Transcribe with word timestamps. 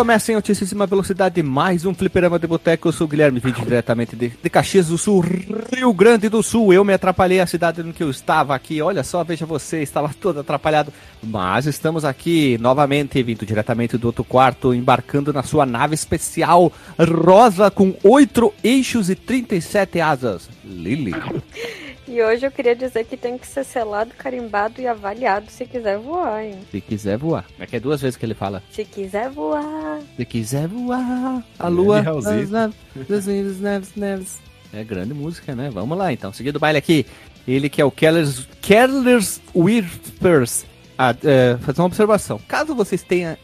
Recomeça 0.00 0.32
em 0.32 0.34
altíssima 0.34 0.86
velocidade 0.86 1.42
mais 1.42 1.84
um 1.84 1.92
fliperama 1.92 2.38
de 2.38 2.46
boteco. 2.46 2.88
Eu 2.88 2.92
sou 2.92 3.06
o 3.06 3.10
Guilherme, 3.10 3.38
vídeo 3.38 3.62
diretamente 3.62 4.16
de, 4.16 4.30
de 4.30 4.48
Caxias 4.48 4.88
do 4.88 4.96
Sul, 4.96 5.20
Rio 5.20 5.92
Grande 5.92 6.26
do 6.30 6.42
Sul. 6.42 6.72
Eu 6.72 6.82
me 6.86 6.94
atrapalhei 6.94 7.38
a 7.38 7.46
cidade 7.46 7.82
no 7.82 7.92
que 7.92 8.02
eu 8.02 8.08
estava 8.08 8.54
aqui. 8.54 8.80
Olha 8.80 9.04
só, 9.04 9.22
veja 9.22 9.44
você, 9.44 9.82
estava 9.82 10.10
todo 10.18 10.40
atrapalhado. 10.40 10.90
Mas 11.22 11.66
estamos 11.66 12.02
aqui 12.02 12.56
novamente, 12.62 13.22
vindo 13.22 13.44
diretamente 13.44 13.98
do 13.98 14.06
outro 14.06 14.24
quarto, 14.24 14.72
embarcando 14.72 15.34
na 15.34 15.42
sua 15.42 15.66
nave 15.66 15.94
especial 15.94 16.72
rosa 16.98 17.70
com 17.70 17.94
oito 18.02 18.54
eixos 18.64 19.10
e 19.10 19.14
37 19.14 20.00
asas. 20.00 20.48
Lily. 20.64 21.12
E 22.10 22.20
hoje 22.20 22.44
eu 22.44 22.50
queria 22.50 22.74
dizer 22.74 23.04
que 23.04 23.16
tem 23.16 23.38
que 23.38 23.46
ser 23.46 23.62
selado, 23.64 24.10
carimbado 24.18 24.80
e 24.80 24.86
avaliado 24.88 25.48
se 25.48 25.64
quiser 25.64 25.96
voar, 25.96 26.44
hein? 26.44 26.58
Se 26.68 26.80
quiser 26.80 27.16
voar. 27.16 27.44
É 27.56 27.64
que 27.66 27.76
é 27.76 27.80
duas 27.80 28.02
vezes 28.02 28.16
que 28.16 28.26
ele 28.26 28.34
fala. 28.34 28.60
Se 28.72 28.84
quiser 28.84 29.30
voar. 29.30 30.00
Se 30.16 30.24
quiser 30.24 30.66
voar. 30.66 31.40
A 31.56 31.68
lua. 31.68 32.02
Neves, 32.02 33.94
neves. 33.94 34.40
É 34.72 34.82
grande 34.82 35.14
música, 35.14 35.54
né? 35.54 35.70
Vamos 35.72 35.96
lá 35.96 36.12
então. 36.12 36.32
Seguindo 36.32 36.56
o 36.56 36.58
baile 36.58 36.78
aqui. 36.78 37.06
Ele 37.46 37.68
que 37.68 37.80
é 37.80 37.84
o 37.84 37.92
Kellers, 37.92 38.48
Kellers 38.60 39.40
Whispers. 39.54 40.66
Ah, 40.98 41.14
é, 41.24 41.56
fazer 41.62 41.80
uma 41.80 41.86
observação. 41.86 42.38
Caso 42.46 42.74
vocês 42.74 43.02
tenham, 43.02 43.34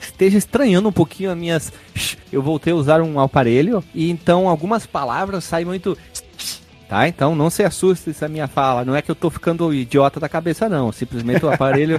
esteja 0.00 0.38
estranhando 0.38 0.90
um 0.90 0.92
pouquinho 0.92 1.32
as 1.32 1.36
minhas. 1.36 1.72
Eu 2.30 2.40
voltei 2.40 2.72
a 2.72 2.76
usar 2.76 3.02
um 3.02 3.18
aparelho 3.18 3.82
e 3.92 4.08
então 4.08 4.48
algumas 4.48 4.86
palavras 4.86 5.42
saem 5.42 5.64
muito. 5.64 5.98
Tá? 6.92 7.08
Então 7.08 7.34
não 7.34 7.48
se 7.48 7.64
assuste 7.64 8.12
se 8.12 8.22
a 8.22 8.28
minha 8.28 8.46
fala. 8.46 8.84
Não 8.84 8.94
é 8.94 9.00
que 9.00 9.10
eu 9.10 9.14
tô 9.14 9.30
ficando 9.30 9.72
idiota 9.72 10.20
da 10.20 10.28
cabeça, 10.28 10.68
não. 10.68 10.92
Simplesmente 10.92 11.42
o 11.42 11.50
aparelho. 11.50 11.98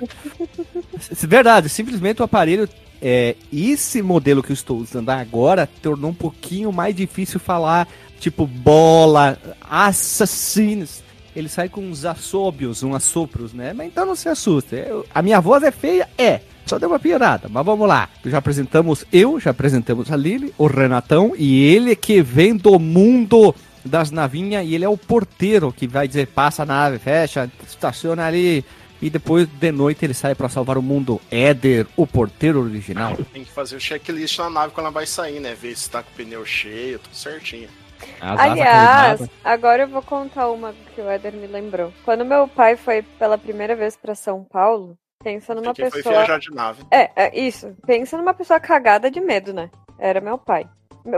Verdade, 1.28 1.68
simplesmente 1.68 2.22
o 2.22 2.26
aparelho. 2.26 2.70
É, 3.02 3.36
esse 3.52 4.04
modelo 4.04 4.44
que 4.44 4.52
eu 4.52 4.54
estou 4.54 4.78
usando 4.78 5.10
agora 5.10 5.68
tornou 5.82 6.12
um 6.12 6.14
pouquinho 6.14 6.72
mais 6.72 6.96
difícil 6.96 7.40
falar, 7.40 7.88
tipo 8.20 8.46
bola, 8.46 9.36
assassinos. 9.68 11.02
Ele 11.36 11.50
sai 11.50 11.70
com 11.70 11.82
uns 11.82 12.06
assóbios, 12.06 12.84
uns 12.84 12.94
assopros, 12.96 13.52
né? 13.52 13.74
Mas 13.74 13.88
então 13.88 14.06
não 14.06 14.16
se 14.16 14.30
assuste. 14.30 14.76
Eu- 14.76 15.08
a 15.12 15.24
minha 15.24 15.42
voz 15.42 15.64
é 15.64 15.72
feia? 15.72 16.08
É. 16.20 16.42
Só 16.68 16.78
deu 16.78 16.88
uma 16.88 17.00
piorada, 17.00 17.50
mas 17.50 17.66
vamos 17.66 17.88
lá. 17.88 18.08
Já 18.24 18.38
apresentamos 18.38 19.06
eu, 19.12 19.40
já 19.40 19.50
apresentamos 19.50 20.12
a 20.12 20.16
Lili, 20.16 20.54
o 20.56 20.68
Renatão, 20.68 21.34
e 21.36 21.64
ele 21.64 21.96
que 21.96 22.22
vem 22.22 22.56
do 22.56 22.78
mundo 22.78 23.54
das 23.86 24.12
navinhas, 24.12 24.66
e 24.66 24.76
ele 24.76 24.86
é 24.86 24.90
o 24.90 24.98
porteiro 24.98 25.72
que 25.72 25.88
vai 25.88 26.08
dizer, 26.08 26.28
passa 26.28 26.64
a 26.64 26.66
nave, 26.66 27.00
fecha, 27.00 27.50
estaciona 27.68 28.26
ali, 28.26 28.64
e 29.02 29.10
depois 29.10 29.48
de 29.48 29.72
noite 29.72 30.06
ele 30.06 30.14
sai 30.14 30.34
pra 30.34 30.48
salvar 30.48 30.78
o 30.78 30.82
mundo. 30.82 31.20
Éder, 31.30 31.86
o 31.98 32.08
porteiro 32.08 32.62
original. 32.62 33.18
Tem 33.34 33.44
que 33.44 33.52
fazer 33.52 33.76
o 33.76 33.80
checklist 33.80 34.40
na 34.40 34.50
nave 34.50 34.74
quando 34.74 34.86
ela 34.86 34.94
vai 34.94 35.06
sair, 35.06 35.40
né? 35.40 35.54
Ver 35.54 35.76
se 35.76 35.90
tá 35.90 36.02
com 36.02 36.10
o 36.10 36.14
pneu 36.14 36.46
cheio, 36.46 37.00
tudo 37.00 37.16
certinho. 37.16 37.68
As 38.22 38.40
Aliás, 38.40 39.30
agora 39.44 39.84
eu 39.84 39.88
vou 39.88 40.02
contar 40.02 40.50
uma 40.50 40.74
que 40.94 41.02
o 41.02 41.10
Éder 41.10 41.34
me 41.34 41.48
lembrou. 41.48 41.94
Quando 42.06 42.24
meu 42.26 42.48
pai 42.48 42.76
foi 42.76 43.02
pela 43.02 43.38
primeira 43.38 43.76
vez 43.76 43.98
pra 43.98 44.16
São 44.16 44.44
Paulo, 44.44 44.98
pensa 45.22 45.54
numa 45.54 45.74
Porque 45.74 45.90
foi 45.90 46.04
pessoa. 46.04 46.16
viajar 46.16 46.40
de 46.40 46.52
nave. 46.52 46.84
É, 46.92 47.10
é, 47.16 47.40
isso. 47.40 47.76
Pensa 47.86 48.18
numa 48.18 48.34
pessoa 48.34 48.60
cagada 48.60 49.12
de 49.12 49.20
medo, 49.20 49.54
né? 49.54 49.70
Era 50.00 50.22
meu 50.22 50.38
pai. 50.38 50.66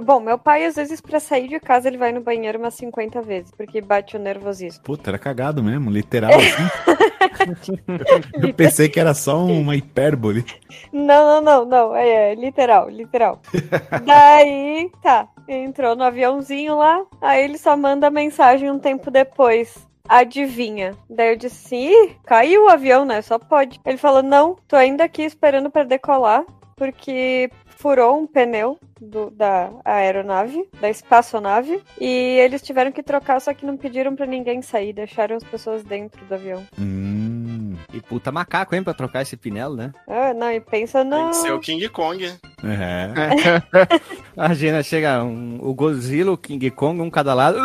Bom, 0.04 0.20
meu 0.20 0.38
pai, 0.38 0.66
às 0.66 0.76
vezes, 0.76 1.00
pra 1.00 1.20
sair 1.20 1.48
de 1.48 1.60
casa, 1.60 1.88
ele 1.88 1.98
vai 1.98 2.12
no 2.12 2.22
banheiro 2.22 2.58
umas 2.58 2.74
50 2.74 3.22
vezes, 3.22 3.52
porque 3.56 3.82
bate 3.82 4.18
o 4.18 4.20
nervosismo. 4.20 4.84
Puta, 4.84 5.12
era 5.12 5.20
cagado 5.20 5.64
mesmo, 5.64 5.92
literal 5.92 6.32
assim. 6.32 6.96
Eu 8.42 8.54
pensei 8.54 8.90
que 8.90 9.00
era 9.00 9.14
só 9.14 9.46
uma 9.46 9.76
hipérbole. 9.76 10.46
Não, 10.92 11.42
não, 11.42 11.42
não, 11.42 11.66
não. 11.66 11.96
É, 11.96 12.32
é 12.32 12.36
literal, 12.36 12.90
literal. 12.90 13.40
Daí, 14.06 14.90
tá. 15.02 15.28
Entrou 15.48 15.96
no 15.96 16.04
aviãozinho 16.04 16.78
lá, 16.78 17.06
aí 17.22 17.44
ele 17.44 17.58
só 17.58 17.78
manda 17.78 18.10
mensagem 18.10 18.72
um 18.72 18.80
tempo 18.80 19.12
depois. 19.12 19.86
Adivinha? 20.08 20.96
Daí 21.10 21.32
eu 21.34 21.36
disse 21.36 21.66
assim: 21.66 21.90
Ih, 21.90 22.16
caiu 22.26 22.66
o 22.66 22.70
avião, 22.70 23.06
né? 23.06 23.22
Só 23.22 23.38
pode. 23.38 23.80
Ele 23.86 23.98
falou: 23.98 24.24
Não, 24.24 24.56
tô 24.68 24.76
ainda 24.76 25.04
aqui 25.04 25.24
esperando 25.24 25.70
pra 25.70 25.84
decolar, 25.84 26.44
porque 26.76 27.50
furou 27.86 28.18
um 28.20 28.26
pneu 28.26 28.80
do- 29.00 29.30
da 29.30 29.70
aeronave, 29.86 30.68
da 30.82 30.90
espaçonave, 30.90 31.80
e 32.02 32.08
eles 32.40 32.64
tiveram 32.64 32.92
que 32.92 33.04
trocar, 33.04 33.40
só 33.40 33.54
que 33.54 33.64
não 33.64 33.78
pediram 33.78 34.16
pra 34.16 34.26
ninguém 34.26 34.60
sair, 34.64 34.92
deixaram 34.92 35.36
as 35.36 35.44
pessoas 35.44 35.84
dentro 35.84 36.26
do 36.26 36.34
avião. 36.34 36.64
Hum, 36.80 37.76
E 37.94 38.02
puta 38.02 38.32
macaco, 38.32 38.74
hein, 38.74 38.82
pra 38.84 38.94
trocar 38.96 39.22
esse 39.22 39.38
pinelo, 39.38 39.76
né? 39.76 39.92
Ah, 40.08 40.34
não, 40.34 40.52
e 40.52 40.60
pensa 40.60 41.02
Tem 41.06 41.10
no. 41.12 41.30
que 41.30 41.36
ser 41.36 41.52
o 41.54 41.60
King 41.60 41.88
Kong. 41.90 42.26
é. 42.26 42.36
Imagina, 44.36 44.82
chega 44.82 45.24
um- 45.24 45.60
o 45.62 45.74
Godzilla, 45.76 46.32
o 46.32 46.38
King 46.38 46.72
Kong, 46.72 47.00
um 47.02 47.10
cada 47.12 47.34
lado. 47.36 47.60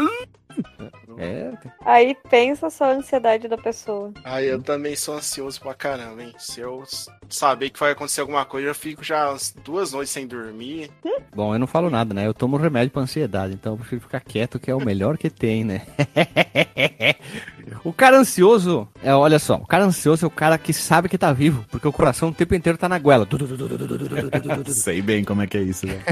É, 1.18 1.52
Aí 1.84 2.16
pensa 2.30 2.70
só 2.70 2.84
a 2.84 2.94
ansiedade 2.94 3.46
da 3.46 3.58
pessoa. 3.58 4.12
Aí 4.24 4.46
eu 4.46 4.62
também 4.62 4.96
sou 4.96 5.16
ansioso 5.16 5.60
pra 5.60 5.74
caramba, 5.74 6.22
hein? 6.22 6.32
Se 6.38 6.60
eu 6.60 6.82
saber 7.28 7.70
que 7.70 7.78
vai 7.78 7.92
acontecer 7.92 8.20
alguma 8.22 8.44
coisa, 8.44 8.68
eu 8.68 8.74
fico 8.74 9.04
já 9.04 9.36
duas 9.64 9.92
noites 9.92 10.12
sem 10.12 10.26
dormir. 10.26 10.90
Bom, 11.34 11.54
eu 11.54 11.58
não 11.58 11.66
falo 11.66 11.90
nada, 11.90 12.14
né? 12.14 12.26
Eu 12.26 12.34
tomo 12.34 12.56
remédio 12.56 12.90
pra 12.90 13.02
ansiedade, 13.02 13.54
então 13.54 13.74
eu 13.74 13.78
prefiro 13.78 14.00
ficar 14.00 14.20
quieto, 14.20 14.58
que 14.58 14.70
é 14.70 14.74
o 14.74 14.84
melhor 14.84 15.18
que 15.18 15.30
tem, 15.30 15.62
né? 15.64 15.82
o 17.84 17.92
cara 17.92 18.18
ansioso, 18.18 18.88
é, 19.02 19.14
olha 19.14 19.38
só, 19.38 19.56
o 19.56 19.66
cara 19.66 19.84
ansioso 19.84 20.24
é 20.24 20.28
o 20.28 20.30
cara 20.30 20.58
que 20.58 20.72
sabe 20.72 21.08
que 21.08 21.18
tá 21.18 21.32
vivo, 21.32 21.64
porque 21.70 21.86
o 21.86 21.92
coração 21.92 22.30
o 22.30 22.34
tempo 22.34 22.54
inteiro 22.54 22.78
tá 22.78 22.88
na 22.88 22.98
goela. 22.98 23.28
Sei 24.66 25.02
bem 25.02 25.24
como 25.24 25.42
é 25.42 25.46
que 25.46 25.58
é 25.58 25.62
isso, 25.62 25.86
velho. 25.86 26.02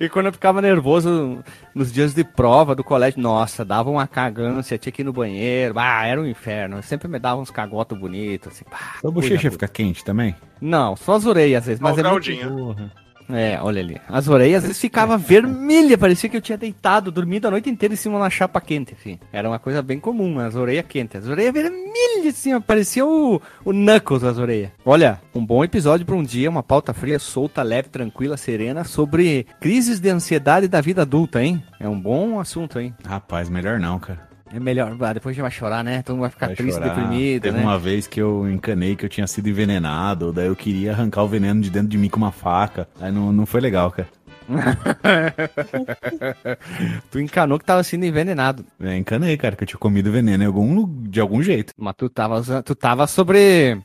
e 0.00 0.08
quando 0.08 0.26
eu 0.26 0.32
ficava 0.32 0.62
nervoso 0.62 1.42
nos 1.74 1.92
dias 1.92 2.14
de 2.14 2.24
prova 2.24 2.53
do 2.74 2.84
colégio, 2.84 3.20
nossa, 3.20 3.64
dava 3.64 3.90
uma 3.90 4.06
cagância, 4.06 4.78
tinha 4.78 4.92
que 4.92 5.02
ir 5.02 5.04
no 5.04 5.12
banheiro, 5.12 5.74
ah, 5.78 6.06
era 6.06 6.20
um 6.20 6.26
inferno. 6.26 6.82
Sempre 6.82 7.08
me 7.08 7.18
dava 7.18 7.40
uns 7.40 7.50
cagotos 7.50 7.98
bonitos, 7.98 8.52
assim, 8.52 8.64
pá, 8.70 8.98
Sua 9.00 9.10
bochecha 9.10 9.50
fica 9.50 9.66
quente 9.66 10.04
também? 10.04 10.36
Não, 10.60 10.94
só 10.94 11.16
orelhas 11.26 11.62
às 11.62 11.66
vezes, 11.66 11.80
mas 11.80 11.98
Ó, 11.98 12.02
o 12.02 12.06
é 12.06 12.10
muito... 12.10 13.03
É, 13.28 13.58
olha 13.60 13.80
ali. 13.80 14.00
As 14.08 14.28
orelhas 14.28 14.58
às 14.58 14.68
vezes 14.68 14.80
ficavam 14.80 15.16
vermelhas, 15.18 15.98
parecia 15.98 16.28
que 16.28 16.36
eu 16.36 16.40
tinha 16.40 16.58
deitado, 16.58 17.10
dormido 17.10 17.48
a 17.48 17.50
noite 17.50 17.70
inteira 17.70 17.94
em 17.94 17.96
cima 17.96 18.16
de 18.16 18.22
uma 18.22 18.30
chapa 18.30 18.60
quente, 18.60 18.94
assim. 18.98 19.18
Era 19.32 19.48
uma 19.48 19.58
coisa 19.58 19.82
bem 19.82 19.98
comum, 19.98 20.38
as 20.38 20.54
orelhas 20.54 20.84
quentes. 20.88 21.22
As 21.22 21.28
orelhas 21.28 21.52
vermelhas, 21.52 22.34
assim, 22.34 22.58
parecia 22.60 23.04
o, 23.04 23.40
o 23.64 23.72
Knuckles 23.72 24.22
das 24.22 24.38
orelhas. 24.38 24.70
Olha, 24.84 25.20
um 25.34 25.44
bom 25.44 25.64
episódio 25.64 26.04
para 26.04 26.14
um 26.14 26.22
dia, 26.22 26.50
uma 26.50 26.62
pauta 26.62 26.92
fria, 26.92 27.18
solta, 27.18 27.62
leve, 27.62 27.88
tranquila, 27.88 28.36
serena, 28.36 28.84
sobre 28.84 29.46
crises 29.60 30.00
de 30.00 30.10
ansiedade 30.10 30.68
da 30.68 30.80
vida 30.80 31.02
adulta, 31.02 31.42
hein? 31.42 31.62
É 31.80 31.88
um 31.88 31.98
bom 31.98 32.38
assunto, 32.40 32.78
hein? 32.78 32.94
Rapaz, 33.06 33.48
melhor 33.48 33.80
não, 33.80 33.98
cara. 33.98 34.33
É 34.54 34.60
melhor, 34.60 34.96
ah, 35.00 35.12
depois 35.12 35.32
a 35.32 35.34
gente 35.34 35.42
vai 35.42 35.50
chorar, 35.50 35.82
né? 35.82 36.00
Todo 36.02 36.14
mundo 36.14 36.22
vai 36.22 36.30
ficar 36.30 36.46
Vai 36.46 36.54
triste, 36.54 36.74
chorar. 36.74 36.94
deprimido, 36.94 37.42
Teve 37.42 37.58
né? 37.58 37.64
uma 37.64 37.76
vez 37.76 38.06
que 38.06 38.22
eu 38.22 38.48
encanei 38.48 38.94
que 38.94 39.04
eu 39.04 39.08
tinha 39.08 39.26
sido 39.26 39.48
envenenado, 39.48 40.32
daí 40.32 40.46
eu 40.46 40.54
queria 40.54 40.92
arrancar 40.92 41.24
o 41.24 41.28
veneno 41.28 41.60
de 41.60 41.70
dentro 41.70 41.88
de 41.88 41.98
mim 41.98 42.08
com 42.08 42.18
uma 42.18 42.30
faca. 42.30 42.86
Aí 43.00 43.10
não, 43.10 43.32
não 43.32 43.46
foi 43.46 43.60
legal, 43.60 43.90
cara. 43.90 44.06
tu 47.10 47.18
encanou 47.18 47.58
que 47.58 47.64
tava 47.64 47.82
sendo 47.82 48.04
envenenado. 48.04 48.64
É, 48.80 48.96
encanei, 48.96 49.36
cara, 49.36 49.56
que 49.56 49.64
eu 49.64 49.68
tinha 49.68 49.78
comido 49.78 50.12
veneno 50.12 50.44
em 50.44 50.46
algum, 50.46 50.86
de 51.02 51.20
algum 51.20 51.42
jeito. 51.42 51.72
Mas 51.76 51.94
tu 51.96 52.08
tava, 52.08 52.62
tu 52.62 52.76
tava 52.76 53.08
sobre... 53.08 53.82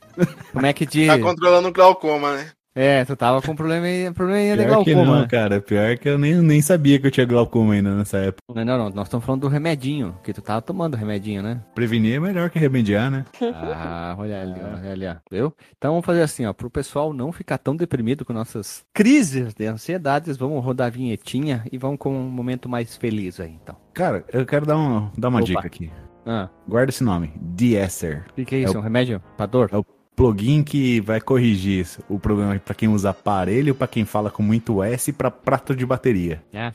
Como 0.52 0.66
é 0.66 0.72
que 0.72 0.86
diz? 0.86 1.08
Tá 1.08 1.18
controlando 1.18 1.66
o 1.66 1.72
glaucoma, 1.72 2.36
né? 2.36 2.46
É, 2.74 3.04
tu 3.04 3.16
tava 3.16 3.42
com 3.42 3.54
probleminha, 3.56 4.12
probleminha 4.12 4.56
de 4.56 4.64
Pior 4.64 4.84
que 4.84 4.92
glaucoma. 4.94 5.14
não, 5.16 5.22
né? 5.22 5.28
cara. 5.28 5.60
Pior 5.60 5.98
que 5.98 6.08
eu 6.08 6.16
nem, 6.18 6.34
nem 6.36 6.62
sabia 6.62 7.00
que 7.00 7.06
eu 7.06 7.10
tinha 7.10 7.26
glaucoma 7.26 7.74
ainda 7.74 7.94
nessa 7.96 8.18
época. 8.18 8.40
Não, 8.54 8.64
não, 8.64 8.78
não, 8.78 8.90
nós 8.90 9.06
estamos 9.08 9.26
falando 9.26 9.42
do 9.42 9.48
remedinho, 9.48 10.16
que 10.22 10.32
tu 10.32 10.40
tava 10.40 10.62
tomando 10.62 10.96
remedinho, 10.96 11.42
né? 11.42 11.60
Prevenir 11.74 12.16
é 12.16 12.20
melhor 12.20 12.48
que 12.48 12.58
remediar, 12.58 13.10
né? 13.10 13.24
Ah, 13.52 14.14
olha 14.18 14.40
ali, 14.42 14.60
olha 14.60 14.92
ali, 14.92 15.06
ó. 15.06 15.16
Viu? 15.30 15.54
Então 15.76 15.92
vamos 15.92 16.06
fazer 16.06 16.22
assim, 16.22 16.46
ó, 16.46 16.52
pro 16.52 16.70
pessoal 16.70 17.12
não 17.12 17.32
ficar 17.32 17.58
tão 17.58 17.74
deprimido 17.74 18.24
com 18.24 18.32
nossas 18.32 18.84
crises 18.94 19.52
de 19.54 19.66
ansiedades, 19.66 20.36
vamos 20.36 20.64
rodar 20.64 20.86
a 20.86 20.90
vinhetinha 20.90 21.64
e 21.72 21.76
vamos 21.78 21.98
com 21.98 22.10
um 22.16 22.28
momento 22.30 22.68
mais 22.68 22.96
feliz 22.96 23.40
aí, 23.40 23.56
então. 23.62 23.76
Cara, 23.92 24.24
eu 24.32 24.46
quero 24.46 24.64
dar, 24.64 24.76
um, 24.76 25.10
dar 25.18 25.28
uma 25.28 25.38
Opa. 25.40 25.46
dica 25.46 25.66
aqui. 25.66 25.90
Ah, 26.24 26.48
Guarda 26.68 26.90
esse 26.90 27.02
nome. 27.02 27.32
De-esser. 27.40 28.24
o 28.30 28.34
que, 28.34 28.44
que 28.44 28.54
é 28.54 28.58
isso? 28.60 28.76
É 28.76 28.78
um 28.78 28.82
remédio 28.82 29.20
pra 29.36 29.46
dor? 29.46 29.70
É 29.72 29.76
o 29.76 29.84
plugin 30.20 30.62
que 30.62 31.00
vai 31.00 31.18
corrigir 31.18 31.86
o 32.06 32.18
problema 32.18 32.58
pra 32.62 32.74
quem 32.74 32.90
usa 32.90 33.08
aparelho, 33.08 33.74
pra 33.74 33.86
quem 33.86 34.04
fala 34.04 34.30
com 34.30 34.42
muito 34.42 34.82
S 34.82 35.10
pra 35.14 35.30
prato 35.30 35.74
de 35.74 35.86
bateria. 35.86 36.42
É. 36.52 36.70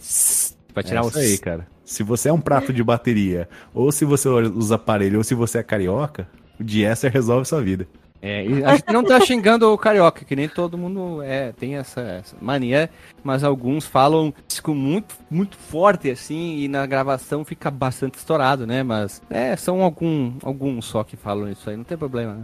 Pra 0.73 0.81
tirar 0.81 1.03
é 1.03 1.07
isso 1.07 1.19
aí, 1.19 1.37
cara. 1.37 1.67
Se 1.83 2.01
você 2.01 2.29
é 2.29 2.33
um 2.33 2.41
prato 2.41 2.73
de 2.73 2.83
bateria, 2.83 3.47
ou 3.71 3.91
se 3.91 4.03
você 4.03 4.27
usa 4.27 4.73
aparelho, 4.73 5.19
ou 5.19 5.23
se 5.23 5.35
você 5.35 5.59
é 5.59 5.63
carioca, 5.63 6.27
o 6.59 6.63
de-esser 6.63 7.11
resolve 7.13 7.45
sua 7.45 7.61
vida. 7.61 7.87
É, 8.19 8.41
a 8.65 8.77
gente 8.77 8.91
não 8.91 9.03
tá 9.03 9.19
xingando 9.19 9.71
o 9.71 9.77
carioca, 9.77 10.25
que 10.25 10.35
nem 10.35 10.49
todo 10.49 10.75
mundo 10.75 11.21
é, 11.21 11.51
tem 11.51 11.75
essa, 11.75 12.01
essa 12.01 12.35
mania, 12.41 12.89
mas 13.23 13.43
alguns 13.43 13.85
falam 13.85 14.33
com 14.63 14.73
muito, 14.73 15.13
muito 15.29 15.55
forte, 15.55 16.09
assim, 16.09 16.57
e 16.57 16.67
na 16.67 16.87
gravação 16.87 17.45
fica 17.45 17.69
bastante 17.69 18.17
estourado, 18.17 18.65
né? 18.65 18.81
Mas 18.81 19.21
é, 19.29 19.55
são 19.55 19.83
algum, 19.83 20.33
alguns 20.41 20.85
só 20.85 21.03
que 21.03 21.15
falam 21.15 21.47
isso 21.47 21.69
aí, 21.69 21.77
não 21.77 21.83
tem 21.83 21.95
problema, 21.95 22.33
né? 22.33 22.43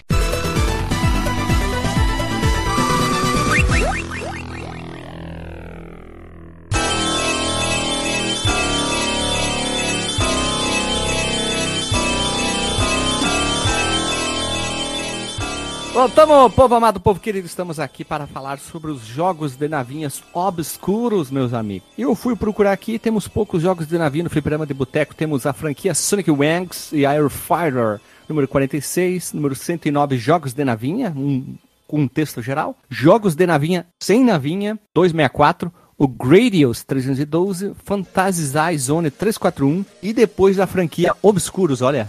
Voltamos, 15.93 16.53
povo 16.53 16.73
amado, 16.73 17.01
povo 17.01 17.19
querido, 17.19 17.45
estamos 17.45 17.77
aqui 17.77 18.05
para 18.05 18.25
falar 18.25 18.59
sobre 18.59 18.91
os 18.91 19.05
jogos 19.05 19.57
de 19.57 19.67
navinhas 19.67 20.23
obscuros, 20.33 21.29
meus 21.29 21.53
amigos. 21.53 21.85
Eu 21.97 22.15
fui 22.15 22.33
procurar 22.33 22.71
aqui, 22.71 22.97
temos 22.97 23.27
poucos 23.27 23.61
jogos 23.61 23.87
de 23.87 23.97
navinha 23.97 24.23
no 24.23 24.29
fliperama 24.29 24.65
de 24.65 24.73
boteco, 24.73 25.13
temos 25.13 25.45
a 25.45 25.51
franquia 25.51 25.93
Sonic 25.93 26.31
Wanks 26.31 26.93
e 26.93 27.05
Air 27.05 27.29
Fighter, 27.29 27.99
número 28.27 28.47
46, 28.47 29.33
número 29.33 29.53
109, 29.53 30.17
jogos 30.17 30.53
de 30.53 30.63
navinha, 30.63 31.13
um, 31.15 31.57
com 31.85 31.99
um 31.99 32.07
texto 32.07 32.41
geral. 32.41 32.73
Jogos 32.89 33.35
de 33.35 33.45
navinha 33.45 33.85
sem 33.99 34.23
navinha, 34.23 34.79
264, 34.95 35.73
o 35.97 36.07
Gradius 36.07 36.85
312, 36.85 37.73
Fantasy 37.83 38.77
Zone 38.77 39.11
341 39.11 39.83
e 40.01 40.13
depois 40.13 40.57
a 40.57 40.65
franquia 40.65 41.13
Obscuros, 41.21 41.81
olha, 41.81 42.07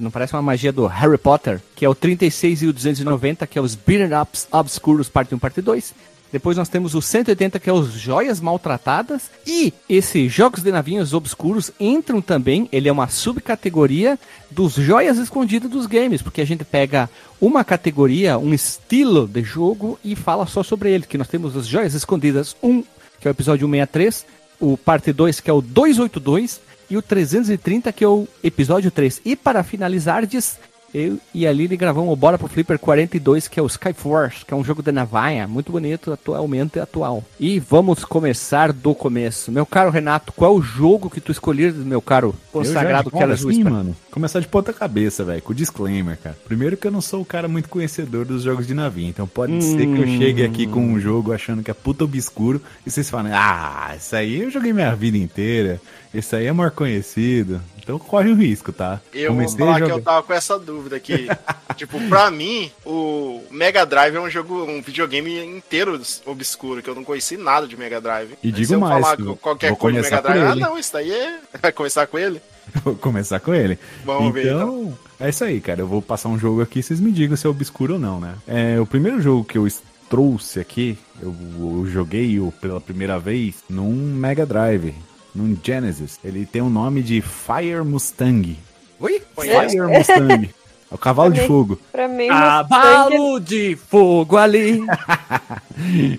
não 0.00 0.10
parece 0.10 0.34
uma 0.34 0.42
magia 0.42 0.72
do 0.72 0.86
Harry 0.86 1.18
Potter, 1.18 1.60
que 1.74 1.84
é 1.84 1.88
o 1.88 1.94
36 1.94 2.62
e 2.62 2.66
o 2.66 2.72
290, 2.72 3.46
que 3.46 3.58
é 3.58 3.62
os 3.62 3.74
Beaten 3.74 4.16
Ups 4.20 4.46
Obscuros 4.50 5.08
parte 5.08 5.34
1 5.34 5.38
parte 5.38 5.60
2. 5.60 5.94
Depois 6.32 6.56
nós 6.56 6.70
temos 6.70 6.94
o 6.94 7.02
180, 7.02 7.60
que 7.60 7.68
é 7.68 7.72
os 7.72 7.92
Joias 7.92 8.40
Maltratadas. 8.40 9.30
E 9.46 9.72
esses 9.86 10.32
Jogos 10.32 10.62
de 10.62 10.72
Navinhos 10.72 11.12
Obscuros 11.12 11.70
entram 11.78 12.22
também, 12.22 12.66
ele 12.72 12.88
é 12.88 12.92
uma 12.92 13.08
subcategoria 13.08 14.18
dos 14.50 14.72
Joias 14.72 15.18
Escondidas 15.18 15.70
dos 15.70 15.84
games, 15.84 16.22
porque 16.22 16.40
a 16.40 16.46
gente 16.46 16.64
pega 16.64 17.10
uma 17.38 17.62
categoria, 17.62 18.38
um 18.38 18.54
estilo 18.54 19.28
de 19.28 19.42
jogo 19.42 19.98
e 20.02 20.16
fala 20.16 20.46
só 20.46 20.62
sobre 20.62 20.90
ele, 20.90 21.04
que 21.04 21.18
nós 21.18 21.28
temos 21.28 21.54
as 21.54 21.66
Joias 21.66 21.92
Escondidas 21.92 22.56
1, 22.62 22.82
que 23.20 23.28
é 23.28 23.30
o 23.30 23.32
episódio 23.32 23.68
163, 23.68 24.24
o 24.58 24.78
parte 24.78 25.12
2, 25.12 25.38
que 25.38 25.50
é 25.50 25.52
o 25.52 25.60
282, 25.60 26.60
e 26.92 26.96
o 26.98 27.00
330, 27.00 27.90
que 27.90 28.04
é 28.04 28.08
o 28.08 28.28
episódio 28.44 28.90
3. 28.90 29.22
E 29.24 29.34
para 29.34 29.64
finalizar, 29.64 30.26
diz, 30.26 30.58
eu 30.94 31.18
e 31.32 31.46
a 31.46 31.52
Lili 31.52 31.74
gravamos 31.74 32.12
o 32.12 32.16
Bora 32.16 32.36
pro 32.36 32.46
Flipper 32.46 32.78
42, 32.78 33.48
que 33.48 33.58
é 33.58 33.62
o 33.62 33.66
Skyforce, 33.66 34.44
que 34.44 34.52
é 34.52 34.56
um 34.56 34.62
jogo 34.62 34.82
de 34.82 34.92
navalha, 34.92 35.48
muito 35.48 35.72
bonito, 35.72 36.12
atualmente 36.12 36.78
atual. 36.78 37.24
E 37.40 37.58
vamos 37.58 38.04
começar 38.04 38.74
do 38.74 38.94
começo. 38.94 39.50
Meu 39.50 39.64
caro 39.64 39.90
Renato, 39.90 40.34
qual 40.34 40.54
é 40.54 40.58
o 40.58 40.60
jogo 40.60 41.08
que 41.08 41.20
tu 41.20 41.32
escolheres, 41.32 41.76
meu 41.76 42.02
caro 42.02 42.34
consagrado 42.52 43.10
que 43.10 43.22
era 43.22 43.32
assim, 43.32 43.64
mano. 43.64 43.96
Começar 44.10 44.40
de 44.40 44.48
ponta 44.48 44.70
cabeça, 44.74 45.24
velho, 45.24 45.40
com 45.40 45.54
disclaimer, 45.54 46.18
cara. 46.18 46.36
Primeiro 46.44 46.76
que 46.76 46.86
eu 46.86 46.92
não 46.92 47.00
sou 47.00 47.22
o 47.22 47.24
cara 47.24 47.48
muito 47.48 47.70
conhecedor 47.70 48.26
dos 48.26 48.42
jogos 48.42 48.66
de 48.66 48.74
navinha, 48.74 49.08
então 49.08 49.26
pode 49.26 49.54
hum... 49.54 49.60
ser 49.62 49.86
que 49.86 49.98
eu 49.98 50.06
chegue 50.18 50.44
aqui 50.44 50.66
com 50.66 50.80
um 50.80 51.00
jogo 51.00 51.32
achando 51.32 51.62
que 51.62 51.70
é 51.70 51.74
puta 51.74 52.04
obscuro 52.04 52.60
e 52.86 52.90
vocês 52.90 53.08
falem, 53.08 53.32
ah, 53.32 53.94
isso 53.96 54.14
aí 54.14 54.42
eu 54.42 54.50
joguei 54.50 54.74
minha 54.74 54.94
vida 54.94 55.16
inteira. 55.16 55.80
Esse 56.14 56.36
aí 56.36 56.46
é 56.46 56.52
maior 56.52 56.70
conhecido. 56.70 57.60
Então 57.82 57.98
corre 57.98 58.30
o 58.30 58.34
risco, 58.34 58.72
tá? 58.72 59.00
Eu 59.12 59.32
Comecei 59.32 59.58
vou 59.58 59.66
falar 59.66 59.84
que 59.84 59.90
eu 59.90 60.02
tava 60.02 60.22
com 60.22 60.32
essa 60.32 60.58
dúvida 60.58 60.96
aqui. 60.96 61.26
tipo, 61.76 62.00
pra 62.08 62.30
mim, 62.30 62.70
o 62.86 63.42
Mega 63.50 63.84
Drive 63.84 64.14
é 64.14 64.20
um 64.20 64.30
jogo, 64.30 64.64
um 64.64 64.80
videogame 64.80 65.44
inteiro 65.44 66.00
obscuro, 66.26 66.82
que 66.82 66.88
eu 66.88 66.94
não 66.94 67.02
conheci 67.02 67.36
nada 67.36 67.66
de 67.66 67.76
Mega 67.76 68.00
Drive. 68.00 68.34
E 68.42 68.52
digo 68.52 68.78
mais, 68.78 69.04
falar 69.04 69.36
qualquer 69.36 69.74
coisa 69.76 70.00
de 70.00 70.04
Mega 70.04 70.22
Drive, 70.22 70.44
ah 70.44 70.54
não, 70.54 70.78
isso 70.78 70.92
daí 70.92 71.10
é... 71.10 71.40
Vai 71.60 71.72
começar 71.72 72.06
com 72.06 72.18
ele? 72.18 72.40
Vou 72.84 72.94
começar 72.94 73.40
com 73.40 73.52
ele. 73.52 73.78
Vamos 74.04 74.28
então, 74.28 74.32
ver, 74.32 74.46
então. 74.46 74.98
É 75.18 75.28
isso 75.28 75.44
aí, 75.44 75.60
cara. 75.60 75.80
Eu 75.80 75.86
vou 75.86 76.00
passar 76.00 76.28
um 76.28 76.38
jogo 76.38 76.62
aqui, 76.62 76.82
vocês 76.82 77.00
me 77.00 77.10
digam 77.10 77.36
se 77.36 77.46
é 77.46 77.50
obscuro 77.50 77.94
ou 77.94 77.98
não, 77.98 78.20
né? 78.20 78.34
É, 78.46 78.80
o 78.80 78.86
primeiro 78.86 79.20
jogo 79.20 79.44
que 79.44 79.58
eu 79.58 79.66
trouxe 80.08 80.60
aqui, 80.60 80.98
eu, 81.20 81.34
eu 81.58 81.86
joguei 81.86 82.38
pela 82.60 82.80
primeira 82.80 83.18
vez 83.18 83.56
num 83.68 83.92
Mega 83.92 84.46
Drive 84.46 84.94
no 85.34 85.56
Genesis. 85.62 86.18
Ele 86.24 86.46
tem 86.46 86.62
o 86.62 86.68
nome 86.70 87.02
de 87.02 87.20
Fire 87.20 87.82
Mustang. 87.84 88.58
Oi? 89.00 89.22
Fire 89.34 89.80
Mustang. 89.80 90.50
É 90.90 90.94
o 90.94 90.98
cavalo 90.98 91.30
pra 91.30 91.36
de 91.36 91.42
mim, 91.42 91.48
fogo. 91.48 91.78
Pra 91.90 92.08
mim, 92.08 92.28
Cavalo 92.28 93.40
de 93.40 93.76
fogo 93.76 94.36
ali. 94.36 94.80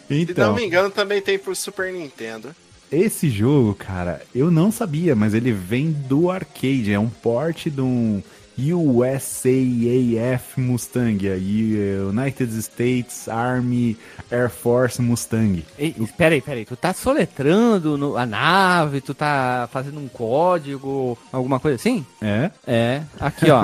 então, 0.09 0.35
Se 0.35 0.41
não 0.41 0.55
me 0.55 0.65
engano, 0.65 0.89
também 0.89 1.21
tem 1.21 1.37
pro 1.37 1.55
Super 1.55 1.93
Nintendo. 1.93 2.55
Esse 2.91 3.29
jogo, 3.29 3.73
cara, 3.73 4.21
eu 4.35 4.51
não 4.51 4.71
sabia, 4.71 5.15
mas 5.15 5.33
ele 5.33 5.51
vem 5.51 5.91
do 5.91 6.29
arcade. 6.29 6.91
É 6.91 6.99
um 6.99 7.09
port 7.09 7.67
de 7.67 7.81
um 7.81 8.21
USAAF 8.57 10.59
Mustang, 10.59 11.27
a 11.27 11.35
United 11.35 12.61
States 12.61 13.27
Army 13.27 13.97
Air 14.31 14.49
Force 14.49 15.01
Mustang. 15.01 15.63
Ei, 15.77 15.95
peraí, 16.17 16.41
peraí, 16.41 16.65
tu 16.65 16.75
tá 16.75 16.93
soletrando 16.93 17.97
no, 17.97 18.17
a 18.17 18.25
nave, 18.25 19.01
tu 19.01 19.13
tá 19.13 19.67
fazendo 19.71 19.99
um 19.99 20.07
código, 20.07 21.17
alguma 21.31 21.59
coisa 21.59 21.75
assim? 21.75 22.05
É? 22.21 22.51
É, 22.67 23.01
aqui 23.19 23.49
ó. 23.49 23.63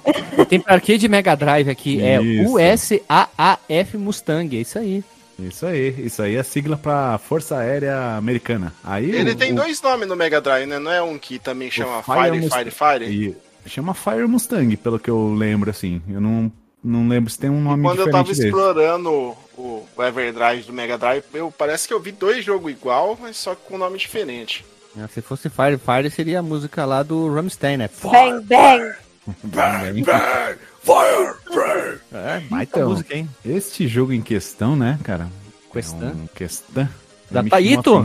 Tem 0.48 0.60
pra 0.60 0.74
arcade 0.74 1.08
Mega 1.08 1.36
Drive 1.36 1.68
aqui, 1.68 2.02
é 2.02 2.20
isso. 2.22 2.58
é 2.58 2.74
USAAF 2.74 3.96
Mustang, 3.96 4.56
é 4.56 4.60
isso 4.60 4.78
aí. 4.78 5.04
Isso 5.38 5.64
aí, 5.64 5.94
isso 6.04 6.22
aí 6.22 6.36
é 6.36 6.42
sigla 6.42 6.76
pra 6.76 7.18
Força 7.18 7.56
Aérea 7.56 8.16
Americana. 8.16 8.74
Aí 8.84 9.10
Ele 9.10 9.30
o, 9.30 9.36
tem 9.36 9.52
o... 9.52 9.56
dois 9.56 9.80
nomes 9.80 10.06
no 10.06 10.14
Mega 10.14 10.40
Drive, 10.40 10.66
né? 10.66 10.78
Não 10.78 10.92
é 10.92 11.02
um 11.02 11.18
que 11.18 11.38
também 11.38 11.70
chama 11.70 12.02
Fire, 12.02 12.42
Fire, 12.42 12.50
Fire, 12.50 12.70
Fire? 12.70 13.04
E 13.06 13.49
Chama 13.66 13.94
Fire 13.94 14.26
Mustang, 14.26 14.76
pelo 14.76 14.98
que 14.98 15.10
eu 15.10 15.32
lembro, 15.34 15.70
assim. 15.70 16.02
Eu 16.08 16.20
não, 16.20 16.52
não 16.82 17.08
lembro 17.08 17.30
se 17.30 17.38
tem 17.38 17.50
um 17.50 17.60
nome 17.60 17.82
e 17.82 17.86
quando 17.86 17.98
diferente 17.98 18.08
eu 18.08 18.12
tava 18.12 18.28
desse. 18.28 18.46
explorando 18.46 19.10
o, 19.56 19.86
o 19.96 20.02
Everdrive 20.02 20.62
do 20.64 20.72
Mega 20.72 20.98
Drive, 20.98 21.24
eu, 21.34 21.52
parece 21.56 21.86
que 21.86 21.94
eu 21.94 22.00
vi 22.00 22.12
dois 22.12 22.44
jogos 22.44 22.70
igual, 22.72 23.18
mas 23.20 23.36
só 23.36 23.54
com 23.54 23.78
nome 23.78 23.98
diferente. 23.98 24.64
Ah, 24.98 25.06
se 25.06 25.20
fosse 25.20 25.48
Fire 25.48 25.78
Fire, 25.78 26.10
seria 26.10 26.40
a 26.40 26.42
música 26.42 26.84
lá 26.84 27.02
do 27.02 27.32
Rammstein, 27.32 27.76
né? 27.76 27.90
Bang, 28.02 28.44
bang! 28.44 28.94
Bang, 29.44 30.02
bang! 30.02 30.58
Fire, 30.82 31.34
bang! 31.48 32.00
É, 32.12 32.42
então, 32.62 32.88
música, 32.88 33.14
hein? 33.14 33.28
Este 33.44 33.86
jogo 33.86 34.12
em 34.12 34.20
questão, 34.20 34.74
né, 34.74 34.98
cara? 35.04 35.28
Questão? 35.72 36.08
É 36.08 36.12
um 36.12 36.26
questão. 36.26 36.88
Da 37.30 37.44
Taito? 37.44 37.98
Uhum. 37.98 38.04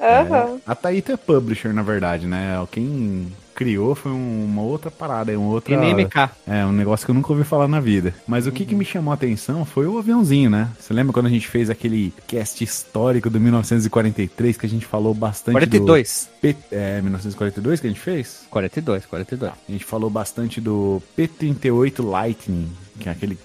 É, 0.00 0.60
a 0.66 0.74
Taito 0.74 1.12
é 1.12 1.16
publisher, 1.16 1.74
na 1.74 1.82
verdade, 1.82 2.26
né? 2.26 2.54
Quem 2.70 3.30
criou 3.58 3.96
foi 3.96 4.12
um, 4.12 4.44
uma 4.44 4.62
outra 4.62 4.88
parada, 4.88 5.36
um 5.36 5.48
outra. 5.48 5.74
NMK. 5.74 6.30
É, 6.46 6.64
um 6.64 6.70
negócio 6.70 7.04
que 7.04 7.10
eu 7.10 7.14
nunca 7.14 7.32
ouvi 7.32 7.42
falar 7.42 7.66
na 7.66 7.80
vida. 7.80 8.14
Mas 8.24 8.46
o 8.46 8.52
que, 8.52 8.64
que 8.64 8.72
me 8.72 8.84
chamou 8.84 9.10
a 9.10 9.14
atenção 9.14 9.64
foi 9.64 9.84
o 9.88 9.98
aviãozinho, 9.98 10.48
né? 10.48 10.68
Você 10.78 10.94
lembra 10.94 11.12
quando 11.12 11.26
a 11.26 11.28
gente 11.28 11.48
fez 11.48 11.68
aquele 11.68 12.14
cast 12.28 12.62
histórico 12.62 13.28
do 13.28 13.40
1943 13.40 14.56
que 14.56 14.64
a 14.64 14.68
gente 14.68 14.86
falou 14.86 15.12
bastante 15.12 15.54
42. 15.54 16.30
do. 16.30 16.40
P... 16.40 16.56
É, 16.70 17.02
1942 17.02 17.80
que 17.80 17.88
a 17.88 17.90
gente 17.90 18.00
fez? 18.00 18.46
42, 18.48 19.06
42. 19.06 19.52
A 19.52 19.72
gente 19.72 19.84
falou 19.84 20.08
bastante 20.08 20.60
do 20.60 21.02
P-38 21.16 22.04
Lightning, 22.08 22.70
que 23.00 23.08
é 23.08 23.12
aquele 23.12 23.36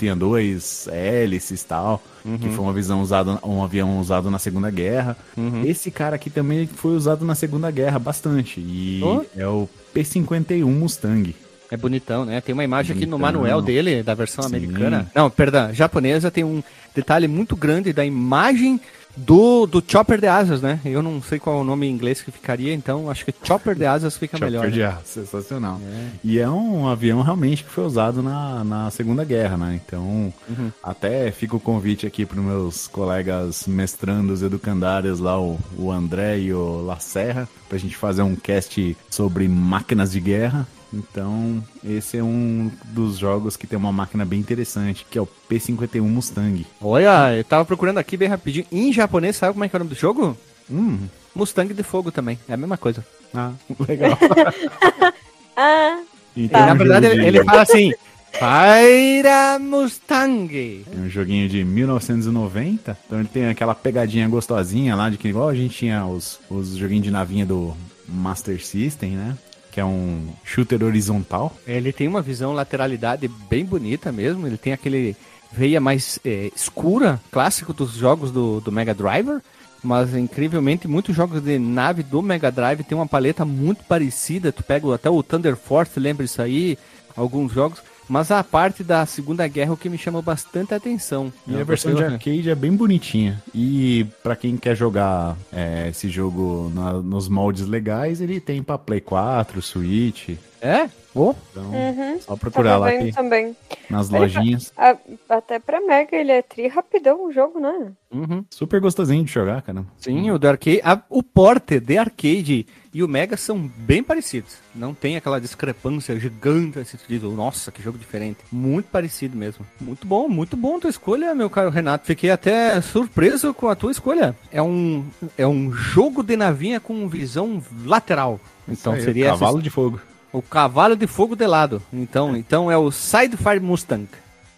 tinha 0.00 0.16
dois 0.16 0.88
hélices 0.88 1.62
e 1.62 1.66
tal, 1.66 2.02
uhum. 2.24 2.38
que 2.38 2.48
foi 2.48 2.64
uma 2.64 2.72
visão 2.72 3.02
usada, 3.02 3.38
um 3.44 3.62
avião 3.62 4.00
usado 4.00 4.30
na 4.30 4.38
Segunda 4.38 4.70
Guerra. 4.70 5.16
Uhum. 5.36 5.62
Esse 5.64 5.90
cara 5.90 6.16
aqui 6.16 6.30
também 6.30 6.66
foi 6.66 6.92
usado 6.92 7.24
na 7.24 7.34
Segunda 7.34 7.70
Guerra 7.70 7.98
bastante. 7.98 8.60
E 8.60 9.00
oh. 9.04 9.24
é 9.36 9.46
o 9.46 9.68
P-51 9.92 10.64
Mustang. 10.64 11.34
É 11.70 11.76
bonitão, 11.76 12.24
né? 12.24 12.40
Tem 12.40 12.52
uma 12.52 12.64
imagem 12.64 12.94
bonitão. 12.94 13.02
aqui 13.02 13.10
no 13.10 13.18
manual 13.18 13.62
dele, 13.62 14.02
da 14.02 14.14
versão 14.14 14.42
Sim. 14.42 14.56
americana. 14.56 15.10
Não, 15.14 15.30
perdão, 15.30 15.72
japonesa 15.72 16.30
tem 16.30 16.44
um 16.44 16.62
detalhe 16.94 17.28
muito 17.28 17.54
grande 17.54 17.92
da 17.92 18.04
imagem 18.04 18.80
do, 19.16 19.66
do 19.66 19.82
Chopper 19.86 20.20
de 20.20 20.26
Asas, 20.26 20.62
né? 20.62 20.80
Eu 20.84 21.02
não 21.02 21.20
sei 21.22 21.38
qual 21.38 21.58
é 21.58 21.60
o 21.60 21.64
nome 21.64 21.86
em 21.86 21.90
inglês 21.90 22.22
que 22.22 22.30
ficaria, 22.30 22.72
então 22.72 23.10
acho 23.10 23.24
que 23.24 23.34
Chopper 23.42 23.74
de 23.74 23.84
Asas 23.84 24.16
fica 24.16 24.36
Chopper 24.36 24.50
melhor. 24.50 24.64
Chopper 24.64 24.74
de 24.74 24.80
né? 24.80 24.86
Asas, 24.86 25.08
sensacional. 25.08 25.80
É. 25.84 26.06
E 26.22 26.38
é 26.38 26.48
um 26.48 26.88
avião 26.88 27.20
realmente 27.22 27.64
que 27.64 27.70
foi 27.70 27.84
usado 27.84 28.22
na, 28.22 28.64
na 28.64 28.90
Segunda 28.90 29.24
Guerra, 29.24 29.56
né? 29.56 29.80
Então, 29.84 30.32
uhum. 30.48 30.70
até 30.82 31.30
fica 31.30 31.56
o 31.56 31.60
convite 31.60 32.06
aqui 32.06 32.24
para 32.24 32.38
os 32.38 32.44
meus 32.44 32.88
colegas 32.88 33.66
mestrandos 33.66 34.42
educandários 34.42 35.18
lá, 35.18 35.40
o, 35.40 35.58
o 35.76 35.90
André 35.90 36.38
e 36.38 36.54
o 36.54 36.82
Lacerra, 36.82 37.48
para 37.68 37.76
a 37.76 37.80
gente 37.80 37.96
fazer 37.96 38.22
um 38.22 38.36
cast 38.36 38.96
sobre 39.10 39.48
máquinas 39.48 40.12
de 40.12 40.20
guerra 40.20 40.66
Então, 40.92 41.62
esse 41.84 42.16
é 42.18 42.22
um 42.22 42.70
dos 42.86 43.16
jogos 43.18 43.56
que 43.56 43.66
tem 43.66 43.78
uma 43.78 43.92
máquina 43.92 44.24
bem 44.24 44.40
interessante, 44.40 45.06
que 45.08 45.16
é 45.18 45.22
o 45.22 45.28
P51 45.48 46.00
Mustang. 46.02 46.66
Olha, 46.80 47.36
eu 47.36 47.44
tava 47.44 47.64
procurando 47.64 47.98
aqui 47.98 48.16
bem 48.16 48.28
rapidinho. 48.28 48.66
Em 48.72 48.92
japonês, 48.92 49.36
sabe 49.36 49.52
como 49.52 49.64
é 49.64 49.68
que 49.68 49.76
é 49.76 49.78
o 49.78 49.80
nome 49.84 49.94
do 49.94 49.98
jogo? 50.00 50.36
Hum, 50.70 50.98
Mustang 51.34 51.72
de 51.72 51.82
fogo 51.84 52.10
também. 52.10 52.38
É 52.48 52.54
a 52.54 52.56
mesma 52.56 52.76
coisa. 52.76 53.04
ah, 53.34 53.52
legal. 53.88 54.18
Ah, 55.56 56.00
Então, 56.36 56.64
na 56.66 56.74
verdade, 56.74 57.06
ele, 57.06 57.20
de- 57.20 57.26
ele 57.26 57.44
fala 57.44 57.62
assim: 57.62 57.92
Paira 58.38 59.58
Mustang. 59.58 60.84
É 60.90 60.96
um 61.00 61.08
joguinho 61.08 61.48
de 61.48 61.64
1990. 61.64 62.96
Então 63.06 63.18
ele 63.18 63.28
tem 63.28 63.48
aquela 63.48 63.74
pegadinha 63.74 64.26
gostosinha 64.28 64.94
lá 64.96 65.10
de 65.10 65.18
que 65.18 65.28
igual 65.28 65.48
a 65.48 65.54
gente 65.54 65.76
tinha 65.76 66.06
os, 66.06 66.38
os 66.48 66.76
joguinhos 66.76 67.04
de 67.04 67.10
navinha 67.10 67.44
do 67.44 67.76
Master 68.08 68.64
System, 68.64 69.12
né? 69.16 69.36
Que 69.70 69.80
é 69.80 69.84
um 69.84 70.28
shooter 70.44 70.82
horizontal. 70.82 71.56
Ele 71.66 71.92
tem 71.92 72.08
uma 72.08 72.22
visão 72.22 72.52
lateralidade 72.52 73.28
bem 73.48 73.64
bonita 73.64 74.10
mesmo. 74.10 74.46
Ele 74.46 74.56
tem 74.56 74.72
aquele 74.72 75.16
veia 75.52 75.80
mais 75.80 76.18
é, 76.24 76.50
escura, 76.54 77.20
clássico 77.30 77.72
dos 77.72 77.92
jogos 77.92 78.30
do, 78.30 78.60
do 78.60 78.70
Mega 78.70 78.94
Driver. 78.94 79.40
Mas 79.82 80.14
incrivelmente, 80.14 80.86
muitos 80.86 81.16
jogos 81.16 81.40
de 81.40 81.58
nave 81.58 82.02
do 82.02 82.20
Mega 82.20 82.50
Drive 82.50 82.84
tem 82.84 82.96
uma 82.96 83.06
paleta 83.06 83.44
muito 83.44 83.82
parecida. 83.84 84.52
Tu 84.52 84.62
pega 84.62 84.94
até 84.94 85.08
o 85.08 85.22
Thunder 85.22 85.56
Force, 85.56 85.98
lembra 85.98 86.24
isso 86.24 86.42
aí? 86.42 86.78
Alguns 87.16 87.52
jogos. 87.52 87.82
Mas 88.10 88.32
a 88.32 88.42
parte 88.42 88.82
da 88.82 89.06
Segunda 89.06 89.46
Guerra 89.46 89.70
é 89.70 89.72
o 89.72 89.76
que 89.76 89.88
me 89.88 89.96
chamou 89.96 90.20
bastante 90.20 90.74
atenção. 90.74 91.32
E 91.46 91.54
a 91.54 91.60
Eu 91.60 91.64
versão 91.64 91.94
de 91.94 92.02
arcade 92.02 92.50
é 92.50 92.54
bem 92.56 92.72
bonitinha. 92.74 93.40
E 93.54 94.04
pra 94.20 94.34
quem 94.34 94.56
quer 94.56 94.74
jogar 94.76 95.36
é, 95.52 95.86
esse 95.90 96.08
jogo 96.10 96.72
na- 96.74 96.94
nos 96.94 97.28
moldes 97.28 97.66
legais, 97.68 98.20
ele 98.20 98.40
tem 98.40 98.64
pra 98.64 98.76
Play 98.76 99.00
4, 99.00 99.62
Switch. 99.62 100.30
É? 100.60 100.88
Oh, 101.14 101.34
Então, 101.50 101.64
uhum. 101.64 102.20
só 102.20 102.36
procurar 102.36 102.70
Tava 102.74 102.84
lá 102.84 102.90
aqui, 102.90 103.12
também. 103.12 103.56
nas 103.90 104.08
Ele 104.10 104.18
lojinhas. 104.20 104.72
A- 104.76 104.96
até 105.28 105.58
pra 105.58 105.80
Mega 105.80 106.14
ele 106.16 106.30
é 106.30 106.40
tri 106.40 106.68
rapidão 106.68 107.26
o 107.26 107.32
jogo, 107.32 107.58
né? 107.58 107.90
uhum. 108.12 108.44
Super 108.48 108.80
gostosinho 108.80 109.24
de 109.24 109.32
jogar, 109.32 109.60
cara. 109.62 109.84
Sim, 109.98 110.30
o 110.30 110.38
do 110.38 110.46
arcade. 110.46 110.80
a- 110.84 111.02
o 111.10 111.20
porte 111.22 111.80
de 111.80 111.98
arcade 111.98 112.64
e 112.94 113.02
o 113.02 113.08
Mega 113.08 113.36
são 113.36 113.58
bem 113.58 114.04
parecidos. 114.04 114.56
Não 114.72 114.94
tem 114.94 115.16
aquela 115.16 115.40
discrepância 115.40 116.18
gigante, 116.18 116.78
assim, 116.78 116.96
tu 116.96 117.04
diz, 117.08 117.22
nossa, 117.22 117.72
que 117.72 117.82
jogo 117.82 117.98
diferente. 117.98 118.38
Muito 118.52 118.86
parecido 118.86 119.36
mesmo. 119.36 119.66
Muito 119.80 120.06
bom, 120.06 120.28
muito 120.28 120.56
bom 120.56 120.78
tua 120.78 120.90
escolha, 120.90 121.34
meu 121.34 121.50
caro 121.50 121.70
Renato. 121.70 122.06
Fiquei 122.06 122.30
até 122.30 122.80
surpreso 122.80 123.52
com 123.52 123.68
a 123.68 123.74
tua 123.74 123.90
escolha. 123.90 124.36
É 124.52 124.62
um, 124.62 125.04
é 125.36 125.46
um 125.46 125.72
jogo 125.72 126.22
de 126.22 126.36
navinha 126.36 126.78
com 126.78 127.08
visão 127.08 127.60
lateral. 127.84 128.38
Então 128.68 128.92
aí, 128.92 129.02
seria 129.02 129.24
essa- 129.30 129.38
Cavalo 129.40 129.60
de 129.60 129.70
Fogo. 129.70 130.00
O 130.32 130.42
cavalo 130.42 130.96
de 130.96 131.06
fogo 131.06 131.34
de 131.34 131.46
lado. 131.46 131.82
Então, 131.92 132.36
então 132.36 132.70
é 132.70 132.76
o 132.76 132.90
Sidefire 132.90 133.60
Mustang. 133.60 134.08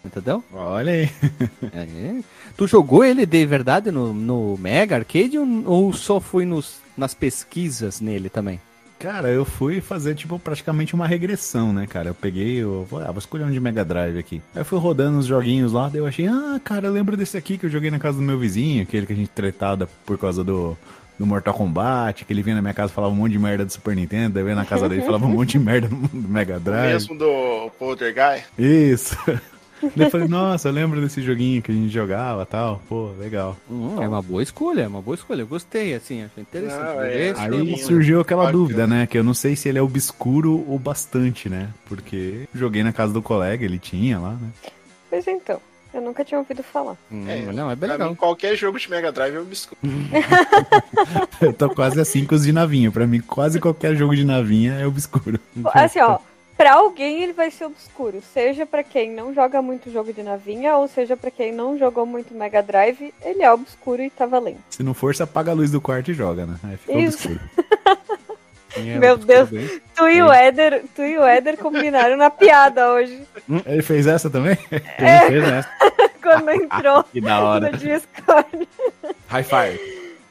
Entendeu? 0.05 0.43
Olha 0.53 0.91
aí. 0.91 1.09
É. 1.73 2.21
Tu 2.55 2.67
jogou 2.67 3.03
ele 3.03 3.25
de 3.25 3.45
verdade 3.45 3.89
no, 3.89 4.13
no 4.13 4.57
Mega 4.57 4.97
Arcade 4.97 5.39
ou, 5.39 5.91
só 5.91 6.19
foi 6.19 6.45
nos, 6.45 6.79
nas 6.95 7.13
pesquisas 7.13 7.99
nele 7.99 8.29
também? 8.29 8.59
Cara, 8.99 9.29
eu 9.29 9.43
fui 9.43 9.81
fazer, 9.81 10.13
tipo, 10.15 10.37
praticamente 10.37 10.93
uma 10.93 11.07
regressão, 11.07 11.73
né, 11.73 11.87
cara? 11.87 12.09
Eu 12.09 12.13
peguei, 12.13 12.57
eu 12.57 12.87
vou, 12.89 13.01
ah, 13.01 13.11
vou 13.11 13.17
escolher 13.17 13.43
um 13.43 13.51
de 13.51 13.59
Mega 13.59 13.83
Drive 13.83 14.17
aqui. 14.17 14.41
Aí 14.53 14.61
eu 14.61 14.65
fui 14.65 14.77
rodando 14.79 15.17
os 15.17 15.25
joguinhos 15.25 15.73
lá, 15.73 15.89
daí 15.89 15.99
eu 15.99 16.05
achei, 16.05 16.27
ah, 16.27 16.61
cara, 16.63 16.87
eu 16.87 16.93
lembro 16.93 17.17
desse 17.17 17.35
aqui 17.35 17.57
que 17.57 17.65
eu 17.65 17.69
joguei 17.69 17.89
na 17.89 17.99
casa 17.99 18.17
do 18.17 18.23
meu 18.23 18.37
vizinho, 18.37 18.83
aquele 18.83 19.05
que 19.05 19.13
a 19.13 19.15
gente 19.15 19.29
tretada 19.29 19.89
por 20.05 20.17
causa 20.17 20.43
do, 20.43 20.77
do 21.17 21.25
Mortal 21.25 21.53
Kombat, 21.53 22.25
que 22.25 22.33
ele 22.33 22.41
vinha 22.41 22.55
na 22.55 22.61
minha 22.61 22.73
casa 22.73 22.91
e 22.91 22.95
falava 22.95 23.13
um 23.13 23.17
monte 23.17 23.33
de 23.33 23.39
merda 23.39 23.65
do 23.65 23.71
Super 23.71 23.95
Nintendo, 23.95 24.35
daí 24.35 24.43
eu 24.43 24.49
ia 24.49 24.55
na 24.55 24.65
casa 24.65 24.89
dele 24.89 25.01
e 25.01 25.05
falava 25.05 25.25
um 25.25 25.29
monte 25.29 25.51
de 25.51 25.59
merda 25.59 25.87
do 25.87 26.09
Mega 26.27 26.59
Drive. 26.59 26.93
Mesmo 26.93 27.17
do 27.17 27.71
Polter 27.77 28.13
Guy. 28.13 28.43
Isso. 28.57 29.15
daí 29.95 30.07
eu 30.07 30.09
falei, 30.09 30.27
nossa, 30.27 30.69
eu 30.69 30.73
lembro 30.73 31.01
desse 31.01 31.21
joguinho 31.21 31.61
que 31.61 31.71
a 31.71 31.75
gente 31.75 31.89
jogava 31.89 32.43
e 32.43 32.45
tal. 32.45 32.81
Pô, 32.87 33.11
legal. 33.19 33.57
Hum, 33.69 34.01
é 34.01 34.07
uma 34.07 34.21
boa 34.21 34.41
escolha, 34.41 34.81
é 34.81 34.87
uma 34.87 35.01
boa 35.01 35.15
escolha. 35.15 35.41
Eu 35.41 35.47
gostei, 35.47 35.93
assim, 35.93 36.23
achei 36.23 36.41
interessante. 36.41 36.81
Não, 36.81 37.03
é, 37.03 37.33
Aí 37.37 37.77
surgiu 37.77 38.21
aquela 38.21 38.45
bacana. 38.45 38.57
dúvida, 38.57 38.87
né? 38.87 39.07
Que 39.07 39.17
eu 39.17 39.23
não 39.23 39.33
sei 39.33 39.55
se 39.55 39.69
ele 39.69 39.77
é 39.77 39.81
obscuro 39.81 40.65
ou 40.67 40.79
bastante, 40.79 41.49
né? 41.49 41.69
Porque 41.85 42.47
joguei 42.53 42.83
na 42.83 42.93
casa 42.93 43.13
do 43.13 43.21
colega, 43.21 43.63
ele 43.63 43.79
tinha 43.79 44.19
lá, 44.19 44.31
né? 44.31 44.49
Pois 45.09 45.27
então, 45.27 45.59
eu 45.93 46.01
nunca 46.01 46.23
tinha 46.25 46.37
ouvido 46.39 46.63
falar. 46.63 46.95
Hum, 47.11 47.25
É, 47.27 47.41
não, 47.51 47.69
é 47.69 47.75
bem 47.75 47.87
Pra 47.87 47.93
legal. 47.97 48.09
mim, 48.09 48.15
qualquer 48.15 48.55
jogo 48.55 48.79
de 48.79 48.89
Mega 48.89 49.11
Drive 49.11 49.35
é 49.35 49.39
obscuro. 49.39 49.79
Eu 51.41 51.53
tô 51.53 51.69
quase 51.69 51.99
assim 51.99 52.25
com 52.25 52.35
os 52.35 52.43
de 52.43 52.51
navinha. 52.51 52.91
Pra 52.91 53.05
mim, 53.07 53.19
quase 53.21 53.59
qualquer 53.59 53.95
jogo 53.95 54.15
de 54.15 54.23
navinha 54.23 54.73
é 54.73 54.85
obscuro. 54.87 55.39
Assim, 55.73 55.99
ó, 55.99 56.19
pra 56.57 56.73
alguém 56.75 57.23
ele 57.23 57.33
vai 57.33 57.51
ser 57.51 57.65
obscuro. 57.65 58.21
Seja 58.33 58.65
pra 58.65 58.83
quem 58.83 59.11
não 59.11 59.33
joga 59.33 59.61
muito 59.61 59.91
jogo 59.91 60.13
de 60.13 60.23
navinha, 60.23 60.75
ou 60.77 60.87
seja 60.87 61.17
pra 61.17 61.29
quem 61.31 61.51
não 61.51 61.77
jogou 61.77 62.05
muito 62.05 62.33
Mega 62.33 62.61
Drive, 62.63 63.13
ele 63.21 63.43
é 63.43 63.51
obscuro 63.51 64.01
e 64.01 64.09
tá 64.09 64.25
valendo. 64.25 64.59
Se 64.69 64.83
não 64.83 64.93
for, 64.93 65.13
você 65.15 65.23
apaga 65.23 65.51
a 65.51 65.55
luz 65.55 65.71
do 65.71 65.81
quarto 65.81 66.11
e 66.11 66.13
joga, 66.13 66.45
né? 66.45 66.55
Aí 66.63 66.77
fica 66.77 66.97
Isso. 66.99 67.27
obscuro. 67.29 67.39
É, 68.75 68.97
Meu 68.97 69.17
Deus. 69.17 69.49
Tu 69.95 70.07
e 70.09 70.21
o 70.21 70.31
Éder, 70.31 70.83
tu 70.95 71.03
e 71.03 71.17
o 71.17 71.23
Éder 71.23 71.57
combinaram 71.57 72.17
na 72.17 72.29
piada 72.29 72.91
hoje, 72.93 73.21
Ele 73.65 73.81
fez 73.81 74.07
essa 74.07 74.29
também? 74.29 74.57
Ele 74.71 75.19
fez 75.27 75.43
essa. 75.47 75.69
quando 76.21 76.49
entrou 76.49 77.03
Que 77.11 77.21
da 77.21 77.39
hora. 77.41 77.71
no 77.71 77.77
Discord. 77.77 78.67
High 79.27 79.43
five. 79.43 79.79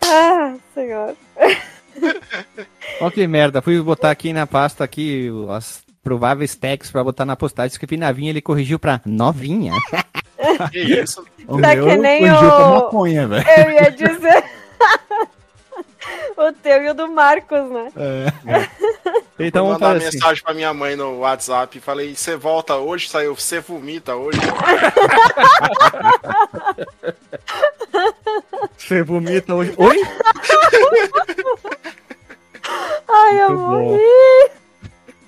Ah, 0.04 0.54
senhor. 0.74 1.14
Ó 3.00 3.10
que 3.10 3.26
merda, 3.26 3.62
fui 3.62 3.80
botar 3.80 4.10
aqui 4.10 4.32
na 4.32 4.46
pasta 4.46 4.82
aqui 4.82 5.30
as 5.50 5.82
prováveis 6.02 6.56
tags 6.56 6.90
pra 6.90 7.04
botar 7.04 7.24
na 7.24 7.36
postagem, 7.36 7.70
escrevi 7.72 7.96
navinha, 7.96 8.30
ele 8.30 8.42
corrigiu 8.42 8.78
pra 8.78 9.00
novinha. 9.06 9.72
Que 10.72 10.80
isso? 10.80 11.24
O 11.46 11.60
Tá 11.60 11.74
meu 11.74 11.86
que 11.86 11.96
nem 11.96 12.24
o- 12.32 12.36
pra 12.38 12.68
maconha, 12.68 13.28
velho. 13.28 13.44
Eu 13.48 13.70
ia 13.70 13.90
dizer. 13.90 14.44
O 16.48 16.52
teu 16.52 16.82
e 16.82 16.90
o 16.90 16.94
do 16.94 17.08
Marcos, 17.08 17.70
né? 17.70 17.92
Então 19.38 19.64
Vou 19.64 19.72
mandar 19.72 19.96
assim. 19.96 20.04
mensagem 20.04 20.42
pra 20.44 20.54
minha 20.54 20.72
mãe 20.72 20.94
no 20.94 21.18
WhatsApp. 21.20 21.80
Falei, 21.80 22.14
você 22.14 22.36
volta 22.36 22.76
hoje? 22.76 23.08
Saiu, 23.08 23.34
você 23.34 23.58
vomita 23.58 24.14
hoje? 24.14 24.38
Você 28.76 29.02
vomita 29.02 29.54
hoje. 29.54 29.74
Oi? 29.76 29.96
Ai, 33.08 33.40
eu 33.42 33.50
Muito 33.58 33.98
bom. 33.98 33.98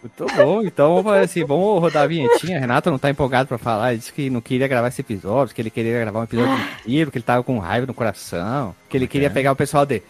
Muito 0.05 0.27
bom, 0.37 0.61
então 0.63 0.97
vamos 0.97 1.05
fazer 1.05 1.25
assim, 1.25 1.45
vamos 1.45 1.81
rodar 1.81 2.03
a 2.03 2.07
vinhetinha. 2.07 2.61
Renato 2.61 2.91
não 2.91 2.99
tá 2.99 3.09
empolgado 3.09 3.49
pra 3.49 3.57
falar, 3.57 3.93
ele 3.93 4.01
disse 4.01 4.13
que 4.13 4.29
não 4.29 4.43
queria 4.43 4.69
gravar 4.69 4.89
esse 4.89 5.01
episódio, 5.01 5.55
que 5.55 5.63
ele 5.63 5.71
queria 5.71 5.99
gravar 5.99 6.21
um 6.21 6.25
episódio 6.25 6.53
inteiro, 6.81 7.11
que 7.11 7.17
ele 7.17 7.25
tava 7.25 7.43
com 7.43 7.59
raiva 7.59 7.87
no 7.87 7.95
coração, 7.95 8.75
que 8.87 8.99
ele 8.99 9.07
queria 9.07 9.31
pegar 9.31 9.53
o 9.53 9.57
pessoal 9.57 9.87
de. 9.87 10.03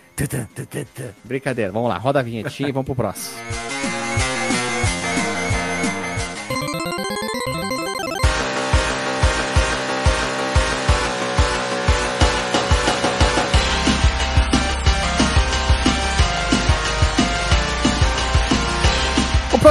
Brincadeira, 1.23 1.71
vamos 1.71 1.89
lá, 1.89 1.97
roda 1.97 2.19
a 2.19 2.23
vinhetinha 2.25 2.69
e 2.69 2.73
vamos 2.73 2.87
pro 2.87 2.97
próximo. 2.97 3.39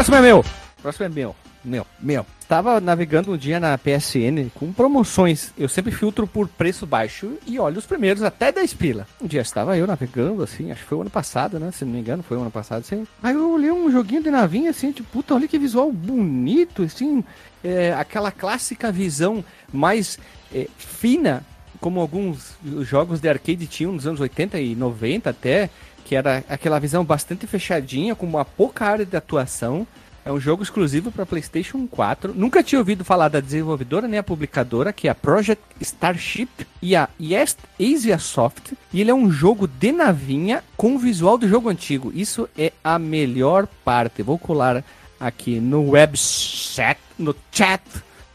Próximo 0.04 0.18
é 0.18 0.22
meu. 0.22 0.46
Próximo 0.82 1.06
é 1.06 1.10
meu. 1.10 1.36
Meu, 1.64 1.88
meu. 1.98 2.26
Tava 2.46 2.82
navegando 2.82 3.32
um 3.32 3.38
dia 3.38 3.58
na 3.58 3.78
PSN 3.78 4.50
com 4.54 4.74
promoções. 4.74 5.54
Eu 5.58 5.70
sempre 5.70 5.94
filtro 5.94 6.28
por 6.28 6.50
preço 6.50 6.86
baixo 6.86 7.38
e 7.48 7.58
olho 7.58 7.78
os 7.78 7.86
primeiros 7.86 8.22
até 8.22 8.52
10 8.52 8.74
pila. 8.74 9.08
Um 9.22 9.28
dia 9.28 9.40
estava 9.40 9.78
eu 9.78 9.88
navegando, 9.88 10.44
assim, 10.44 10.72
acho 10.72 10.82
que 10.82 10.90
foi 10.90 10.98
o 10.98 11.02
ano 11.02 11.10
passado, 11.10 11.58
né? 11.58 11.72
Se 11.72 11.86
não 11.86 11.94
me 11.94 12.00
engano, 12.00 12.22
foi 12.22 12.36
o 12.36 12.42
ano 12.42 12.52
passado, 12.52 12.82
assim. 12.82 13.08
Aí 13.24 13.34
eu 13.34 13.50
olhei 13.50 13.72
um 13.72 13.90
joguinho 13.90 14.22
de 14.22 14.30
navinha, 14.30 14.72
assim, 14.72 14.92
tipo, 14.92 15.08
puta, 15.10 15.36
olha 15.36 15.48
que 15.48 15.58
visual 15.58 15.90
bonito, 15.90 16.84
assim. 16.84 17.24
É, 17.64 17.94
aquela 17.94 18.30
clássica 18.30 18.92
visão 18.92 19.44
mais 19.72 20.20
é, 20.54 20.68
fina, 20.78 21.46
como 21.80 22.02
alguns 22.02 22.58
jogos 22.82 23.22
de 23.22 23.30
arcade 23.30 23.68
tinham 23.68 23.94
nos 23.94 24.06
anos 24.06 24.20
80 24.20 24.60
e 24.60 24.76
90 24.76 25.30
até, 25.30 25.70
que 26.04 26.16
era 26.16 26.44
aquela 26.50 26.80
visão 26.80 27.04
bastante 27.04 27.48
fechadinha, 27.48 28.16
com 28.16 28.26
uma 28.26 28.46
pouca 28.46 28.86
área 28.86 29.06
de 29.06 29.16
atuação. 29.16 29.88
É 30.26 30.32
um 30.32 30.40
jogo 30.40 30.64
exclusivo 30.64 31.12
para 31.12 31.26
PlayStation 31.26 31.86
4. 31.86 32.34
Nunca 32.34 32.64
tinha 32.64 32.80
ouvido 32.80 33.04
falar 33.04 33.28
da 33.28 33.42
desenvolvedora 33.42 34.08
nem 34.08 34.18
a 34.18 34.24
publicadora, 34.24 34.94
que 34.94 35.10
é 35.10 35.12
a 35.12 35.16
Project 35.16 35.62
Starship 35.82 36.48
e 36.82 36.96
a 36.96 37.10
Yes 37.20 37.58
Asia 37.80 38.18
Soft. 38.18 38.72
E 38.94 39.02
ele 39.02 39.12
é 39.12 39.14
um 39.14 39.30
jogo 39.30 39.68
de 39.68 39.92
navinha 39.92 40.64
com 40.78 40.96
o 40.96 41.00
visual 41.00 41.38
do 41.38 41.48
jogo 41.48 41.68
antigo. 41.68 42.12
Isso 42.16 42.48
é 42.58 42.72
a 42.82 42.98
melhor 42.98 43.68
parte. 43.84 44.24
Vou 44.24 44.40
colar 44.40 44.82
aqui 45.20 45.60
no 45.60 45.90
webchat, 45.90 47.00
no 47.20 47.36
chat, 47.52 47.82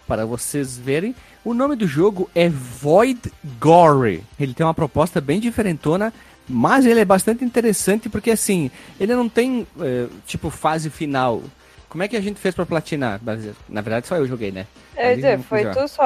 para 0.07 0.27
vocês 0.27 0.77
verem. 0.77 1.15
O 1.43 1.55
nome 1.55 1.77
do 1.77 1.87
jogo 1.87 2.29
é 2.35 2.51
Void 2.51 3.33
Gore. 3.59 4.23
Ele 4.39 4.53
tem 4.53 4.67
uma 4.67 4.75
proposta 4.75 5.19
bem 5.21 5.41
diferentona, 5.41 6.13
mas 6.49 6.87
ele 6.87 7.01
é 7.01 7.05
bastante 7.05 7.45
interessante 7.45 8.09
porque 8.09 8.31
assim, 8.31 8.71
ele 8.99 9.15
não 9.15 9.29
tem 9.29 9.67
eh, 9.81 10.07
tipo 10.27 10.51
fase 10.51 10.91
final. 10.91 11.43
Como 11.89 12.03
é 12.03 12.09
que 12.09 12.17
a 12.17 12.21
gente 12.21 12.39
fez 12.39 12.55
pra 12.55 12.67
platinar? 12.67 13.21
Na 13.69 13.81
verdade, 13.81 14.07
só 14.07 14.17
eu 14.17 14.27
joguei, 14.27 14.51
né? 14.51 14.67
É, 14.95 15.15
dizer, 15.15 15.39
foi 15.41 15.65
tu 15.67 15.89
só 15.89 16.05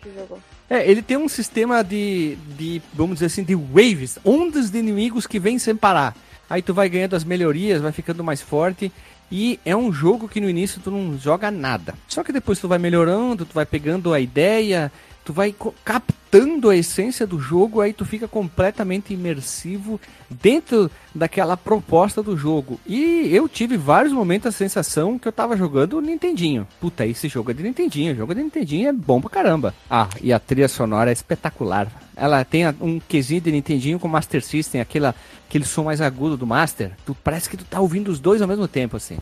que 0.00 0.10
jogou. 0.14 0.38
É, 0.68 0.90
ele 0.90 1.02
tem 1.02 1.16
um 1.16 1.28
sistema 1.28 1.82
de, 1.82 2.36
de, 2.56 2.80
vamos 2.94 3.16
dizer 3.16 3.26
assim, 3.26 3.44
de 3.44 3.54
waves, 3.54 4.18
ondas 4.24 4.70
de 4.70 4.78
inimigos 4.78 5.26
que 5.26 5.38
vêm 5.38 5.58
sem 5.58 5.76
parar. 5.76 6.16
Aí 6.48 6.62
tu 6.62 6.72
vai 6.72 6.88
ganhando 6.88 7.14
as 7.14 7.24
melhorias, 7.24 7.80
vai 7.80 7.92
ficando 7.92 8.24
mais 8.24 8.40
forte. 8.40 8.92
E 9.30 9.58
é 9.64 9.74
um 9.74 9.92
jogo 9.92 10.28
que 10.28 10.40
no 10.40 10.48
início 10.48 10.80
tu 10.82 10.90
não 10.90 11.18
joga 11.18 11.50
nada. 11.50 11.94
Só 12.06 12.22
que 12.22 12.32
depois 12.32 12.58
tu 12.58 12.68
vai 12.68 12.78
melhorando, 12.78 13.46
tu 13.46 13.54
vai 13.54 13.64
pegando 13.64 14.12
a 14.12 14.20
ideia, 14.20 14.92
tu 15.24 15.32
vai 15.32 15.54
captando 15.84 16.70
a 16.70 16.76
essência 16.76 17.26
do 17.26 17.38
jogo, 17.38 17.80
aí 17.80 17.92
tu 17.92 18.04
fica 18.04 18.26
completamente 18.26 19.12
imersivo 19.12 20.00
dentro 20.30 20.90
daquela 21.14 21.56
proposta 21.56 22.22
do 22.22 22.36
jogo. 22.36 22.80
E 22.86 23.28
eu 23.32 23.48
tive 23.48 23.76
vários 23.76 24.12
momentos 24.12 24.48
a 24.48 24.52
sensação 24.52 25.18
que 25.18 25.28
eu 25.28 25.32
tava 25.32 25.56
jogando 25.56 26.00
Nintendinho. 26.00 26.66
Puta, 26.80 27.06
esse 27.06 27.28
jogo 27.28 27.50
é 27.50 27.54
de 27.54 27.62
Nintendinho, 27.62 28.12
o 28.12 28.16
jogo 28.16 28.34
de 28.34 28.42
Nintendinho 28.42 28.88
é 28.88 28.92
bom 28.92 29.20
pra 29.20 29.30
caramba. 29.30 29.74
Ah, 29.90 30.08
e 30.20 30.32
a 30.32 30.38
trilha 30.38 30.68
sonora 30.68 31.10
é 31.10 31.12
espetacular. 31.12 31.88
Ela 32.16 32.44
tem 32.44 32.66
um 32.80 33.00
quesinho 33.00 33.40
de 33.40 33.52
Nintendinho 33.52 33.98
com 33.98 34.08
Master 34.08 34.42
System, 34.42 34.80
aquela, 34.80 35.14
aquele 35.48 35.64
som 35.64 35.84
mais 35.84 36.00
agudo 36.00 36.36
do 36.36 36.46
Master. 36.46 36.92
Tu 37.06 37.16
parece 37.22 37.48
que 37.48 37.56
tu 37.56 37.64
tá 37.64 37.80
ouvindo 37.80 38.08
os 38.08 38.20
dois 38.20 38.42
ao 38.42 38.48
mesmo 38.48 38.68
tempo, 38.68 38.96
assim. 38.96 39.18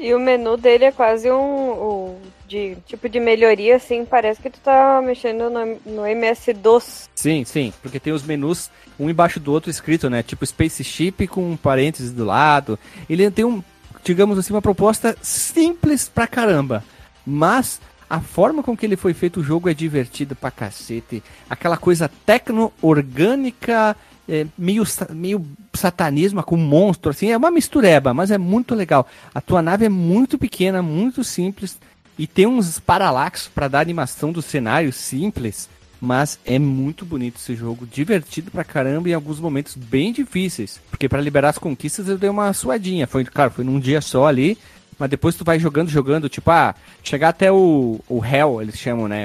E 0.00 0.14
o 0.14 0.18
menu 0.18 0.56
dele 0.56 0.86
é 0.86 0.92
quase 0.92 1.30
um, 1.30 1.36
um 1.36 2.16
de 2.48 2.76
tipo 2.86 3.08
de 3.08 3.20
melhoria, 3.20 3.76
assim, 3.76 4.04
parece 4.04 4.40
que 4.40 4.48
tu 4.48 4.58
tá 4.60 5.00
mexendo 5.04 5.50
no, 5.50 5.78
no 5.84 6.06
MS-DOS. 6.06 7.10
Sim, 7.14 7.44
sim, 7.44 7.72
porque 7.82 8.00
tem 8.00 8.12
os 8.12 8.24
menus 8.24 8.70
um 8.98 9.10
embaixo 9.10 9.38
do 9.38 9.52
outro 9.52 9.70
escrito, 9.70 10.10
né? 10.10 10.22
Tipo 10.22 10.44
Spaceship 10.44 11.26
com 11.28 11.56
parênteses 11.56 12.12
do 12.12 12.24
lado. 12.24 12.78
Ele 13.08 13.30
tem 13.30 13.44
um, 13.44 13.62
digamos 14.02 14.38
assim, 14.38 14.52
uma 14.52 14.62
proposta 14.62 15.16
simples 15.22 16.08
pra 16.08 16.26
caramba. 16.26 16.82
Mas 17.24 17.80
a 18.08 18.20
forma 18.20 18.62
com 18.62 18.76
que 18.76 18.84
ele 18.84 18.96
foi 18.96 19.14
feito 19.14 19.40
o 19.40 19.44
jogo 19.44 19.68
é 19.68 19.74
divertida 19.74 20.34
pra 20.34 20.50
cacete. 20.50 21.22
Aquela 21.48 21.76
coisa 21.76 22.10
tecno-orgânica 22.26 23.96
é, 24.30 24.46
meio, 24.56 24.84
meio 25.10 25.44
satanismo 25.74 26.40
com 26.44 26.56
monstro, 26.56 27.10
assim, 27.10 27.32
é 27.32 27.36
uma 27.36 27.50
mistureba, 27.50 28.14
mas 28.14 28.30
é 28.30 28.38
muito 28.38 28.76
legal. 28.76 29.04
A 29.34 29.40
tua 29.40 29.60
nave 29.60 29.86
é 29.86 29.88
muito 29.88 30.38
pequena, 30.38 30.80
muito 30.80 31.24
simples, 31.24 31.76
e 32.16 32.28
tem 32.28 32.46
uns 32.46 32.78
paralaxos 32.78 33.48
para 33.48 33.66
dar 33.66 33.80
animação 33.80 34.30
do 34.30 34.40
cenário 34.40 34.92
simples, 34.92 35.68
mas 36.00 36.38
é 36.46 36.60
muito 36.60 37.04
bonito 37.04 37.38
esse 37.38 37.56
jogo, 37.56 37.86
divertido 37.86 38.52
pra 38.52 38.62
caramba 38.62 39.08
e 39.08 39.12
em 39.12 39.14
alguns 39.14 39.40
momentos 39.40 39.74
bem 39.74 40.12
difíceis, 40.12 40.80
porque 40.88 41.08
para 41.08 41.20
liberar 41.20 41.48
as 41.48 41.58
conquistas 41.58 42.08
eu 42.08 42.16
dei 42.16 42.30
uma 42.30 42.52
suadinha, 42.52 43.08
foi, 43.08 43.24
claro, 43.24 43.50
foi 43.50 43.64
num 43.64 43.80
dia 43.80 44.00
só 44.00 44.26
ali, 44.26 44.56
mas 44.96 45.10
depois 45.10 45.34
tu 45.34 45.44
vai 45.44 45.58
jogando, 45.58 45.88
jogando, 45.88 46.28
tipo, 46.28 46.50
ah, 46.52 46.74
chegar 47.02 47.30
até 47.30 47.50
o, 47.50 47.98
o 48.08 48.24
Hell, 48.24 48.62
eles 48.62 48.78
chamam, 48.78 49.08
né, 49.08 49.24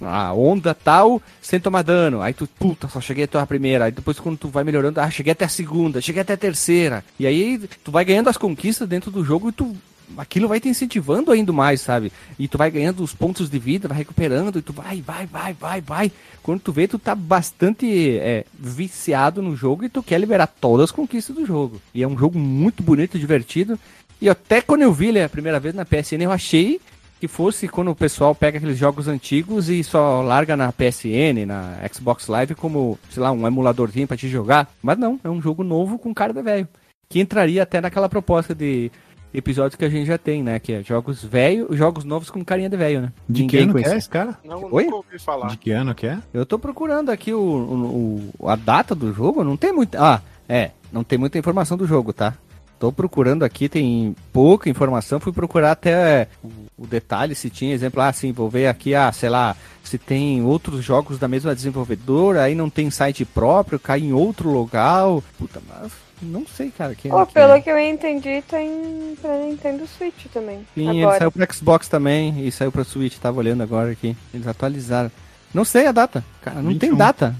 a 0.00 0.32
onda 0.32 0.74
tal, 0.74 1.22
sem 1.40 1.58
tomar 1.58 1.82
dano. 1.82 2.20
Aí 2.20 2.32
tu, 2.32 2.46
puta, 2.46 2.88
só 2.88 3.00
cheguei 3.00 3.24
até 3.24 3.38
a 3.38 3.46
primeira. 3.46 3.86
Aí 3.86 3.92
depois 3.92 4.18
quando 4.18 4.38
tu 4.38 4.48
vai 4.48 4.64
melhorando, 4.64 5.00
ah, 5.00 5.10
cheguei 5.10 5.32
até 5.32 5.44
a 5.44 5.48
segunda, 5.48 6.00
cheguei 6.00 6.22
até 6.22 6.34
a 6.34 6.38
terceira. 6.38 7.04
E 7.18 7.26
aí 7.26 7.58
tu 7.82 7.90
vai 7.90 8.04
ganhando 8.04 8.28
as 8.28 8.36
conquistas 8.36 8.88
dentro 8.88 9.10
do 9.10 9.24
jogo 9.24 9.48
e 9.48 9.52
tu 9.52 9.76
aquilo 10.16 10.48
vai 10.48 10.60
te 10.60 10.68
incentivando 10.68 11.32
ainda 11.32 11.52
mais, 11.52 11.80
sabe? 11.80 12.12
E 12.38 12.46
tu 12.46 12.58
vai 12.58 12.70
ganhando 12.70 13.02
os 13.02 13.12
pontos 13.12 13.50
de 13.50 13.58
vida, 13.58 13.88
vai 13.88 13.98
recuperando, 13.98 14.58
e 14.58 14.62
tu 14.62 14.72
vai, 14.72 15.00
vai, 15.00 15.26
vai, 15.26 15.52
vai, 15.54 15.80
vai. 15.80 16.12
Quando 16.42 16.60
tu 16.60 16.72
vê, 16.72 16.86
tu 16.86 16.98
tá 16.98 17.14
bastante 17.14 18.18
é, 18.18 18.44
viciado 18.56 19.42
no 19.42 19.56
jogo 19.56 19.84
e 19.84 19.88
tu 19.88 20.02
quer 20.02 20.20
liberar 20.20 20.46
todas 20.46 20.84
as 20.84 20.92
conquistas 20.92 21.34
do 21.34 21.44
jogo. 21.44 21.80
E 21.92 22.02
é 22.02 22.08
um 22.08 22.16
jogo 22.16 22.38
muito 22.38 22.82
bonito, 22.82 23.18
divertido. 23.18 23.78
E 24.20 24.28
até 24.28 24.60
quando 24.60 24.82
eu 24.82 24.92
vi 24.92 25.08
ele 25.08 25.22
a 25.22 25.28
primeira 25.28 25.60
vez 25.60 25.74
na 25.74 25.84
PSN, 25.84 26.22
eu 26.22 26.32
achei 26.32 26.80
que 27.20 27.26
fosse 27.28 27.68
quando 27.68 27.90
o 27.90 27.96
pessoal 27.96 28.34
pega 28.34 28.58
aqueles 28.58 28.76
jogos 28.76 29.08
antigos 29.08 29.68
e 29.68 29.82
só 29.82 30.20
larga 30.22 30.56
na 30.56 30.72
PSN, 30.72 31.46
na 31.46 31.76
Xbox 31.92 32.26
Live 32.28 32.54
como, 32.54 32.98
sei 33.10 33.22
lá, 33.22 33.32
um 33.32 33.46
emuladorzinho 33.46 34.06
para 34.06 34.16
te 34.16 34.28
jogar. 34.28 34.68
Mas 34.82 34.98
não, 34.98 35.18
é 35.24 35.28
um 35.28 35.40
jogo 35.40 35.64
novo 35.64 35.98
com 35.98 36.12
cara 36.14 36.32
de 36.32 36.42
velho. 36.42 36.68
Que 37.08 37.20
entraria 37.20 37.62
até 37.62 37.80
naquela 37.80 38.08
proposta 38.08 38.54
de 38.54 38.90
episódios 39.32 39.76
que 39.76 39.84
a 39.84 39.88
gente 39.88 40.06
já 40.06 40.18
tem, 40.18 40.42
né? 40.42 40.58
Que 40.58 40.74
é 40.74 40.82
jogos 40.82 41.22
velho, 41.24 41.68
jogos 41.70 42.04
novos 42.04 42.30
com 42.30 42.44
carinha 42.44 42.68
de 42.68 42.76
velho, 42.76 43.02
né? 43.02 43.12
De 43.28 43.42
Ninguém 43.42 43.60
que 43.60 43.64
ano 43.64 43.72
conhece. 43.72 43.90
que 43.90 43.94
é 43.94 43.98
esse 43.98 44.08
cara? 44.08 44.38
Não, 44.44 44.68
Oi? 44.70 44.84
nunca 44.84 44.96
ouvi 44.96 45.18
falar. 45.18 45.48
De 45.48 45.56
que 45.56 45.70
ano 45.70 45.94
que 45.94 46.06
é? 46.06 46.18
Eu 46.34 46.44
tô 46.44 46.58
procurando 46.58 47.10
aqui 47.10 47.32
o, 47.32 47.40
o, 47.40 48.32
o, 48.38 48.48
a 48.48 48.56
data 48.56 48.94
do 48.94 49.12
jogo, 49.12 49.44
não 49.44 49.56
tem 49.56 49.72
muita... 49.72 49.98
Ah, 50.02 50.20
é, 50.48 50.70
não 50.92 51.04
tem 51.04 51.18
muita 51.18 51.38
informação 51.38 51.76
do 51.76 51.86
jogo, 51.86 52.12
tá? 52.12 52.34
Tô 52.78 52.92
procurando 52.92 53.42
aqui, 53.42 53.68
tem 53.68 54.14
pouca 54.32 54.68
informação. 54.68 55.18
Fui 55.18 55.32
procurar 55.32 55.72
até 55.72 55.90
é, 55.90 56.28
o 56.76 56.86
detalhe, 56.86 57.34
se 57.34 57.48
tinha 57.48 57.74
exemplo, 57.74 58.02
ah, 58.02 58.12
sim, 58.12 58.32
vou 58.32 58.50
ver 58.50 58.66
aqui, 58.66 58.94
ah, 58.94 59.10
sei 59.12 59.30
lá, 59.30 59.56
se 59.82 59.96
tem 59.96 60.42
outros 60.42 60.84
jogos 60.84 61.18
da 61.18 61.26
mesma 61.26 61.54
desenvolvedora, 61.54 62.42
aí 62.42 62.54
não 62.54 62.68
tem 62.68 62.90
site 62.90 63.24
próprio, 63.24 63.78
cai 63.78 64.00
em 64.00 64.12
outro 64.12 64.50
local. 64.50 65.24
Puta, 65.38 65.60
mas 65.66 65.90
não 66.20 66.46
sei, 66.46 66.70
cara. 66.70 66.94
Quem, 66.94 67.12
oh, 67.12 67.26
pelo 67.26 67.52
é. 67.52 67.60
que 67.60 67.70
eu 67.70 67.78
entendi, 67.78 68.42
tem 68.42 69.16
pra 69.22 69.38
Nintendo 69.38 69.86
Switch 69.86 70.26
também. 70.32 70.66
Sim, 70.74 71.00
agora. 71.00 71.12
ele 71.12 71.18
saiu 71.18 71.32
pro 71.32 71.54
Xbox 71.54 71.88
também 71.88 72.46
e 72.46 72.52
saiu 72.52 72.70
pra 72.70 72.84
Switch, 72.84 73.16
tava 73.16 73.38
olhando 73.38 73.62
agora 73.62 73.90
aqui. 73.90 74.14
Eles 74.34 74.46
atualizaram. 74.46 75.10
Não 75.54 75.64
sei 75.64 75.86
a 75.86 75.92
data, 75.92 76.22
cara, 76.42 76.60
não 76.60 76.70
21. 76.70 76.78
tem 76.78 76.94
data. 76.94 77.34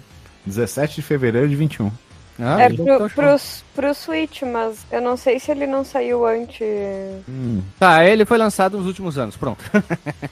17 0.46 0.96
de 0.96 1.02
fevereiro 1.02 1.48
de 1.48 1.56
21. 1.56 1.90
Ah, 2.38 2.62
é 2.62 2.68
pro, 2.68 3.10
pro, 3.10 3.36
pro 3.74 3.94
Switch, 3.94 4.42
mas 4.42 4.84
eu 4.90 5.00
não 5.00 5.16
sei 5.16 5.38
se 5.38 5.50
ele 5.50 5.66
não 5.66 5.84
saiu 5.84 6.26
antes. 6.26 6.60
Hum. 7.28 7.62
Tá, 7.78 8.04
ele 8.04 8.24
foi 8.24 8.38
lançado 8.38 8.76
nos 8.76 8.86
últimos 8.86 9.16
anos, 9.16 9.36
pronto. 9.36 9.64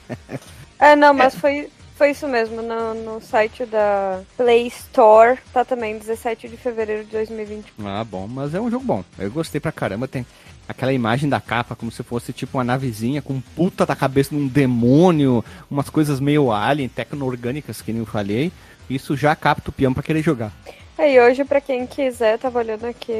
é, 0.79 0.95
não, 0.95 1.13
mas 1.13 1.35
é. 1.35 1.39
foi, 1.39 1.69
foi 1.95 2.11
isso 2.11 2.27
mesmo. 2.27 2.61
No, 2.61 2.93
no 2.93 3.21
site 3.21 3.65
da 3.65 4.21
Play 4.37 4.67
Store 4.67 5.39
tá 5.51 5.65
também 5.65 5.97
17 5.97 6.47
de 6.47 6.57
fevereiro 6.57 7.05
de 7.05 7.11
2020. 7.11 7.73
Ah, 7.83 8.03
bom, 8.03 8.27
mas 8.27 8.53
é 8.53 8.61
um 8.61 8.69
jogo 8.69 8.85
bom. 8.85 9.03
Eu 9.17 9.31
gostei 9.31 9.59
pra 9.59 9.71
caramba. 9.71 10.07
Tem 10.07 10.25
aquela 10.67 10.93
imagem 10.93 11.27
da 11.27 11.41
capa 11.41 11.75
como 11.75 11.91
se 11.91 12.03
fosse 12.03 12.31
tipo 12.31 12.57
uma 12.57 12.63
navezinha 12.63 13.21
com 13.21 13.41
puta 13.55 13.85
da 13.85 13.95
cabeça 13.95 14.31
de 14.31 14.35
um 14.35 14.47
demônio, 14.47 15.43
umas 15.69 15.89
coisas 15.89 16.19
meio 16.19 16.51
alien, 16.51 16.89
tecno-orgânicas 16.89 17.81
que 17.81 17.91
nem 17.91 18.01
eu 18.01 18.05
falei. 18.05 18.51
Isso 18.87 19.17
já 19.17 19.35
capta 19.35 19.71
o 19.71 19.73
peão 19.73 19.93
pra 19.93 20.03
querer 20.03 20.21
jogar. 20.21 20.51
É, 20.97 21.21
hoje, 21.21 21.43
pra 21.43 21.59
quem 21.59 21.85
quiser, 21.85 22.39
tava 22.39 22.59
olhando 22.59 22.85
aqui 22.85 23.13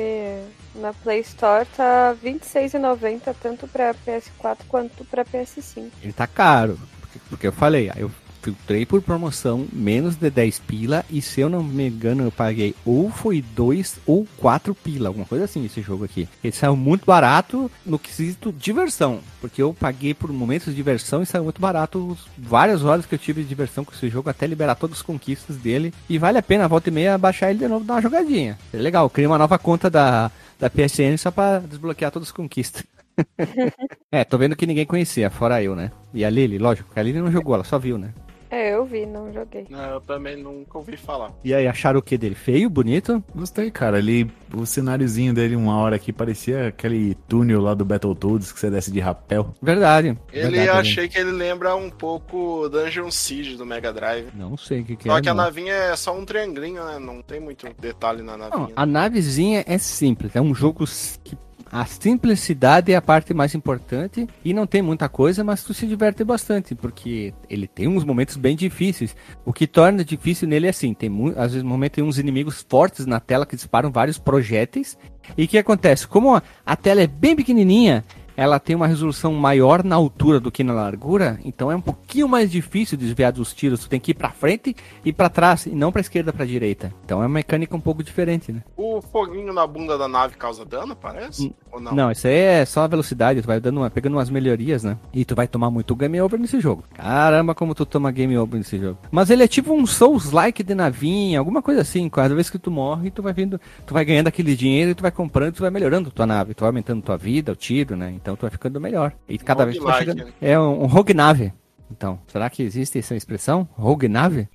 na 0.76 0.94
Play 0.94 1.20
Store, 1.22 1.68
tá 1.76 2.16
R$26,90 2.24 3.36
tanto 3.42 3.68
pra 3.68 3.94
PS4 3.94 4.60
quanto 4.70 5.04
pra 5.06 5.26
PS5. 5.26 5.92
Ele 6.02 6.14
tá 6.14 6.26
caro, 6.26 6.80
porque, 7.02 7.20
porque 7.30 7.48
eu 7.48 7.52
falei, 7.52 7.92
eu 7.98 8.10
filtrei 8.46 8.86
por 8.86 9.02
promoção, 9.02 9.66
menos 9.74 10.16
de 10.16 10.30
10 10.30 10.60
pila, 10.60 11.04
e 11.10 11.20
se 11.20 11.42
eu 11.42 11.50
não 11.50 11.64
me 11.64 11.88
engano, 11.88 12.24
eu 12.24 12.32
paguei 12.32 12.76
ou 12.86 13.10
foi 13.10 13.42
2 13.56 13.98
ou 14.06 14.28
4 14.38 14.76
pila, 14.76 15.10
alguma 15.10 15.26
coisa 15.26 15.46
assim 15.46 15.66
esse 15.66 15.82
jogo 15.82 16.06
aqui. 16.06 16.30
Ele 16.44 16.54
saiu 16.54 16.76
muito 16.76 17.08
barato 17.08 17.72
no 17.84 17.98
quesito 17.98 18.52
diversão, 18.52 19.20
porque 19.42 19.64
eu 19.64 19.74
paguei 19.74 20.14
por 20.14 20.32
momentos 20.32 20.68
de 20.68 20.76
diversão 20.76 21.24
e 21.24 21.26
saiu 21.26 21.44
muito 21.44 21.60
barato 21.60 22.16
várias 22.38 22.84
horas 22.84 23.08
que 23.08 23.16
eu 23.16 23.20
tive 23.20 23.42
de 23.42 23.50
diversão 23.50 23.84
com 23.84 23.94
esse 23.94 24.10
jogo 24.10 24.30
até 24.30 24.46
liberar 24.46 24.76
todas 24.76 24.98
as 24.98 25.02
conquistas 25.02 25.58
dele. 25.58 25.92
E 26.08 26.20
vale 26.20 26.38
a 26.38 26.44
pena, 26.44 26.68
volta 26.68 26.90
e 26.90 26.92
meia, 26.92 27.18
baixar 27.18 27.50
ele 27.50 27.60
de 27.60 27.68
novo 27.68 27.84
dar 27.84 27.96
uma 27.96 28.02
jogadinha. 28.02 28.60
É 28.72 28.78
legal, 28.78 29.10
cria 29.10 29.28
uma 29.28 29.40
nova 29.40 29.58
conta 29.58 29.90
da, 29.90 30.30
da 30.60 30.70
PSN 30.70 31.18
só 31.18 31.32
pra 31.32 31.60
desbloquear 31.60 32.12
todas 32.12 32.28
as 32.28 32.32
conquistas. 32.32 32.84
é, 34.12 34.24
tô 34.24 34.38
vendo 34.38 34.56
que 34.56 34.68
ninguém 34.68 34.86
conhecia, 34.86 35.32
fora 35.32 35.64
eu, 35.64 35.76
né? 35.76 35.92
E 36.14 36.24
a 36.24 36.30
Lily, 36.30 36.60
lógico, 36.60 36.90
a 36.96 37.02
Lily 37.02 37.20
não 37.20 37.32
jogou, 37.32 37.56
ela 37.56 37.64
só 37.64 37.80
viu, 37.80 37.98
né? 37.98 38.14
É, 38.56 38.74
eu 38.74 38.86
vi, 38.86 39.06
não 39.06 39.34
joguei. 39.34 39.68
Não, 39.70 39.84
eu 39.84 40.00
também 40.00 40.38
nunca 40.38 40.78
ouvi 40.78 40.96
falar. 40.96 41.30
E 41.44 41.54
aí, 41.54 41.68
acharam 41.68 42.00
o 42.00 42.02
que 42.02 42.18
dele? 42.18 42.36
Feio, 42.36 42.70
bonito? 42.70 43.22
Gostei, 43.36 43.70
cara. 43.70 44.00
Ele, 44.00 44.32
o 44.54 44.66
cenáriozinho 44.66 45.34
dele, 45.34 45.58
uma 45.58 45.78
hora 45.78 45.98
aqui, 45.98 46.14
parecia 46.14 46.70
aquele 46.70 47.16
túnel 47.28 47.62
lá 47.62 47.74
do 47.74 47.84
Battletoads 47.84 48.54
que 48.54 48.60
você 48.62 48.70
desce 48.70 48.94
de 48.94 49.02
rapel. 49.02 49.54
Verdade. 49.62 50.18
Ele 50.32 50.58
verdade, 50.58 50.70
achei 50.70 51.10
que 51.10 51.18
ele 51.18 51.32
lembra 51.32 51.76
um 51.76 51.90
pouco 51.90 52.70
Dungeon 52.70 53.12
Siege 53.12 53.58
do 53.58 53.66
Mega 53.66 53.92
Drive. 53.92 54.30
Não 54.34 54.56
sei 54.56 54.80
o 54.80 54.86
que, 54.86 54.96
que 54.96 55.04
só 55.04 55.10
é. 55.10 55.16
Só 55.16 55.22
que 55.22 55.28
não. 55.28 55.34
a 55.34 55.46
navinha 55.46 55.74
é 55.74 55.96
só 55.98 56.18
um 56.18 56.24
triangulinho, 56.24 56.82
né? 56.86 56.98
Não 56.98 57.22
tem 57.22 57.42
muito 57.42 57.68
detalhe 57.78 58.22
na 58.22 58.38
navinha. 58.38 58.68
Não, 58.68 58.72
a 58.74 58.86
navezinha 58.86 59.66
é 59.68 59.78
simples. 59.78 60.34
É 60.34 60.40
um 60.40 60.56
jogo 60.56 60.86
que 61.26 61.38
a 61.72 61.86
simplicidade 61.86 62.92
é 62.92 62.96
a 62.96 63.02
parte 63.02 63.34
mais 63.34 63.56
importante 63.56 64.28
e 64.44 64.54
não 64.54 64.68
tem 64.68 64.82
muita 64.82 65.10
coisa, 65.10 65.44
mas 65.44 65.64
tu 65.64 65.74
se 65.74 65.88
diverte 65.88 66.24
bastante, 66.24 66.76
porque 66.76 67.34
ele 67.50 67.68
tem 67.68 67.88
uns 67.88 68.04
momentos 68.04 68.38
bem 68.38 68.56
difíceis. 68.56 69.16
O 69.44 69.52
que 69.52 69.66
torna 69.66 70.06
difícil 70.06 70.48
nele 70.48 70.68
é 70.68 70.70
assim, 70.70 70.94
tem 70.94 71.12
às 71.36 71.52
vezes 71.52 71.64
momentos 71.64 71.96
tem 71.96 72.04
uns 72.04 72.20
inimigos 72.20 72.66
fortes 72.70 73.06
na 73.06 73.20
tela 73.20 73.46
que 73.46 73.56
disparam 73.56 73.92
vários 73.92 74.18
projéteis. 74.18 74.98
E 75.38 75.46
o 75.46 75.48
que 75.48 75.58
acontece? 75.58 76.08
Como 76.08 76.42
a 76.66 76.76
tela 76.76 77.02
é 77.02 77.08
bem 77.08 77.36
pequenininha, 77.36 78.06
ela 78.36 78.60
tem 78.60 78.76
uma 78.76 78.88
resolução 78.88 79.34
maior 79.34 79.84
na 79.84 79.96
altura 79.96 80.40
do 80.40 80.52
que 80.52 80.64
na 80.64 80.74
largura, 80.74 81.40
então 81.44 81.72
é 81.72 81.76
um 81.76 81.82
pouquinho 81.82 82.28
mais 82.28 82.52
difícil 82.52 82.98
desviar 82.98 83.32
dos 83.32 83.54
tiros. 83.54 83.82
Tu 83.82 83.90
tem 83.90 84.00
que 84.00 84.12
ir 84.12 84.14
pra 84.14 84.30
frente 84.30 84.76
e 85.04 85.14
para 85.14 85.30
trás, 85.30 85.66
e 85.66 85.72
não 85.72 85.92
pra 85.92 86.02
esquerda 86.02 86.34
pra 86.34 86.46
direita. 86.46 86.94
Então 87.04 87.20
é 87.22 87.26
uma 87.26 87.30
mecânica 87.30 87.76
um 87.76 87.82
pouco 87.82 88.04
diferente, 88.04 88.52
né? 88.52 88.64
O 88.76 89.02
foguinho 89.02 89.54
na 89.54 89.66
bunda 89.66 89.98
da 89.98 90.08
nave 90.08 90.36
causa 90.36 90.66
dano, 90.66 90.96
parece? 90.96 91.54
Ou 91.72 91.80
não? 91.80 91.94
Não, 91.94 92.12
isso 92.12 92.28
aí 92.28 92.34
é 92.34 92.66
só 92.66 92.82
a 92.82 92.88
velocidade, 92.88 93.42
tu 93.42 93.48
vai 93.48 93.60
dando 93.60 93.78
uma, 93.78 93.90
pegando 93.90 94.14
umas 94.18 94.30
melhorias, 94.30 94.84
né? 94.84 94.98
E 95.14 95.24
tu 95.24 95.36
vai 95.36 95.48
tomar 95.48 95.70
muito 95.70 95.96
game 95.96 96.20
over 96.22 96.40
nesse 96.40 96.60
jogo. 96.60 96.84
Caramba, 96.94 97.56
como 97.56 97.76
tu 97.76 97.86
toma 97.86 98.12
game 98.12 98.38
over 98.38 98.58
nesse 98.58 98.78
jogo. 98.78 98.98
Mas 99.12 99.30
ele 99.30 99.44
é 99.44 99.48
tipo 99.48 99.74
um 99.74 99.86
Souls-like 99.86 100.64
de 100.64 100.76
navinha, 100.76 101.40
alguma 101.40 101.62
coisa 101.62 101.82
assim. 101.82 102.10
Cada 102.10 102.34
vez 102.36 102.50
que 102.50 102.60
tu 102.60 102.72
morre, 102.72 103.12
tu 103.12 103.22
vai 103.22 103.34
vindo, 103.34 103.60
tu 103.86 103.94
vai 103.94 104.04
ganhando 104.04 104.28
aquele 104.28 104.56
dinheiro 104.56 104.92
e 104.92 104.96
tu 104.96 105.02
vai 105.02 105.12
comprando, 105.12 105.54
tu 105.54 105.62
vai 105.62 105.72
melhorando 105.72 106.12
tua 106.12 106.26
nave, 106.26 106.54
tu 106.54 106.62
vai 106.62 106.70
aumentando 106.70 107.02
tua 107.02 107.18
vida, 107.18 107.52
o 107.52 107.56
tiro, 107.56 107.96
né? 107.96 108.12
Então 108.26 108.36
tu 108.36 108.42
vai 108.42 108.50
ficando 108.50 108.82
melhor. 108.82 109.14
E 109.30 109.38
cada 109.38 109.66
vez 109.66 109.78
que 109.78 109.84
tu 109.84 109.86
vai 109.86 110.00
chegando... 110.00 110.34
É 110.42 110.60
um, 110.60 110.82
um 110.82 110.86
rogue 110.88 111.14
nave. 111.14 111.54
Então, 111.92 112.20
será 112.26 112.50
que 112.50 112.64
existe 112.64 112.98
essa 112.98 113.16
expressão? 113.16 113.70
Rogue 113.74 114.08
nave? 114.08 114.50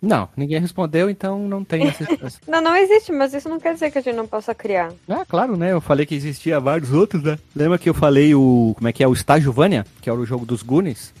Não, 0.00 0.28
ninguém 0.36 0.60
respondeu, 0.60 1.10
então 1.10 1.48
não 1.48 1.64
tem 1.64 1.88
essa 1.88 2.04
expressão. 2.08 2.40
não, 2.46 2.60
não 2.60 2.76
existe, 2.76 3.10
mas 3.10 3.34
isso 3.34 3.48
não 3.48 3.58
quer 3.58 3.74
dizer 3.74 3.90
que 3.90 3.98
a 3.98 4.00
gente 4.00 4.14
não 4.14 4.28
possa 4.28 4.54
criar. 4.54 4.92
Ah, 5.08 5.24
claro, 5.28 5.56
né? 5.56 5.72
Eu 5.72 5.80
falei 5.80 6.06
que 6.06 6.14
existia 6.14 6.60
vários 6.60 6.92
outros, 6.92 7.24
né? 7.24 7.36
Lembra 7.56 7.76
que 7.76 7.88
eu 7.88 7.94
falei 7.94 8.32
o. 8.36 8.72
Como 8.76 8.86
é 8.86 8.92
que 8.92 9.02
é? 9.02 9.08
O 9.08 9.12
Estágio 9.12 9.52
Vânia, 9.52 9.84
que 10.00 10.08
era 10.08 10.16
o 10.16 10.24
jogo 10.24 10.46
dos 10.46 10.62
Goonies? 10.62 11.12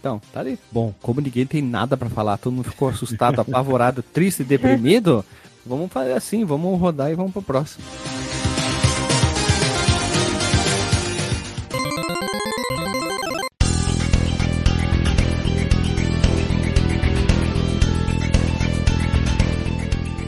Então, 0.00 0.20
tá 0.32 0.40
ali. 0.40 0.58
Bom, 0.72 0.92
como 1.00 1.20
ninguém 1.20 1.46
tem 1.46 1.62
nada 1.62 1.96
para 1.96 2.10
falar, 2.10 2.36
todo 2.36 2.52
mundo 2.52 2.68
ficou 2.68 2.88
assustado, 2.88 3.38
apavorado, 3.42 4.02
triste, 4.02 4.42
deprimido, 4.42 5.24
vamos 5.64 5.92
fazer 5.92 6.14
assim, 6.14 6.44
vamos 6.44 6.80
rodar 6.80 7.12
e 7.12 7.14
vamos 7.14 7.32
pro 7.32 7.42
próximo. 7.42 7.84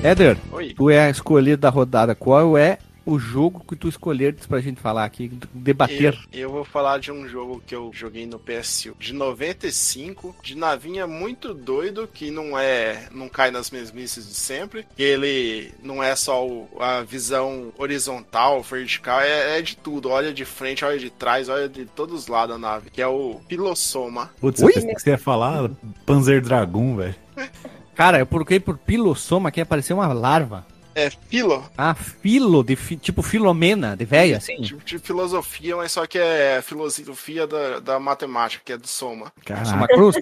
Éder, 0.08 0.38
Oi. 0.52 0.72
tu 0.74 0.88
é 0.88 1.00
a 1.00 1.10
escolhido 1.10 1.60
da 1.60 1.68
rodada. 1.68 2.14
Qual 2.14 2.56
é 2.56 2.78
o 3.04 3.18
jogo 3.18 3.62
que 3.68 3.76
tu 3.76 3.88
escolheres 3.88 4.46
pra 4.46 4.58
gente 4.58 4.80
falar 4.80 5.04
aqui, 5.04 5.30
debater? 5.52 6.18
Eu, 6.32 6.40
eu, 6.40 6.50
vou 6.50 6.64
falar 6.64 6.98
de 6.98 7.12
um 7.12 7.28
jogo 7.28 7.62
que 7.66 7.74
eu 7.74 7.90
joguei 7.92 8.26
no 8.26 8.38
PS1 8.38 8.94
de 8.98 9.12
95, 9.12 10.34
de 10.42 10.56
navinha 10.56 11.06
muito 11.06 11.52
doido, 11.52 12.08
que 12.08 12.30
não 12.30 12.58
é. 12.58 13.06
não 13.12 13.28
cai 13.28 13.50
nas 13.50 13.70
mesmices 13.70 14.26
de 14.26 14.34
sempre. 14.34 14.86
Que 14.96 15.02
ele 15.02 15.74
não 15.82 16.02
é 16.02 16.16
só 16.16 16.46
o, 16.46 16.66
a 16.80 17.02
visão 17.02 17.70
horizontal, 17.76 18.62
vertical, 18.62 19.20
é, 19.20 19.58
é, 19.58 19.62
de 19.62 19.76
tudo. 19.76 20.08
Olha 20.08 20.32
de 20.32 20.46
frente, 20.46 20.86
olha 20.86 20.98
de 20.98 21.10
trás, 21.10 21.50
olha 21.50 21.68
de 21.68 21.84
todos 21.84 22.22
os 22.22 22.28
lados 22.28 22.56
da 22.56 22.58
nave. 22.58 22.88
Que 22.88 23.02
é 23.02 23.06
o 23.06 23.42
Pilossoma. 23.46 24.30
Putz, 24.40 24.62
eu 24.62 24.68
pensei 24.68 24.94
que 24.94 25.02
você 25.02 25.10
ia 25.10 25.18
falar 25.18 25.70
Panzer 26.06 26.40
Dragon, 26.40 26.96
velho. 26.96 27.14
Cara, 27.98 28.20
eu 28.20 28.26
procurei 28.26 28.60
por 28.60 28.78
pilossoma 28.78 29.50
que 29.50 29.60
apareceu 29.60 29.96
uma 29.96 30.06
larva. 30.12 30.64
É, 30.94 31.10
filo. 31.10 31.68
Ah, 31.76 31.96
filo, 31.96 32.62
de 32.62 32.76
fi, 32.76 32.96
tipo 32.96 33.22
filomena, 33.22 33.96
de 33.96 34.04
velha, 34.04 34.36
assim? 34.36 34.62
Tipo 34.62 34.84
de 34.84 35.00
filosofia, 35.00 35.74
mas 35.74 35.90
só 35.90 36.06
que 36.06 36.16
é 36.16 36.62
filosofia 36.62 37.44
da, 37.44 37.80
da 37.80 37.98
matemática, 37.98 38.62
que 38.64 38.72
é 38.72 38.78
do 38.78 38.86
soma. 38.86 39.32
Soma 39.64 39.88
cruz? 39.88 40.14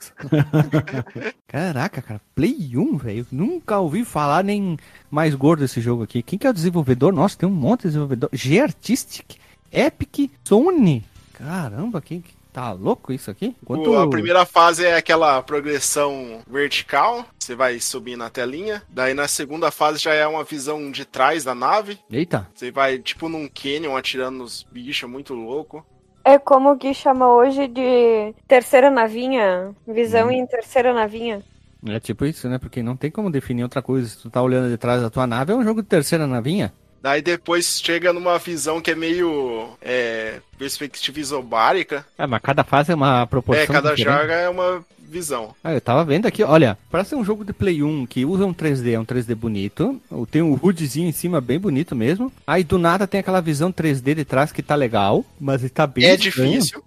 Caraca, 1.47 2.01
cara, 2.01 2.21
Play 2.35 2.75
1, 2.75 2.97
velho. 2.97 3.27
Nunca 3.31 3.79
ouvi 3.79 4.07
falar 4.07 4.43
nem 4.43 4.79
mais 5.11 5.35
gordo 5.35 5.61
desse 5.61 5.79
jogo 5.79 6.03
aqui. 6.03 6.23
Quem 6.23 6.39
que 6.39 6.47
é 6.47 6.51
o 6.51 6.55
desenvolvedor? 6.55 7.13
Nossa, 7.13 7.37
tem 7.37 7.47
um 7.47 7.53
monte 7.53 7.83
de 7.83 7.89
desenvolvedor. 7.89 8.31
G-Artistic, 8.33 9.37
Epic, 9.71 10.31
Sony. 10.43 11.05
Caramba, 11.35 12.01
quem, 12.01 12.25
Tá 12.57 12.73
louco 12.73 13.13
isso 13.13 13.31
aqui? 13.31 13.55
Quanto... 13.67 13.95
A 13.95 14.09
primeira 14.09 14.47
fase 14.47 14.83
é 14.83 14.97
aquela 14.97 15.43
progressão 15.43 16.41
vertical, 16.51 17.27
você 17.39 17.55
vai 17.55 17.79
subir 17.79 18.17
na 18.17 18.31
telinha. 18.31 18.83
Daí 18.89 19.13
na 19.13 19.29
segunda 19.29 19.71
fase 19.71 19.99
já 19.99 20.15
é 20.15 20.27
uma 20.27 20.43
visão 20.43 20.91
de 20.91 21.05
trás 21.05 21.45
da 21.45 21.55
nave. 21.55 21.99
Eita. 22.11 22.49
Você 22.55 22.71
vai 22.71 22.99
tipo 22.99 23.29
num 23.29 23.47
canyon 23.47 23.95
atirando 23.95 24.39
nos 24.39 24.67
bichos, 24.73 25.07
muito 25.07 25.35
louco. 25.35 25.85
É 26.25 26.39
como 26.39 26.71
o 26.71 26.77
Gui 26.77 26.95
chama 26.95 27.29
hoje 27.29 27.69
de 27.69 28.35
terceira 28.49 28.91
navinha, 28.91 29.75
visão 29.87 30.29
hum. 30.29 30.33
em 30.33 30.47
terceira 30.47 30.95
navinha. 30.95 31.43
É 31.87 32.01
tipo 32.01 32.25
isso, 32.25 32.49
né? 32.49 32.57
Porque 32.57 32.83
não 32.83 32.97
tem 32.97 33.11
como 33.11 33.31
definir 33.31 33.65
outra 33.65 33.83
coisa. 33.83 34.09
Se 34.09 34.17
tu 34.17 34.31
tá 34.31 34.41
olhando 34.41 34.71
de 34.71 34.79
trás 34.79 35.03
da 35.03 35.11
tua 35.11 35.27
nave, 35.27 35.53
é 35.53 35.55
um 35.55 35.63
jogo 35.63 35.83
de 35.83 35.89
terceira 35.89 36.27
navinha. 36.27 36.73
Daí 37.03 37.23
depois 37.23 37.81
chega 37.81 38.13
numa 38.13 38.39
visão 38.39 38.81
que 38.81 38.91
é 38.91 38.95
meio 38.95 39.71
é, 39.81 40.41
perspectiva 40.59 41.21
isobárica. 41.21 42.05
É, 42.19 42.27
mas 42.27 42.41
cada 42.43 42.65
fase 42.65 42.93
é 42.93 42.95
uma 42.95 43.27
proporção. 43.27 43.63
É, 43.63 43.67
cada 43.67 43.95
diferente. 43.95 44.21
joga 44.21 44.33
é 44.35 44.49
uma 44.49 44.85
visão. 45.09 45.55
Ah, 45.63 45.73
eu 45.73 45.81
tava 45.81 46.05
vendo 46.05 46.27
aqui, 46.27 46.43
olha, 46.43 46.77
parece 46.91 47.15
um 47.15 47.25
jogo 47.25 47.45
de 47.45 47.53
Play 47.53 47.83
1 47.83 48.07
que 48.07 48.25
usa 48.25 48.45
um 48.45 48.53
3D, 48.53 48.93
é 48.93 48.99
um 48.99 49.05
3D 49.05 49.35
bonito. 49.35 50.01
Tem 50.31 50.43
um 50.43 50.59
HUDzinho 50.61 51.09
em 51.09 51.13
cima 51.13 51.41
bem 51.41 51.59
bonito 51.59 51.95
mesmo. 51.95 52.33
Aí 52.47 52.65
do 52.65 52.79
nada 52.79 53.07
tem 53.07 53.21
aquela 53.21 53.41
visão 53.41 53.73
3D 53.73 54.15
de 54.15 54.25
trás 54.25 54.53
que 54.53 54.63
tá 54.63 54.75
legal, 54.75 55.25
mas 55.41 55.63
está 55.63 55.87
bem. 55.87 56.05
É 56.05 56.15
estranho. 56.15 56.51
difícil. 56.51 56.83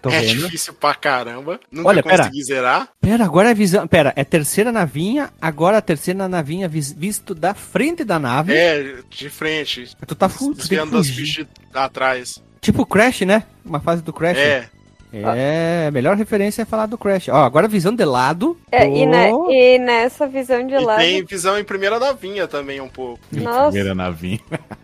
Tô 0.00 0.10
é 0.10 0.20
vendo. 0.20 0.44
difícil 0.44 0.74
pra 0.74 0.94
caramba. 0.94 1.60
Nunca 1.70 1.88
Olha, 1.88 2.02
consegui 2.02 2.30
pera. 2.30 2.44
zerar. 2.44 2.88
Pera, 3.00 3.24
agora 3.24 3.50
é 3.50 3.54
visão. 3.54 3.86
Pera, 3.86 4.12
é 4.16 4.24
terceira 4.24 4.72
navinha, 4.72 5.30
agora 5.40 5.78
a 5.78 5.82
terceira 5.82 6.28
navinha 6.28 6.68
visto 6.68 7.34
da 7.34 7.54
frente 7.54 8.04
da 8.04 8.18
nave. 8.18 8.54
É, 8.54 8.96
de 9.10 9.28
frente. 9.28 9.96
Tu 10.06 10.14
tá 10.14 10.28
fudido. 10.28 10.58
Desviando 10.58 11.00
bichas 11.02 11.46
atrás. 11.74 12.42
Tipo 12.60 12.86
Crash, 12.86 13.22
né? 13.22 13.44
Uma 13.64 13.80
fase 13.80 14.02
do 14.02 14.12
Crash. 14.12 14.38
É. 14.38 14.68
É, 15.12 15.86
a 15.88 15.90
melhor 15.90 16.16
referência 16.16 16.62
é 16.62 16.64
falar 16.64 16.86
do 16.86 16.96
Crash. 16.96 17.28
Ó, 17.28 17.44
agora 17.44 17.68
visão 17.68 17.94
de 17.94 18.04
lado. 18.04 18.56
É, 18.70 18.86
oh. 18.86 18.96
e, 18.96 19.06
ne 19.06 19.30
e, 19.50 19.78
nessa 19.78 20.26
visão 20.26 20.66
de 20.66 20.72
e 20.72 20.78
lado. 20.78 21.00
Tem 21.00 21.22
visão 21.22 21.58
em 21.58 21.64
primeira 21.64 21.98
navinha 21.98 22.48
também, 22.48 22.80
um 22.80 22.88
pouco. 22.88 23.20
Nossa. 23.30 23.64
Primeira 23.64 23.94
navinha. 23.94 24.40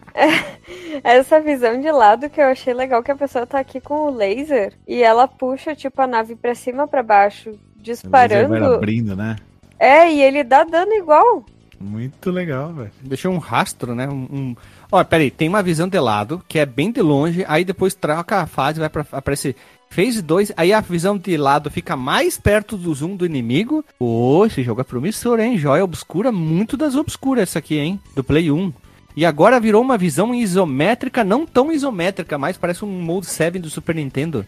essa 1.03 1.41
visão 1.41 1.81
de 1.81 1.91
lado 1.91 2.29
que 2.31 2.41
eu 2.41 2.47
achei 2.47 2.73
legal 2.75 3.03
que 3.03 3.11
a 3.11 3.17
pessoa 3.17 3.47
tá 3.47 3.59
aqui 3.59 3.81
com 3.81 4.07
o 4.07 4.11
laser 4.11 4.73
e 4.87 5.03
ela 5.03 5.29
puxa 5.29 5.75
tipo 5.75 6.01
a 6.01 6.07
nave 6.07 6.35
para 6.35 6.55
cima 6.55 6.87
para 6.87 7.03
baixo, 7.03 7.53
disparando. 7.77 8.49
Vai 8.49 8.75
abrindo, 8.75 9.17
né? 9.17 9.37
É, 9.79 10.11
e 10.11 10.21
ele 10.21 10.43
dá 10.43 10.65
dano 10.65 10.93
igual. 10.93 11.45
Muito 11.81 12.31
legal, 12.31 12.73
velho. 12.73 12.91
Deixou 13.03 13.33
um 13.33 13.39
rastro, 13.39 13.95
né? 13.95 14.09
Um, 14.09 14.27
um... 14.33 14.57
Ó, 14.91 15.03
peraí, 15.05 15.31
tem 15.31 15.49
uma 15.49 15.63
visão 15.63 15.87
de 15.87 15.99
lado, 15.99 16.43
que 16.49 16.59
é 16.59 16.67
bem 16.67 16.91
de 16.91 17.01
longe, 17.01 17.45
aí 17.47 17.65
depois 17.65 17.95
troca 17.95 18.39
a 18.39 18.47
fase, 18.47 18.81
vai 18.81 18.89
pra, 18.89 19.07
aparecer 19.13 19.55
Phase 19.91 20.21
2, 20.21 20.53
aí 20.57 20.73
a 20.73 20.81
visão 20.81 21.17
de 21.17 21.37
lado 21.37 21.71
fica 21.71 21.97
mais 21.97 22.37
perto 22.37 22.77
do 22.77 22.93
zoom 22.93 23.17
do 23.17 23.25
inimigo. 23.25 23.85
Pô, 23.99 24.45
esse 24.45 24.63
jogo 24.63 24.81
é 24.81 24.85
promissor, 24.85 25.41
hein? 25.41 25.57
Joia 25.57 25.85
obscura, 25.85 26.31
muito 26.31 26.77
das 26.77 26.95
obscuras 26.95 27.45
essa 27.45 27.59
aqui, 27.59 27.79
hein? 27.79 28.01
Do 28.15 28.23
Play 28.23 28.51
1. 28.51 28.73
E 29.19 29.27
agora 29.27 29.59
virou 29.59 29.83
uma 29.83 29.99
visão 29.99 30.33
isométrica, 30.33 31.25
não 31.25 31.45
tão 31.45 31.73
isométrica, 31.73 32.39
mas 32.39 32.57
parece 32.57 32.85
um 32.85 32.89
Mode 32.89 33.27
7 33.27 33.59
do 33.59 33.69
Super 33.69 33.97
Nintendo. 33.97 34.47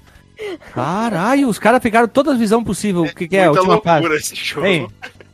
Caralho, 0.72 1.48
os 1.48 1.58
caras 1.58 1.82
pegaram 1.82 2.06
todas 2.06 2.34
as 2.34 2.38
visões 2.38 2.62
possíveis. 2.62 3.10
O 3.10 3.12
que, 3.16 3.26
que 3.26 3.36
é 3.36 3.46
a 3.46 3.50
última 3.50 3.80
fase? 3.80 4.06
Esse 4.14 4.36
jogo. 4.36 4.64
Ei, 4.68 4.86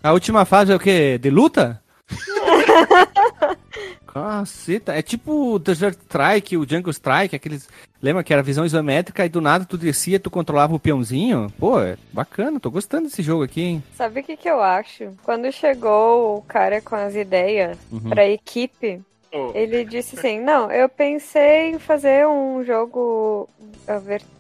a 0.03 0.13
última 0.15 0.47
fase 0.47 0.73
é 0.73 0.75
o 0.75 0.79
quê? 0.79 1.19
De 1.19 1.29
luta? 1.29 1.83
Caceta, 4.07 4.95
é 4.95 5.03
tipo 5.03 5.53
o 5.53 5.59
Desert 5.59 5.99
Strike, 6.07 6.57
o 6.57 6.67
Jungle 6.67 6.91
Strike, 6.91 7.37
aqueles. 7.37 7.69
Lembra 8.01 8.25
que 8.25 8.33
era 8.33 8.43
visão 8.43 8.65
isométrica 8.65 9.27
e 9.27 9.29
do 9.29 9.43
nada 9.43 9.67
tu 9.67 9.77
descia, 9.77 10.19
tu 10.19 10.31
controlava 10.31 10.75
o 10.75 10.81
peãozinho? 10.81 11.53
Pô, 11.59 11.79
é 11.79 11.99
bacana, 12.11 12.59
tô 12.59 12.71
gostando 12.71 13.05
desse 13.05 13.23
jogo 13.23 13.43
aqui, 13.43 13.61
hein? 13.61 13.85
Sabe 13.95 14.21
o 14.21 14.25
que, 14.25 14.35
que 14.35 14.49
eu 14.49 14.63
acho? 14.63 15.13
Quando 15.23 15.53
chegou 15.53 16.39
o 16.39 16.41
cara 16.41 16.81
com 16.81 16.95
as 16.95 17.15
ideias 17.15 17.77
uhum. 17.93 18.09
pra 18.09 18.27
equipe, 18.27 19.03
Oh. 19.37 19.53
Ele 19.55 19.85
disse 19.85 20.19
assim: 20.19 20.41
Não, 20.41 20.71
eu 20.71 20.89
pensei 20.89 21.71
em 21.71 21.79
fazer 21.79 22.27
um 22.27 22.65
jogo 22.65 23.49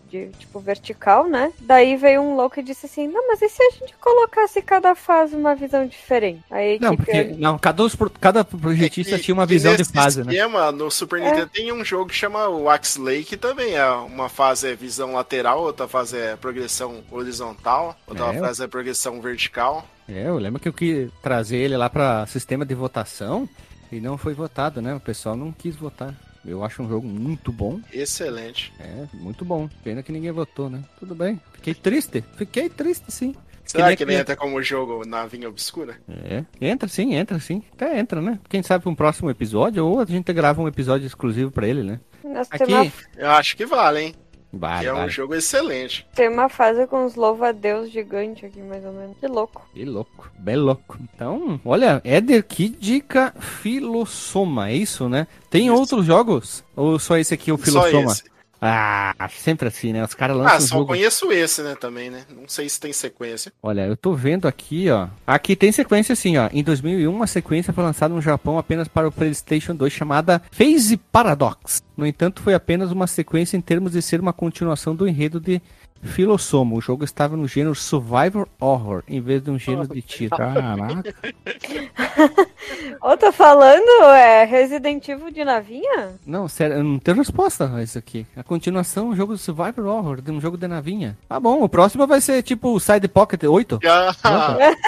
de, 0.09 0.29
tipo 0.39 0.61
vertical, 0.61 1.29
né? 1.29 1.53
Daí 1.61 1.97
veio 1.97 2.21
um 2.21 2.37
louco 2.37 2.59
e 2.61 2.63
disse 2.63 2.87
assim: 2.87 3.09
Não, 3.09 3.29
mas 3.29 3.43
e 3.43 3.49
se 3.49 3.63
a 3.63 3.71
gente 3.71 3.95
colocasse 3.97 4.63
cada 4.63 4.95
fase 4.95 5.35
uma 5.35 5.55
visão 5.55 5.87
diferente? 5.87 6.43
Aí 6.51 6.79
não, 6.81 6.97
porque 6.97 7.25
não, 7.39 7.59
cada, 7.59 7.83
cada 8.21 8.45
projetista 8.45 9.17
é 9.17 9.19
tinha 9.19 9.35
uma 9.35 9.47
visão 9.47 9.75
de 9.75 9.85
fase, 9.85 10.25
né? 10.25 10.33
esquema, 10.33 10.73
né? 10.73 10.79
No 10.79 10.91
Super 10.91 11.21
Nintendo 11.21 11.43
é. 11.43 11.47
tem 11.47 11.73
um 11.73 11.85
jogo 11.85 12.09
que 12.09 12.15
chama 12.15 12.49
o 12.49 12.69
Axe 12.69 13.01
Lake, 13.01 13.25
que 13.25 13.37
também 13.37 13.75
é 13.75 13.89
uma 13.89 14.29
fase 14.29 14.69
é 14.69 14.75
visão 14.75 15.13
lateral, 15.13 15.61
outra 15.63 15.87
fase 15.89 16.17
é 16.17 16.37
progressão 16.37 17.03
horizontal, 17.11 17.97
outra 18.07 18.33
é. 18.33 18.39
fase 18.39 18.65
é 18.65 18.67
progressão 18.67 19.21
vertical. 19.21 19.87
É, 20.09 20.29
eu 20.29 20.39
lembro 20.39 20.61
que 20.61 20.69
eu 20.69 20.73
quis 20.73 21.11
trazer 21.21 21.57
ele 21.57 21.77
lá 21.77 21.91
para 21.91 22.27
sistema 22.27 22.65
de 22.65 22.75
votação. 22.75 23.49
E 23.90 24.01
não 24.01 24.18
foi 24.18 24.35
votado, 24.35 24.81
né? 24.83 24.94
O 24.94 25.01
pessoal 25.01 25.37
não 25.37 25.53
quis 25.53 25.77
votar. 25.77 26.14
Eu 26.44 26.62
acho 26.62 26.83
um 26.83 26.88
jogo 26.88 27.07
muito 27.07 27.51
bom. 27.51 27.81
Excelente. 27.92 28.72
É, 28.79 29.07
muito 29.14 29.44
bom. 29.44 29.68
Pena 29.83 30.03
que 30.03 30.12
ninguém 30.12 30.31
votou, 30.31 30.70
né? 30.70 30.83
Tudo 30.99 31.14
bem. 31.14 31.40
Fiquei 31.55 31.75
triste. 31.75 32.22
Fiquei 32.37 32.68
triste, 32.68 33.11
sim. 33.11 33.35
Será 33.64 33.90
que, 33.90 33.96
que 33.96 34.03
ele 34.05 34.14
entra 34.14 34.37
como 34.37 34.62
jogo 34.62 35.05
na 35.05 35.27
vinha 35.27 35.49
obscura? 35.49 35.96
É, 36.09 36.44
entra 36.61 36.88
sim, 36.88 37.14
entra 37.14 37.40
sim. 37.40 37.64
Até 37.72 37.99
entra, 37.99 38.22
né? 38.22 38.38
Quem 38.49 38.62
sabe 38.62 38.83
pra 38.83 38.92
um 38.92 38.94
próximo 38.94 39.29
episódio, 39.29 39.85
ou 39.85 40.01
a 40.01 40.05
gente 40.05 40.33
grava 40.33 40.62
um 40.62 40.68
episódio 40.68 41.05
exclusivo 41.05 41.51
para 41.51 41.66
ele, 41.66 41.83
né? 41.83 42.01
Nós 42.22 42.46
Aqui. 42.51 42.72
uma, 42.72 42.92
Eu 43.16 43.31
acho 43.31 43.57
que 43.57 43.66
vale, 43.66 44.01
hein? 44.01 44.14
Vale, 44.57 44.81
Que 44.81 44.87
é 44.87 44.95
um 44.95 45.09
jogo 45.09 45.35
excelente. 45.35 46.07
tem 46.14 46.29
uma 46.29 46.49
fase 46.49 46.87
com 46.87 47.05
os 47.05 47.14
louva-a-deus 47.14 47.90
gigante 47.90 48.47
aqui, 48.47 48.61
mais 48.61 48.85
ou 48.85 48.92
menos. 48.92 49.16
Que 49.19 49.27
louco. 49.27 49.66
Que 49.73 49.85
louco, 49.85 50.31
bem 50.38 50.57
louco. 50.57 50.99
Então, 51.14 51.61
olha, 51.64 52.01
Éder, 52.05 52.45
que 52.45 52.69
dica 52.69 53.33
filossoma, 53.38 54.71
é 54.71 54.75
isso, 54.75 55.09
né? 55.09 55.27
Tem 55.51 55.66
Isso. 55.66 55.75
outros 55.75 56.05
jogos? 56.07 56.64
Ou 56.75 56.99
só 56.99 57.16
esse 57.16 57.35
aqui, 57.35 57.51
o 57.53 57.57
Só 57.59 57.64
filossoma? 57.64 58.12
esse. 58.12 58.25
Ah, 58.61 59.14
sempre 59.31 59.69
assim, 59.69 59.92
né? 59.92 60.03
Os 60.05 60.14
caras 60.14 60.37
lançam 60.37 60.57
Ah, 60.57 60.61
só 60.61 60.75
jogo. 60.77 60.87
conheço 60.88 61.31
esse, 61.31 61.62
né, 61.62 61.75
também, 61.75 62.11
né? 62.11 62.23
Não 62.35 62.49
sei 62.49 62.69
se 62.69 62.81
tem 62.81 62.92
sequência. 62.92 63.53
Olha, 63.62 63.87
eu 63.87 63.97
tô 63.97 64.14
vendo 64.14 64.49
aqui, 64.49 64.90
ó. 64.90 65.09
Aqui 65.27 65.55
tem 65.55 65.71
sequência 65.71 66.14
assim, 66.14 66.37
ó. 66.38 66.49
Em 66.53 66.62
2001, 66.62 67.11
uma 67.14 67.27
sequência 67.27 67.73
foi 67.73 67.85
lançada 67.85 68.14
no 68.14 68.21
Japão 68.21 68.59
apenas 68.59 68.88
para 68.88 69.09
o 69.09 69.12
PlayStation 69.12 69.75
2 69.75 69.92
chamada 69.92 70.40
Phase 70.51 70.97
Paradox. 70.97 71.83
No 71.97 72.07
entanto, 72.07 72.42
foi 72.42 72.55
apenas 72.55 72.90
uma 72.90 73.07
sequência 73.07 73.57
em 73.57 73.61
termos 73.61 73.92
de 73.92 74.01
ser 74.03 74.21
uma 74.21 74.33
continuação 74.33 74.95
do 74.95 75.07
enredo 75.07 75.38
de 75.40 75.61
Filosoma. 76.03 76.75
O 76.77 76.81
jogo 76.81 77.05
estava 77.05 77.37
no 77.37 77.49
gênero 77.49 77.75
Survivor 77.75 78.49
Horror, 78.61 79.03
em 79.09 79.21
vez 79.21 79.43
de 79.43 79.51
um 79.51 79.59
gênero 79.59 79.89
de 79.89 80.03
tiro. 80.03 80.37
Caraca. 80.37 81.15
Ô, 83.03 83.17
tô 83.17 83.31
falando, 83.33 84.05
é 84.15 84.45
Resident 84.45 85.07
Evil 85.09 85.31
de 85.31 85.45
navinha? 85.45 86.15
Não, 86.27 86.49
sério, 86.49 86.77
eu 86.77 86.85
não 86.85 86.99
tenho 86.99 87.17
resposta 87.17 87.73
a 87.75 87.83
isso 87.83 87.99
aqui. 87.99 88.27
A 88.37 88.43
continuação 88.43 89.07
é 89.07 89.11
um 89.11 89.17
jogo 89.17 89.35
de 89.35 89.41
Survivor 89.41 89.87
Horror, 89.87 90.21
de 90.21 90.31
um 90.31 90.41
jogo 90.41 90.57
de 90.57 90.67
navinha. 90.67 91.17
Tá 91.29 91.39
bom, 91.39 91.63
o 91.63 91.69
próximo 91.69 92.07
vai 92.07 92.21
ser 92.21 92.43
tipo 92.43 92.79
Side 92.81 93.07
Pocket 93.09 93.45
8. 93.45 93.81
Já 93.83 94.15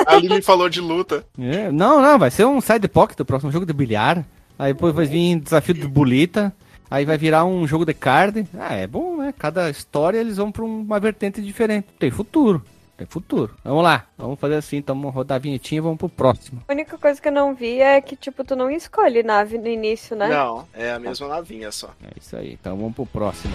a 0.06 0.16
Lili 0.16 0.42
falou 0.42 0.68
de 0.68 0.80
luta. 0.80 1.24
É, 1.38 1.70
não, 1.70 2.00
não, 2.02 2.18
vai 2.18 2.30
ser 2.30 2.44
um 2.44 2.60
Side 2.60 2.88
Pocket, 2.88 3.20
o 3.20 3.24
próximo 3.24 3.52
jogo 3.52 3.66
de 3.66 3.72
bilhar. 3.72 4.24
Aí 4.58 4.72
depois 4.72 4.94
vai 4.94 5.06
vir 5.06 5.38
desafio 5.38 5.74
de 5.74 5.86
bolita. 5.86 6.52
Aí 6.90 7.04
vai 7.04 7.18
virar 7.18 7.44
um 7.44 7.66
jogo 7.66 7.84
de 7.84 7.92
card. 7.94 8.46
Ah, 8.58 8.74
é 8.74 8.86
bom, 8.86 9.07
né? 9.28 9.34
Cada 9.38 9.70
história 9.70 10.18
eles 10.18 10.36
vão 10.36 10.50
pra 10.50 10.64
uma 10.64 10.98
vertente 10.98 11.40
diferente. 11.40 11.88
Tem 11.98 12.10
futuro. 12.10 12.62
Tem 12.96 13.06
futuro. 13.06 13.54
Vamos 13.62 13.84
lá. 13.84 14.06
Vamos 14.16 14.40
fazer 14.40 14.56
assim, 14.56 14.78
então 14.78 14.96
vamos 14.96 15.14
rodar 15.14 15.36
a 15.36 15.38
vinhetinha 15.38 15.78
e 15.78 15.82
vamos 15.82 15.98
pro 15.98 16.08
próximo. 16.08 16.62
A 16.66 16.72
única 16.72 16.98
coisa 16.98 17.20
que 17.22 17.28
eu 17.28 17.32
não 17.32 17.54
vi 17.54 17.80
é 17.80 18.00
que, 18.00 18.16
tipo, 18.16 18.42
tu 18.42 18.56
não 18.56 18.68
escolhe 18.70 19.22
nave 19.22 19.56
no 19.56 19.68
início, 19.68 20.16
né? 20.16 20.28
Não, 20.28 20.66
é 20.74 20.92
a 20.92 20.98
mesma 20.98 21.28
navinha 21.28 21.70
só. 21.70 21.90
É 22.02 22.18
isso 22.20 22.36
aí. 22.36 22.54
Então 22.54 22.76
vamos 22.76 22.94
pro 22.94 23.06
próximo. 23.06 23.54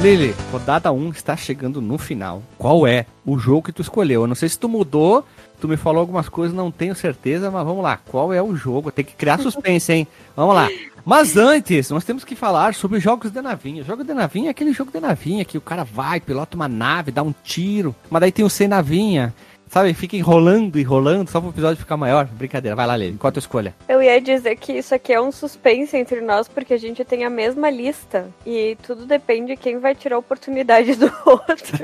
Lili, 0.00 0.32
rodada 0.52 0.92
1 0.92 1.10
está 1.10 1.36
chegando 1.36 1.82
no 1.82 1.98
final. 1.98 2.40
Qual 2.56 2.86
é 2.86 3.04
o 3.26 3.36
jogo 3.36 3.64
que 3.64 3.72
tu 3.72 3.82
escolheu? 3.82 4.22
Eu 4.22 4.26
não 4.28 4.34
sei 4.36 4.48
se 4.48 4.56
tu 4.56 4.68
mudou, 4.68 5.26
tu 5.60 5.66
me 5.66 5.76
falou 5.76 6.00
algumas 6.00 6.28
coisas, 6.28 6.56
não 6.56 6.70
tenho 6.70 6.94
certeza, 6.94 7.50
mas 7.50 7.66
vamos 7.66 7.82
lá. 7.82 7.96
Qual 7.96 8.32
é 8.32 8.40
o 8.40 8.54
jogo? 8.54 8.92
Tem 8.92 9.04
que 9.04 9.16
criar 9.16 9.38
suspense, 9.38 9.92
hein? 9.92 10.06
Vamos 10.36 10.54
lá. 10.54 10.68
Mas 11.04 11.36
antes, 11.36 11.90
nós 11.90 12.04
temos 12.04 12.22
que 12.22 12.36
falar 12.36 12.74
sobre 12.74 13.00
jogos 13.00 13.32
de 13.32 13.42
navinha. 13.42 13.82
Jogo 13.82 14.04
de 14.04 14.14
navinha 14.14 14.48
é 14.48 14.50
aquele 14.50 14.72
jogo 14.72 14.92
de 14.92 15.00
navinha 15.00 15.44
que 15.44 15.58
o 15.58 15.60
cara 15.60 15.82
vai, 15.82 16.20
pilota 16.20 16.54
uma 16.54 16.68
nave, 16.68 17.10
dá 17.10 17.24
um 17.24 17.34
tiro, 17.42 17.94
mas 18.08 18.20
daí 18.20 18.30
tem 18.30 18.44
o 18.44 18.50
sem 18.50 18.68
navinha. 18.68 19.34
Sabe, 19.70 19.92
fica 19.92 20.16
enrolando, 20.16 20.78
enrolando, 20.78 21.28
só 21.28 21.40
pro 21.40 21.50
episódio 21.50 21.76
ficar 21.76 21.96
maior. 21.96 22.26
Brincadeira, 22.26 22.74
vai 22.74 22.86
lá, 22.86 22.96
Lili. 22.96 23.18
Qual 23.18 23.28
a 23.28 23.32
tua 23.32 23.40
escolha? 23.40 23.74
Eu 23.88 24.02
ia 24.02 24.20
dizer 24.20 24.56
que 24.56 24.72
isso 24.72 24.94
aqui 24.94 25.12
é 25.12 25.20
um 25.20 25.30
suspense 25.30 25.96
entre 25.96 26.20
nós, 26.20 26.48
porque 26.48 26.74
a 26.74 26.78
gente 26.78 27.04
tem 27.04 27.24
a 27.24 27.30
mesma 27.30 27.68
lista. 27.68 28.28
E 28.46 28.76
tudo 28.82 29.04
depende 29.04 29.48
de 29.48 29.56
quem 29.56 29.78
vai 29.78 29.94
tirar 29.94 30.16
a 30.16 30.18
oportunidade 30.18 30.94
do 30.94 31.12
outro. 31.26 31.78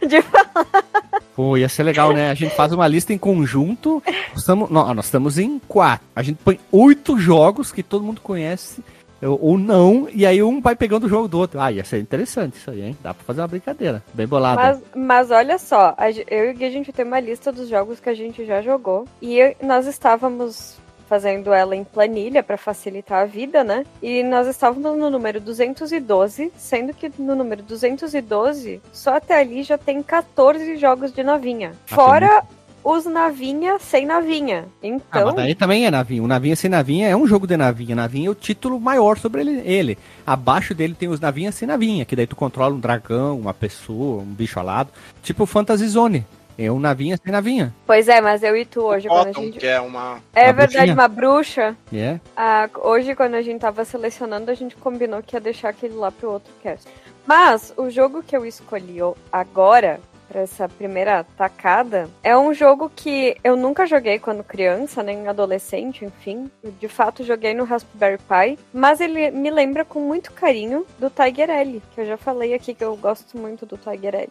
de 0.08 0.22
falar. 0.22 0.84
Pô, 1.36 1.56
ia 1.56 1.68
ser 1.68 1.82
legal, 1.82 2.12
né? 2.12 2.30
A 2.30 2.34
gente 2.34 2.54
faz 2.54 2.72
uma 2.72 2.86
lista 2.86 3.12
em 3.12 3.18
conjunto. 3.18 4.02
Nós 4.30 4.38
estamos, 4.38 4.70
nós 4.70 5.04
estamos 5.04 5.38
em 5.38 5.58
quatro. 5.58 6.06
A 6.14 6.22
gente 6.22 6.38
põe 6.42 6.58
oito 6.70 7.18
jogos 7.18 7.72
que 7.72 7.82
todo 7.82 8.04
mundo 8.04 8.20
conhece, 8.20 8.82
ou- 9.28 9.58
não, 9.58 10.08
e 10.12 10.26
aí 10.26 10.42
um 10.42 10.60
vai 10.60 10.74
pegando 10.74 11.04
o 11.04 11.08
jogo 11.08 11.28
do 11.28 11.38
outro. 11.38 11.60
Ah, 11.60 11.70
ia 11.70 11.84
ser 11.84 11.98
interessante 11.98 12.56
isso 12.56 12.70
aí, 12.70 12.82
hein? 12.82 12.96
Dá 13.02 13.14
pra 13.14 13.24
fazer 13.24 13.40
uma 13.40 13.48
brincadeira. 13.48 14.02
Bem 14.12 14.26
bolada. 14.26 14.60
Mas, 14.60 14.82
mas 14.94 15.30
olha 15.30 15.58
só, 15.58 15.94
eu 16.28 16.46
e 16.46 16.50
o 16.50 16.54
Gui, 16.54 16.64
a 16.64 16.70
gente 16.70 16.92
tem 16.92 17.04
uma 17.04 17.20
lista 17.20 17.52
dos 17.52 17.68
jogos 17.68 18.00
que 18.00 18.08
a 18.08 18.14
gente 18.14 18.44
já 18.44 18.60
jogou. 18.62 19.06
E 19.20 19.56
nós 19.62 19.86
estávamos 19.86 20.80
fazendo 21.08 21.52
ela 21.52 21.76
em 21.76 21.84
planilha 21.84 22.42
para 22.42 22.56
facilitar 22.56 23.22
a 23.22 23.26
vida, 23.26 23.62
né? 23.62 23.84
E 24.02 24.22
nós 24.22 24.46
estávamos 24.46 24.96
no 24.98 25.10
número 25.10 25.40
212, 25.40 26.50
sendo 26.56 26.94
que 26.94 27.12
no 27.18 27.34
número 27.34 27.62
212, 27.62 28.80
só 28.92 29.16
até 29.16 29.38
ali 29.38 29.62
já 29.62 29.76
tem 29.76 30.02
14 30.02 30.76
jogos 30.78 31.12
de 31.12 31.22
navinha. 31.22 31.72
Ah, 31.90 31.94
Fora 31.94 32.42
os 32.84 33.04
navinha 33.06 33.78
sem 33.78 34.04
navinha. 34.06 34.64
Ah, 34.68 34.86
Então, 34.86 35.26
mas 35.26 35.34
daí 35.34 35.54
também 35.54 35.86
é 35.86 35.90
navinha. 35.90 36.22
O 36.22 36.26
navinha 36.26 36.56
sem 36.56 36.68
navinha 36.70 37.08
é 37.08 37.16
um 37.16 37.26
jogo 37.26 37.46
de 37.46 37.56
navinha. 37.56 37.94
Navinha 37.94 38.28
é 38.28 38.30
o 38.30 38.34
título 38.34 38.80
maior 38.80 39.18
sobre 39.18 39.40
ele. 39.42 39.62
ele. 39.64 39.98
Abaixo 40.26 40.74
dele 40.74 40.94
tem 40.94 41.08
os 41.08 41.20
navinha 41.20 41.52
sem 41.52 41.66
navinha, 41.68 42.04
que 42.04 42.16
daí 42.16 42.26
tu 42.26 42.36
controla 42.36 42.74
um 42.74 42.80
dragão, 42.80 43.38
uma 43.38 43.54
pessoa, 43.54 44.22
um 44.22 44.26
bicho 44.26 44.58
alado. 44.58 44.90
Tipo 45.22 45.46
Fantasy 45.46 45.86
Zone. 45.88 46.26
É 46.58 46.70
um 46.70 46.78
navinha 46.78 47.16
sem 47.16 47.32
navinha. 47.32 47.74
pois 47.86 48.08
é, 48.08 48.20
mas 48.20 48.42
eu 48.42 48.54
e 48.54 48.66
tu 48.66 48.82
hoje, 48.82 49.08
quando 49.08 49.20
a 49.22 49.24
Cotton, 49.28 49.42
gente... 49.44 49.58
que 49.58 49.66
é 49.66 49.80
uma. 49.80 50.18
É 50.34 50.44
uma 50.44 50.52
verdade, 50.52 50.92
bruxinha. 50.92 50.94
uma 50.94 51.08
bruxa. 51.08 51.76
É. 51.92 52.20
Ah, 52.36 52.68
hoje, 52.84 53.14
quando 53.14 53.34
a 53.34 53.42
gente 53.42 53.58
tava 53.60 53.82
selecionando, 53.86 54.50
a 54.50 54.54
gente 54.54 54.76
combinou 54.76 55.22
que 55.22 55.34
ia 55.34 55.40
deixar 55.40 55.70
aquele 55.70 55.94
lá 55.94 56.12
pro 56.12 56.30
outro 56.30 56.52
cast. 56.62 56.86
Mas 57.26 57.72
o 57.76 57.88
jogo 57.88 58.22
que 58.22 58.36
eu 58.36 58.44
escolhi 58.44 59.00
o- 59.02 59.16
agora, 59.32 59.98
pra 60.32 60.40
essa 60.40 60.66
primeira 60.66 61.24
tacada, 61.36 62.08
é 62.22 62.36
um 62.36 62.54
jogo 62.54 62.90
que 62.94 63.36
eu 63.44 63.54
nunca 63.54 63.84
joguei 63.84 64.18
quando 64.18 64.42
criança, 64.42 65.02
nem 65.02 65.28
adolescente, 65.28 66.06
enfim. 66.06 66.50
Eu, 66.64 66.72
de 66.72 66.88
fato, 66.88 67.22
joguei 67.22 67.52
no 67.52 67.64
Raspberry 67.64 68.16
Pi. 68.16 68.58
Mas 68.72 69.00
ele 69.00 69.30
me 69.30 69.50
lembra 69.50 69.84
com 69.84 70.00
muito 70.00 70.32
carinho 70.32 70.86
do 70.98 71.10
Tiger 71.10 71.50
L, 71.50 71.82
que 71.94 72.00
eu 72.00 72.06
já 72.06 72.16
falei 72.16 72.54
aqui 72.54 72.72
que 72.72 72.82
eu 72.82 72.96
gosto 72.96 73.36
muito 73.36 73.66
do 73.66 73.76
Tiger 73.76 74.14
L. 74.14 74.28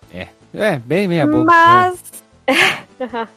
É, 0.56 0.80
bem 0.80 1.08
meia 1.08 1.28
boca. 1.28 1.44
Mas. 1.44 2.02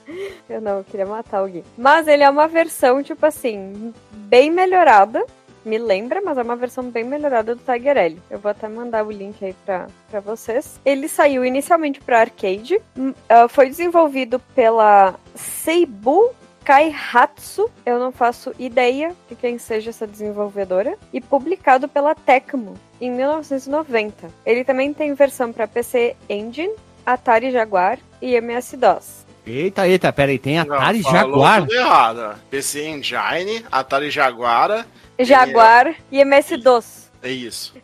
eu 0.48 0.61
não, 0.62 0.79
eu 0.79 0.85
queria 0.85 1.07
matar 1.07 1.40
alguém. 1.40 1.62
Mas 1.77 2.09
ele 2.09 2.22
é 2.22 2.31
uma 2.31 2.48
versão, 2.48 3.03
tipo 3.03 3.27
assim, 3.27 3.92
bem 4.11 4.50
melhorada. 4.50 5.22
Me 5.64 5.79
lembra, 5.79 6.20
mas 6.20 6.37
é 6.37 6.42
uma 6.42 6.57
versão 6.57 6.90
bem 6.90 7.05
melhorada 7.05 7.55
do 7.55 7.62
Tiger 7.62 7.96
L. 7.96 8.20
Eu 8.31 8.38
vou 8.38 8.50
até 8.50 8.68
mandar 8.68 9.07
o 9.07 9.11
link 9.11 9.42
aí 9.44 9.55
pra, 9.64 9.87
pra 10.11 10.20
vocês. 10.20 10.79
Ele 10.85 11.09
saiu 11.09 11.44
inicialmente 11.44 12.00
pra 12.00 12.20
arcade. 12.20 12.81
hum, 12.96 13.14
ah, 13.29 13.48
foi 13.48 13.68
desenvolvido 13.68 14.38
pela 14.55 15.14
Seibu 15.35 16.35
Kaihatsu, 16.64 17.70
eu 17.85 17.98
não 17.98 18.11
faço 18.11 18.53
ideia 18.59 19.14
de 19.29 19.37
quem 19.37 19.59
seja 19.59 19.90
essa 19.90 20.07
desenvolvedora, 20.07 20.96
e 21.12 21.20
publicado 21.20 21.87
pela 21.87 22.14
Tecmo 22.14 22.74
em 23.00 23.11
1990. 23.11 24.31
Ele 24.46 24.64
também 24.64 24.92
tem 24.94 25.12
versão 25.12 25.53
para 25.53 25.68
PC 25.68 26.16
Engine, 26.29 26.72
Atari 27.05 27.50
Jaguar 27.50 27.98
e 28.20 28.35
MS-DOS. 28.35 29.24
Eita, 29.46 29.87
eita, 29.87 30.11
pera 30.11 30.33
aí. 30.33 30.38
Tem 30.38 30.64
Não, 30.64 30.74
Atari 30.74 31.03
falou 31.03 31.18
Jaguar. 31.18 31.61
Tudo 31.61 31.74
errado. 31.74 32.40
PC 32.48 32.88
Engine, 32.88 33.62
Atari 33.70 34.11
Jaguara. 34.11 34.87
Jaguar 35.18 35.94
e 36.11 36.20
MS-DOS. 36.20 37.11
É 37.22 37.31
isso. 37.31 37.74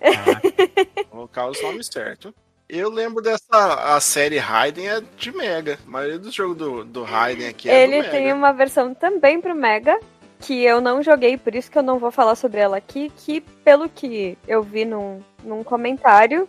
Vou 0.95 1.07
colocar 1.11 1.47
os 1.49 1.63
nomes 1.63 1.87
certos. 1.87 2.33
Eu 2.69 2.89
lembro 2.89 3.21
dessa 3.21 3.97
a 3.97 3.99
série 4.01 4.39
Raiden 4.39 4.89
é 4.89 5.03
de 5.17 5.33
Mega. 5.33 5.79
A 5.85 5.91
maioria 5.91 6.19
dos 6.19 6.33
jogos 6.33 6.57
do, 6.57 6.85
do 6.85 7.03
Raiden 7.03 7.49
aqui 7.49 7.69
é 7.69 7.73
do 7.73 7.93
Ele 7.93 8.03
Mega. 8.03 8.11
tem 8.11 8.33
uma 8.33 8.53
versão 8.53 8.95
também 8.95 9.41
pro 9.41 9.55
Mega, 9.57 9.99
que 10.39 10.63
eu 10.63 10.81
não 10.81 11.03
joguei, 11.03 11.37
por 11.37 11.55
isso 11.55 11.71
que 11.71 11.77
eu 11.77 11.83
não 11.83 11.99
vou 11.99 12.13
falar 12.13 12.37
sobre 12.37 12.61
ela 12.61 12.77
aqui, 12.77 13.11
que 13.17 13.41
pelo 13.41 13.89
que 13.89 14.39
eu 14.47 14.63
vi 14.63 14.85
num, 14.85 15.21
num 15.43 15.65
comentário, 15.65 16.49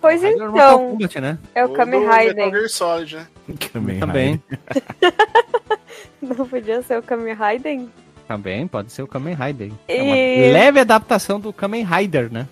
pois 0.00 0.22
Raiden 0.22 0.42
é 0.42 0.48
então, 0.48 0.78
Kombat, 0.90 1.20
né? 1.20 1.38
é 1.54 1.64
o 1.64 1.68
Kamen 1.70 2.00
Metal 2.00 2.14
Raiden. 2.14 2.50
Gear 2.50 2.68
Solid, 2.68 3.16
né? 3.16 3.26
Também. 3.72 4.00
Também. 4.00 4.42
Não 6.22 6.48
podia 6.48 6.80
ser 6.82 6.98
o 6.98 7.02
Kamen 7.02 7.34
Raiden? 7.34 7.92
Também, 8.28 8.66
pode 8.68 8.92
ser 8.92 9.02
o 9.02 9.06
Kamen 9.08 9.34
Rider. 9.34 9.72
É 9.88 9.96
E- 9.96 10.02
uma 10.02 10.52
leve 10.52 10.78
adaptação 10.80 11.40
do 11.40 11.52
Kamen 11.52 11.82
Rider, 11.84 12.30
né? 12.32 12.46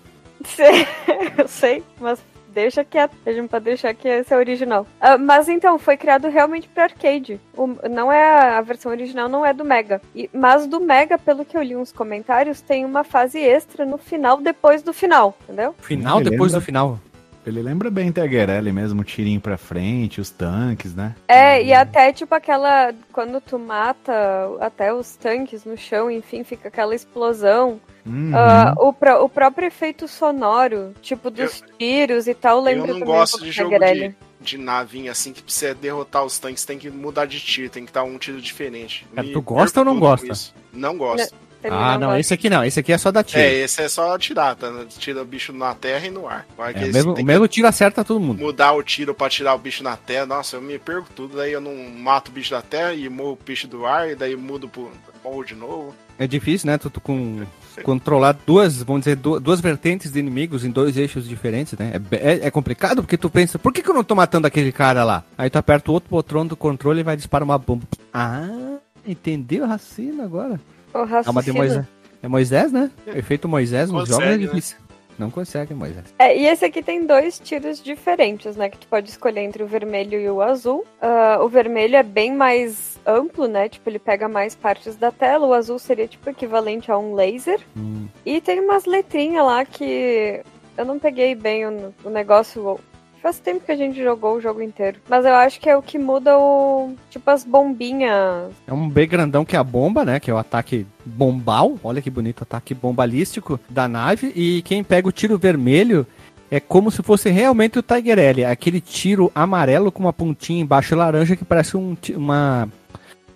Sei, 0.45 0.87
eu 1.39 1.47
sei, 1.47 1.83
mas 2.01 2.19
deixa 2.49 2.83
quieto. 2.83 3.15
A 3.27 3.33
gente 3.33 3.49
pode 3.49 3.65
deixar 3.67 3.93
que 3.93 4.09
esse 4.09 4.33
é 4.33 4.37
o 4.37 4.39
original. 4.41 4.87
Ah, 4.99 5.19
mas 5.19 5.47
então, 5.49 5.79
foi 5.79 5.95
criado 5.97 6.29
realmente 6.29 6.67
para 6.69 6.85
arcade. 6.85 7.39
O- 7.55 7.77
não 7.91 8.11
é 8.11 8.25
a, 8.25 8.59
a 8.59 8.61
versão 8.63 8.91
original, 8.91 9.29
não 9.29 9.45
é 9.45 9.53
do 9.53 9.65
Mega. 9.65 10.01
E- 10.15 10.31
mas 10.33 10.67
do 10.67 10.81
Mega, 10.81 11.19
pelo 11.19 11.45
que 11.45 11.57
eu 11.57 11.63
li 11.63 11.77
uns 11.77 11.93
comentários, 11.93 12.61
tem 12.63 12.85
uma 12.85 13.05
fase 13.05 13.39
extra 13.39 13.85
no 13.85 13.99
final, 13.99 14.39
depois 14.41 14.83
do 14.83 14.95
final, 14.95 15.37
entendeu? 15.45 15.75
Final 15.81 16.17
Beleza. 16.19 16.31
depois 16.31 16.53
do 16.53 16.61
final. 16.63 16.99
Ele 17.47 17.63
lembra 17.63 17.91
bem 17.91 18.11
Taguerelli 18.11 18.73
mesmo, 18.73 19.03
o 19.03 19.05
tirinho 19.05 19.41
pra 19.41 19.57
frente, 19.57 20.21
os 20.21 20.31
tanques, 20.31 20.95
né? 20.97 21.15
É, 21.29 21.63
e 21.63 21.73
até 21.73 22.13
tipo 22.13 22.35
aquela. 22.35 22.93
Quando 23.13 23.41
tu 23.41 23.57
mata 23.57 24.13
até 24.61 24.93
os 24.93 25.15
tanques 25.15 25.65
no 25.65 25.77
chão, 25.77 26.11
enfim, 26.11 26.43
fica 26.43 26.67
aquela 26.67 26.93
explosão. 26.95 27.81
Uhum. 28.05 28.33
Ah, 28.35 28.75
o, 28.79 28.93
pró- 28.93 29.23
o 29.23 29.29
próprio 29.29 29.67
efeito 29.67 30.09
sonoro, 30.09 30.93
tipo 31.01 31.31
dos 31.31 31.63
tiros 31.79 32.27
e 32.27 32.35
tal, 32.35 32.61
lembra 32.61 32.91
Eu 32.91 32.95
não 32.95 33.03
um 33.03 33.11
gosto 33.11 33.43
de 33.43 33.51
jogo 33.53 33.79
de, 33.79 34.15
de 34.41 34.59
navinha 34.59 35.13
assim, 35.13 35.33
que 35.33 35.43
pra 35.43 35.53
você 35.53 35.73
derrotar 35.75 36.25
os 36.25 36.39
tanques 36.39 36.65
tem 36.65 36.79
que 36.79 36.91
mudar 36.91 37.27
de 37.27 37.39
tiro, 37.41 37.71
tem 37.71 37.85
que 37.87 37.93
dar 37.93 38.03
um 38.05 38.19
tiro 38.19 38.41
diferente. 38.41 39.07
Me 39.13 39.33
tu 39.33 39.41
gosta 39.41 39.81
ou 39.81 39.85
não 39.85 39.99
gosta? 39.99 40.27
isso. 40.33 40.55
Não 40.73 40.97
gosto. 40.97 41.31
Também 41.31 41.46
Ah, 41.65 41.99
não, 41.99 42.17
esse 42.17 42.33
aqui 42.33 42.49
não. 42.49 42.63
Esse 42.65 42.81
aqui 42.81 42.93
é 42.93 42.99
só 42.99 43.11
da 43.11 43.25
tiro. 43.25 43.41
É, 43.43 43.53
esse 43.55 43.83
é 43.83 43.89
só 43.89 44.15
atirar, 44.15 44.55
tá? 44.55 44.71
Tira 44.99 45.23
o 45.23 45.25
bicho 45.25 45.53
na 45.53 45.75
terra 45.75 46.07
e 46.07 46.11
no 46.11 46.29
ar. 46.29 46.47
É, 46.75 46.85
o 46.85 46.93
mesmo, 46.93 47.15
o 47.15 47.25
mesmo 47.25 47.49
tiro 47.49 47.67
acerta 47.67 48.05
todo 48.05 48.21
mundo. 48.21 48.39
mudar 48.41 48.73
o 48.73 48.83
tiro 48.83 49.15
pra 49.15 49.29
tirar 49.29 49.55
o 49.55 49.59
bicho 49.59 49.83
na 49.83 49.97
terra, 49.97 50.27
nossa, 50.27 50.57
eu 50.57 50.63
me 50.63 50.79
perco 50.79 51.09
tudo, 51.15 51.37
daí 51.37 51.53
eu 51.53 51.61
não 51.61 51.75
mato 51.99 52.29
o 52.29 52.33
bicho 52.33 52.51
da 52.51 52.63
terra 52.63 52.95
e 52.95 53.09
morro 53.09 53.33
o 53.33 53.39
bicho 53.45 53.67
do 53.67 53.85
ar, 53.85 54.09
e 54.11 54.15
daí 54.15 54.37
mudo 54.37 54.69
pro 54.69 54.91
morro 55.25 55.45
de 55.45 55.55
novo. 55.55 55.95
É 56.19 56.27
difícil, 56.27 56.69
né? 56.71 56.79
Tu, 56.79 56.89
tu 56.89 57.01
com, 57.01 57.43
controlar 57.83 58.39
duas, 58.47 58.83
vamos 58.83 59.01
dizer, 59.03 59.17
du- 59.17 59.39
duas 59.41 59.61
vertentes 59.61 60.11
de 60.13 60.19
inimigos 60.19 60.65
em 60.65 60.71
dois 60.71 60.97
eixos 60.97 61.29
diferentes, 61.29 61.77
né? 61.79 61.93
É, 62.13 62.17
é, 62.17 62.47
é 62.47 62.51
complicado 62.51 63.03
porque 63.03 63.19
tu 63.19 63.29
pensa, 63.29 63.59
por 63.59 63.73
que, 63.73 63.83
que 63.83 63.91
eu 63.91 63.95
não 63.95 64.05
tô 64.05 64.15
matando 64.15 64.47
aquele 64.47 64.73
cara 64.73 65.05
lá? 65.05 65.25
Aí 65.37 65.51
tu 65.51 65.59
aperta 65.59 65.91
o 65.91 65.95
outro 65.95 66.09
botão 66.09 66.47
do 66.47 66.57
controle 66.57 67.01
e 67.01 67.05
vai 67.05 67.17
disparar 67.17 67.45
uma 67.45 67.59
bomba. 67.59 67.85
Ah, 68.15 68.77
entendeu 69.07 69.67
raciocínio 69.67 70.23
agora? 70.25 70.59
É. 71.05 71.53
Moisés. 71.53 71.85
É 72.23 72.29
Moisés, 72.29 72.73
né? 72.73 72.91
O 73.07 73.11
efeito 73.11 73.49
Moisés 73.49 73.91
nos 73.91 74.09
Consegue, 74.09 74.23
jogos 74.23 74.35
é 74.35 74.39
né? 74.39 74.47
difícil. 74.47 74.77
Não 75.19 75.31
consegue, 75.31 75.73
Moisés. 75.73 76.05
É, 76.19 76.37
e 76.37 76.47
esse 76.47 76.65
aqui 76.65 76.83
tem 76.83 77.07
dois 77.07 77.39
tiros 77.39 77.83
diferentes, 77.83 78.55
né? 78.55 78.69
Que 78.69 78.79
tu 78.79 78.87
pode 78.87 79.09
escolher 79.09 79.41
entre 79.41 79.63
o 79.63 79.67
vermelho 79.67 80.21
e 80.21 80.29
o 80.29 80.43
azul. 80.43 80.85
Ah, 81.01 81.39
o 81.41 81.49
vermelho 81.49 81.97
é 81.97 82.03
bem 82.03 82.35
mais 82.35 82.99
amplo, 83.07 83.49
né? 83.49 83.69
Tipo, 83.69 83.89
ele 83.89 83.99
pega 83.99 84.29
mais 84.29 84.55
partes 84.55 84.97
da 84.97 85.11
tela. 85.11 85.47
O 85.47 85.55
azul 85.55 85.79
seria, 85.79 86.07
tipo, 86.07 86.29
equivalente 86.29 86.91
a 86.91 86.99
um 86.99 87.15
laser. 87.15 87.61
Hum. 87.77 88.07
E 88.27 88.41
tem 88.41 88.61
umas 88.61 88.85
letrinhas 88.85 89.45
lá 89.45 89.65
que 89.65 90.43
eu 90.77 90.85
não 90.85 90.99
peguei 90.99 91.35
bem 91.35 91.67
o, 91.67 91.95
o 92.05 92.11
negócio. 92.11 92.79
Faz 93.27 93.41
tempo 93.41 93.65
que 93.67 93.73
a 93.73 93.77
gente 93.77 94.01
jogou 94.01 94.37
o 94.37 94.41
jogo 94.41 94.63
inteiro. 94.63 94.99
Mas 95.09 95.25
eu 95.25 95.35
acho 95.35 95.59
que 95.59 95.69
é 95.69 95.77
o 95.77 95.83
que 95.83 95.99
muda 95.99 96.39
o. 96.39 96.95
Tipo, 97.11 97.29
as 97.29 97.43
bombinhas. 97.43 98.53
É 98.69 98.73
um 98.73 98.89
B 98.89 99.05
grandão 99.05 99.45
que 99.45 99.57
é 99.57 99.59
a 99.59 99.65
bomba, 99.65 100.05
né? 100.05 100.21
Que 100.21 100.31
é 100.31 100.35
o 100.35 100.39
ataque 100.39 100.87
bombal. 101.05 101.77
Olha 101.83 102.01
que 102.01 102.09
bonito 102.09 102.43
ataque 102.43 102.73
bombalístico 102.73 103.59
da 103.69 103.89
nave. 103.89 104.33
E 104.37 104.63
quem 104.63 104.85
pega 104.85 105.09
o 105.09 105.11
tiro 105.13 105.37
vermelho 105.37 106.07
é 106.53 106.61
como 106.61 106.89
se 106.89 107.03
fosse 107.03 107.29
realmente 107.29 107.81
o 107.81 107.83
Tiger 107.83 108.17
L. 108.17 108.43
É 108.45 108.51
Aquele 108.53 108.81
tiro 108.81 109.33
amarelo 109.35 109.91
com 109.91 110.05
uma 110.05 110.13
pontinha 110.13 110.63
embaixo 110.63 110.95
laranja 110.95 111.35
que 111.35 111.45
parece 111.45 111.77
um, 111.77 111.97
uma. 112.15 112.69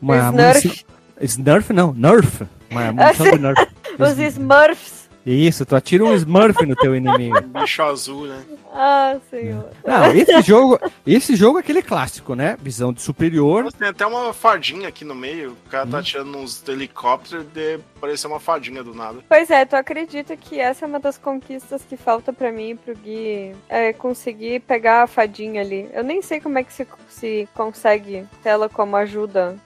Uma 0.00 0.16
Snurf. 0.30 0.64
munici- 0.68 0.86
Snurf, 1.20 1.72
não, 1.72 1.92
Nerf. 1.92 2.44
Uma 2.70 2.92
munição 2.94 3.28
de 3.28 3.38
Nerf. 3.40 3.66
Os 3.98 4.18
Smurfs. 4.20 4.99
Isso, 5.26 5.66
tu 5.66 5.76
atira 5.76 6.04
um 6.04 6.14
Smurf 6.14 6.64
no 6.64 6.74
teu 6.74 6.96
inimigo. 6.96 7.40
Bicho 7.60 7.82
azul, 7.82 8.26
né? 8.26 8.42
Ah, 8.72 9.16
senhor. 9.28 9.68
Não, 9.84 10.12
esse 10.12 10.40
jogo, 10.42 10.78
esse 11.06 11.36
jogo 11.36 11.58
é 11.58 11.60
aquele 11.60 11.82
clássico, 11.82 12.34
né? 12.34 12.56
Visão 12.62 12.92
de 12.92 13.02
superior. 13.02 13.70
Tem 13.72 13.88
até 13.88 14.06
uma 14.06 14.32
fadinha 14.32 14.88
aqui 14.88 15.04
no 15.04 15.14
meio, 15.14 15.52
o 15.66 15.70
cara 15.70 15.86
Hum. 15.86 15.90
tá 15.90 16.02
tirando 16.02 16.36
uns 16.38 16.66
helicópteros 16.68 17.44
de 17.52 17.78
parecer 18.00 18.26
uma 18.28 18.40
fadinha 18.40 18.82
do 18.82 18.94
nada. 18.94 19.18
Pois 19.28 19.50
é, 19.50 19.64
tu 19.64 19.74
acredita 19.74 20.36
que 20.36 20.58
essa 20.58 20.84
é 20.84 20.88
uma 20.88 21.00
das 21.00 21.18
conquistas 21.18 21.82
que 21.88 21.96
falta 21.96 22.32
pra 22.32 22.50
mim 22.52 22.70
e 22.70 22.74
pro 22.76 22.96
Gui 22.96 23.52
é 23.68 23.92
conseguir 23.92 24.60
pegar 24.60 25.02
a 25.02 25.06
fadinha 25.06 25.60
ali. 25.60 25.88
Eu 25.92 26.04
nem 26.04 26.22
sei 26.22 26.40
como 26.40 26.58
é 26.58 26.62
que 26.64 26.72
se, 26.72 26.86
se 27.08 27.48
consegue 27.54 28.24
ter 28.42 28.50
ela 28.50 28.68
como 28.68 28.96
ajuda. 28.96 29.56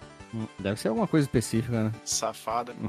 Deve 0.58 0.80
ser 0.80 0.88
alguma 0.88 1.06
coisa 1.06 1.26
específica, 1.26 1.84
né? 1.84 1.92
Safada. 2.04 2.74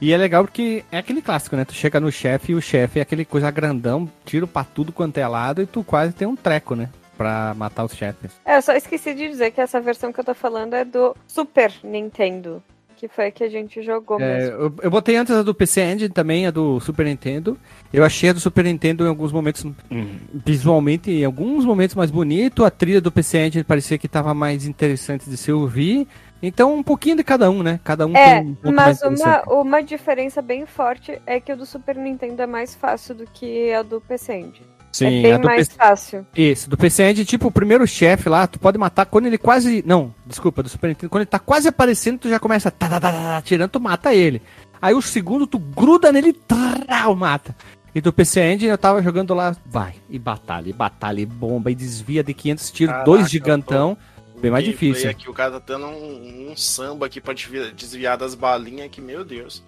E 0.00 0.12
é 0.12 0.16
legal 0.16 0.44
porque 0.44 0.84
é 0.90 0.98
aquele 0.98 1.22
clássico, 1.22 1.56
né? 1.56 1.64
Tu 1.64 1.72
chega 1.72 2.00
no 2.00 2.10
chefe 2.10 2.52
e 2.52 2.54
o 2.54 2.60
chefe 2.60 2.98
é 2.98 3.02
aquele 3.02 3.24
coisa 3.24 3.50
grandão, 3.50 4.10
tiro 4.24 4.46
pra 4.46 4.64
tudo 4.64 4.92
quanto 4.92 5.18
é 5.18 5.26
lado 5.26 5.62
e 5.62 5.66
tu 5.66 5.84
quase 5.84 6.12
tem 6.12 6.26
um 6.26 6.36
treco, 6.36 6.74
né? 6.74 6.90
Pra 7.16 7.54
matar 7.54 7.84
os 7.84 7.94
chefes. 7.94 8.32
É, 8.44 8.56
eu 8.56 8.62
só 8.62 8.74
esqueci 8.74 9.14
de 9.14 9.28
dizer 9.28 9.52
que 9.52 9.60
essa 9.60 9.80
versão 9.80 10.12
que 10.12 10.20
eu 10.20 10.24
tô 10.24 10.34
falando 10.34 10.74
é 10.74 10.84
do 10.84 11.16
Super 11.26 11.72
Nintendo. 11.82 12.62
Que 12.96 13.08
foi 13.08 13.26
a 13.26 13.30
que 13.30 13.44
a 13.44 13.48
gente 13.48 13.82
jogou 13.82 14.18
É, 14.18 14.38
mesmo. 14.38 14.52
eu, 14.56 14.74
eu 14.84 14.90
botei 14.90 15.16
antes 15.16 15.34
a 15.34 15.42
do 15.42 15.54
PC 15.54 15.82
Engine 15.82 16.08
também, 16.08 16.46
a 16.46 16.50
do 16.50 16.80
Super 16.80 17.04
Nintendo. 17.04 17.58
Eu 17.92 18.02
achei 18.02 18.30
a 18.30 18.32
do 18.32 18.40
Super 18.40 18.64
Nintendo 18.64 19.04
em 19.04 19.08
alguns 19.08 19.32
momentos, 19.32 19.64
hum, 19.64 20.18
visualmente, 20.32 21.10
em 21.10 21.24
alguns 21.24 21.64
momentos 21.64 21.94
mais 21.94 22.10
bonito. 22.10 22.64
A 22.64 22.70
trilha 22.70 23.00
do 23.00 23.12
PC 23.12 23.38
Engine 23.38 23.64
parecia 23.64 23.98
que 23.98 24.08
tava 24.08 24.32
mais 24.32 24.66
interessante 24.66 25.28
de 25.28 25.36
se 25.36 25.52
ouvir. 25.52 26.08
Então, 26.42 26.74
um 26.74 26.82
pouquinho 26.82 27.16
de 27.16 27.24
cada 27.24 27.50
um, 27.50 27.62
né? 27.62 27.80
Cada 27.84 28.06
um 28.06 28.16
É, 28.16 28.40
tem 28.40 28.50
um 28.50 28.54
ponto 28.54 28.74
mas 28.74 29.00
mais 29.02 29.20
uma, 29.20 29.42
uma 29.52 29.82
diferença 29.82 30.40
bem 30.40 30.66
forte 30.66 31.20
é 31.26 31.38
que 31.40 31.52
o 31.52 31.56
do 31.56 31.66
Super 31.66 31.96
Nintendo 31.96 32.42
é 32.42 32.46
mais 32.46 32.74
fácil 32.74 33.14
do 33.14 33.26
que 33.26 33.72
a 33.72 33.82
do 33.82 34.00
PC 34.00 34.34
Engine. 34.34 34.75
Sim, 34.96 35.18
é 35.18 35.22
bem 35.22 35.32
a 35.32 35.38
do 35.38 35.46
mais 35.46 35.68
PC 35.68 35.78
fácil. 35.78 36.26
Isso, 36.34 36.70
do 36.70 36.76
PC 36.76 37.10
Engine, 37.10 37.24
tipo, 37.24 37.48
o 37.48 37.52
primeiro 37.52 37.86
chefe 37.86 38.28
lá, 38.28 38.46
tu 38.46 38.58
pode 38.58 38.78
matar 38.78 39.06
quando 39.06 39.26
ele 39.26 39.36
quase. 39.36 39.82
Não, 39.86 40.14
desculpa, 40.26 40.62
do 40.62 40.68
Super 40.68 40.88
Nintendo, 40.88 41.10
quando 41.10 41.22
ele 41.22 41.30
tá 41.30 41.38
quase 41.38 41.68
aparecendo, 41.68 42.20
tu 42.20 42.28
já 42.28 42.38
começa 42.38 42.70
tá, 42.70 42.88
tá, 42.88 43.00
tá, 43.00 43.12
tá, 43.12 43.18
tá, 43.18 43.42
tirando, 43.42 43.70
tu 43.70 43.80
mata 43.80 44.14
ele. 44.14 44.40
Aí 44.80 44.94
o 44.94 45.02
segundo, 45.02 45.46
tu 45.46 45.58
gruda 45.58 46.10
nele 46.12 46.30
e 46.30 47.14
mata. 47.14 47.54
E 47.94 48.00
do 48.00 48.12
PC 48.12 48.40
Engine 48.42 48.70
eu 48.70 48.78
tava 48.78 49.02
jogando 49.02 49.32
lá, 49.32 49.56
vai, 49.64 49.94
e 50.10 50.18
batalha, 50.18 50.68
e 50.68 50.72
batalha, 50.72 51.20
e 51.20 51.26
bomba, 51.26 51.70
e 51.70 51.74
desvia 51.74 52.22
de 52.22 52.34
500 52.34 52.70
tiros, 52.70 52.92
Caraca, 52.92 53.10
dois 53.10 53.30
gigantão, 53.30 53.96
bem 54.38 54.50
mais 54.50 54.64
difícil. 54.64 55.08
Aqui, 55.08 55.30
o 55.30 55.32
cara 55.32 55.52
tá 55.52 55.74
dando 55.74 55.86
um, 55.86 56.50
um 56.50 56.56
samba 56.56 57.06
aqui 57.06 57.22
pra 57.22 57.32
desviar 57.74 58.18
das 58.18 58.34
balinhas 58.34 58.90
que, 58.90 59.00
meu 59.00 59.24
Deus. 59.24 59.64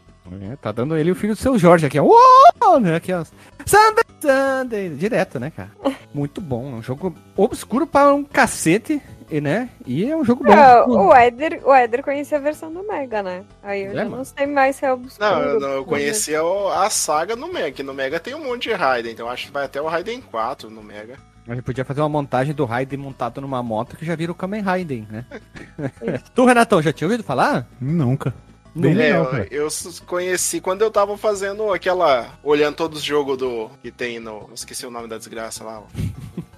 É, 0.52 0.56
tá 0.56 0.72
dando 0.72 0.96
ele 0.96 1.10
o 1.10 1.14
filho 1.14 1.34
do 1.34 1.40
seu 1.40 1.58
Jorge 1.58 1.86
aqui, 1.86 1.98
ó. 1.98 2.04
Uou, 2.04 2.80
né, 2.80 2.96
aqui, 2.96 3.12
ó. 3.12 3.24
Sunday, 3.66 4.04
Sunday, 4.20 4.88
direto, 4.90 5.38
né, 5.40 5.50
cara? 5.54 5.70
Muito 6.14 6.40
bom, 6.40 6.70
é 6.70 6.74
um 6.74 6.82
jogo 6.82 7.14
obscuro 7.36 7.86
para 7.86 8.12
um 8.14 8.24
cacete, 8.24 9.00
e, 9.30 9.40
né? 9.40 9.68
E 9.86 10.10
é 10.10 10.16
um 10.16 10.24
jogo 10.24 10.42
bom. 10.44 10.52
É, 10.52 10.84
o, 10.84 11.14
Éder, 11.14 11.60
o 11.64 11.72
Éder 11.74 12.02
conhecia 12.02 12.38
a 12.38 12.40
versão 12.40 12.72
do 12.72 12.82
Mega, 12.82 13.22
né? 13.22 13.44
Aí 13.62 13.82
eu 13.84 13.90
É, 13.92 13.94
já 13.94 14.04
mano. 14.04 14.16
não 14.18 14.24
sei 14.24 14.46
mais 14.46 14.76
se 14.76 14.86
é 14.86 14.92
obscuro. 14.92 15.28
Não, 15.30 15.40
eu, 15.42 15.60
não, 15.60 15.68
eu 15.68 15.84
conhecia 15.84 16.42
o- 16.42 16.68
a 16.70 16.88
saga 16.88 17.36
no 17.36 17.52
Mega, 17.52 17.70
que 17.72 17.82
no 17.82 17.92
Mega 17.92 18.18
tem 18.18 18.34
um 18.34 18.42
monte 18.44 18.70
de 18.70 18.74
Raiden, 18.74 19.12
então 19.12 19.28
acho 19.28 19.46
que 19.46 19.52
vai 19.52 19.64
até 19.66 19.80
o 19.82 19.86
Raiden 19.86 20.20
4 20.22 20.70
no 20.70 20.82
Mega. 20.82 21.16
A 21.46 21.54
gente 21.54 21.62
podia 21.64 21.84
fazer 21.84 22.00
uma 22.02 22.08
montagem 22.10 22.54
do 22.54 22.64
Raiden 22.66 22.98
montado 22.98 23.40
numa 23.40 23.62
moto 23.62 23.96
que 23.96 24.04
já 24.04 24.14
vira 24.16 24.32
o 24.32 24.34
Kamen 24.34 24.60
Raiden, 24.62 25.06
né? 25.10 25.24
tu, 26.34 26.44
Renatão, 26.44 26.80
já 26.82 26.92
tinha 26.92 27.06
ouvido 27.06 27.22
falar? 27.24 27.66
Nunca. 27.80 28.34
Bem 28.74 28.92
É, 28.92 28.94
legal, 28.94 29.24
eu, 29.24 29.30
cara. 29.30 29.48
eu 29.50 29.66
s- 29.66 30.00
conheci 30.02 30.60
quando 30.60 30.82
eu 30.82 30.90
tava 30.90 31.16
fazendo 31.16 31.72
aquela. 31.72 32.38
Olhando 32.42 32.76
todos 32.76 32.98
os 33.00 33.04
jogos 33.04 33.36
do. 33.38 33.70
que 33.82 33.90
tem 33.90 34.18
no. 34.20 34.46
eu 34.48 34.50
Esqueci 34.54 34.86
o 34.86 34.90
nome 34.90 35.08
da 35.08 35.18
desgraça 35.18 35.64
lá. 35.64 35.80
ó. 35.80 35.84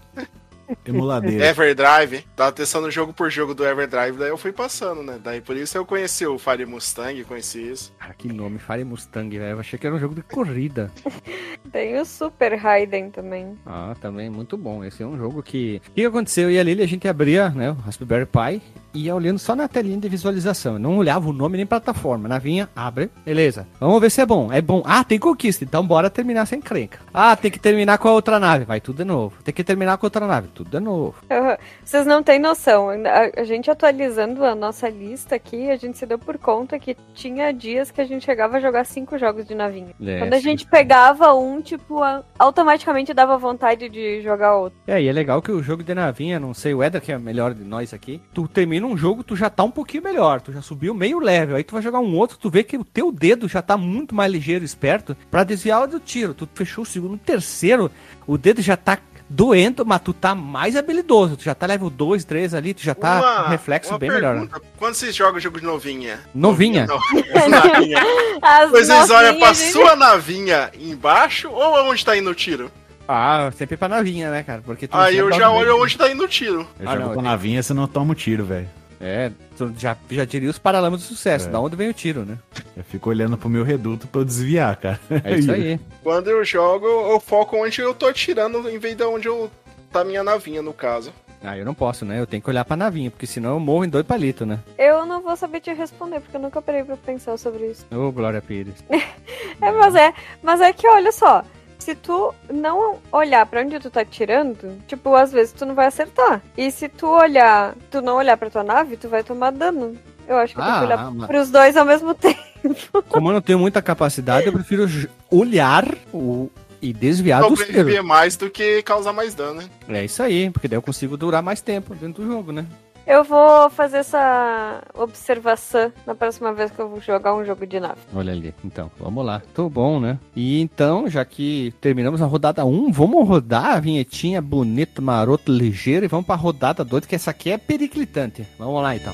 Emuladeira. 0.86 1.46
Everdrive. 1.46 2.24
Tava 2.36 2.52
testando 2.52 2.90
jogo 2.92 3.12
por 3.12 3.28
jogo 3.28 3.54
do 3.54 3.66
Everdrive, 3.66 4.16
daí 4.16 4.28
eu 4.28 4.36
fui 4.38 4.52
passando, 4.52 5.02
né? 5.02 5.18
Daí 5.22 5.40
por 5.40 5.56
isso 5.56 5.76
eu 5.76 5.84
conheci 5.84 6.24
o 6.24 6.38
Fire 6.38 6.64
Mustang, 6.64 7.24
conheci 7.24 7.60
isso. 7.72 7.92
Ah, 7.98 8.14
que 8.14 8.28
nome, 8.32 8.60
Fire 8.60 8.84
Mustang, 8.84 9.36
velho. 9.36 9.50
Eu 9.56 9.60
achei 9.60 9.76
que 9.76 9.84
era 9.86 9.96
um 9.96 9.98
jogo 9.98 10.14
de 10.14 10.22
corrida. 10.22 10.88
Tem 11.72 11.98
o 12.00 12.04
Super 12.04 12.54
Raiden 12.54 13.10
também. 13.10 13.58
Ah, 13.66 13.96
também 14.00 14.30
muito 14.30 14.56
bom. 14.56 14.84
Esse 14.84 15.02
é 15.02 15.06
um 15.06 15.16
jogo 15.18 15.42
que. 15.42 15.82
O 15.88 15.90
que 15.90 16.04
aconteceu? 16.04 16.44
Eu 16.44 16.52
e 16.52 16.58
a 16.60 16.62
Lili, 16.62 16.82
a 16.84 16.88
gente 16.88 17.08
abria 17.08 17.50
né, 17.50 17.70
o 17.72 17.74
Raspberry 17.74 18.26
Pi 18.26 18.62
ia 18.94 19.14
olhando 19.14 19.38
só 19.38 19.54
na 19.54 19.68
telinha 19.68 19.98
de 19.98 20.08
visualização. 20.08 20.74
Eu 20.74 20.78
não 20.78 20.98
olhava 20.98 21.28
o 21.28 21.32
nome 21.32 21.56
nem 21.56 21.66
plataforma. 21.66 22.28
Navinha, 22.28 22.68
abre, 22.74 23.10
beleza. 23.24 23.66
Vamos 23.78 24.00
ver 24.00 24.10
se 24.10 24.20
é 24.20 24.26
bom. 24.26 24.52
É 24.52 24.60
bom. 24.60 24.82
Ah, 24.84 25.04
tem 25.04 25.18
conquista. 25.18 25.64
Então 25.64 25.86
bora 25.86 26.10
terminar 26.10 26.46
sem 26.46 26.60
crenca. 26.60 26.98
Ah, 27.12 27.36
tem 27.36 27.50
que 27.50 27.58
terminar 27.58 27.98
com 27.98 28.08
a 28.08 28.12
outra 28.12 28.38
nave. 28.38 28.64
Vai 28.64 28.80
tudo 28.80 28.98
de 28.98 29.04
novo. 29.04 29.36
Tem 29.42 29.54
que 29.54 29.64
terminar 29.64 29.96
com 29.98 30.06
a 30.06 30.08
outra 30.08 30.26
nave. 30.26 30.48
Tudo 30.48 30.70
de 30.70 30.80
novo. 30.80 31.14
Aham. 31.30 31.56
Vocês 31.84 32.06
não 32.06 32.22
têm 32.22 32.38
noção. 32.38 32.88
A, 32.90 33.44
gente 33.44 33.70
atualizando 33.70 34.44
a 34.44 34.54
nossa 34.54 34.88
lista 34.88 35.34
aqui, 35.34 35.70
a 35.70 35.76
gente 35.76 35.98
se 35.98 36.06
deu 36.06 36.18
por 36.18 36.38
conta 36.38 36.78
que 36.78 36.96
tinha 37.14 37.52
dias 37.52 37.90
que 37.90 38.00
a 38.00 38.04
gente 38.04 38.24
chegava 38.24 38.56
a 38.56 38.60
jogar 38.60 38.84
cinco 38.84 39.18
jogos 39.18 39.46
de 39.46 39.54
navinha. 39.54 39.94
É, 40.00 40.18
Quando 40.18 40.34
a 40.34 40.36
sim. 40.36 40.42
gente 40.42 40.66
pegava 40.66 41.34
um, 41.34 41.60
tipo, 41.60 42.00
automaticamente 42.38 43.14
dava 43.14 43.36
vontade 43.36 43.88
de 43.88 44.22
jogar 44.22 44.56
outro. 44.56 44.78
É, 44.86 45.00
e 45.00 45.08
é 45.08 45.12
legal 45.12 45.42
que 45.42 45.50
o 45.50 45.62
jogo 45.62 45.82
de 45.82 45.94
navinha, 45.94 46.38
não 46.38 46.54
sei, 46.54 46.74
o 46.74 46.82
Eder 46.82 47.00
que 47.00 47.12
é 47.12 47.18
melhor 47.18 47.54
de 47.54 47.64
nós 47.64 47.92
aqui, 47.92 48.20
tu 48.32 48.46
termina 48.46 48.79
um 48.86 48.96
jogo, 48.96 49.22
tu 49.24 49.34
já 49.36 49.48
tá 49.50 49.62
um 49.64 49.70
pouquinho 49.70 50.02
melhor, 50.02 50.40
tu 50.40 50.52
já 50.52 50.62
subiu 50.62 50.94
meio 50.94 51.18
level, 51.18 51.56
aí 51.56 51.64
tu 51.64 51.72
vai 51.72 51.82
jogar 51.82 52.00
um 52.00 52.16
outro, 52.16 52.38
tu 52.38 52.50
vê 52.50 52.62
que 52.62 52.76
o 52.76 52.84
teu 52.84 53.10
dedo 53.12 53.48
já 53.48 53.60
tá 53.62 53.76
muito 53.76 54.14
mais 54.14 54.30
ligeiro, 54.32 54.64
esperto, 54.64 55.16
pra 55.30 55.44
desviar 55.44 55.86
do 55.86 56.00
tiro. 56.00 56.34
Tu 56.34 56.48
fechou 56.54 56.82
o 56.82 56.86
segundo, 56.86 57.12
no 57.12 57.18
terceiro, 57.18 57.90
o 58.26 58.36
dedo 58.38 58.60
já 58.62 58.76
tá 58.76 58.98
doendo, 59.32 59.86
mas 59.86 60.00
tu 60.02 60.12
tá 60.12 60.34
mais 60.34 60.74
habilidoso, 60.74 61.36
tu 61.36 61.44
já 61.44 61.54
tá 61.54 61.64
level 61.64 61.88
2, 61.88 62.24
3 62.24 62.52
ali, 62.52 62.74
tu 62.74 62.82
já 62.82 62.96
tá 62.96 63.44
com 63.44 63.50
reflexo 63.50 63.92
uma 63.92 63.98
bem 63.98 64.10
melhor. 64.10 64.34
né? 64.34 64.40
pergunta. 64.40 64.62
Quando 64.76 64.94
vocês 64.94 65.14
jogam 65.14 65.38
jogo 65.38 65.60
de 65.60 65.64
novinha? 65.66 66.18
Novinha? 66.34 66.86
Não, 66.86 66.98
navinha. 67.48 67.98
As 68.42 68.70
Vocês 68.70 69.08
olham 69.10 69.38
pra 69.38 69.52
gente- 69.52 69.70
sua 69.72 69.94
navinha 69.94 70.70
embaixo 70.80 71.48
ou 71.48 71.88
onde 71.90 72.04
tá 72.04 72.16
indo 72.16 72.28
o 72.30 72.34
tiro? 72.34 72.72
Ah, 73.12 73.50
sempre 73.56 73.76
pra 73.76 73.88
navinha, 73.88 74.30
né, 74.30 74.42
cara? 74.42 74.62
Porque 74.64 74.86
tu 74.86 74.96
Aí 74.96 75.16
eu 75.16 75.32
já 75.32 75.50
um 75.50 75.56
olho 75.56 75.82
onde 75.82 75.96
tá 75.98 76.10
indo 76.10 76.22
o 76.24 76.28
tiro. 76.28 76.66
Eu 76.78 76.88
Ah, 76.88 76.92
jogo 76.92 77.06
não, 77.06 77.14
com 77.14 77.14
eu 77.16 77.20
a 77.20 77.30
navinha, 77.30 77.62
você 77.62 77.74
não 77.74 77.88
toma 77.88 78.12
o 78.12 78.14
tiro, 78.14 78.44
velho. 78.44 78.68
É, 79.00 79.32
tu 79.56 79.72
já, 79.78 79.96
já 80.10 80.24
diria 80.26 80.50
os 80.50 80.58
paralamas 80.58 81.00
do 81.00 81.06
sucesso. 81.06 81.48
É. 81.48 81.50
Da 81.50 81.58
onde 81.58 81.74
vem 81.74 81.88
o 81.88 81.94
tiro, 81.94 82.24
né? 82.24 82.38
Eu 82.76 82.84
fico 82.84 83.08
olhando 83.08 83.36
pro 83.38 83.48
meu 83.48 83.64
reduto 83.64 84.06
pra 84.06 84.20
eu 84.20 84.24
desviar, 84.24 84.76
cara. 84.76 85.00
É 85.24 85.38
isso 85.38 85.50
aí. 85.50 85.80
Quando 86.02 86.28
eu 86.28 86.44
jogo, 86.44 86.86
eu 86.86 87.18
foco 87.18 87.56
onde 87.56 87.80
eu 87.80 87.94
tô 87.94 88.06
atirando 88.06 88.68
em 88.68 88.78
vez 88.78 88.94
de 88.96 89.02
onde 89.02 89.26
eu 89.26 89.50
tá 89.90 90.04
minha 90.04 90.22
navinha, 90.22 90.60
no 90.62 90.72
caso. 90.74 91.12
Ah, 91.42 91.56
eu 91.56 91.64
não 91.64 91.72
posso, 91.72 92.04
né? 92.04 92.20
Eu 92.20 92.26
tenho 92.26 92.42
que 92.42 92.50
olhar 92.50 92.64
pra 92.66 92.76
navinha, 92.76 93.10
porque 93.10 93.26
senão 93.26 93.54
eu 93.54 93.60
morro 93.60 93.86
em 93.86 93.88
dois 93.88 94.04
palitos, 94.04 94.46
né? 94.46 94.58
Eu 94.76 95.06
não 95.06 95.22
vou 95.22 95.34
saber 95.34 95.60
te 95.60 95.72
responder, 95.72 96.20
porque 96.20 96.36
eu 96.36 96.40
nunca 96.40 96.60
parei 96.60 96.84
pra 96.84 96.98
pensar 96.98 97.38
sobre 97.38 97.68
isso. 97.70 97.86
Ô, 97.90 98.12
Glória 98.12 98.42
Pires. 98.42 98.74
É, 99.62 99.70
mas 99.72 99.94
é, 99.94 100.14
mas 100.42 100.58
é 100.62 100.72
que 100.72 100.88
olha 100.88 101.12
só, 101.12 101.44
se 101.80 101.94
tu 101.94 102.32
não 102.52 102.98
olhar 103.10 103.44
pra 103.46 103.62
onde 103.62 103.78
tu 103.80 103.90
tá 103.90 104.02
atirando, 104.02 104.78
tipo, 104.86 105.14
às 105.14 105.32
vezes 105.32 105.52
tu 105.52 105.64
não 105.66 105.74
vai 105.74 105.86
acertar. 105.86 106.40
E 106.56 106.70
se 106.70 106.88
tu 106.88 107.06
olhar, 107.08 107.74
tu 107.90 108.00
não 108.00 108.16
olhar 108.16 108.36
pra 108.36 108.50
tua 108.50 108.62
nave, 108.62 108.96
tu 108.96 109.08
vai 109.08 109.22
tomar 109.24 109.50
dano. 109.50 109.96
Eu 110.28 110.36
acho 110.36 110.54
que 110.54 110.60
eu 110.60 110.64
tenho 110.64 110.76
que 110.76 110.82
Ah, 110.82 110.86
olhar 110.86 111.10
mas- 111.10 111.26
pros 111.26 111.50
dois 111.50 111.76
ao 111.76 111.84
mesmo 111.84 112.14
tempo. 112.14 113.02
Como 113.08 113.28
eu 113.30 113.32
não 113.34 113.40
tenho 113.40 113.58
muita 113.58 113.80
capacidade, 113.82 114.46
eu 114.46 114.52
prefiro 114.52 114.86
olhar 115.30 115.84
o... 116.12 116.48
e 116.80 116.92
desviar 116.92 117.40
dos 117.40 117.58
tiros. 117.58 117.66
Sobreviver 117.66 118.04
mais 118.04 118.36
do 118.36 118.48
que 118.50 118.82
causar 118.82 119.12
mais 119.12 119.34
dano, 119.34 119.62
né? 119.88 120.00
É 120.00 120.04
isso 120.04 120.22
aí, 120.22 120.50
porque 120.50 120.68
daí 120.68 120.76
eu 120.76 120.82
consigo 120.82 121.16
durar 121.16 121.42
mais 121.42 121.60
tempo 121.60 121.94
dentro 121.94 122.22
do 122.22 122.28
jogo, 122.30 122.52
né? 122.52 122.64
Eu 123.10 123.24
vou 123.24 123.68
fazer 123.70 123.96
essa 123.96 124.84
observação 124.94 125.92
na 126.06 126.14
próxima 126.14 126.52
vez 126.52 126.70
que 126.70 126.78
eu 126.78 126.88
vou 126.88 127.00
jogar 127.00 127.34
um 127.34 127.44
jogo 127.44 127.66
de 127.66 127.80
nave. 127.80 127.98
Olha 128.14 128.32
ali. 128.32 128.54
Então, 128.64 128.88
vamos 129.00 129.26
lá. 129.26 129.42
Tô 129.52 129.68
bom, 129.68 129.98
né? 129.98 130.16
E 130.36 130.60
então, 130.60 131.10
já 131.10 131.24
que 131.24 131.74
terminamos 131.80 132.22
a 132.22 132.26
rodada 132.26 132.64
1, 132.64 132.92
vamos 132.92 133.26
rodar 133.26 133.74
a 133.74 133.80
vinhetinha 133.80 134.40
bonita, 134.40 135.02
maroto, 135.02 135.50
ligeira 135.50 136.04
e 136.04 136.08
vamos 136.08 136.24
pra 136.24 136.36
rodada 136.36 136.84
2, 136.84 137.04
que 137.04 137.16
essa 137.16 137.32
aqui 137.32 137.50
é 137.50 137.58
periclitante. 137.58 138.46
Vamos 138.56 138.80
lá, 138.80 138.94
então. 138.94 139.12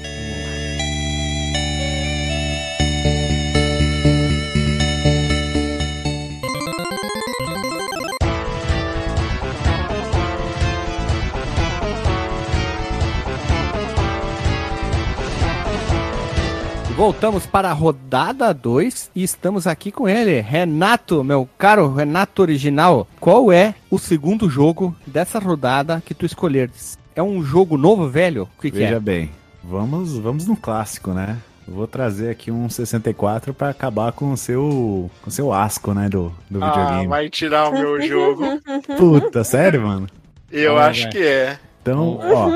Voltamos 16.97 17.45
para 17.45 17.69
a 17.71 17.75
rodada 17.75 18.55
2 18.55 19.11
e 19.15 19.23
estamos 19.23 19.67
aqui 19.67 19.93
com 19.93 20.09
ele, 20.09 20.41
Renato, 20.41 21.23
meu 21.23 21.47
caro 21.59 21.93
Renato 21.93 22.41
original. 22.41 23.07
Qual 23.21 23.53
é 23.53 23.75
o 23.91 23.99
segundo 23.99 24.49
jogo 24.49 24.97
dessa 25.07 25.39
rodada 25.39 26.03
que 26.05 26.15
tu 26.15 26.25
escolheres? 26.25 26.99
É 27.15 27.23
um 27.23 27.43
jogo 27.45 27.77
novo, 27.77 28.09
velho? 28.09 28.49
O 28.57 28.63
que, 28.63 28.71
que 28.71 28.79
Veja 28.79 28.97
é? 28.97 29.01
bem, 29.01 29.31
vamos, 29.63 30.17
vamos 30.17 30.47
no 30.47 30.57
clássico, 30.57 31.11
né? 31.13 31.37
Vou 31.69 31.87
trazer 31.87 32.31
aqui 32.31 32.51
um 32.51 32.69
64 32.69 33.53
pra 33.53 33.69
acabar 33.71 34.13
com 34.13 34.33
o 34.33 34.37
seu, 34.37 35.11
com 35.21 35.29
o 35.29 35.33
seu 35.33 35.53
asco, 35.53 35.93
né, 35.93 36.09
do, 36.09 36.33
do 36.49 36.63
Ah, 36.65 36.71
videogame. 36.71 37.07
vai 37.09 37.29
tirar 37.29 37.69
o 37.69 37.73
meu 37.73 38.01
jogo. 38.01 38.45
Puta, 38.97 39.43
sério, 39.45 39.83
mano? 39.83 40.07
Eu 40.51 40.79
Ah, 40.79 40.87
acho 40.87 41.03
vai. 41.03 41.13
que 41.13 41.19
é. 41.27 41.59
Então, 41.87 42.19
ó, 42.21 42.51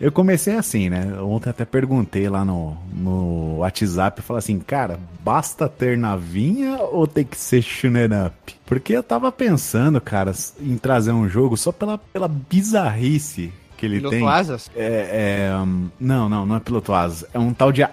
eu 0.00 0.10
comecei 0.10 0.56
assim, 0.56 0.88
né? 0.88 1.20
Ontem 1.20 1.50
até 1.50 1.66
perguntei 1.66 2.30
lá 2.30 2.44
no, 2.44 2.76
no 2.94 3.58
WhatsApp, 3.58 4.22
falei 4.22 4.38
assim, 4.38 4.58
cara, 4.58 4.98
basta 5.20 5.68
ter 5.68 5.98
navinha 5.98 6.78
ou 6.78 7.06
tem 7.06 7.24
que 7.24 7.36
ser 7.36 7.60
shooter 7.60 8.10
up? 8.26 8.56
Porque 8.64 8.94
eu 8.94 9.02
tava 9.02 9.30
pensando, 9.30 10.00
cara, 10.00 10.32
em 10.58 10.78
trazer 10.78 11.12
um 11.12 11.28
jogo 11.28 11.58
só 11.58 11.70
pela, 11.70 11.98
pela 11.98 12.26
bizarrice 12.26 13.52
que 13.76 13.84
ele 13.84 13.96
Piloto 13.96 14.16
tem. 14.16 14.26
Asas? 14.26 14.70
É, 14.74 15.50
é, 15.50 15.56
hum, 15.56 15.90
não, 16.00 16.28
não, 16.28 16.46
não 16.46 16.56
é 16.56 16.60
piloto 16.60 16.94
asas. 16.94 17.28
É 17.34 17.38
um 17.38 17.52
tal 17.52 17.70
de 17.70 17.86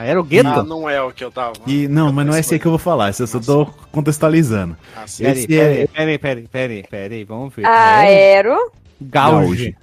aerogue, 0.00 0.36
aer- 0.36 0.46
aerogauge. 0.46 0.48
Aerogueto? 0.48 0.48
Ah, 0.60 0.62
não 0.62 0.88
é 0.90 1.02
o 1.02 1.10
que 1.12 1.24
eu 1.24 1.30
tava. 1.30 1.52
E, 1.66 1.86
não, 1.88 2.12
mas 2.12 2.26
não 2.26 2.34
é 2.34 2.40
esse 2.40 2.54
aí 2.54 2.60
que 2.60 2.66
eu 2.66 2.72
vou 2.72 2.78
falar, 2.78 3.10
esse 3.10 3.22
eu 3.22 3.26
só 3.26 3.38
tô 3.40 3.66
contextualizando. 3.92 4.76
Ah. 4.96 5.04
Peraí, 5.18 5.32
esse 5.38 5.46
peraí, 5.46 5.80
é- 5.82 5.86
peraí, 5.86 6.18
peraí, 6.18 6.48
peraí, 6.48 6.84
peraí, 6.90 7.24
vamos 7.24 7.54
ver. 7.54 7.64
Aero. 7.66 8.70
Gauge. 9.00 9.76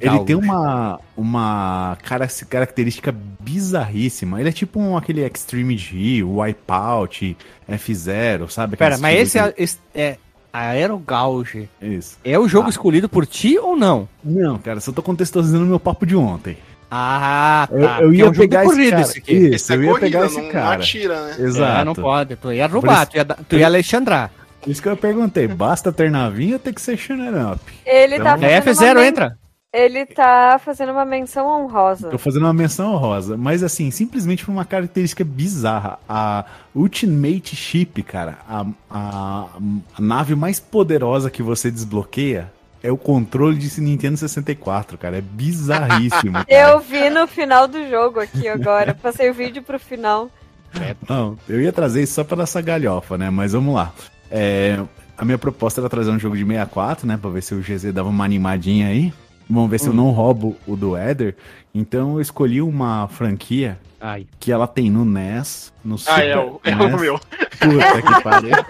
Ele 0.00 0.18
tem 0.24 0.34
uma, 0.34 0.98
uma 1.16 1.96
cara- 2.02 2.26
característica 2.48 3.14
bizarríssima. 3.38 4.40
Ele 4.40 4.48
é 4.48 4.52
tipo 4.52 4.80
um, 4.80 4.96
aquele 4.96 5.24
Extreme 5.24 5.76
G, 5.78 6.22
o 6.24 6.38
Wipeout, 6.40 7.36
F0, 7.70 8.48
sabe? 8.50 8.76
Pera, 8.76 8.98
mas 8.98 9.20
esse 9.20 9.38
é, 9.38 9.54
esse 9.56 9.78
é 9.94 10.16
Aerogauge. 10.52 11.68
que- 11.78 11.86
Isso. 11.86 12.18
É 12.24 12.36
o 12.38 12.48
jogo 12.48 12.66
Ah. 12.66 12.70
escolhido 12.70 13.08
por 13.08 13.24
ti 13.26 13.56
ou 13.58 13.76
não? 13.76 14.08
Não, 14.22 14.58
cara, 14.58 14.80
só 14.80 14.90
tô 14.90 15.02
contextualizando 15.02 15.64
meu 15.64 15.78
papo 15.78 16.04
de 16.04 16.16
ontem. 16.16 16.56
Ah, 16.96 17.68
Eu- 17.72 17.80
tá. 17.82 17.96
eu 18.00 18.02
porque 18.02 18.16
ia 18.18 18.24
é 18.24 18.28
um 18.28 18.32
pegar 18.32 18.64
de 18.64 18.70
esse 18.70 18.90
cara. 18.90 19.02
esse 19.02 19.18
aqui. 19.18 19.32
Isso. 19.34 19.54
Esse 19.54 19.72
é 19.72 19.76
eu 19.76 19.82
ia 19.82 19.88
corrida, 19.90 20.06
pegar 20.06 20.26
esse 20.26 20.40
não, 20.40 20.48
cara. 20.50 20.64
não 20.64 20.72
atira, 20.72 21.26
né? 21.26 21.36
Exato. 21.40 21.80
É, 21.80 21.84
não 21.84 21.94
pode. 21.94 22.36
Tu 22.36 22.52
ia 22.52 22.66
roubar, 22.68 23.02
isso- 23.02 23.10
tu 23.10 23.16
ia, 23.16 23.24
tu 23.24 23.56
ia 23.56 23.66
Alexandrar. 23.66 24.30
Por 24.62 24.70
isso 24.70 24.80
que 24.80 24.88
eu 24.88 24.96
perguntei, 24.96 25.48
basta 25.48 25.92
ter 25.92 26.10
navinha 26.10 26.54
ou 26.54 26.58
tem 26.58 26.72
que 26.72 26.80
ser 26.80 26.94
up? 26.94 27.60
Ele 27.84 28.18
tá 28.20 28.36
Então- 28.36 28.48
É 28.48 28.60
fazendo 28.60 28.86
F0 28.86 28.92
uma 28.92 29.00
men- 29.00 29.08
entra. 29.08 29.38
Ele 29.76 30.06
tá 30.06 30.60
fazendo 30.64 30.92
uma 30.92 31.04
menção 31.04 31.48
honrosa. 31.48 32.08
Tô 32.08 32.16
fazendo 32.16 32.44
uma 32.44 32.52
menção 32.54 32.94
honrosa, 32.94 33.36
mas 33.36 33.60
assim, 33.64 33.90
simplesmente 33.90 34.44
por 34.44 34.52
uma 34.52 34.64
característica 34.64 35.24
bizarra. 35.24 35.98
A 36.08 36.44
Ultimate 36.72 37.56
Ship, 37.56 38.00
cara, 38.04 38.38
a, 38.48 38.64
a, 38.88 39.46
a 39.98 40.00
nave 40.00 40.36
mais 40.36 40.60
poderosa 40.60 41.28
que 41.28 41.42
você 41.42 41.72
desbloqueia 41.72 42.52
é 42.84 42.92
o 42.92 42.96
controle 42.98 43.56
de 43.56 43.80
Nintendo 43.80 44.16
64, 44.18 44.98
cara. 44.98 45.16
É 45.18 45.20
bizarríssimo. 45.20 46.34
cara. 46.44 46.46
Eu 46.48 46.80
vi 46.80 47.08
no 47.08 47.26
final 47.26 47.66
do 47.66 47.88
jogo 47.88 48.20
aqui 48.20 48.46
agora. 48.46 48.94
Passei 48.94 49.30
o 49.30 49.34
vídeo 49.34 49.62
pro 49.62 49.78
final. 49.80 50.30
Não, 51.08 51.38
eu 51.48 51.60
ia 51.62 51.72
trazer 51.72 52.02
isso 52.02 52.14
só 52.14 52.24
pra 52.24 52.42
essa 52.42 52.60
galhofa, 52.60 53.16
né? 53.16 53.30
Mas 53.30 53.52
vamos 53.52 53.74
lá. 53.74 53.92
É, 54.30 54.78
a 55.16 55.24
minha 55.24 55.38
proposta 55.38 55.80
era 55.80 55.88
trazer 55.88 56.10
um 56.10 56.18
jogo 56.18 56.36
de 56.36 56.44
64, 56.44 57.06
né? 57.06 57.16
Pra 57.16 57.30
ver 57.30 57.42
se 57.42 57.54
o 57.54 57.60
GZ 57.62 57.92
dava 57.92 58.08
uma 58.10 58.24
animadinha 58.24 58.88
aí. 58.88 59.12
Vamos 59.48 59.70
ver 59.70 59.78
se 59.80 59.88
eu 59.88 59.94
não 59.94 60.10
roubo 60.10 60.56
o 60.66 60.76
do 60.76 60.96
Eder. 60.96 61.36
Então 61.74 62.14
eu 62.14 62.20
escolhi 62.20 62.60
uma 62.62 63.08
franquia 63.08 63.78
Ai. 64.00 64.26
que 64.40 64.50
ela 64.52 64.66
tem 64.66 64.90
no 64.90 65.04
NES, 65.04 65.72
no 65.84 65.96
Super 65.98 66.14
Ah, 66.20 66.24
é 66.24 66.36
o, 66.38 66.60
é 66.64 66.74
NES. 66.74 66.94
o 66.94 66.98
meu. 66.98 67.18
Puta 67.18 68.02
que 68.02 68.22
pariu. 68.22 68.56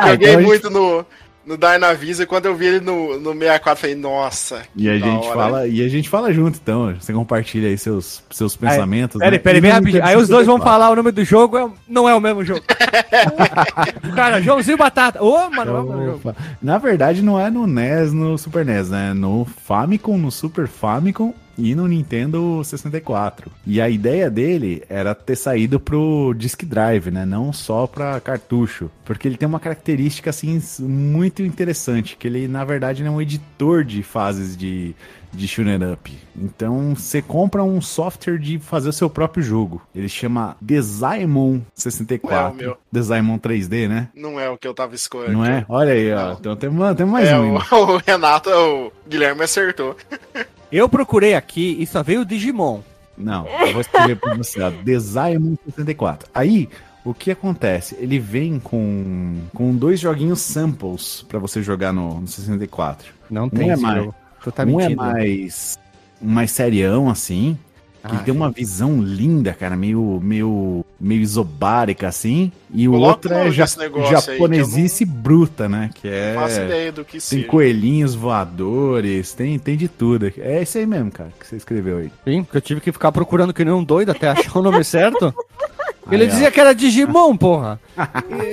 Ah, 0.00 0.10
Joguei 0.10 0.28
então 0.28 0.40
gente- 0.42 0.48
muito 0.48 0.70
no, 0.70 1.04
no 1.48 1.56
Dynavisa 1.56 2.24
e 2.24 2.26
quando 2.26 2.44
eu 2.44 2.54
vi 2.54 2.66
ele 2.66 2.80
no, 2.80 3.18
no 3.18 3.32
64, 3.32 3.80
falei, 3.80 3.96
nossa. 3.96 4.62
E 4.76 4.86
a 4.86 4.98
gente 4.98 5.26
hora. 5.26 5.34
fala, 5.34 5.66
e 5.66 5.82
a 5.82 5.88
gente 5.88 6.06
fala 6.06 6.30
junto, 6.30 6.58
então. 6.62 6.94
Você 7.00 7.10
compartilha 7.10 7.68
aí 7.68 7.78
seus, 7.78 8.22
seus 8.30 8.54
pensamentos. 8.54 9.18
Peraí, 9.18 9.32
né? 9.32 9.38
peraí. 9.38 9.60
Nintendo 9.62 10.06
Aí 10.06 10.14
os 10.14 10.28
dois 10.28 10.46
vão 10.46 10.58
64. 10.58 10.62
falar 10.62 10.90
o 10.90 10.96
nome 10.96 11.10
do 11.10 11.24
jogo, 11.24 11.56
é- 11.56 11.70
não 11.88 12.06
é 12.06 12.14
o 12.14 12.20
mesmo 12.20 12.44
jogo. 12.44 12.60
Cara, 14.14 14.42
Joãozinho 14.42 14.76
Batata. 14.76 15.22
Ô, 15.22 15.48
mano, 15.48 15.72
não 15.72 15.78
é 15.78 15.80
o 15.80 15.84
mesmo 15.84 16.04
jogo. 16.04 16.18
Opa. 16.28 16.36
Na 16.62 16.76
verdade, 16.76 17.22
não 17.22 17.40
é 17.40 17.48
no 17.48 17.66
NES, 17.66 18.12
no 18.12 18.36
Super 18.36 18.66
NES, 18.66 18.90
né? 18.90 19.14
No 19.14 19.46
Famicom, 19.64 20.18
no 20.18 20.30
Super 20.30 20.68
Famicom 20.68 21.32
e 21.58 21.74
no 21.74 21.88
Nintendo 21.88 22.62
64. 22.62 23.50
E 23.66 23.80
a 23.80 23.88
ideia 23.90 24.30
dele 24.30 24.84
era 24.88 25.14
ter 25.14 25.36
saído 25.36 25.80
pro 25.80 26.32
Disk 26.38 26.62
Drive, 26.64 27.10
né? 27.10 27.26
Não 27.26 27.52
só 27.52 27.86
pra 27.86 28.20
cartucho. 28.20 28.88
Porque 29.04 29.26
ele 29.26 29.36
tem 29.36 29.48
uma 29.48 29.58
característica, 29.58 30.30
assim, 30.30 30.62
muito 30.78 31.42
interessante. 31.42 32.16
Que 32.16 32.28
ele, 32.28 32.46
na 32.46 32.64
verdade, 32.64 33.04
é 33.04 33.10
um 33.10 33.20
editor 33.20 33.82
de 33.82 34.02
fases 34.02 34.56
de, 34.56 34.94
de 35.32 35.48
Shooter 35.48 35.92
Up. 35.92 36.16
Então, 36.36 36.94
você 36.94 37.20
compra 37.20 37.64
um 37.64 37.80
software 37.80 38.38
de 38.38 38.58
fazer 38.58 38.90
o 38.90 38.92
seu 38.92 39.10
próprio 39.10 39.42
jogo. 39.42 39.82
Ele 39.94 40.08
chama 40.08 40.56
Desaimon 40.60 41.60
64. 41.74 42.36
É 42.36 42.50
o 42.50 42.54
meu. 42.54 42.76
Desaimon 42.92 43.38
3D, 43.38 43.88
né? 43.88 44.08
Não 44.14 44.38
é 44.38 44.48
o 44.48 44.56
que 44.56 44.68
eu 44.68 44.74
tava 44.74 44.94
escolhendo. 44.94 45.32
Não 45.32 45.44
é? 45.44 45.66
Olha 45.68 45.92
aí, 45.92 46.12
ó. 46.12 46.16
Não. 46.28 46.32
Então 46.34 46.56
tem, 46.56 46.70
tem 46.96 47.06
mais 47.06 47.28
É, 47.28 47.38
um. 47.38 47.56
o, 47.56 47.58
o 47.94 48.00
Renato, 48.06 48.50
o 48.50 48.92
Guilherme 49.08 49.42
acertou. 49.42 49.96
Eu 50.70 50.88
procurei 50.88 51.34
aqui 51.34 51.76
e 51.80 51.86
só 51.86 52.02
veio 52.02 52.20
o 52.20 52.24
Digimon. 52.24 52.80
Não, 53.16 53.46
eu 53.46 53.72
vou 53.72 53.80
escrever 53.80 54.16
pra 54.16 54.34
você, 54.34 54.60
ó. 54.60 54.70
Design 54.70 55.58
64. 55.64 56.28
Aí, 56.32 56.68
o 57.04 57.12
que 57.12 57.30
acontece? 57.30 57.96
Ele 57.98 58.18
vem 58.18 58.60
com, 58.60 59.38
com 59.54 59.74
dois 59.74 59.98
joguinhos 59.98 60.40
samples 60.40 61.24
pra 61.28 61.38
você 61.38 61.62
jogar 61.62 61.92
no, 61.92 62.20
no 62.20 62.26
64. 62.28 63.12
Não 63.30 63.48
tem 63.48 63.60
tem 63.60 63.70
é 63.70 63.76
mais- 63.76 64.10
tá 64.54 64.64
um 64.64 64.80
é 64.80 64.88
mais, 64.90 65.78
mais 66.20 66.50
serião, 66.52 67.10
assim, 67.10 67.58
que 68.06 68.16
Ah, 68.16 68.18
tem 68.20 68.32
uma 68.34 68.50
visão 68.50 69.02
linda, 69.02 69.52
cara, 69.52 69.76
meio, 69.76 70.20
meio, 70.22 70.84
meio 71.00 71.20
isobárica, 71.20 72.06
assim. 72.08 72.52
E 72.72 72.88
o 72.88 72.94
outro 72.94 73.32
é 73.34 73.50
ja 73.50 73.66
japonesice 73.66 75.04
bruta, 75.04 75.68
né? 75.68 75.90
Que 75.94 76.08
é... 76.08 76.34
Não 76.34 76.42
faço 76.42 76.60
ideia 76.60 76.92
do 76.92 77.04
que 77.04 77.12
Tem 77.12 77.20
seja. 77.20 77.46
coelhinhos 77.46 78.14
voadores, 78.14 79.32
tem, 79.32 79.58
tem 79.58 79.76
de 79.76 79.88
tudo. 79.88 80.32
É 80.38 80.62
esse 80.62 80.78
aí 80.78 80.86
mesmo, 80.86 81.10
cara, 81.10 81.30
que 81.38 81.46
você 81.46 81.56
escreveu 81.56 81.98
aí. 81.98 82.10
Sim, 82.24 82.42
porque 82.44 82.56
eu 82.58 82.62
tive 82.62 82.80
que 82.80 82.92
ficar 82.92 83.10
procurando 83.12 83.52
que 83.52 83.64
nem 83.64 83.74
um 83.74 83.84
doido 83.84 84.10
até 84.12 84.28
achar 84.28 84.58
o 84.58 84.62
nome 84.62 84.84
certo. 84.84 85.34
Ele 86.10 86.22
Aí, 86.24 86.28
ó. 86.28 86.32
dizia 86.32 86.50
que 86.50 86.58
era 86.58 86.74
Digimon, 86.74 87.36
porra. 87.36 87.78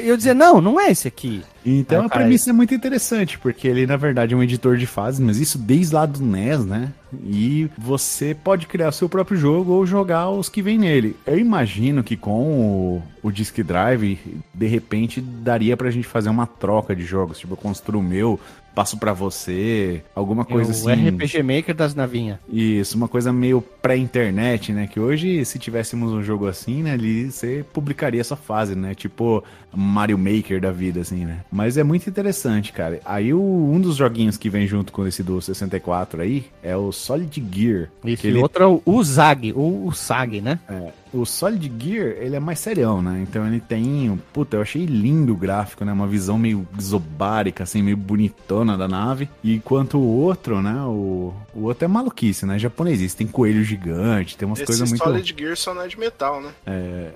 E 0.04 0.08
eu 0.08 0.18
dizer, 0.18 0.34
não, 0.34 0.62
não 0.62 0.80
é 0.80 0.92
esse 0.92 1.08
aqui. 1.08 1.44
Então 1.66 2.02
Aí, 2.02 2.06
a 2.06 2.10
premissa 2.10 2.52
é 2.52 2.54
muito 2.54 2.74
interessante, 2.74 3.40
porque 3.40 3.68
ele 3.68 3.88
na 3.88 3.98
verdade 3.98 4.34
é 4.34 4.38
um 4.38 4.44
editor 4.44 4.78
de 4.78 4.86
fases, 4.86 5.20
mas 5.20 5.40
isso 5.40 5.58
desde 5.58 5.96
lá 5.96 6.06
do 6.06 6.24
NES, 6.24 6.66
né? 6.66 6.92
E 7.24 7.70
você 7.78 8.36
pode 8.36 8.68
criar 8.68 8.92
seu 8.92 9.10
próprio 9.10 9.38
jogo 9.38 9.72
ou 9.72 9.86
jogar 9.86 10.30
os 10.30 10.50
que 10.50 10.62
vem 10.62 10.78
nele. 10.78 11.16
Eu 11.26 11.40
imagino 11.40 12.04
que 12.04 12.16
com 12.16 12.44
o, 12.44 13.04
o 13.24 13.32
Disk 13.32 13.58
Drive, 13.60 14.20
de 14.54 14.68
repente 14.68 15.22
daria 15.22 15.76
pra 15.76 15.90
gente 15.90 16.08
fazer 16.08 16.30
uma 16.30 16.46
troca 16.46 16.96
de 16.96 17.04
jogos. 17.04 17.40
Tipo, 17.40 17.54
eu 17.54 17.58
construo 17.58 18.00
o 18.00 18.04
meu, 18.04 18.40
passo 18.76 18.98
pra 18.98 19.14
você, 19.14 20.04
alguma 20.14 20.44
coisa 20.44 20.70
o 20.70 20.92
assim. 20.92 21.10
RPG 21.10 21.42
Maker 21.42 21.74
das 21.74 21.96
navinhas. 21.96 22.38
Isso, 22.52 22.98
uma 22.98 23.08
coisa 23.08 23.32
meio 23.32 23.62
pré-internet, 23.82 24.74
né? 24.74 24.86
Que 24.86 25.00
hoje, 25.00 25.46
se 25.46 25.58
tivéssemos 25.58 26.12
um 26.12 26.22
jogo 26.22 26.46
assim, 26.46 26.84
né? 26.84 26.92
Ali 26.92 27.32
você 27.32 27.66
publicaria 27.74 28.20
essa 28.20 28.36
fase, 28.36 28.76
né? 28.76 28.94
Tipo 28.94 29.35
Mario 29.74 30.18
Maker 30.18 30.60
da 30.62 30.72
vida, 30.72 31.02
assim, 31.02 31.26
né? 31.26 31.40
Mas 31.52 31.78
é 31.78 31.84
muito 31.84 32.10
interessante, 32.10 32.72
cara. 32.72 33.00
Aí 33.06 33.34
o, 33.34 33.40
um 33.42 33.80
dos 33.80 33.96
joguinhos 33.98 34.38
que 34.38 34.50
vem 34.50 34.66
junto 34.68 34.92
com 34.94 35.06
esse 35.08 35.22
do 35.24 35.42
64 35.42 36.22
aí 36.22 36.46
é 36.64 36.76
o 36.78 36.92
Solid 36.92 37.44
Gear. 37.52 37.90
Isso, 38.04 38.26
e 38.26 38.30
ele- 38.30 38.40
outro 38.40 38.64
é 38.64 38.68
o, 38.86 39.04
Zag, 39.04 39.52
o, 39.54 39.88
o 39.88 39.92
Sag, 39.94 40.40
né? 40.42 40.60
é, 40.70 40.92
o 41.14 41.26
Solid 41.26 41.72
Gear, 41.80 42.16
ele 42.20 42.36
é 42.36 42.40
mais 42.40 42.60
serião, 42.60 43.02
né? 43.02 43.20
Então 43.22 43.46
ele 43.48 43.60
tem, 43.60 44.22
puta, 44.34 44.58
eu 44.58 44.62
achei 44.62 44.86
lindo 44.86 45.34
o 45.34 45.38
gráfico, 45.38 45.86
né? 45.86 45.94
Uma 45.94 46.08
visão 46.08 46.38
meio 46.38 46.68
isobárica, 46.78 47.64
assim, 47.64 47.82
meio 47.82 47.98
bonitona 47.98 48.78
da 48.78 48.88
nave. 48.88 49.30
Enquanto 49.44 49.98
o 49.98 50.06
outro, 50.06 50.62
né? 50.62 50.76
O, 50.84 51.34
o 51.54 51.64
outro 51.64 51.86
é 51.86 51.88
maluquice, 51.88 52.46
né? 52.46 52.60
Japonês, 52.60 53.14
tem 53.14 53.28
coelho 53.28 53.64
gigante, 53.64 54.38
tem 54.38 54.46
umas 54.46 54.60
Esse 54.60 54.68
coisas 54.68 54.90
muito... 54.90 55.04
Solid 55.04 55.36
Gear 55.38 55.56
só 55.56 55.74
não 55.74 55.82
é 55.82 55.88
de 55.88 55.98
metal, 55.98 56.42
né? 56.42 56.52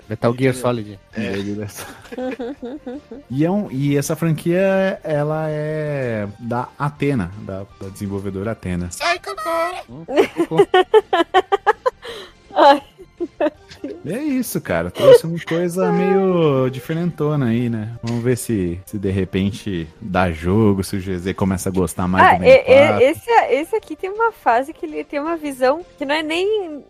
Metal 0.08 0.34
Gear 0.36 0.54
Solid. 0.54 0.98
E, 3.30 3.44
é 3.44 3.50
um, 3.50 3.70
e 3.70 3.96
essa 3.96 4.16
franquia, 4.16 4.98
ela 5.04 5.46
é 5.48 6.26
da 6.38 6.68
Atena, 6.78 7.30
da, 7.42 7.64
da 7.80 7.88
desenvolvedora 7.88 8.52
Atena. 8.52 8.90
Sai, 8.90 9.18
Cacora! 9.18 9.80
Ai, 12.54 12.82
É 14.04 14.18
isso, 14.18 14.60
cara. 14.60 14.90
Trouxe 14.90 15.26
uma 15.26 15.38
coisa 15.40 15.90
meio 15.92 16.68
diferentona 16.70 17.46
aí, 17.46 17.68
né? 17.68 17.92
Vamos 18.02 18.22
ver 18.22 18.36
se, 18.36 18.80
se 18.86 18.98
de 18.98 19.10
repente 19.10 19.88
dá 20.00 20.30
jogo, 20.32 20.82
se 20.82 20.96
o 20.96 21.00
GZ 21.00 21.32
começa 21.34 21.68
a 21.68 21.72
gostar 21.72 22.06
mais 22.08 22.26
ah, 22.26 22.38
do 22.38 22.44
e- 22.44 22.50
64. 22.50 23.02
esse, 23.04 23.30
esse 23.54 23.76
aqui 23.76 23.96
tem 23.96 24.10
uma 24.10 24.32
fase 24.32 24.72
que 24.72 24.86
ele 24.86 25.04
tem 25.04 25.20
uma 25.20 25.36
visão 25.36 25.84
que 25.98 26.04
não 26.04 26.14
é 26.14 26.22
nem. 26.22 26.82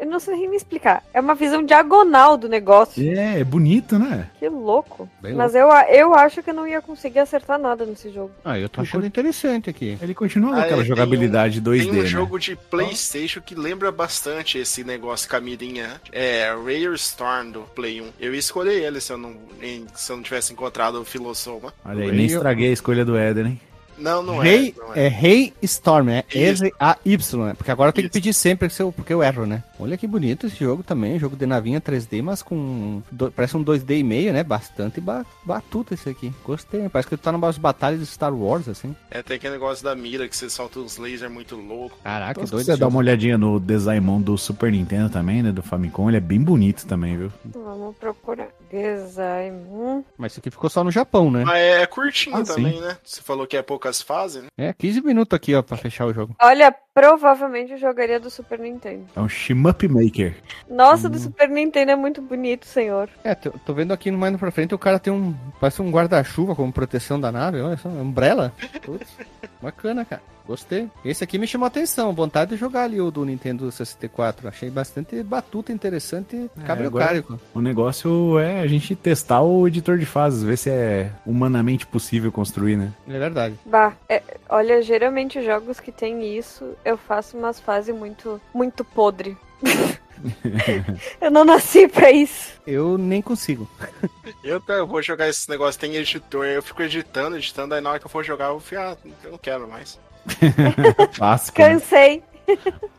Eu 0.00 0.06
não 0.06 0.18
sei 0.20 0.36
nem 0.36 0.48
me 0.48 0.56
explicar. 0.56 1.02
É 1.12 1.20
uma 1.20 1.34
visão 1.34 1.62
diagonal 1.62 2.36
do 2.36 2.48
negócio. 2.48 3.02
É, 3.16 3.40
é 3.40 3.44
bonito, 3.44 3.98
né? 3.98 4.28
Que 4.38 4.48
louco. 4.48 5.08
Bem 5.20 5.34
Mas 5.34 5.54
eu, 5.54 5.68
eu 5.90 6.14
acho 6.14 6.42
que 6.42 6.50
eu 6.50 6.54
não 6.54 6.66
ia 6.66 6.80
conseguir 6.82 7.20
acertar 7.20 7.58
nada 7.58 7.84
nesse 7.84 8.10
jogo. 8.10 8.30
Ah, 8.44 8.58
eu 8.58 8.68
tô 8.68 8.80
achando 8.80 9.06
interessante 9.06 9.70
aqui. 9.70 9.96
Ele 10.00 10.14
continua 10.14 10.50
com 10.54 10.60
Ah, 10.60 10.62
aquela 10.64 10.82
é, 10.82 10.84
jogabilidade 10.84 11.60
2D, 11.60 11.82
Tem 11.82 11.90
um 11.90 11.94
né? 12.02 12.06
jogo 12.06 12.38
de 12.38 12.56
Playstation 12.56 13.40
que 13.40 13.54
lembra 13.54 13.90
bastante 13.92 14.58
esse 14.58 14.84
negócio 14.84 15.28
com 15.28 15.36
a 15.36 15.40
mirinha. 15.40 16.00
É 16.36 16.50
Rare 16.50 16.94
Storm 16.94 17.50
do 17.50 17.60
Play 17.74 18.00
1. 18.00 18.10
Eu 18.20 18.32
ia 18.34 18.38
escolher 18.38 18.82
ele 18.82 19.00
se 19.00 19.12
eu 19.12 19.18
não, 19.18 19.34
em- 19.62 19.86
se 19.94 20.10
eu 20.12 20.16
não 20.16 20.22
tivesse 20.22 20.52
encontrado 20.52 21.00
o 21.00 21.04
Filosoma. 21.04 21.72
Olha 21.84 22.04
aí, 22.04 22.12
nem 22.12 22.26
estraguei 22.26 22.70
a 22.70 22.72
escolha 22.72 23.04
do 23.04 23.16
Éder, 23.16 23.46
hein? 23.46 23.60
Não, 23.98 24.22
não 24.22 24.38
Rei, 24.38 24.74
é. 24.76 24.80
Não 24.80 24.94
é 24.94 25.08
Rei 25.08 25.54
Storm, 25.62 26.10
é. 26.10 26.24
R-A-Y, 26.30 27.44
né? 27.46 27.54
Porque 27.56 27.70
agora 27.70 27.88
eu 27.88 27.92
tenho 27.92 28.08
que 28.08 28.12
pedir 28.12 28.34
sempre 28.34 28.68
porque 28.94 29.12
eu 29.14 29.22
erro, 29.22 29.46
né? 29.46 29.62
Olha 29.78 29.96
que 29.96 30.06
bonito 30.06 30.46
esse 30.46 30.56
jogo 30.56 30.82
também, 30.82 31.18
jogo 31.18 31.36
de 31.36 31.44
navinha 31.46 31.80
3D, 31.80 32.22
mas 32.22 32.42
com. 32.42 33.02
do- 33.10 33.30
parece 33.30 33.56
um 33.56 33.62
2D 33.62 33.98
e 33.98 34.02
meio, 34.02 34.32
né? 34.32 34.42
Bastante 34.42 35.00
ba 35.00 35.24
batuta 35.44 35.94
esse 35.94 36.08
aqui. 36.08 36.32
Gostei, 36.44 36.88
parece 36.88 37.08
que 37.08 37.16
tu 37.16 37.20
tá 37.22 37.30
numas 37.30 37.58
batalhas 37.58 38.00
de 38.00 38.06
Star 38.06 38.34
Wars, 38.34 38.68
assim. 38.68 38.94
É, 39.10 39.22
tem 39.22 39.36
aquele 39.36 39.52
negócio 39.54 39.84
da 39.84 39.94
mira 39.94 40.26
que 40.28 40.36
você 40.36 40.48
solta 40.48 40.78
uns 40.78 40.96
lasers 40.96 41.30
muito 41.30 41.56
louco. 41.56 41.98
Caraca, 42.02 42.30
Então, 42.32 42.42
que 42.42 42.46
se 42.48 42.52
doido. 42.52 42.64
você 42.64 42.72
esse 42.72 42.80
dá 42.80 42.88
uma 42.88 42.98
olhadinha 42.98 43.36
no 43.36 43.60
Desaimon 43.60 44.20
do 44.20 44.38
Super 44.38 44.72
Nintendo 44.72 45.10
também, 45.10 45.42
né? 45.42 45.52
Do 45.52 45.62
Famicom, 45.62 46.08
ele 46.08 46.16
é 46.16 46.20
bem 46.20 46.40
bonito 46.40 46.86
também, 46.86 47.16
viu? 47.16 47.32
Vamos 47.44 47.96
procurar. 47.96 48.48
Design. 48.70 49.56
Hum. 49.70 50.04
Mas 50.18 50.32
isso 50.32 50.40
aqui 50.40 50.50
ficou 50.50 50.68
só 50.70 50.82
no 50.82 50.90
Japão, 50.90 51.30
né? 51.30 51.44
Mas 51.44 51.58
é 51.60 51.86
curtinho 51.86 52.36
Ah, 52.36 52.42
também, 52.44 52.80
né? 52.80 52.96
Você 53.04 53.20
falou 53.20 53.46
que 53.46 53.56
é 53.56 53.62
poucas 53.62 54.00
fases, 54.02 54.42
né? 54.42 54.48
É, 54.56 54.72
15 54.72 55.00
minutos 55.02 55.34
aqui, 55.36 55.54
ó, 55.54 55.62
pra 55.62 55.76
fechar 55.76 56.06
o 56.06 56.12
jogo. 56.12 56.34
Olha, 56.40 56.74
provavelmente 56.94 57.72
eu 57.72 57.78
jogaria 57.78 58.18
do 58.18 58.28
Super 58.30 58.58
Nintendo. 58.58 59.06
É 59.14 59.20
um 59.20 59.28
Shmup 59.66 59.88
Maker. 59.88 60.34
Nossa, 60.68 61.08
do 61.08 61.18
Super 61.18 61.48
Nintendo 61.48 61.92
é 61.92 61.96
muito 61.96 62.22
bonito, 62.22 62.66
senhor. 62.66 63.08
É, 63.24 63.34
tô, 63.34 63.50
tô 63.50 63.74
vendo 63.74 63.92
aqui 63.92 64.10
no 64.10 64.18
mais 64.18 64.36
pra 64.36 64.50
frente, 64.50 64.74
o 64.74 64.78
cara 64.78 64.98
tem 64.98 65.12
um. 65.12 65.34
Parece 65.60 65.82
um 65.82 65.90
guarda-chuva 65.90 66.54
como 66.54 66.72
proteção 66.72 67.18
da 67.20 67.32
nave, 67.32 67.60
olha 67.60 67.76
só, 67.76 67.88
umbrella. 67.88 68.52
Putz, 68.84 69.16
bacana, 69.60 70.04
cara. 70.04 70.22
Gostei. 70.46 70.88
Esse 71.04 71.24
aqui 71.24 71.38
me 71.38 71.46
chamou 71.46 71.64
a 71.64 71.68
atenção. 71.68 72.12
Vontade 72.12 72.50
de 72.52 72.56
jogar 72.56 72.84
ali 72.84 73.00
o 73.00 73.10
do 73.10 73.24
Nintendo 73.24 73.70
64. 73.70 74.48
Achei 74.48 74.70
bastante 74.70 75.22
batuta, 75.22 75.72
interessante. 75.72 76.50
Agora- 76.66 77.06
cárico. 77.06 77.40
O 77.54 77.60
negócio 77.60 78.38
é 78.38 78.60
a 78.60 78.66
gente 78.66 78.94
testar 78.94 79.42
o 79.42 79.66
editor 79.66 79.98
de 79.98 80.06
fases, 80.06 80.42
ver 80.42 80.56
se 80.56 80.70
é 80.70 81.10
humanamente 81.26 81.86
possível 81.86 82.30
construir, 82.30 82.76
né? 82.76 82.92
É 83.08 83.18
verdade. 83.18 83.54
Bah, 83.64 83.92
é- 84.08 84.22
olha, 84.48 84.80
geralmente 84.82 85.42
jogos 85.44 85.80
que 85.80 85.90
tem 85.90 86.36
isso, 86.36 86.64
eu 86.84 86.96
faço 86.96 87.36
umas 87.36 87.58
fases 87.60 87.94
muito, 87.94 88.40
muito 88.54 88.84
podre. 88.84 89.36
eu 91.20 91.30
não 91.30 91.44
nasci 91.44 91.88
pra 91.88 92.10
isso. 92.10 92.52
Eu 92.66 92.98
nem 92.98 93.22
consigo. 93.22 93.68
Eu, 94.42 94.62
eu 94.68 94.86
vou 94.86 95.02
jogar 95.02 95.28
esse 95.28 95.48
negócio, 95.48 95.80
tem 95.80 95.96
editor, 95.96 96.46
eu 96.46 96.62
fico 96.62 96.80
editando, 96.82 97.36
editando, 97.36 97.74
aí 97.74 97.80
na 97.80 97.90
hora 97.90 97.98
que 97.98 98.06
eu 98.06 98.10
for 98.10 98.24
jogar, 98.24 98.46
eu 98.46 98.60
fico, 98.60 98.80
ah, 98.80 98.96
eu 99.24 99.32
não 99.32 99.38
quero 99.38 99.66
mais. 99.68 99.98
Clássico. 101.16 101.60
né? 101.60 101.68
Cansei. 101.70 102.22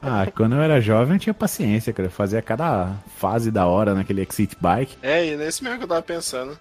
Ah, 0.01 0.27
quando 0.35 0.55
eu 0.55 0.61
era 0.61 0.81
jovem 0.81 1.15
eu 1.15 1.19
tinha 1.19 1.33
paciência, 1.33 1.93
cara. 1.93 2.07
Eu 2.07 2.11
fazia 2.11 2.41
cada 2.41 2.93
fase 3.17 3.49
da 3.49 3.65
hora 3.65 3.93
naquele 3.93 4.21
Exit 4.21 4.57
Bike. 4.59 4.97
É, 5.01 5.25
e 5.25 5.37
nesse 5.37 5.63
mesmo 5.63 5.77
que 5.77 5.83
eu 5.85 5.87
tava 5.87 6.01
pensando. 6.01 6.57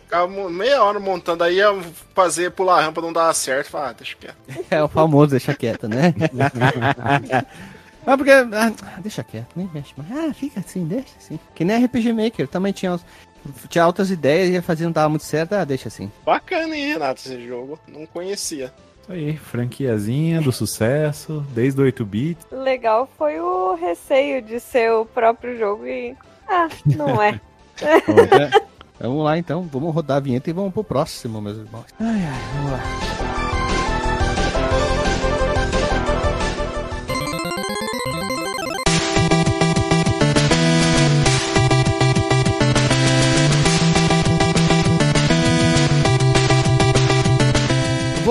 Ficava 0.00 0.26
meia 0.50 0.82
hora 0.82 0.98
montando, 0.98 1.44
aí 1.44 1.56
ia 1.56 1.68
fazer 2.14 2.50
pular 2.52 2.78
a 2.78 2.82
rampa, 2.82 3.00
não 3.00 3.12
dava 3.12 3.32
certo. 3.34 3.70
Falei, 3.70 3.90
ah, 3.90 3.92
deixa 3.92 4.16
quieto. 4.16 4.36
É 4.70 4.82
o 4.82 4.88
famoso 4.88 5.32
deixa 5.32 5.54
quieto, 5.54 5.88
né? 5.88 6.14
Ah, 8.06 8.16
porque. 8.16 8.30
ah, 8.30 8.72
deixa 9.00 9.22
quieto, 9.22 9.48
nem 9.56 9.68
mexe 9.72 9.92
mais. 9.96 10.10
Ah, 10.10 10.34
fica 10.34 10.60
assim, 10.60 10.84
deixa 10.84 11.12
assim. 11.18 11.38
Que 11.54 11.64
nem 11.64 11.84
RPG 11.84 12.12
Maker, 12.12 12.48
também 12.48 12.72
tinha, 12.72 12.92
uns- 12.92 13.04
tinha 13.68 13.84
altas 13.84 14.10
ideias 14.10 14.48
e 14.48 14.52
ia 14.52 14.62
fazer 14.62 14.84
não 14.84 14.92
dava 14.92 15.08
muito 15.08 15.24
certo. 15.24 15.52
Ah, 15.54 15.64
deixa 15.64 15.88
assim. 15.88 16.10
Bacana, 16.24 16.76
hein, 16.76 16.92
Renato, 16.94 17.20
esse 17.20 17.46
jogo. 17.46 17.78
Não 17.88 18.04
conhecia. 18.06 18.72
Isso 19.02 19.12
aí, 19.12 19.36
franquiazinha 19.36 20.40
do 20.40 20.52
sucesso, 20.52 21.44
desde 21.50 21.80
o 21.80 21.84
8-bit. 21.84 22.38
Legal 22.52 23.08
foi 23.18 23.40
o 23.40 23.74
receio 23.74 24.40
de 24.42 24.60
ser 24.60 24.92
o 24.92 25.04
próprio 25.04 25.58
jogo 25.58 25.86
e. 25.86 26.16
Ah, 26.48 26.68
não 26.84 27.22
é. 27.22 27.40
É, 29.00 29.06
Vamos 29.08 29.24
lá 29.24 29.36
então, 29.36 29.62
vamos 29.72 29.92
rodar 29.92 30.18
a 30.18 30.20
vinheta 30.20 30.48
e 30.48 30.52
vamos 30.52 30.72
pro 30.72 30.84
próximo, 30.84 31.40
meus 31.40 31.56
irmãos. 31.58 31.86
Ai, 31.98 32.22
ai, 32.24 32.40
vamos 32.54 32.70
lá. 32.72 33.51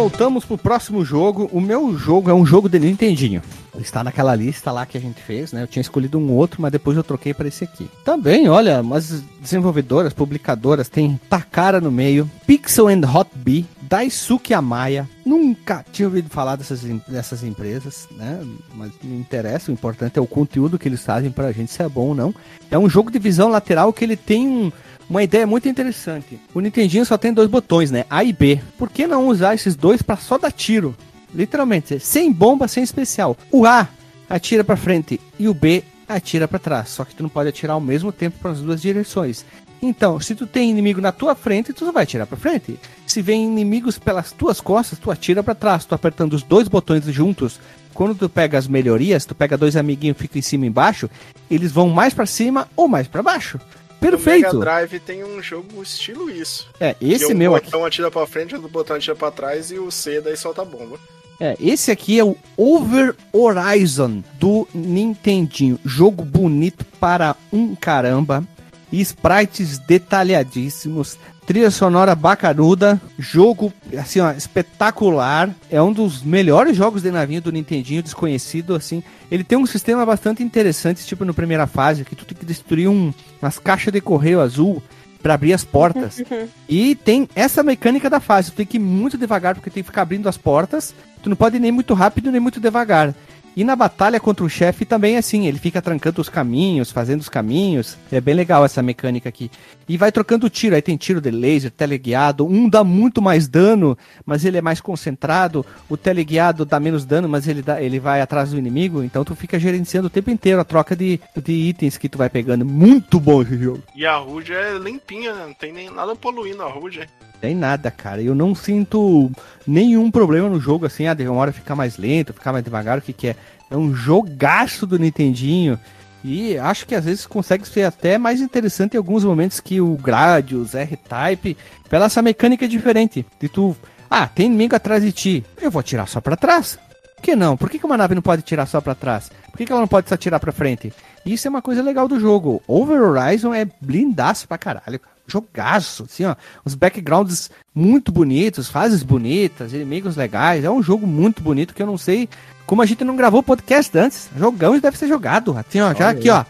Voltamos 0.02 0.44
pro 0.44 0.58
próximo 0.58 1.06
jogo. 1.06 1.48
O 1.54 1.62
meu 1.62 1.96
jogo 1.96 2.28
é 2.28 2.34
um 2.34 2.44
jogo 2.44 2.68
de 2.68 2.80
Nintendinho. 2.80 3.40
Está 3.78 4.04
naquela 4.04 4.34
lista 4.34 4.72
lá 4.72 4.84
que 4.84 4.98
a 4.98 5.02
gente 5.02 5.22
fez, 5.22 5.54
né? 5.54 5.62
Eu 5.62 5.68
tinha 5.68 5.82
escolhido 5.82 6.18
um 6.18 6.32
outro, 6.32 6.60
mas 6.60 6.72
depois 6.72 6.98
eu 6.98 7.04
troquei 7.04 7.36
para 7.36 7.48
esse 7.48 7.64
aqui. 7.64 7.88
Também, 8.04 8.50
olha, 8.50 8.82
umas 8.82 9.24
desenvolvedoras, 9.40 10.12
publicadoras, 10.12 10.90
tem 10.90 11.20
Takara 11.30 11.80
no 11.80 11.92
meio, 11.92 12.28
Pixel 12.48 12.88
and 12.88 13.02
Hot 13.14 13.30
Bee, 13.36 13.64
Daisuke 13.84 14.56
Amaya. 14.56 15.08
Nunca 15.24 15.86
tinha 15.92 16.08
ouvido 16.08 16.32
falar 16.32 16.56
dessas, 16.56 16.82
dessas 17.08 17.44
empresas, 17.44 18.08
né? 18.18 18.44
Mas 18.74 18.92
não 19.04 19.20
interessa, 19.20 19.70
o 19.70 19.74
importante 19.74 20.18
é 20.18 20.22
o 20.22 20.26
conteúdo 20.26 20.80
que 20.80 20.88
eles 20.88 21.06
fazem 21.06 21.30
pra 21.30 21.52
gente, 21.52 21.72
se 21.72 21.84
é 21.84 21.88
bom 21.88 22.08
ou 22.08 22.16
não. 22.16 22.34
É 22.72 22.78
um 22.78 22.90
jogo 22.90 23.12
de 23.12 23.20
visão 23.20 23.50
lateral 23.50 23.94
que 23.94 24.04
ele 24.04 24.18
tem 24.18 24.48
um, 24.48 24.72
uma 25.12 25.24
ideia 25.24 25.46
muito 25.46 25.68
interessante. 25.68 26.40
O 26.54 26.62
Nintendinho 26.62 27.06
só 27.06 27.18
tem 27.18 27.34
dois 27.34 27.50
botões, 27.50 27.92
né? 27.92 28.06
A 28.10 28.24
e 28.24 28.32
B. 28.32 28.62
Por 28.78 28.90
que 28.90 29.06
não 29.06 29.28
usar 29.28 29.54
esses 29.54 29.76
dois 29.76 30.02
pra 30.02 30.16
só 30.16 30.38
dar 30.38 30.54
tiro? 30.54 30.96
Literalmente, 31.36 32.00
sem 32.00 32.32
bomba, 32.32 32.66
sem 32.66 32.82
especial. 32.82 33.36
O 33.52 33.66
A 33.66 33.90
atira 34.30 34.64
pra 34.64 34.78
frente 34.78 35.20
e 35.38 35.50
o 35.50 35.54
B 35.54 35.84
atira 36.08 36.48
pra 36.48 36.58
trás. 36.58 36.88
Só 36.88 37.04
que 37.04 37.14
tu 37.14 37.24
não 37.24 37.30
pode 37.30 37.50
atirar 37.50 37.74
ao 37.74 37.82
mesmo 37.82 38.14
tempo 38.14 38.40
para 38.42 38.52
as 38.52 38.62
duas 38.62 38.82
direções. 38.82 39.44
Então, 39.82 40.18
se 40.18 40.34
tu 40.34 40.48
tem 40.48 40.70
inimigo 40.70 41.02
na 41.02 41.12
tua 41.12 41.36
frente, 41.36 41.74
tu 41.74 41.84
só 41.84 41.92
vai 41.92 42.04
atirar 42.04 42.26
pra 42.26 42.38
frente. 42.38 42.80
Se 43.06 43.22
vem 43.22 43.44
inimigos 43.44 44.00
pelas 44.00 44.32
tuas 44.32 44.62
costas, 44.62 44.98
tu 44.98 45.12
atira 45.12 45.44
pra 45.44 45.54
trás. 45.54 45.84
Tu 45.84 45.94
apertando 45.94 46.36
os 46.36 46.44
dois 46.44 46.70
botões 46.70 47.04
juntos. 47.04 47.60
Quando 47.94 48.16
tu 48.16 48.30
pega 48.30 48.58
as 48.58 48.66
melhorias, 48.66 49.26
tu 49.26 49.36
pega 49.36 49.58
dois 49.58 49.76
amiguinhos, 49.76 50.18
fica 50.18 50.40
em 50.40 50.42
cima 50.42 50.64
e 50.64 50.70
embaixo, 50.70 51.10
eles 51.50 51.74
vão 51.74 51.90
mais 51.90 52.14
pra 52.14 52.26
cima 52.26 52.70
ou 52.78 52.88
mais 52.88 53.10
pra 53.10 53.22
baixo. 53.22 53.60
Perfeito. 54.02 54.50
O 54.50 54.60
Mega 54.60 54.60
Drive 54.60 55.00
tem 55.00 55.24
um 55.24 55.42
jogo 55.42 55.82
estilo 55.82 56.30
isso. 56.30 56.68
É, 56.80 56.96
esse 57.00 57.28
que 57.28 57.34
meu 57.34 57.54
o 57.54 57.56
aqui. 57.56 57.66
botão 57.68 57.86
atira 57.86 58.12
pra 58.12 58.28
frente, 58.28 58.56
o 58.56 58.62
botão 58.68 58.98
atira 58.98 59.16
pra 59.16 59.32
trás 59.32 59.72
e 59.72 59.80
o 59.80 59.90
C 59.90 60.20
daí 60.20 60.36
solta 60.36 60.64
a 60.64 60.66
bomba. 60.66 61.00
É, 61.40 61.56
esse 61.60 61.90
aqui 61.90 62.20
é 62.20 62.24
o 62.24 62.36
Over 62.56 63.16
Horizon 63.34 64.24
do 64.34 64.68
Nintendinho. 64.74 65.80
Jogo 65.84 66.24
bonito 66.24 66.86
para 67.00 67.36
um 67.52 67.76
caramba. 67.76 68.44
Sprites 68.92 69.80
detalhadíssimos. 69.80 71.18
Trilha 71.52 71.70
sonora 71.70 72.16
bacanuda. 72.16 73.02
Jogo, 73.20 73.74
assim, 73.98 74.22
ó, 74.22 74.32
espetacular. 74.32 75.50
É 75.70 75.82
um 75.82 75.92
dos 75.92 76.24
melhores 76.24 76.78
jogos 76.78 77.02
de 77.02 77.12
navinha 77.12 77.42
do 77.42 77.52
Nintendinho, 77.52 78.02
desconhecido, 78.02 78.74
assim. 78.74 79.04
Ele 79.30 79.44
tem 79.44 79.58
um 79.58 79.66
sistema 79.66 80.06
bastante 80.06 80.42
interessante, 80.42 81.06
tipo 81.06 81.26
no 81.26 81.34
primeira 81.34 81.68
fase, 81.68 82.06
que 82.06 82.16
tu 82.16 82.24
tem 82.24 82.38
que 82.38 82.46
destruir 82.46 82.88
um, 82.88 83.14
umas 83.42 83.60
caixas 83.60 83.92
de 83.92 84.00
correio 84.00 84.40
azul 84.40 84.82
para 85.22 85.34
abrir 85.34 85.52
as 85.52 85.66
portas. 85.66 86.24
e 86.70 86.96
tem 86.96 87.28
essa 87.36 87.62
mecânica 87.62 88.10
da 88.10 88.22
fase. 88.22 88.52
Tu 88.52 88.56
tem 88.56 88.66
que 88.66 88.78
ir 88.78 88.80
muito 88.80 89.18
devagar, 89.18 89.54
porque 89.54 89.70
tem 89.70 89.84
que 89.84 89.90
ficar 89.90 90.04
abrindo 90.04 90.30
as 90.30 90.38
portas. 90.38 90.96
Tu 91.22 91.28
não 91.28 91.36
pode 91.36 91.58
ir 91.58 91.60
nem 91.60 91.70
muito 91.70 91.94
rápido, 91.94 92.32
nem 92.32 92.40
muito 92.40 92.62
devagar. 92.62 93.14
E 93.56 93.66
na 93.66 93.76
batalha 93.76 94.20
contra 94.20 94.46
o 94.46 94.50
chefe 94.50 94.86
também 94.86 95.16
é 95.16 95.18
assim, 95.18 95.46
ele 95.46 95.60
fica 95.60 95.82
trancando 95.82 96.22
os 96.22 96.30
caminhos, 96.30 96.90
fazendo 96.90 97.20
os 97.20 97.28
caminhos. 97.28 97.98
É 98.10 98.22
bem 98.22 98.34
legal 98.34 98.64
essa 98.64 98.82
mecânica 98.82 99.28
aqui. 99.28 99.52
E 99.90 99.98
vai 99.98 100.10
trocando 100.10 100.50
tiro, 100.50 100.74
aí 100.74 100.82
tem 100.82 100.96
tiro 100.96 101.20
de 101.20 101.30
laser, 101.30 101.70
teleguiado. 101.70 102.46
Um 102.46 102.70
dá 102.70 102.82
muito 102.82 103.22
mais 103.22 103.50
dano, 103.50 103.98
mas 104.26 104.46
ele 104.46 104.58
é 104.58 104.62
mais 104.62 104.80
concentrado. 104.80 105.66
O 105.90 105.98
teleguiado 105.98 106.64
dá 106.64 106.80
menos 106.80 107.04
dano, 107.04 107.28
mas 107.28 107.46
ele, 107.46 107.62
dá, 107.62 107.82
ele 107.82 108.00
vai 108.00 108.22
atrás 108.22 108.52
do 108.52 108.58
inimigo. 108.58 109.04
Então 109.04 109.26
tu 109.26 109.36
fica 109.36 109.60
gerenciando 109.60 110.08
o 110.08 110.12
tempo 110.12 110.30
inteiro 110.30 110.62
a 110.62 110.66
troca 110.66 110.96
de, 110.96 111.20
de 111.36 111.52
itens 111.52 111.98
que 111.98 112.08
tu 112.08 112.18
vai 112.18 112.30
pegando. 112.30 112.66
Muito 112.66 113.20
bom 113.20 113.42
esse 113.42 113.58
jogo. 113.58 113.84
E 113.94 114.06
a 114.06 114.22
HUD 114.22 114.54
é 114.54 114.78
limpinha, 114.78 115.34
não 115.34 115.54
tem 115.54 115.74
nem 115.74 115.90
nada 115.90 116.16
poluindo 116.16 116.64
a 116.64 116.74
HUD. 116.74 117.06
Tem 117.42 117.56
nada, 117.56 117.90
cara. 117.90 118.22
Eu 118.22 118.36
não 118.36 118.54
sinto 118.54 119.32
nenhum 119.66 120.12
problema 120.12 120.48
no 120.48 120.60
jogo, 120.60 120.86
assim, 120.86 121.08
ah, 121.08 121.14
de 121.16 121.28
uma 121.28 121.42
hora 121.42 121.52
ficar 121.52 121.76
mais 121.76 121.98
lento, 121.98 122.34
ficar 122.34 122.54
mais 122.54 122.64
devagar, 122.64 123.00
o 123.00 123.02
que 123.02 123.12
que 123.12 123.30
é. 123.30 123.36
É 123.70 123.76
um 123.76 123.96
jogaço 123.96 124.86
do 124.86 125.00
Nintendinho. 125.00 125.80
E 126.24 126.56
acho 126.60 126.86
que 126.86 126.94
às 126.94 127.06
vezes 127.06 127.26
consegue 127.26 127.68
ser 127.68 127.84
até 127.84 128.20
mais 128.20 128.42
interessante 128.42 128.94
em 128.94 128.98
alguns 128.98 129.24
momentos 129.24 129.60
que 129.60 129.82
o 129.82 129.96
Gradius, 129.96 130.76
R-Type, 130.76 131.58
pela 131.90 132.06
essa 132.06 132.22
mecânica 132.22 132.68
diferente. 132.68 133.26
De 133.40 133.50
tu, 133.50 133.76
ah, 134.08 134.28
tem 134.28 134.46
inimigo 134.46 134.76
atrás 134.76 135.02
de 135.04 135.12
ti, 135.12 135.44
eu 135.60 135.72
vou 135.72 135.80
atirar 135.80 136.08
só 136.08 136.22
pra 136.22 136.36
trás. 136.36 136.78
Por 137.16 137.24
que 137.24 137.36
não? 137.36 137.58
Por 137.58 137.72
que, 137.72 137.80
que 137.80 137.86
uma 137.86 137.98
nave 137.98 138.14
não 138.14 138.22
pode 138.22 138.44
tirar 138.44 138.68
só 138.68 138.80
pra 138.80 138.94
trás? 138.94 139.32
Por 139.50 139.58
que, 139.58 139.66
que 139.66 139.72
ela 139.72 139.82
não 139.82 139.88
pode 139.88 140.10
só 140.10 140.16
tirar 140.16 140.40
pra 140.40 140.52
frente? 140.52 140.94
Isso 141.26 141.48
é 141.48 141.50
uma 141.50 141.62
coisa 141.62 141.82
legal 141.82 142.08
do 142.08 142.20
jogo. 142.20 142.62
Over 142.68 143.02
Horizon 143.02 143.54
é 143.54 143.66
blindaço 143.80 144.48
pra 144.48 144.60
caralho, 144.60 145.00
cara 145.00 145.21
jogaço, 145.28 146.04
assim, 146.04 146.26
ó, 146.26 146.36
os 146.66 146.76
backgrounds 146.76 147.50
muito 147.74 148.12
bonitos, 148.12 148.70
fases 148.70 149.04
bonitas, 149.04 149.74
inimigos 149.74 150.16
legais, 150.16 150.64
é 150.64 150.70
um 150.70 150.84
jogo 150.84 151.08
muito 151.08 151.42
bonito 151.42 151.74
que 151.74 151.82
eu 151.82 151.88
não 151.88 151.98
sei 151.98 152.28
como 152.66 152.82
a 152.82 152.86
gente 152.86 153.04
não 153.04 153.16
gravou 153.16 153.44
podcast 153.44 153.98
antes, 153.98 154.30
jogão 154.38 154.80
deve 154.80 154.98
ser 154.98 155.08
jogado, 155.08 155.58
assim, 155.58 155.82
ó, 155.82 155.94
já 155.94 156.10
aqui, 156.10 156.30
ó, 156.30 156.46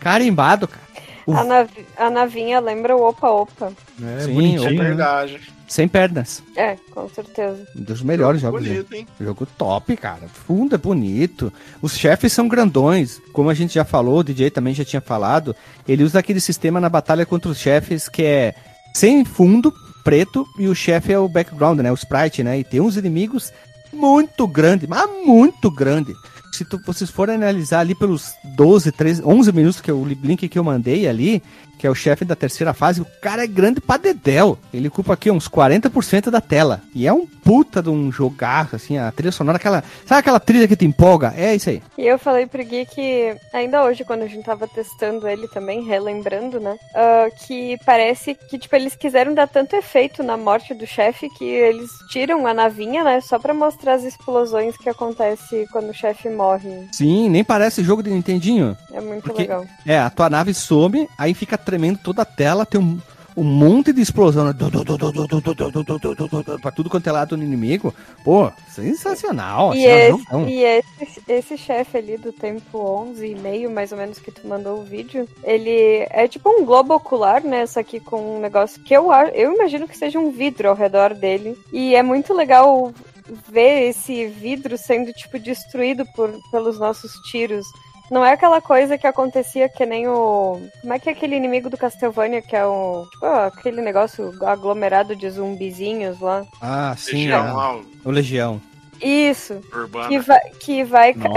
carimbado, 0.00 0.68
cara. 0.68 0.84
A, 1.28 1.44
navi 1.44 1.86
a 1.96 2.10
navinha 2.10 2.60
lembra 2.60 2.96
o 2.96 3.08
Opa 3.08 3.28
Opa. 3.30 3.72
É, 4.02 4.24
Sim, 4.24 4.34
bonitinho, 4.34 4.80
É 4.80 4.84
verdade. 4.84 5.40
sem 5.66 5.88
pernas. 5.88 6.42
É, 6.56 6.76
com 6.90 7.08
certeza. 7.08 7.66
Um 7.76 7.82
dos 7.82 8.02
melhores 8.02 8.40
Jogo 8.40 8.58
jogos. 8.58 8.68
bonito, 8.68 8.94
hein? 8.94 9.08
Jogo 9.20 9.46
top, 9.56 9.96
cara. 9.96 10.28
Fundo 10.46 10.74
é 10.74 10.78
bonito. 10.78 11.52
Os 11.80 11.96
chefes 11.96 12.32
são 12.32 12.46
grandões. 12.48 13.20
Como 13.32 13.48
a 13.48 13.54
gente 13.54 13.74
já 13.74 13.84
falou, 13.84 14.18
o 14.18 14.24
DJ 14.24 14.50
também 14.50 14.74
já 14.74 14.84
tinha 14.84 15.00
falado. 15.00 15.54
Ele 15.88 16.04
usa 16.04 16.18
aquele 16.18 16.40
sistema 16.40 16.80
na 16.80 16.88
batalha 16.88 17.24
contra 17.24 17.50
os 17.50 17.58
chefes 17.58 18.08
que 18.08 18.22
é 18.22 18.54
sem 18.94 19.24
fundo, 19.24 19.72
preto, 20.04 20.46
e 20.58 20.68
o 20.68 20.74
chefe 20.74 21.12
é 21.12 21.18
o 21.18 21.28
background, 21.28 21.80
né? 21.80 21.90
O 21.90 21.94
sprite, 21.94 22.42
né? 22.44 22.58
E 22.58 22.64
tem 22.64 22.80
uns 22.80 22.96
inimigos 22.96 23.52
muito 23.92 24.46
grandes, 24.46 24.88
mas 24.88 25.08
muito 25.24 25.70
grandes. 25.70 26.14
Se 26.54 26.64
tu, 26.64 26.80
vocês 26.84 27.10
forem 27.10 27.34
analisar 27.34 27.80
ali 27.80 27.94
pelos 27.94 28.32
12, 28.44 28.92
13, 28.92 29.22
11 29.24 29.52
minutos 29.52 29.80
que 29.80 29.90
é 29.90 29.94
o 29.94 30.04
link 30.04 30.48
que 30.48 30.58
eu 30.58 30.62
mandei 30.62 31.08
ali, 31.08 31.42
que 31.78 31.86
é 31.86 31.90
o 31.90 31.94
chefe 31.94 32.24
da 32.24 32.36
terceira 32.36 32.72
fase, 32.72 33.00
o 33.00 33.06
cara 33.20 33.44
é 33.44 33.46
grande 33.46 33.80
pra 33.80 33.96
dedéu. 33.96 34.58
Ele 34.72 34.88
ocupa 34.88 35.12
aqui 35.12 35.30
uns 35.30 35.48
40% 35.48 36.30
da 36.30 36.40
tela. 36.40 36.80
E 36.94 37.06
é 37.06 37.12
um 37.12 37.26
puta 37.26 37.82
de 37.82 37.90
um 37.90 38.10
jogaço, 38.10 38.76
assim, 38.76 38.96
a 38.96 39.10
trilha 39.12 39.32
sonora, 39.32 39.56
aquela. 39.56 39.84
Sabe 40.06 40.20
aquela 40.20 40.40
trilha 40.40 40.66
que 40.66 40.76
te 40.76 40.86
empolga? 40.86 41.34
É 41.36 41.54
isso 41.54 41.68
aí. 41.68 41.82
E 41.98 42.06
eu 42.06 42.18
falei 42.18 42.46
pro 42.46 42.64
Gui 42.64 42.86
que, 42.86 43.36
ainda 43.52 43.84
hoje, 43.84 44.04
quando 44.04 44.22
a 44.22 44.26
gente 44.26 44.44
tava 44.44 44.66
testando 44.66 45.28
ele 45.28 45.46
também, 45.48 45.82
relembrando, 45.82 46.58
né? 46.58 46.76
ah, 46.94 47.28
que 47.46 47.76
parece 47.84 48.34
que, 48.34 48.58
tipo, 48.58 48.74
eles 48.76 48.94
quiseram 48.94 49.34
dar 49.34 49.48
tanto 49.48 49.76
efeito 49.76 50.22
na 50.22 50.36
morte 50.36 50.72
do 50.72 50.86
chefe 50.86 51.28
que 51.30 51.44
eles 51.44 51.90
tiram 52.08 52.46
a 52.46 52.54
navinha, 52.54 53.04
né? 53.04 53.20
Só 53.20 53.38
pra 53.38 53.52
mostrar 53.52 53.94
as 53.94 54.04
explosões 54.04 54.76
que 54.76 54.88
acontece 54.88 55.66
quando 55.70 55.90
o 55.90 55.94
chefe 55.94 56.30
morre. 56.30 56.43
Sim, 56.92 57.28
nem 57.28 57.42
parece 57.44 57.82
jogo 57.82 58.02
de 58.02 58.10
Nintendinho. 58.10 58.76
É 58.92 59.00
muito 59.00 59.22
Porque- 59.24 59.42
legal. 59.42 59.64
É, 59.86 59.98
a 59.98 60.10
tua 60.10 60.28
nave 60.30 60.52
some, 60.54 61.08
aí 61.18 61.34
fica 61.34 61.56
tremendo 61.58 61.98
toda 62.02 62.22
a 62.22 62.26
tela, 62.26 62.64
tem 62.66 62.80
um, 62.80 62.98
um 63.36 63.44
monte 63.44 63.92
de 63.92 64.00
explosão. 64.00 64.44
né? 64.44 64.52
Pra 66.60 66.70
tudo 66.70 66.88
quanto 66.90 67.06
é 67.06 67.12
lado 67.12 67.36
do 67.36 67.42
inimigo. 67.42 67.94
Pô, 68.24 68.50
sensacional. 68.68 69.74
E 69.74 69.86
assim, 69.86 70.22
esse, 70.22 70.50
e 70.50 70.62
esse, 70.64 71.22
esse 71.28 71.56
chefe 71.58 71.98
ali 71.98 72.16
do 72.16 72.32
tempo 72.32 72.78
11 72.78 73.26
e 73.26 73.34
meio, 73.34 73.70
mais 73.70 73.92
ou 73.92 73.98
menos, 73.98 74.18
que 74.18 74.30
tu 74.30 74.46
mandou 74.46 74.78
o 74.80 74.84
vídeo, 74.84 75.28
ele 75.42 76.06
é 76.10 76.28
tipo 76.28 76.48
um 76.50 76.64
globo 76.64 76.94
ocular, 76.94 77.42
né? 77.42 77.66
Só 77.66 77.82
que 77.82 78.00
com 78.00 78.36
um 78.36 78.40
negócio 78.40 78.80
que 78.82 78.94
eu, 78.94 79.10
eu 79.34 79.52
imagino 79.54 79.88
que 79.88 79.96
seja 79.98 80.18
um 80.18 80.30
vidro 80.30 80.68
ao 80.68 80.74
redor 80.74 81.14
dele. 81.14 81.56
E 81.72 81.94
é 81.94 82.02
muito 82.02 82.32
legal 82.32 82.92
ver 83.50 83.88
esse 83.88 84.26
vidro 84.26 84.76
sendo, 84.76 85.12
tipo, 85.12 85.38
destruído 85.38 86.04
por, 86.14 86.30
pelos 86.50 86.78
nossos 86.78 87.12
tiros. 87.30 87.64
Não 88.10 88.22
é 88.24 88.32
aquela 88.34 88.60
coisa 88.60 88.98
que 88.98 89.06
acontecia 89.06 89.66
que 89.68 89.86
nem 89.86 90.06
o. 90.06 90.60
Como 90.82 90.92
é 90.92 90.98
que 90.98 91.08
é 91.08 91.12
aquele 91.12 91.36
inimigo 91.36 91.70
do 91.70 91.76
Castlevania, 91.78 92.42
que 92.42 92.54
é 92.54 92.66
o. 92.66 93.06
Tipo, 93.10 93.26
aquele 93.26 93.80
negócio 93.80 94.30
aglomerado 94.44 95.16
de 95.16 95.28
zumbizinhos 95.30 96.20
lá? 96.20 96.44
Ah, 96.60 96.94
sim, 96.98 97.22
Região 97.22 97.48
é. 97.48 97.52
lá, 97.52 97.80
o 98.04 98.10
Legião. 98.10 98.60
Isso. 99.02 99.60
urbana. 99.74 100.08
Que 100.08 100.18
vai, 100.18 100.40
que 100.60 100.84
vai 100.84 101.14
ca- 101.14 101.30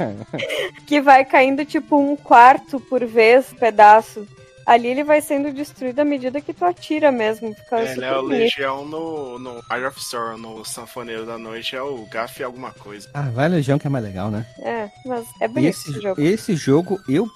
que 0.86 1.00
vai 1.00 1.24
caindo 1.24 1.64
tipo 1.64 1.96
um 1.98 2.16
quarto 2.16 2.80
por 2.80 3.04
vez, 3.04 3.46
pedaço. 3.58 4.26
Ali 4.66 4.88
ele 4.88 5.04
vai 5.04 5.20
sendo 5.20 5.52
destruído 5.52 6.00
à 6.00 6.04
medida 6.04 6.40
que 6.40 6.52
tu 6.52 6.64
atira 6.64 7.10
mesmo. 7.10 7.54
Fica 7.54 7.78
É, 7.78 7.82
ele 7.82 7.94
super 7.94 8.04
é 8.06 8.16
o. 8.18 8.22
Legião 8.22 8.84
no, 8.86 9.38
no 9.38 9.62
Eye 9.70 9.84
of 9.86 10.02
Sorrow, 10.02 10.38
no 10.38 10.64
Sanfoneiro 10.64 11.26
da 11.26 11.38
Noite, 11.38 11.74
é 11.76 11.82
o 11.82 12.06
Gaff 12.06 12.42
alguma 12.42 12.70
coisa. 12.72 13.08
Ah, 13.14 13.22
vai 13.30 13.48
Legião 13.48 13.78
que 13.78 13.86
é 13.86 13.90
mais 13.90 14.04
legal, 14.04 14.30
né? 14.30 14.46
É, 14.60 14.88
mas 15.04 15.26
é 15.40 15.48
E 15.48 15.48
bonito 15.48 15.76
esse, 15.76 15.90
esse 15.90 16.00
jogo. 16.00 16.20
esse 16.20 16.56
jogo, 16.56 17.00
eu, 17.08 17.28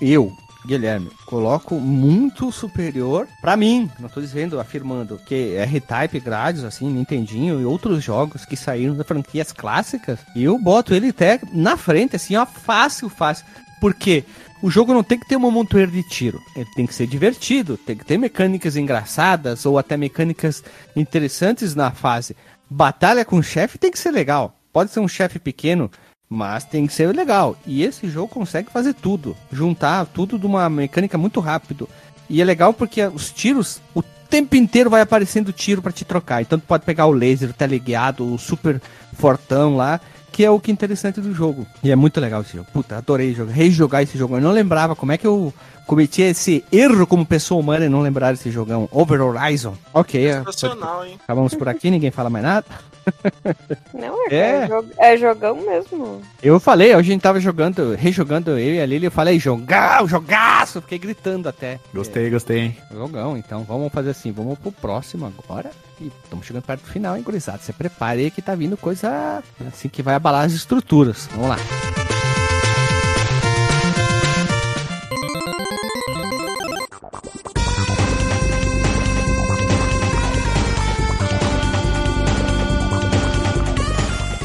eu, 0.00 0.32
Guilherme, 0.66 1.10
coloco 1.26 1.74
muito 1.76 2.50
superior 2.50 3.28
pra 3.40 3.56
mim. 3.56 3.90
Não 3.98 4.08
tô 4.08 4.20
dizendo, 4.20 4.58
afirmando 4.58 5.18
que 5.18 5.54
R-Type, 5.56 6.20
Gradius, 6.20 6.64
assim, 6.64 6.88
Nintendinho 6.90 7.60
e 7.60 7.64
outros 7.64 8.02
jogos 8.02 8.44
que 8.46 8.56
saíram 8.56 8.94
da 8.96 9.04
franquias 9.04 9.52
clássicas. 9.52 10.18
Eu 10.34 10.58
boto 10.58 10.94
ele 10.94 11.10
até 11.10 11.38
na 11.52 11.76
frente, 11.76 12.16
assim, 12.16 12.34
ó, 12.36 12.46
fácil, 12.46 13.08
fácil. 13.08 13.44
Porque 13.80 14.24
o 14.64 14.70
jogo 14.70 14.94
não 14.94 15.02
tem 15.02 15.18
que 15.18 15.28
ter 15.28 15.36
uma 15.36 15.50
montoeira 15.50 15.90
de 15.90 16.02
tiro. 16.02 16.40
Ele 16.56 16.64
tem 16.74 16.86
que 16.86 16.94
ser 16.94 17.06
divertido, 17.06 17.76
tem 17.76 17.94
que 17.94 18.04
ter 18.06 18.16
mecânicas 18.16 18.76
engraçadas 18.76 19.66
ou 19.66 19.76
até 19.76 19.94
mecânicas 19.94 20.64
interessantes 20.96 21.74
na 21.74 21.90
fase. 21.90 22.34
Batalha 22.70 23.26
com 23.26 23.42
chefe 23.42 23.76
tem 23.76 23.90
que 23.90 23.98
ser 23.98 24.10
legal. 24.10 24.56
Pode 24.72 24.90
ser 24.90 25.00
um 25.00 25.06
chefe 25.06 25.38
pequeno, 25.38 25.90
mas 26.30 26.64
tem 26.64 26.86
que 26.86 26.94
ser 26.94 27.14
legal. 27.14 27.58
E 27.66 27.82
esse 27.82 28.08
jogo 28.08 28.32
consegue 28.32 28.70
fazer 28.70 28.94
tudo. 28.94 29.36
Juntar 29.52 30.06
tudo 30.06 30.38
de 30.38 30.46
uma 30.46 30.70
mecânica 30.70 31.18
muito 31.18 31.40
rápido. 31.40 31.86
E 32.30 32.40
é 32.40 32.44
legal 32.44 32.72
porque 32.72 33.06
os 33.06 33.30
tiros, 33.30 33.82
o 33.94 34.02
tempo 34.30 34.56
inteiro 34.56 34.88
vai 34.88 35.02
aparecendo 35.02 35.52
tiro 35.52 35.82
pra 35.82 35.92
te 35.92 36.06
trocar. 36.06 36.40
Então 36.40 36.58
tu 36.58 36.66
pode 36.66 36.86
pegar 36.86 37.04
o 37.04 37.12
laser, 37.12 37.50
o 37.50 37.52
teleguiado, 37.52 38.32
o 38.32 38.38
super 38.38 38.80
fortão 39.12 39.76
lá, 39.76 40.00
que 40.34 40.44
é 40.44 40.50
o 40.50 40.58
que 40.58 40.72
é 40.72 40.74
interessante 40.74 41.20
do 41.20 41.32
jogo. 41.32 41.64
E 41.80 41.92
é 41.92 41.94
muito 41.94 42.20
legal 42.20 42.40
esse 42.40 42.56
jogo. 42.56 42.66
Puta, 42.72 42.96
adorei 42.96 43.32
jogar, 43.32 43.52
rejogar 43.52 44.02
esse 44.02 44.18
jogo. 44.18 44.36
Eu 44.36 44.40
não 44.40 44.50
lembrava 44.50 44.96
como 44.96 45.12
é 45.12 45.16
que 45.16 45.24
eu 45.24 45.54
cometi 45.86 46.22
esse 46.22 46.64
erro 46.72 47.06
como 47.06 47.24
pessoa 47.24 47.60
humana 47.60 47.84
e 47.84 47.88
não 47.88 48.00
lembrar 48.00 48.34
esse 48.34 48.50
jogão. 48.50 48.88
Over 48.90 49.22
Horizon. 49.22 49.76
Ok, 49.92 50.26
é, 50.26 50.38
Sensacional, 50.38 51.06
hein? 51.06 51.20
acabamos 51.22 51.54
por 51.54 51.68
aqui, 51.68 51.88
ninguém 51.88 52.10
fala 52.10 52.28
mais 52.28 52.44
nada. 52.44 52.66
Não, 53.94 54.26
é, 54.28 54.34
É. 54.34 54.68
é. 54.98 55.14
é 55.14 55.16
jogão 55.16 55.54
mesmo. 55.60 56.20
Eu 56.42 56.58
falei, 56.58 56.96
hoje 56.96 57.10
a 57.10 57.12
gente 57.12 57.22
tava 57.22 57.38
jogando, 57.38 57.94
rejogando 57.94 58.50
eu 58.58 58.74
e 58.74 58.80
a 58.80 58.86
Lili, 58.86 59.04
eu 59.04 59.12
falei, 59.12 59.38
jogão, 59.38 60.08
jogaço, 60.08 60.80
fiquei 60.80 60.98
gritando 60.98 61.48
até. 61.48 61.78
Gostei, 61.92 62.28
gostei. 62.28 62.76
Jogão, 62.92 63.36
então 63.36 63.62
vamos 63.62 63.92
fazer 63.92 64.10
assim, 64.10 64.32
vamos 64.32 64.58
pro 64.58 64.72
próximo 64.72 65.26
agora. 65.26 65.70
E 66.00 66.10
estamos 66.24 66.46
chegando 66.46 66.64
perto 66.64 66.82
do 66.82 66.90
final, 66.90 67.16
hein, 67.16 67.22
gurizada? 67.22 67.58
Se 67.58 67.72
prepare 67.72 68.22
aí 68.22 68.30
que 68.30 68.42
tá 68.42 68.54
vindo 68.54 68.76
coisa 68.76 69.42
assim 69.66 69.88
que 69.88 70.02
vai 70.02 70.14
abalar 70.14 70.44
as 70.44 70.52
estruturas. 70.52 71.28
Vamos 71.32 71.48
lá. 71.48 71.56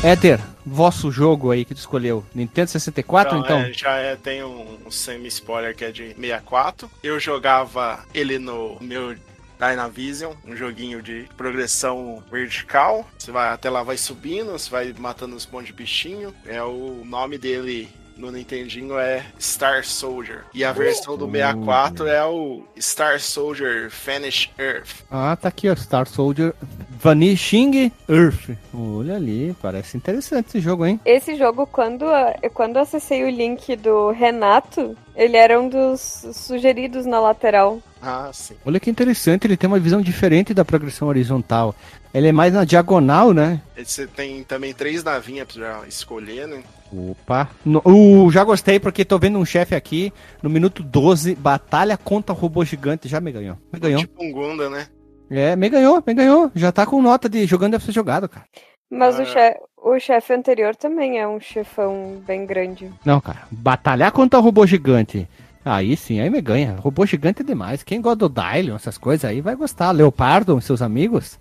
Éter, 0.01 0.39
vosso 0.65 1.11
jogo 1.11 1.51
aí 1.51 1.65
que 1.65 1.75
tu 1.75 1.79
escolheu? 1.79 2.23
Nintendo 2.33 2.69
64, 2.69 3.37
então? 3.37 3.59
então? 3.59 3.69
É, 3.69 3.73
já 3.73 3.95
é, 3.97 4.15
tem 4.15 4.41
um, 4.43 4.77
um 4.85 4.91
semi-spoiler 4.91 5.75
que 5.75 5.83
é 5.83 5.91
de 5.91 6.13
64. 6.15 6.89
Eu 7.03 7.19
jogava 7.19 7.99
ele 8.13 8.39
no 8.39 8.77
meu 8.79 9.15
Dynavision, 9.59 10.33
um 10.45 10.55
joguinho 10.55 11.01
de 11.01 11.29
progressão 11.35 12.23
vertical. 12.31 13.05
Você 13.17 13.31
vai 13.31 13.49
até 13.49 13.69
lá, 13.69 13.83
vai 13.83 13.97
subindo, 13.97 14.51
você 14.51 14.69
vai 14.69 14.93
matando 14.97 15.35
os 15.35 15.45
monte 15.45 15.67
de 15.67 15.73
bichinho. 15.73 16.33
É 16.45 16.63
o 16.63 17.03
nome 17.05 17.37
dele 17.37 17.89
no 18.19 18.31
Nintendinho 18.31 18.99
é 18.99 19.25
Star 19.39 19.83
Soldier. 19.83 20.43
E 20.53 20.63
a 20.63 20.73
versão 20.73 21.17
do 21.17 21.25
64 21.25 22.07
é 22.07 22.25
o 22.25 22.63
Star 22.77 23.19
Soldier 23.19 23.89
Vanish 24.05 24.51
Earth. 24.59 25.03
Ah, 25.09 25.35
tá 25.35 25.47
aqui, 25.47 25.69
ó. 25.69 25.75
Star 25.75 26.05
Soldier 26.05 26.53
Vanishing 26.99 27.91
Earth. 28.09 28.57
Olha 28.73 29.15
ali, 29.15 29.55
parece 29.61 29.95
interessante 29.95 30.49
esse 30.49 30.59
jogo, 30.59 30.85
hein? 30.85 30.99
Esse 31.05 31.35
jogo, 31.35 31.65
quando, 31.65 32.05
quando 32.53 32.75
eu 32.75 32.81
acessei 32.81 33.23
o 33.23 33.29
link 33.29 33.75
do 33.77 34.11
Renato, 34.11 34.97
ele 35.15 35.37
era 35.37 35.59
um 35.59 35.69
dos 35.69 36.25
sugeridos 36.33 37.05
na 37.05 37.19
lateral. 37.19 37.81
Ah, 38.01 38.29
sim. 38.33 38.55
Olha 38.65 38.79
que 38.79 38.89
interessante, 38.89 39.45
ele 39.45 39.57
tem 39.57 39.67
uma 39.67 39.79
visão 39.79 40.01
diferente 40.01 40.53
da 40.53 40.63
progressão 40.63 41.07
horizontal. 41.07 41.75
Ele 42.13 42.27
é 42.27 42.31
mais 42.31 42.53
na 42.53 42.63
diagonal, 42.63 43.33
né? 43.33 43.61
Você 43.77 44.07
tem 44.07 44.43
também 44.43 44.73
três 44.73 45.03
navinhas 45.03 45.47
pra 45.51 45.81
escolher, 45.87 46.47
né? 46.47 46.63
Opa. 46.91 47.49
No, 47.63 47.81
uh, 47.85 48.31
já 48.31 48.43
gostei 48.43 48.79
porque 48.79 49.05
tô 49.05 49.19
vendo 49.19 49.37
um 49.37 49.45
chefe 49.45 49.75
aqui 49.75 50.11
no 50.41 50.49
minuto 50.49 50.81
12, 50.81 51.35
batalha 51.35 51.97
contra 51.97 52.33
o 52.33 52.37
robô 52.37 52.63
gigante. 52.65 53.07
Já 53.07 53.19
me 53.21 53.31
ganhou. 53.31 53.57
Me 53.71 53.79
ganhou. 53.79 53.99
Tipo 53.99 54.23
um 54.23 54.31
Gunda, 54.31 54.69
né? 54.69 54.87
É, 55.29 55.55
me 55.55 55.69
ganhou, 55.69 56.01
me 56.05 56.13
ganhou. 56.13 56.51
Já 56.55 56.71
tá 56.71 56.85
com 56.85 57.01
nota 57.01 57.29
de 57.29 57.45
jogando 57.45 57.73
deve 57.73 57.85
ser 57.85 57.91
jogado, 57.91 58.27
cara. 58.27 58.45
Mas 58.89 59.19
Ah. 59.19 59.21
o, 59.21 59.25
chefe, 59.27 59.59
o 59.77 59.99
chefe 59.99 60.33
anterior 60.33 60.75
também 60.75 61.19
é 61.19 61.27
um 61.27 61.39
chefão 61.39 62.19
bem 62.25 62.45
grande. 62.47 62.89
Não, 63.05 63.21
cara. 63.21 63.43
Batalhar 63.51 64.11
contra 64.11 64.39
o 64.39 64.41
robô 64.41 64.65
gigante. 64.65 65.27
Aí 65.63 65.95
sim, 65.97 66.19
aí 66.19 66.29
me 66.29 66.41
ganha. 66.41 66.75
Robô 66.79 67.05
gigante 67.05 67.41
é 67.41 67.45
demais. 67.45 67.83
Quem 67.83 68.01
gosta 68.01 68.27
do 68.27 68.29
Dylion, 68.29 68.75
essas 68.75 68.97
coisas 68.97 69.29
aí, 69.29 69.41
vai 69.41 69.55
gostar. 69.55 69.91
Leopardo, 69.91 70.59
seus 70.61 70.81
amigos. 70.81 71.39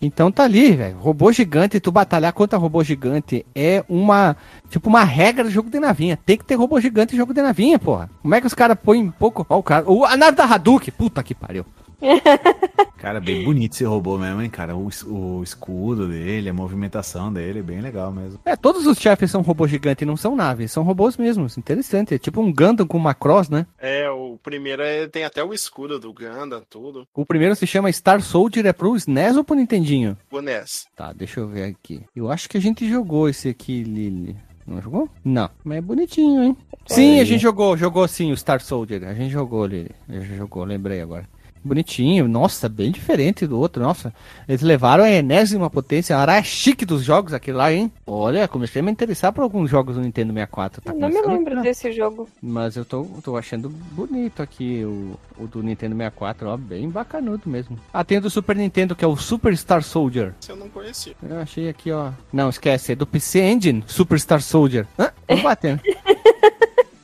Então 0.00 0.30
tá 0.30 0.44
ali, 0.44 0.72
velho. 0.72 0.98
Robô 0.98 1.32
gigante, 1.32 1.80
tu 1.80 1.90
batalhar 1.90 2.32
contra 2.32 2.58
robô 2.58 2.82
gigante 2.82 3.46
é 3.54 3.84
uma. 3.88 4.36
Tipo, 4.68 4.88
uma 4.88 5.04
regra 5.04 5.44
do 5.44 5.50
jogo 5.50 5.70
de 5.70 5.80
navinha. 5.80 6.16
Tem 6.16 6.36
que 6.36 6.44
ter 6.44 6.56
robô 6.56 6.80
gigante 6.80 7.14
em 7.14 7.18
jogo 7.18 7.32
de 7.32 7.40
navinha, 7.40 7.78
porra. 7.78 8.10
Como 8.20 8.34
é 8.34 8.40
que 8.40 8.46
os 8.46 8.54
caras 8.54 8.76
põem 8.82 9.10
pouco. 9.10 9.46
Ó, 9.48 9.58
o 9.58 9.62
cara. 9.62 9.90
O, 9.90 10.04
a 10.04 10.16
nave 10.16 10.36
da 10.36 10.44
Hadouken. 10.44 10.92
Puta 10.96 11.22
que 11.22 11.34
pariu. 11.34 11.64
Cara, 12.98 13.20
bem 13.20 13.44
bonito 13.44 13.72
esse 13.72 13.84
robô 13.84 14.16
mesmo, 14.16 14.40
hein, 14.42 14.48
cara? 14.48 14.76
O, 14.76 14.88
o 15.06 15.42
escudo 15.42 16.06
dele, 16.06 16.48
a 16.48 16.54
movimentação 16.54 17.32
dele, 17.32 17.58
é 17.58 17.62
bem 17.62 17.80
legal 17.80 18.12
mesmo. 18.12 18.38
É, 18.44 18.54
todos 18.54 18.86
os 18.86 18.96
chefes 18.96 19.28
são 19.28 19.42
robô 19.42 19.66
gigante, 19.66 20.04
não 20.04 20.16
são 20.16 20.36
naves, 20.36 20.70
são 20.70 20.84
robôs 20.84 21.16
mesmos. 21.16 21.58
Interessante. 21.58 22.14
É 22.14 22.18
tipo 22.18 22.40
um 22.40 22.52
Gundam 22.52 22.86
com 22.86 22.96
uma 22.96 23.12
cross, 23.12 23.48
né? 23.48 23.66
É, 23.76 24.08
o 24.08 24.38
primeiro 24.40 24.82
é, 24.82 25.08
tem 25.08 25.24
até 25.24 25.42
o 25.42 25.52
escudo 25.52 25.98
do 25.98 26.12
Gundam, 26.12 26.62
tudo. 26.70 27.06
O 27.12 27.26
primeiro 27.26 27.56
se 27.56 27.66
chama 27.66 27.90
Star 27.90 28.20
Soldier, 28.20 28.66
é 28.66 28.72
pro 28.72 28.94
SNES 28.94 29.36
ou 29.36 29.42
pro 29.42 29.56
Nintendinho? 29.56 30.16
O 30.30 30.40
NES. 30.40 30.86
Tá, 30.94 31.12
deixa 31.12 31.40
eu 31.40 31.48
ver 31.48 31.64
aqui. 31.64 32.02
Eu 32.14 32.30
acho 32.30 32.48
que 32.48 32.56
a 32.56 32.60
gente 32.60 32.88
jogou 32.88 33.28
esse 33.28 33.48
aqui, 33.48 33.82
Lily. 33.82 34.36
Não 34.64 34.80
jogou? 34.80 35.08
Não. 35.24 35.50
Mas 35.64 35.78
é 35.78 35.80
bonitinho, 35.80 36.42
hein? 36.42 36.56
Sim, 36.86 37.20
a 37.20 37.24
gente 37.24 37.42
jogou, 37.42 37.76
jogou 37.76 38.06
sim 38.06 38.32
o 38.32 38.36
Star 38.36 38.60
Soldier. 38.60 39.04
A 39.04 39.14
gente 39.14 39.30
jogou. 39.30 39.64
A 39.64 39.68
gente 39.68 40.36
jogou, 40.36 40.64
lembrei 40.64 41.00
agora. 41.00 41.28
Bonitinho, 41.64 42.26
nossa, 42.26 42.68
bem 42.68 42.90
diferente 42.90 43.46
do 43.46 43.58
outro, 43.58 43.82
nossa. 43.82 44.12
Eles 44.48 44.62
levaram 44.62 45.04
a 45.04 45.10
enésima 45.10 45.70
potência, 45.70 46.16
a 46.16 46.20
área 46.20 46.42
chique 46.42 46.84
dos 46.84 47.04
jogos 47.04 47.32
aquele 47.32 47.56
lá, 47.56 47.72
hein? 47.72 47.90
Olha, 48.06 48.48
comecei 48.48 48.80
a 48.80 48.84
me 48.84 48.90
interessar 48.90 49.32
por 49.32 49.42
alguns 49.42 49.70
jogos 49.70 49.94
do 49.96 50.02
Nintendo 50.02 50.32
64. 50.32 50.82
Tá 50.82 50.92
Eu 50.92 50.98
não 50.98 51.08
me 51.08 51.18
a 51.18 51.22
lembro 51.22 51.62
desse 51.62 51.92
jogo. 51.92 52.28
Mas 52.42 52.76
eu 52.76 52.84
tô, 52.84 53.04
tô 53.22 53.36
achando 53.36 53.68
bonito 53.68 54.42
aqui 54.42 54.84
o, 54.84 55.16
o 55.38 55.46
do 55.46 55.62
Nintendo 55.62 55.94
64, 55.94 56.48
ó, 56.48 56.56
bem 56.56 56.88
bacanudo 56.88 57.48
mesmo. 57.48 57.78
Ah, 57.92 58.02
tem 58.02 58.18
o 58.18 58.20
do 58.22 58.30
Super 58.30 58.56
Nintendo, 58.56 58.96
que 58.96 59.04
é 59.04 59.08
o 59.08 59.16
Super 59.16 59.56
Star 59.56 59.82
Soldier. 59.82 60.34
Esse 60.40 60.50
eu 60.50 60.56
não 60.56 60.68
conhecia. 60.68 61.14
Eu 61.22 61.38
achei 61.38 61.68
aqui, 61.68 61.92
ó. 61.92 62.10
Não, 62.32 62.48
esquece, 62.48 62.92
é 62.92 62.94
do 62.96 63.06
PC 63.06 63.40
Engine, 63.40 63.84
Super 63.86 64.18
Star 64.18 64.42
Soldier. 64.42 64.86
Hã? 64.98 65.10
Vamos 65.28 65.42
batendo. 65.44 65.80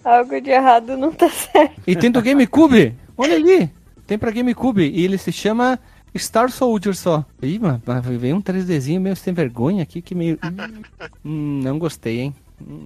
Algo 0.04 0.40
de 0.40 0.50
errado 0.50 0.96
não 0.96 1.12
tá 1.12 1.28
certo. 1.28 1.80
E 1.86 1.94
tem 1.94 2.10
do 2.10 2.22
GameCube. 2.22 2.94
Olha 3.16 3.34
ali. 3.34 3.70
Tem 4.08 4.18
pra 4.18 4.30
GameCube. 4.30 4.90
E 4.90 5.04
ele 5.04 5.18
se 5.18 5.30
chama 5.30 5.78
Star 6.16 6.50
Soldier 6.50 6.96
só. 6.96 7.24
Ih, 7.42 7.58
mano, 7.58 7.80
veio 8.18 8.36
um 8.36 8.42
3Dzinho 8.42 9.00
meio 9.00 9.14
sem 9.14 9.34
vergonha 9.34 9.82
aqui 9.82 10.00
que 10.02 10.14
meio. 10.14 10.38
Hum, 11.24 11.60
não 11.62 11.78
gostei, 11.78 12.20
hein? 12.20 12.34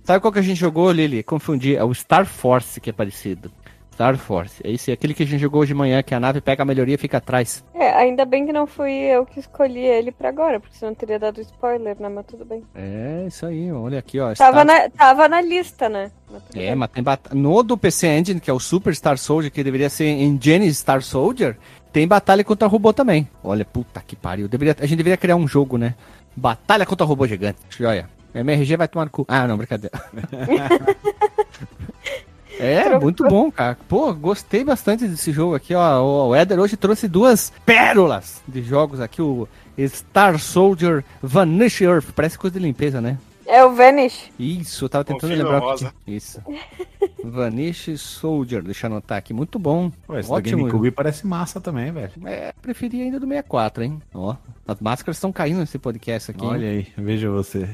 Sabe 0.05 0.20
qual 0.20 0.33
que 0.33 0.39
a 0.39 0.43
gente 0.43 0.59
jogou, 0.59 0.91
Lili? 0.91 1.23
Confundi. 1.23 1.77
É 1.77 1.85
o 1.85 1.95
Star 1.95 2.27
Force 2.27 2.81
que 2.81 2.91
é 2.91 2.93
parecido. 2.93 3.53
Star 3.93 4.16
Force. 4.16 4.61
É 4.64 4.70
esse, 4.70 4.90
aquele 4.90 5.14
que 5.14 5.22
a 5.22 5.26
gente 5.26 5.40
jogou 5.40 5.61
hoje 5.61 5.72
de 5.72 5.78
manhã, 5.78 6.03
que 6.03 6.14
a 6.14 6.20
nave 6.20 6.40
pega 6.40 6.62
a 6.62 6.66
melhoria 6.66 6.95
e 6.95 6.99
fica 6.99 7.18
atrás. 7.18 7.62
É, 7.74 7.90
ainda 7.93 8.24
bem 8.24 8.47
que 8.47 8.53
não 8.53 8.66
fui 8.66 8.90
eu 8.93 9.24
que 9.26 9.38
escolhi 9.38 9.84
ele 9.84 10.11
pra 10.11 10.28
agora, 10.30 10.59
porque 10.59 10.76
senão 10.76 10.95
teria 10.95 11.18
dado 11.18 11.40
spoiler, 11.40 11.97
né? 12.01 12.09
Mas 12.09 12.26
tudo 12.26 12.45
bem. 12.45 12.62
É, 12.74 13.24
isso 13.28 13.45
aí. 13.47 13.70
Olha 13.70 13.99
aqui, 13.99 14.18
ó. 14.18 14.32
Tava 14.34 14.62
Star- 14.62 14.66
na, 14.66 14.90
tava 14.90 15.28
na 15.28 15.40
lista, 15.40 15.88
né? 15.88 16.11
Mas 16.30 16.43
É, 16.55 16.59
bem. 16.68 16.74
mas 16.74 16.90
tem 16.90 17.03
bat... 17.03 17.20
no 17.34 17.62
do 17.62 17.76
PC 17.76 18.07
Engine, 18.09 18.40
que 18.40 18.51
é 18.51 18.55
o 18.55 18.61
Super 18.61 18.95
Star 18.95 19.18
Soldier, 19.18 19.53
que 19.53 19.62
deveria 19.62 19.90
ser 19.90 20.07
Engine 20.07 20.72
Star 20.72 21.03
Soldier, 21.03 21.57
tem 21.93 22.09
batalha 22.09 22.43
contra 22.43 22.66
robô 22.66 22.93
também. 22.93 23.28
Olha, 23.45 23.64
puta 23.64 24.03
que 24.07 24.16
pariu. 24.16 24.49
Deveria... 24.49 24.74
A 24.80 24.86
gente 24.86 24.97
deveria 24.97 25.16
criar 25.18 25.36
um 25.36 25.47
jogo, 25.47 25.76
né? 25.76 25.95
Batalha 26.34 26.86
contra 26.86 27.07
robô 27.07 27.26
gigante. 27.26 27.59
Olha, 27.84 28.09
MRG 28.34 28.76
vai 28.78 28.88
tomar 28.88 29.05
no 29.05 29.11
cu. 29.11 29.26
Ah, 29.28 29.47
não, 29.47 29.59
brincadeira. 29.59 30.01
É, 32.63 32.99
muito 32.99 33.25
bom, 33.25 33.51
cara. 33.51 33.77
Pô, 33.89 34.13
gostei 34.15 34.63
bastante 34.65 35.07
desse 35.07 35.33
jogo 35.33 35.55
aqui, 35.55 35.75
ó. 35.75 36.29
O 36.29 36.37
Eder 36.37 36.59
hoje 36.59 36.77
trouxe 36.77 37.09
duas 37.09 37.53
pérolas 37.67 38.43
de 38.47 38.63
jogos 38.63 39.01
aqui. 39.01 39.21
O 39.21 39.49
Star 39.89 40.39
Soldier 40.39 41.05
Vanish 41.23 41.81
Earth. 41.81 42.13
Parece 42.15 42.39
coisa 42.39 42.59
de 42.59 42.65
limpeza, 42.65 43.01
né? 43.01 43.19
É 43.45 43.65
o 43.65 43.75
Vanish. 43.75 44.31
Isso, 44.39 44.85
eu 44.85 44.89
tava 44.89 45.05
tentando 45.05 45.31
Confio 45.31 45.37
lembrar 45.37 45.59
o 45.59 45.61
que 45.61 45.67
rosa. 45.67 45.93
tinha. 46.07 46.17
Isso. 46.17 46.41
Vanish 47.25 47.99
Soldier, 47.99 48.63
deixa 48.63 48.87
eu 48.87 48.93
anotar 48.93 49.19
aqui. 49.19 49.35
Muito 49.35 49.59
bom. 49.59 49.91
Pô, 50.07 50.17
esse 50.17 50.31
Ótimo. 50.31 50.59
GameCube 50.59 50.91
parece 50.91 51.27
massa 51.27 51.61
também, 51.61 51.91
velho. 51.93 52.11
É, 52.25 52.53
preferi 52.63 53.03
ainda 53.03 53.19
do 53.21 53.27
64, 53.27 53.83
hein? 53.85 54.01
Ó, 54.15 54.35
as 54.67 54.81
máscaras 54.81 55.17
estão 55.17 55.33
caindo 55.33 55.59
nesse 55.59 55.79
podcast 55.79 56.31
aqui. 56.31 56.43
hein? 56.45 56.51
Olha 56.51 56.69
aí, 56.69 56.87
veja 56.97 57.31
você. 57.31 57.69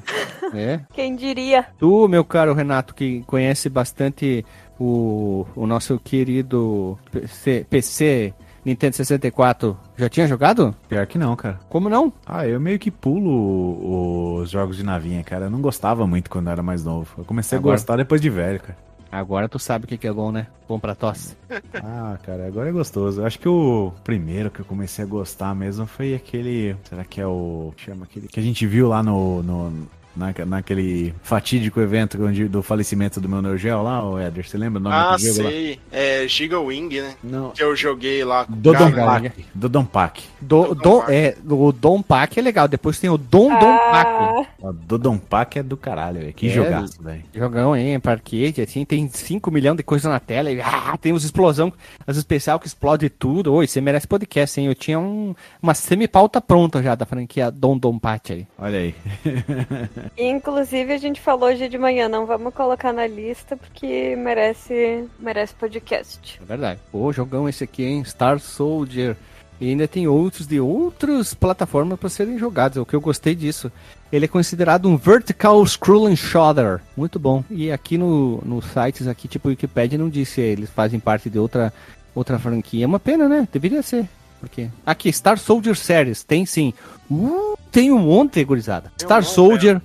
É. 0.54 0.80
Quem 0.94 1.14
diria? 1.14 1.66
Tu, 1.78 2.08
meu 2.08 2.24
caro 2.24 2.54
Renato, 2.54 2.94
que 2.94 3.22
conhece 3.26 3.68
bastante 3.68 4.44
o, 4.78 5.46
o 5.56 5.66
nosso 5.66 5.98
querido 5.98 6.98
PC, 7.10 7.66
PC 7.68 8.34
Nintendo 8.64 8.96
64, 8.96 9.76
já 9.96 10.08
tinha 10.08 10.26
jogado? 10.26 10.74
Pior 10.88 11.06
que 11.06 11.16
não, 11.16 11.34
cara. 11.36 11.58
Como 11.68 11.88
não? 11.88 12.12
Ah, 12.26 12.46
eu 12.46 12.60
meio 12.60 12.78
que 12.78 12.90
pulo 12.90 14.40
os 14.40 14.50
jogos 14.50 14.76
de 14.76 14.82
navinha, 14.84 15.22
cara. 15.24 15.46
Eu 15.46 15.50
não 15.50 15.60
gostava 15.60 16.06
muito 16.06 16.28
quando 16.30 16.50
era 16.50 16.62
mais 16.62 16.84
novo. 16.84 17.08
Eu 17.18 17.24
comecei 17.24 17.56
Agora- 17.58 17.74
a 17.74 17.78
gostar 17.78 17.96
depois 17.96 18.20
de 18.20 18.28
velho, 18.30 18.60
cara. 18.60 18.76
Agora 19.10 19.48
tu 19.48 19.58
sabe 19.58 19.86
o 19.86 19.88
que 19.88 19.96
que 19.96 20.06
é 20.06 20.12
bom, 20.12 20.30
né? 20.30 20.48
Bom 20.68 20.78
pra 20.78 20.94
tosse. 20.94 21.34
Ah, 21.82 22.18
cara, 22.26 22.46
agora 22.46 22.68
é 22.68 22.72
gostoso. 22.72 23.22
Eu 23.22 23.26
acho 23.26 23.38
que 23.38 23.48
o 23.48 23.90
primeiro 24.04 24.50
que 24.50 24.60
eu 24.60 24.66
comecei 24.66 25.02
a 25.02 25.08
gostar 25.08 25.54
mesmo 25.54 25.86
foi 25.86 26.14
aquele. 26.14 26.76
Será 26.84 27.04
que 27.06 27.18
é 27.18 27.26
o. 27.26 27.72
Chama 27.78 28.04
aquele. 28.04 28.28
Que 28.28 28.38
a 28.38 28.42
gente 28.42 28.66
viu 28.66 28.86
lá 28.88 29.02
no. 29.02 29.42
no 29.42 29.88
na, 30.18 30.34
naquele 30.44 31.14
fatídico 31.22 31.80
evento 31.80 32.22
onde- 32.22 32.48
do 32.48 32.62
falecimento 32.62 33.20
do 33.20 33.28
meu 33.28 33.40
Neo 33.40 33.56
Geo 33.56 33.82
lá, 33.82 34.04
o 34.04 34.18
Eder. 34.20 34.46
Você 34.46 34.58
lembra 34.58 34.80
o 34.80 34.82
nome 34.82 34.94
Ah, 34.96 35.16
do 35.16 35.18
jogo 35.22 35.42
lá? 35.44 35.50
sei. 35.50 35.78
É 35.92 36.26
Giga 36.28 36.58
Wing, 36.60 37.00
né? 37.00 37.14
Não. 37.22 37.50
Que 37.50 37.62
eu 37.62 37.74
joguei 37.76 38.24
lá 38.24 38.44
com 38.44 38.52
o 38.52 38.56
Dodon 38.56 38.90
cara. 38.92 39.20
Pack. 39.22 39.44
Dodon 39.54 39.84
Pack. 39.84 40.22
Do, 40.40 40.74
do, 40.74 41.02
é, 41.08 41.36
o 41.48 41.72
Dom 41.72 42.02
Pack 42.02 42.38
é 42.38 42.42
legal, 42.42 42.66
depois 42.68 42.98
tem 42.98 43.08
o 43.08 43.16
Dom 43.18 43.48
Dom 43.58 43.78
Pack. 43.78 44.10
Ah, 44.10 44.44
Ó, 44.62 44.72
Dodon 44.72 45.18
Pack 45.18 45.58
é 45.58 45.62
do 45.62 45.76
caralho, 45.76 46.20
velho. 46.20 46.32
Que 46.32 46.48
É, 46.48 46.50
jogaço, 46.50 47.02
velho. 47.02 47.22
Jogão, 47.34 47.76
hein? 47.76 47.98
Parquete, 48.00 48.60
assim, 48.60 48.84
tem 48.84 49.08
5 49.08 49.50
milhões 49.50 49.76
de 49.76 49.82
coisas 49.82 50.10
na 50.10 50.18
tela. 50.18 50.50
E, 50.50 50.60
ah, 50.60 50.96
tem 51.00 51.12
os 51.12 51.24
explosão, 51.24 51.72
as 52.06 52.16
especial 52.16 52.58
que 52.58 52.66
explode 52.66 53.08
tudo. 53.08 53.52
Oi, 53.54 53.66
você 53.66 53.80
merece 53.80 54.06
podcast, 54.08 54.60
hein? 54.60 54.66
Eu 54.66 54.74
tinha 54.74 54.98
um, 54.98 55.34
uma 55.62 55.74
semi-pauta 55.74 56.40
pronta 56.40 56.82
já 56.82 56.94
da 56.94 57.06
franquia 57.06 57.50
Dom 57.50 57.76
Dom 57.78 57.98
Pat 57.98 58.30
aí. 58.30 58.46
Olha 58.58 58.78
aí. 58.78 58.94
inclusive 60.16 60.92
a 60.92 60.98
gente 60.98 61.20
falou 61.20 61.48
hoje 61.48 61.68
de 61.68 61.78
manhã, 61.78 62.08
não 62.08 62.26
vamos 62.26 62.54
colocar 62.54 62.92
na 62.92 63.06
lista 63.06 63.56
porque 63.56 64.16
merece, 64.16 65.04
merece 65.18 65.54
podcast. 65.54 66.38
É 66.40 66.44
verdade. 66.44 66.80
Pô, 66.90 67.12
jogão 67.12 67.48
esse 67.48 67.64
aqui, 67.64 67.84
hein? 67.84 68.04
Star 68.04 68.38
Soldier. 68.38 69.16
E 69.60 69.70
ainda 69.70 69.88
tem 69.88 70.06
outros 70.06 70.46
de 70.46 70.60
outras 70.60 71.34
plataformas 71.34 71.98
para 71.98 72.08
serem 72.08 72.38
jogados. 72.38 72.78
É 72.78 72.80
o 72.80 72.86
que 72.86 72.94
eu 72.94 73.00
gostei 73.00 73.34
disso. 73.34 73.72
Ele 74.12 74.24
é 74.24 74.28
considerado 74.28 74.88
um 74.88 74.96
vertical 74.96 75.64
scrolling 75.66 76.14
shooter. 76.14 76.80
Muito 76.96 77.18
bom. 77.18 77.42
E 77.50 77.72
aqui 77.72 77.98
no, 77.98 78.40
nos 78.44 78.64
sites 78.66 79.08
aqui, 79.08 79.26
tipo 79.26 79.48
Wikipedia, 79.48 79.98
não 79.98 80.08
disse 80.08 80.40
eles 80.40 80.70
fazem 80.70 81.00
parte 81.00 81.28
de 81.28 81.38
outra 81.38 81.72
outra 82.14 82.38
franquia. 82.38 82.84
É 82.84 82.86
uma 82.86 83.00
pena, 83.00 83.28
né? 83.28 83.46
Deveria 83.52 83.82
ser. 83.82 84.08
Porque 84.40 84.68
aqui 84.86 85.12
Star 85.12 85.38
Soldier 85.38 85.74
Series 85.74 86.22
tem 86.22 86.46
sim. 86.46 86.72
Uh, 87.10 87.56
tem 87.72 87.90
um 87.90 87.98
monte, 87.98 88.42
gurizada. 88.44 88.92
Um 88.94 89.04
Star 89.04 89.24
Soldier 89.24 89.80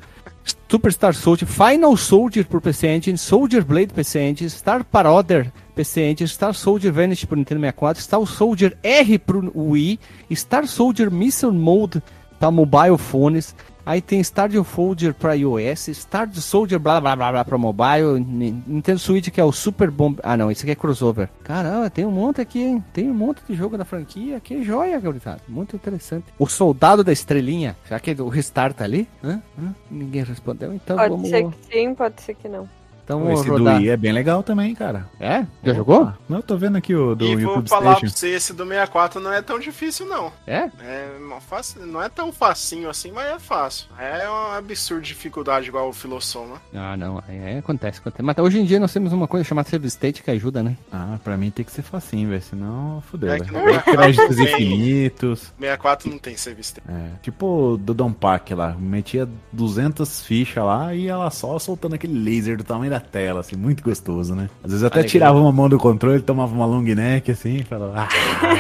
Superstar 0.70 1.14
Soldier, 1.14 1.46
Final 1.46 1.96
Soldier 1.98 2.46
por 2.46 2.60
PC 2.60 2.88
Engine, 2.88 3.18
Soldier 3.18 3.64
Blade 3.64 3.94
PC 3.94 4.20
Engine, 4.20 4.50
Star 4.50 4.84
Parodier 4.84 5.52
PC 5.76 6.02
Engine, 6.02 6.28
Star 6.28 6.54
Soldier 6.54 6.92
Vanish 6.92 7.26
pro 7.26 7.38
Nintendo 7.38 7.62
64, 7.62 8.02
Star 8.02 8.26
Soldier 8.26 8.78
R 8.82 9.20
pro 9.20 9.52
Wii, 9.56 10.00
Star 10.32 10.68
Soldier 10.68 11.12
Missile 11.12 11.52
Mode 11.52 12.02
para 12.40 12.52
mobile 12.52 12.98
phones, 12.98 13.56
Aí 13.86 14.02
tem 14.02 14.22
Stardew 14.24 14.64
Soldier 14.64 15.14
para 15.14 15.36
iOS, 15.36 15.90
Stardew 15.90 16.42
Soldier 16.42 16.80
blá 16.80 17.02
blá 17.02 17.16
blá 17.16 17.32
blá 17.32 17.46
para 17.46 17.58
mobile, 17.58 18.20
Nintendo 18.20 19.00
Switch 19.00 19.30
que 19.30 19.42
é 19.42 19.44
o 19.44 19.52
Super 19.52 19.92
Bomb. 19.92 20.20
Ah, 20.24 20.38
não, 20.38 20.50
esse 20.50 20.64
aqui 20.64 20.72
é 20.72 20.76
crossover. 20.76 21.30
Caramba, 21.44 21.90
tem 21.90 22.06
um 22.06 22.12
monte 22.12 22.40
aqui, 22.40 22.62
hein? 22.62 22.84
Tem 22.94 23.10
um 23.10 23.14
monte 23.14 23.42
de 23.48 23.56
jogo 23.56 23.78
da 23.78 23.84
franquia. 23.84 24.40
Que 24.40 24.64
joia, 24.64 25.00
gurizada. 25.00 25.42
Muito 25.48 25.76
interessante. 25.76 26.26
O 26.40 26.48
Soldado 26.48 27.04
da 27.04 27.12
Estrelinha. 27.12 27.76
Será 27.86 28.00
que 28.00 28.12
o 28.22 28.30
restart 28.30 28.78
tá 28.78 28.86
ali? 28.86 29.08
Hã? 29.24 29.42
Hã? 29.60 29.76
Ninguém 29.92 30.24
respondeu, 30.24 30.74
então 30.74 30.96
pode 30.96 31.10
vamos. 31.10 31.30
Pode 31.30 31.44
ser 31.44 31.52
que 31.52 31.74
sim, 31.74 31.96
pode 31.96 32.22
ser 32.22 32.36
que 32.36 32.48
não. 32.48 32.68
Então 33.04 33.32
esse 33.32 33.50
rodar. 33.50 33.76
do 33.76 33.80
Wii 33.82 33.90
é 33.90 33.98
bem 33.98 34.12
legal 34.12 34.42
também, 34.44 34.74
cara. 34.74 35.10
É? 35.20 35.46
Já 35.64 35.72
Opa. 35.72 35.74
jogou? 35.74 36.14
Não, 36.30 36.38
eu 36.38 36.44
tô 36.44 36.58
vendo 36.58 36.78
aqui 36.78 36.96
o 36.96 37.16
do 37.16 37.26
e 37.26 37.32
YouTube 37.32 37.46
vou 37.46 37.68
falar 37.68 37.98
Station. 37.98 38.00
pra 38.02 38.10
você, 38.10 38.30
esse 38.30 38.54
do 38.54 38.66
64 38.66 39.20
não 39.20 39.32
é 39.32 39.42
tão 39.42 39.60
difícil, 39.60 40.06
não. 40.06 40.32
É? 40.48 40.70
É 40.82 41.10
fácil, 41.42 41.86
não 41.86 42.02
é 42.02 42.10
tão 42.10 42.32
facinho 42.32 42.90
assim, 42.90 43.12
mas 43.12 43.28
é 43.28 43.40
fácil. 43.40 43.88
É 44.00 44.28
uma 44.28 44.58
absurda 44.58 45.02
dificuldade 45.02 45.68
igual 45.68 45.90
o 45.90 45.94
Filossoma. 45.94 46.62
Ah, 46.74 46.96
não. 46.96 47.22
É, 47.28 47.58
acontece, 47.58 48.00
acontece. 48.00 48.24
Mas 48.24 48.38
hoje 48.38 48.60
em 48.60 48.66
dia 48.66 48.80
nós 48.80 48.94
temos 48.94 49.12
uma 49.14 49.28
coisa 49.28 49.44
chamada 49.44 49.70
Save 49.70 49.88
State 49.88 50.24
que 50.24 50.32
ajuda, 50.32 50.64
né? 50.64 50.78
Ah, 50.92 51.18
pra 51.24 51.38
mim 51.38 51.52
tem 51.52 51.66
que 51.66 51.72
ser 51.72 51.82
facinho, 51.82 52.30
velho. 52.30 52.42
Senão 52.42 53.04
fudeu. 53.10 53.34
É 53.34 53.40
que 53.40 53.52
no 53.52 53.62
Créditos 53.84 54.40
infinitos. 54.40 55.54
64 55.60 56.10
não 56.10 56.18
tem 56.18 56.38
Save 56.38 56.62
State. 56.62 56.88
É, 56.90 57.10
tipo 57.22 57.78
do 57.80 57.94
Dom 57.94 58.12
Pack 58.12 58.54
lá. 58.54 58.76
Metia 58.78 59.28
200 59.52 60.22
fichas 60.22 60.64
lá 60.64 60.94
e 60.94 61.08
ela 61.08 61.30
só 61.30 61.58
soltando 61.60 61.96
aquele 61.96 62.18
laser 62.18 62.58
do 62.58 62.64
tamanho 62.64 62.92
da 62.92 63.00
tela, 63.04 63.42
assim, 63.42 63.56
muito 63.56 63.84
gostoso, 63.84 64.34
né? 64.34 64.50
Às 64.64 64.72
vezes 64.72 64.84
até 64.84 65.00
Alegria. 65.00 65.12
tirava 65.12 65.40
uma 65.40 65.52
mão 65.52 65.70
do 65.70 65.78
controle, 65.78 66.22
tomava 66.22 66.54
uma 66.54 66.66
long 66.66 66.82
neck, 66.82 67.32
assim, 67.32 67.58
e 67.58 67.64
falava, 67.64 68.02
ah, 68.02 68.08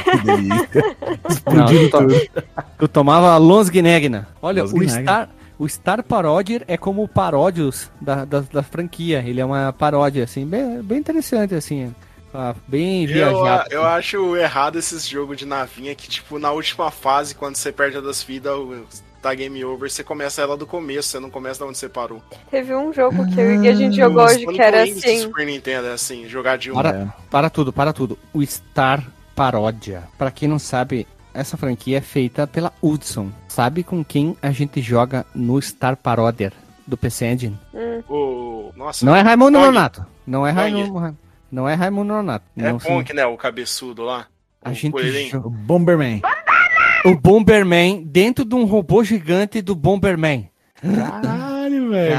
que 0.03 0.25
delícia. 0.25 0.95
Explodindo 1.29 1.89
tudo. 1.89 2.13
Eu 2.79 2.87
tomava 2.87 3.35
Lonsgnegna. 3.37 4.27
Olha, 4.41 4.63
o 4.63 4.89
Star... 4.89 5.29
O 5.57 5.69
Star 5.69 6.03
Parodier 6.03 6.63
é 6.67 6.75
como 6.75 7.03
o 7.03 7.07
Paródios 7.07 7.89
da, 8.01 8.25
da, 8.25 8.41
da, 8.41 8.63
franquia. 8.63 9.23
Ele 9.25 9.39
é 9.39 9.45
uma 9.45 9.71
paródia, 9.71 10.23
assim, 10.23 10.45
bem, 10.45 10.81
bem 10.81 10.97
interessante, 10.97 11.53
assim. 11.53 11.93
Ah, 12.33 12.55
bem 12.67 13.05
viajado. 13.05 13.69
Eu, 13.69 13.81
eu 13.81 13.85
acho 13.85 14.35
errado 14.35 14.79
esses 14.79 15.07
jogos 15.07 15.37
de 15.37 15.45
navinha 15.45 15.93
que, 15.93 16.09
tipo, 16.09 16.39
na 16.39 16.51
última 16.51 16.89
fase, 16.89 17.35
quando 17.35 17.55
você 17.55 17.71
perde 17.71 18.01
das 18.01 18.23
vidas, 18.23 18.57
tá 19.23 19.33
game 19.33 19.63
over, 19.63 19.89
você 19.89 20.03
começa 20.03 20.41
ela 20.41 20.57
do 20.57 20.67
começo, 20.67 21.09
você 21.09 21.19
não 21.19 21.29
começa 21.29 21.61
da 21.61 21.65
onde 21.65 21.77
você 21.77 21.87
parou. 21.87 22.21
Teve 22.51 22.75
um 22.75 22.91
jogo 22.91 23.25
que 23.33 23.39
eu 23.39 23.63
e 23.63 23.67
a 23.69 23.73
gente 23.73 23.95
jogou 23.95 24.23
hoje 24.23 24.45
que 24.45 24.61
era 24.61 24.83
assim. 24.83 25.21
Super 25.21 25.45
Nintendo 25.45 25.87
é 25.87 25.93
assim, 25.93 26.27
jogar 26.27 26.57
de 26.57 26.71
um. 26.71 26.73
Para, 26.73 26.89
é. 26.89 27.07
para 27.31 27.49
tudo, 27.49 27.71
para 27.71 27.93
tudo. 27.93 28.19
O 28.33 28.45
Star 28.45 29.03
Paródia. 29.33 30.03
Para 30.17 30.29
quem 30.29 30.49
não 30.49 30.59
sabe, 30.59 31.07
essa 31.33 31.55
franquia 31.55 31.99
é 31.99 32.01
feita 32.01 32.45
pela 32.45 32.73
Hudson. 32.81 33.31
Sabe 33.47 33.83
com 33.83 34.03
quem 34.03 34.35
a 34.41 34.51
gente 34.51 34.81
joga 34.81 35.25
no 35.33 35.61
Star 35.61 35.95
Parodier 35.95 36.51
do 36.85 36.97
PC 36.97 37.25
Engine? 37.25 37.59
Hum. 37.73 38.03
Oh, 38.09 38.71
nossa, 38.75 39.05
não 39.05 39.15
é 39.15 39.21
Raimundo 39.21 39.57
Nonato. 39.57 40.05
Não 40.27 40.45
é 40.45 40.51
Raimundo. 40.51 41.17
Não 41.49 41.69
é 41.69 41.73
Raimundo 41.75 42.13
Nonato. 42.13 42.45
É 42.57 42.63
não, 42.63 42.77
Punk, 42.77 43.13
né? 43.13 43.25
O 43.25 43.37
cabeçudo 43.37 44.03
lá. 44.03 44.27
A 44.61 44.71
o 44.71 44.73
gente. 44.73 45.35
O 45.37 45.49
Bomberman 45.49 46.21
o 47.03 47.15
Bomberman 47.15 48.03
dentro 48.03 48.45
de 48.45 48.55
um 48.55 48.65
robô 48.65 49.03
gigante 49.03 49.61
do 49.61 49.75
Bomberman. 49.75 50.49
Velho. 51.93 52.15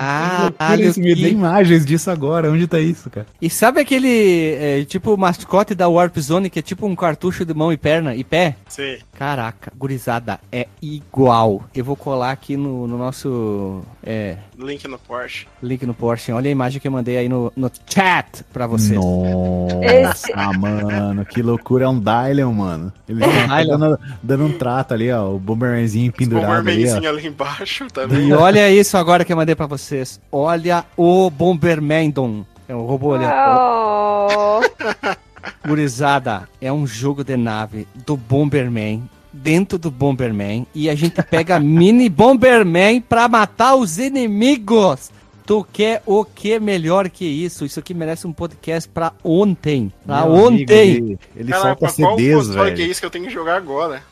Caralho, 0.59 0.93
me 0.97 1.15
dê 1.15 1.31
imagens 1.31 1.85
disso 1.85 2.11
agora. 2.11 2.51
Onde 2.51 2.67
tá 2.67 2.81
isso, 2.81 3.11
cara? 3.11 3.27
E 3.41 3.51
sabe 3.51 3.81
aquele, 3.81 4.55
é, 4.55 4.85
tipo, 4.85 5.17
mascote 5.17 5.75
da 5.75 5.89
Warp 5.89 6.17
Zone, 6.19 6.51
que 6.51 6.59
é 6.59 6.63
tipo 6.63 6.87
um 6.87 6.97
cartucho 6.97 7.45
de 7.45 7.55
mão 7.55 7.73
e 7.73 7.77
perna 7.77 8.15
e 8.15 8.25
pé? 8.25 8.57
Sim. 8.69 8.99
Caraca, 9.19 9.73
gurizada, 9.77 10.41
é 10.51 10.67
igual. 10.83 11.65
Eu 11.75 11.85
vou 11.85 11.97
colar 11.97 12.33
aqui 12.33 12.57
no, 12.57 12.87
no 12.87 12.99
nosso. 12.99 13.83
É, 14.03 14.37
link 14.59 14.87
no 14.89 14.99
Porsche. 14.99 15.47
Link 15.63 15.87
no 15.87 15.95
Porsche. 15.95 16.33
Olha 16.33 16.49
a 16.49 16.53
imagem 16.53 16.81
que 16.81 16.89
eu 16.89 16.93
mandei 16.93 17.17
aí 17.17 17.29
no, 17.29 17.53
no 17.57 17.71
chat 17.87 18.45
pra 18.53 18.67
vocês. 18.67 18.99
Nossa, 18.99 20.53
mano, 20.59 21.25
que 21.25 21.43
loucura. 21.43 21.85
É 21.85 21.89
um 21.89 22.01
Dylion, 22.01 22.53
mano. 22.53 22.93
Ele 23.09 23.21
tá 23.21 23.63
dando, 23.65 24.01
dando, 24.23 24.45
um 24.45 24.53
trato 24.53 24.95
ali, 24.95 25.11
ó. 25.13 25.35
O 25.35 25.39
Bombermanzinho 25.39 26.13
pendurado. 26.13 26.45
O 26.45 26.57
Bombermanzinho 26.57 26.97
ali, 26.97 27.07
ali, 27.07 27.27
embaixo 27.29 27.87
também. 27.93 28.29
E 28.29 28.33
olha 28.33 28.71
isso 28.71 28.97
agora 28.97 29.25
que 29.25 29.33
eu 29.33 29.37
mandei 29.37 29.55
pra 29.55 29.64
vocês. 29.67 30.21
Olha 30.31 30.85
o 30.97 31.31
Bombermandon. 31.31 32.45
É 32.69 32.75
um 32.75 32.83
robô 32.83 33.15
ali. 33.15 33.25
Oh. 33.27 34.61
Gurizada, 35.67 36.49
é 36.61 36.73
um 36.73 36.87
jogo 36.87 37.23
de 37.23 37.37
nave 37.37 37.87
do 37.95 38.17
Bomberman 38.17 39.03
dentro 39.33 39.79
do 39.79 39.91
Bomberman 39.91 40.67
e 40.75 40.89
a 40.89 40.95
gente 40.95 41.21
pega 41.23 41.59
mini 41.59 42.09
Bomberman 42.09 43.01
pra 43.01 43.29
matar 43.29 43.75
os 43.75 43.99
inimigos. 43.99 45.11
Tu 45.47 45.67
quer 45.73 46.03
o 46.07 46.25
que 46.25 46.59
melhor 46.59 47.11
que 47.11 47.27
isso? 47.27 47.67
Isso 47.67 47.79
aqui 47.79 47.93
merece 47.93 48.27
um 48.27 48.33
podcast 48.33 48.89
pra 48.89 49.13
ontem. 49.23 49.93
Pra 50.07 50.23
Meu 50.23 50.33
ontem. 50.33 50.97
Amigo, 50.97 51.03
ele, 51.05 51.19
ele 51.37 51.53
Cara, 51.53 51.63
solta 51.63 51.89
CDs, 51.91 52.49
velho. 52.49 52.75
que 52.77 52.83
é 52.83 52.87
isso 52.87 53.01
que 53.01 53.07
eu 53.07 53.11
tenho 53.11 53.27
que 53.27 53.31
jogar 53.31 53.57
agora? 53.57 54.03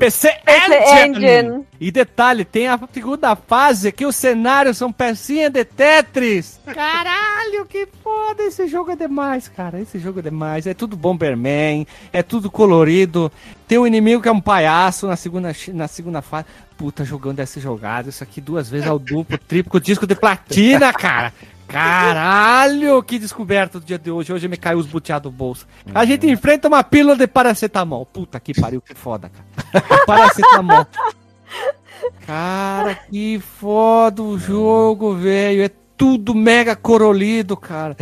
PC, 0.00 0.28
PC 0.44 1.06
Engine. 1.06 1.26
Engine. 1.26 1.64
E 1.80 1.90
detalhe, 1.92 2.44
tem 2.44 2.66
a 2.66 2.80
segunda 2.92 3.36
fase 3.36 3.92
que 3.92 4.04
os 4.04 4.16
cenários 4.16 4.76
são 4.76 4.92
pecinhas 4.92 5.52
de 5.52 5.64
Tetris. 5.64 6.58
Caralho, 6.66 7.64
que 7.66 7.86
foda. 8.02 8.42
Esse 8.42 8.66
jogo 8.66 8.90
é 8.90 8.96
demais, 8.96 9.46
cara. 9.46 9.80
Esse 9.80 10.00
jogo 10.00 10.18
é 10.18 10.22
demais. 10.22 10.66
É 10.66 10.74
tudo 10.74 10.96
Bomberman, 10.96 11.86
é 12.12 12.24
tudo 12.24 12.50
colorido. 12.50 13.30
Tem 13.68 13.78
um 13.78 13.86
inimigo 13.86 14.20
que 14.20 14.28
é 14.28 14.32
um 14.32 14.40
palhaço 14.40 15.06
na 15.06 15.14
segunda, 15.16 15.52
na 15.72 15.86
segunda 15.86 16.20
fase 16.20 16.46
puta 16.82 17.04
jogando 17.04 17.38
essa 17.38 17.60
jogada. 17.60 18.08
Isso 18.08 18.24
aqui 18.24 18.40
duas 18.40 18.68
vezes 18.68 18.88
ao 18.88 18.98
duplo, 18.98 19.38
triplo, 19.38 19.78
disco 19.78 20.04
de 20.04 20.16
platina, 20.16 20.92
cara. 20.92 21.32
Caralho, 21.68 23.00
que 23.04 23.20
descoberta 23.20 23.78
do 23.78 23.86
dia 23.86 23.96
de 23.96 24.10
hoje. 24.10 24.32
Hoje 24.32 24.48
me 24.48 24.56
caiu 24.56 24.78
os 24.78 24.86
buteados 24.86 25.30
do 25.30 25.34
bolso. 25.34 25.64
A 25.94 26.04
gente 26.04 26.28
enfrenta 26.28 26.66
uma 26.66 26.82
pílula 26.82 27.14
de 27.14 27.28
paracetamol. 27.28 28.04
Puta 28.04 28.40
que 28.40 28.52
pariu, 28.52 28.80
que 28.80 28.96
foda, 28.96 29.30
cara. 29.30 29.84
paracetamol. 30.04 30.84
Cara, 32.26 32.96
que 32.96 33.38
foda 33.38 34.20
o 34.20 34.36
jogo, 34.36 35.14
velho. 35.14 35.62
É 35.62 35.70
tudo 35.96 36.34
mega 36.34 36.74
corolido, 36.74 37.56
cara 37.56 37.96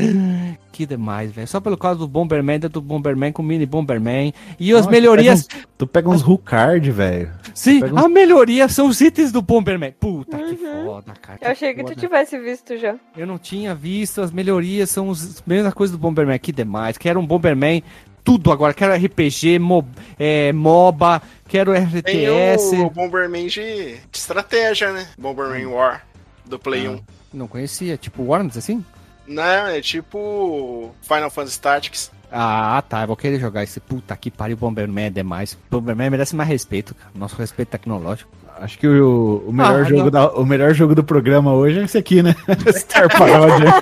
que 0.80 0.86
demais, 0.86 1.30
velho. 1.30 1.46
Só 1.46 1.60
pelo 1.60 1.76
causa 1.76 1.98
do 1.98 2.08
Bomberman, 2.08 2.58
do 2.58 2.80
Bomberman 2.80 3.32
com 3.32 3.42
mini 3.42 3.66
Bomberman. 3.66 4.32
E 4.58 4.72
as 4.72 4.78
Nossa, 4.78 4.90
melhorias. 4.90 5.46
Tu 5.76 5.86
pega 5.86 6.08
uns, 6.08 6.22
Rucard, 6.22 6.90
velho. 6.90 7.30
Sim, 7.54 7.84
uns... 7.84 8.02
a 8.02 8.08
melhoria 8.08 8.66
são 8.66 8.86
os 8.86 8.98
itens 9.02 9.30
do 9.30 9.42
Bomberman. 9.42 9.92
Puta 9.92 10.38
uhum. 10.38 10.48
que 10.48 10.56
foda, 10.56 11.12
cara. 11.20 11.38
Eu 11.42 11.50
achei 11.50 11.74
que, 11.74 11.84
que 11.84 11.94
tu 11.94 12.00
tivesse 12.00 12.38
visto 12.38 12.78
já. 12.78 12.96
Eu 13.14 13.26
não 13.26 13.36
tinha 13.38 13.74
visto, 13.74 14.22
as 14.22 14.32
melhorias 14.32 14.88
são 14.88 15.10
as 15.10 15.42
mesmas 15.46 15.74
coisas 15.74 15.94
do 15.94 16.00
Bomberman. 16.00 16.38
Que 16.38 16.50
demais. 16.50 16.96
Quero 16.96 17.20
um 17.20 17.26
Bomberman 17.26 17.82
tudo 18.24 18.50
agora. 18.50 18.72
Quero 18.72 18.94
RPG, 18.94 19.58
mo, 19.58 19.86
é, 20.18 20.50
MOBA, 20.54 21.20
quero 21.46 21.74
RTS. 21.74 22.70
Tem 22.70 22.80
o, 22.80 22.86
o 22.86 22.90
Bomberman 22.90 23.48
de, 23.48 23.96
de, 23.96 24.00
estratégia, 24.14 24.92
né? 24.92 25.06
Bomberman 25.18 25.66
War, 25.66 26.06
do 26.46 26.58
Play 26.58 26.86
ah, 26.86 26.92
1. 26.92 27.00
Não 27.34 27.46
conhecia. 27.46 27.98
Tipo 27.98 28.22
Worms, 28.22 28.56
assim? 28.56 28.82
Não, 29.30 29.68
é 29.68 29.80
tipo 29.80 30.90
Final 31.02 31.30
Fantasy 31.30 31.60
Tactics. 31.60 32.10
Ah, 32.32 32.82
tá. 32.88 33.02
Eu 33.02 33.06
vou 33.06 33.16
querer 33.16 33.38
jogar 33.38 33.62
esse 33.62 33.78
puta 33.78 34.16
que 34.16 34.28
pariu. 34.28 34.56
Bomberman 34.56 35.06
é 35.06 35.10
demais. 35.10 35.56
Bomberman 35.70 36.10
merece 36.10 36.34
mais 36.34 36.48
respeito, 36.48 36.96
cara. 36.96 37.12
Nosso 37.14 37.36
respeito 37.36 37.68
tecnológico. 37.68 38.28
Acho 38.58 38.76
que 38.76 38.88
o, 38.88 39.44
o 39.46 39.52
melhor, 39.52 39.82
ah, 39.82 39.84
jogo 39.84 40.10
da, 40.10 40.32
o 40.32 40.44
melhor 40.44 40.74
jogo 40.74 40.94
do 40.96 41.04
programa 41.04 41.52
hoje 41.54 41.78
é 41.78 41.84
esse 41.84 41.96
aqui, 41.96 42.22
né? 42.22 42.34
Star 42.76 43.08
Paródia. 43.08 43.72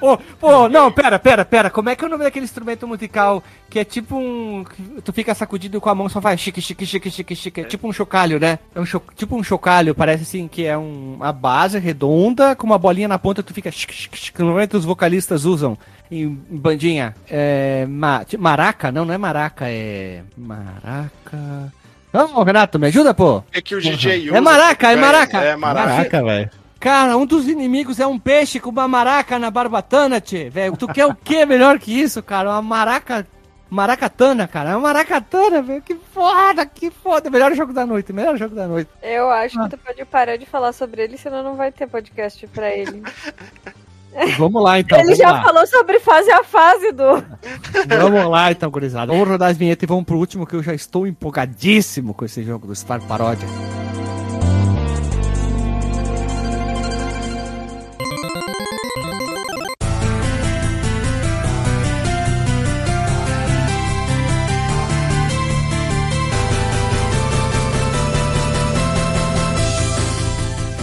Pô, 0.00 0.18
oh, 0.40 0.68
não, 0.68 0.90
pera, 0.90 1.18
pera, 1.18 1.44
pera. 1.44 1.70
Como 1.70 1.90
é 1.90 1.94
que 1.94 2.02
é 2.02 2.06
o 2.06 2.10
nome 2.10 2.24
daquele 2.24 2.44
instrumento 2.44 2.88
musical 2.88 3.42
que 3.68 3.78
é 3.78 3.84
tipo 3.84 4.16
um. 4.16 4.64
Tu 5.04 5.12
fica 5.12 5.34
sacudido 5.34 5.80
com 5.80 5.90
a 5.90 5.94
mão 5.94 6.08
só 6.08 6.20
faz 6.20 6.40
chique, 6.40 6.60
chique, 6.60 6.86
chique, 6.86 7.10
chique, 7.10 7.36
chique. 7.36 7.60
É 7.60 7.64
tipo 7.64 7.86
um 7.86 7.92
chocalho, 7.92 8.40
né? 8.40 8.58
É 8.74 8.80
um 8.80 8.86
cho... 8.86 9.02
tipo 9.14 9.36
um 9.36 9.42
chocalho, 9.42 9.94
parece 9.94 10.22
assim 10.22 10.48
que 10.48 10.64
é 10.64 10.76
um... 10.76 11.14
uma 11.16 11.32
base 11.32 11.78
redonda 11.78 12.56
com 12.56 12.66
uma 12.66 12.78
bolinha 12.78 13.08
na 13.08 13.18
ponta, 13.18 13.42
tu 13.42 13.52
fica 13.52 13.70
chique, 13.70 13.94
chique, 13.94 14.18
chique. 14.18 14.38
Normalmente 14.40 14.76
os 14.76 14.84
vocalistas 14.84 15.44
usam 15.44 15.76
em 16.10 16.28
bandinha. 16.28 17.14
É. 17.28 17.86
Ma... 17.86 18.24
Maraca? 18.38 18.90
Não, 18.90 19.04
não 19.04 19.14
é 19.14 19.18
maraca, 19.18 19.66
é. 19.68 20.22
Maraca. 20.36 21.72
Não, 22.12 22.42
Renato, 22.42 22.78
me 22.78 22.88
ajuda, 22.88 23.14
pô. 23.14 23.42
É 23.52 23.60
que 23.60 23.74
o 23.74 23.80
DJ 23.80 24.28
usa. 24.28 24.38
É 24.38 24.40
maraca, 24.40 24.90
é 24.90 24.96
maraca. 24.96 25.38
É 25.38 25.56
maraca, 25.56 26.22
velho. 26.24 26.50
Cara, 26.80 27.14
um 27.16 27.26
dos 27.26 27.46
inimigos 27.46 28.00
é 28.00 28.06
um 28.06 28.18
peixe 28.18 28.58
com 28.58 28.70
uma 28.70 28.88
maraca 28.88 29.38
na 29.38 29.50
barbatana, 29.50 30.18
tchê, 30.20 30.48
velho. 30.48 30.76
Tu 30.78 30.88
quer 30.88 31.04
o 31.04 31.14
que 31.14 31.44
melhor 31.44 31.78
que 31.78 31.92
isso, 31.92 32.22
cara? 32.22 32.48
Uma 32.50 32.62
maraca 32.62 33.26
Maracatana, 33.70 34.48
cara. 34.48 34.70
É 34.70 34.72
uma 34.74 34.88
Maracatana, 34.88 35.62
velho. 35.62 35.80
Que 35.80 35.94
foda, 35.94 36.66
que 36.66 36.90
foda. 36.90 37.30
Melhor 37.30 37.54
jogo 37.54 37.72
da 37.72 37.86
noite, 37.86 38.12
melhor 38.12 38.36
jogo 38.36 38.54
da 38.54 38.66
noite. 38.66 38.90
Eu 39.00 39.30
acho 39.30 39.60
ah. 39.60 39.64
que 39.68 39.76
tu 39.76 39.78
pode 39.78 40.04
parar 40.06 40.36
de 40.36 40.44
falar 40.44 40.72
sobre 40.72 41.02
ele, 41.02 41.16
senão 41.16 41.42
não 41.42 41.54
vai 41.54 41.70
ter 41.70 41.86
podcast 41.86 42.44
pra 42.48 42.74
ele. 42.74 43.02
Vamos 44.36 44.60
lá, 44.60 44.80
então. 44.80 44.98
Ele 44.98 45.14
já 45.14 45.30
lá. 45.30 45.42
falou 45.42 45.64
sobre 45.68 46.00
fase 46.00 46.32
a 46.32 46.42
fase 46.42 46.90
do. 46.90 47.22
Vamos 47.86 48.28
lá, 48.28 48.50
então, 48.50 48.68
gurizada. 48.68 49.12
Vamos 49.12 49.28
rodar 49.28 49.50
as 49.50 49.56
vinhetas 49.56 49.84
e 49.84 49.86
vamos 49.86 50.04
pro 50.04 50.18
último, 50.18 50.44
que 50.44 50.54
eu 50.54 50.62
já 50.64 50.74
estou 50.74 51.06
empolgadíssimo 51.06 52.12
com 52.12 52.24
esse 52.24 52.42
jogo 52.42 52.66
do 52.66 52.74
Star 52.74 53.00
Paródia. 53.02 53.46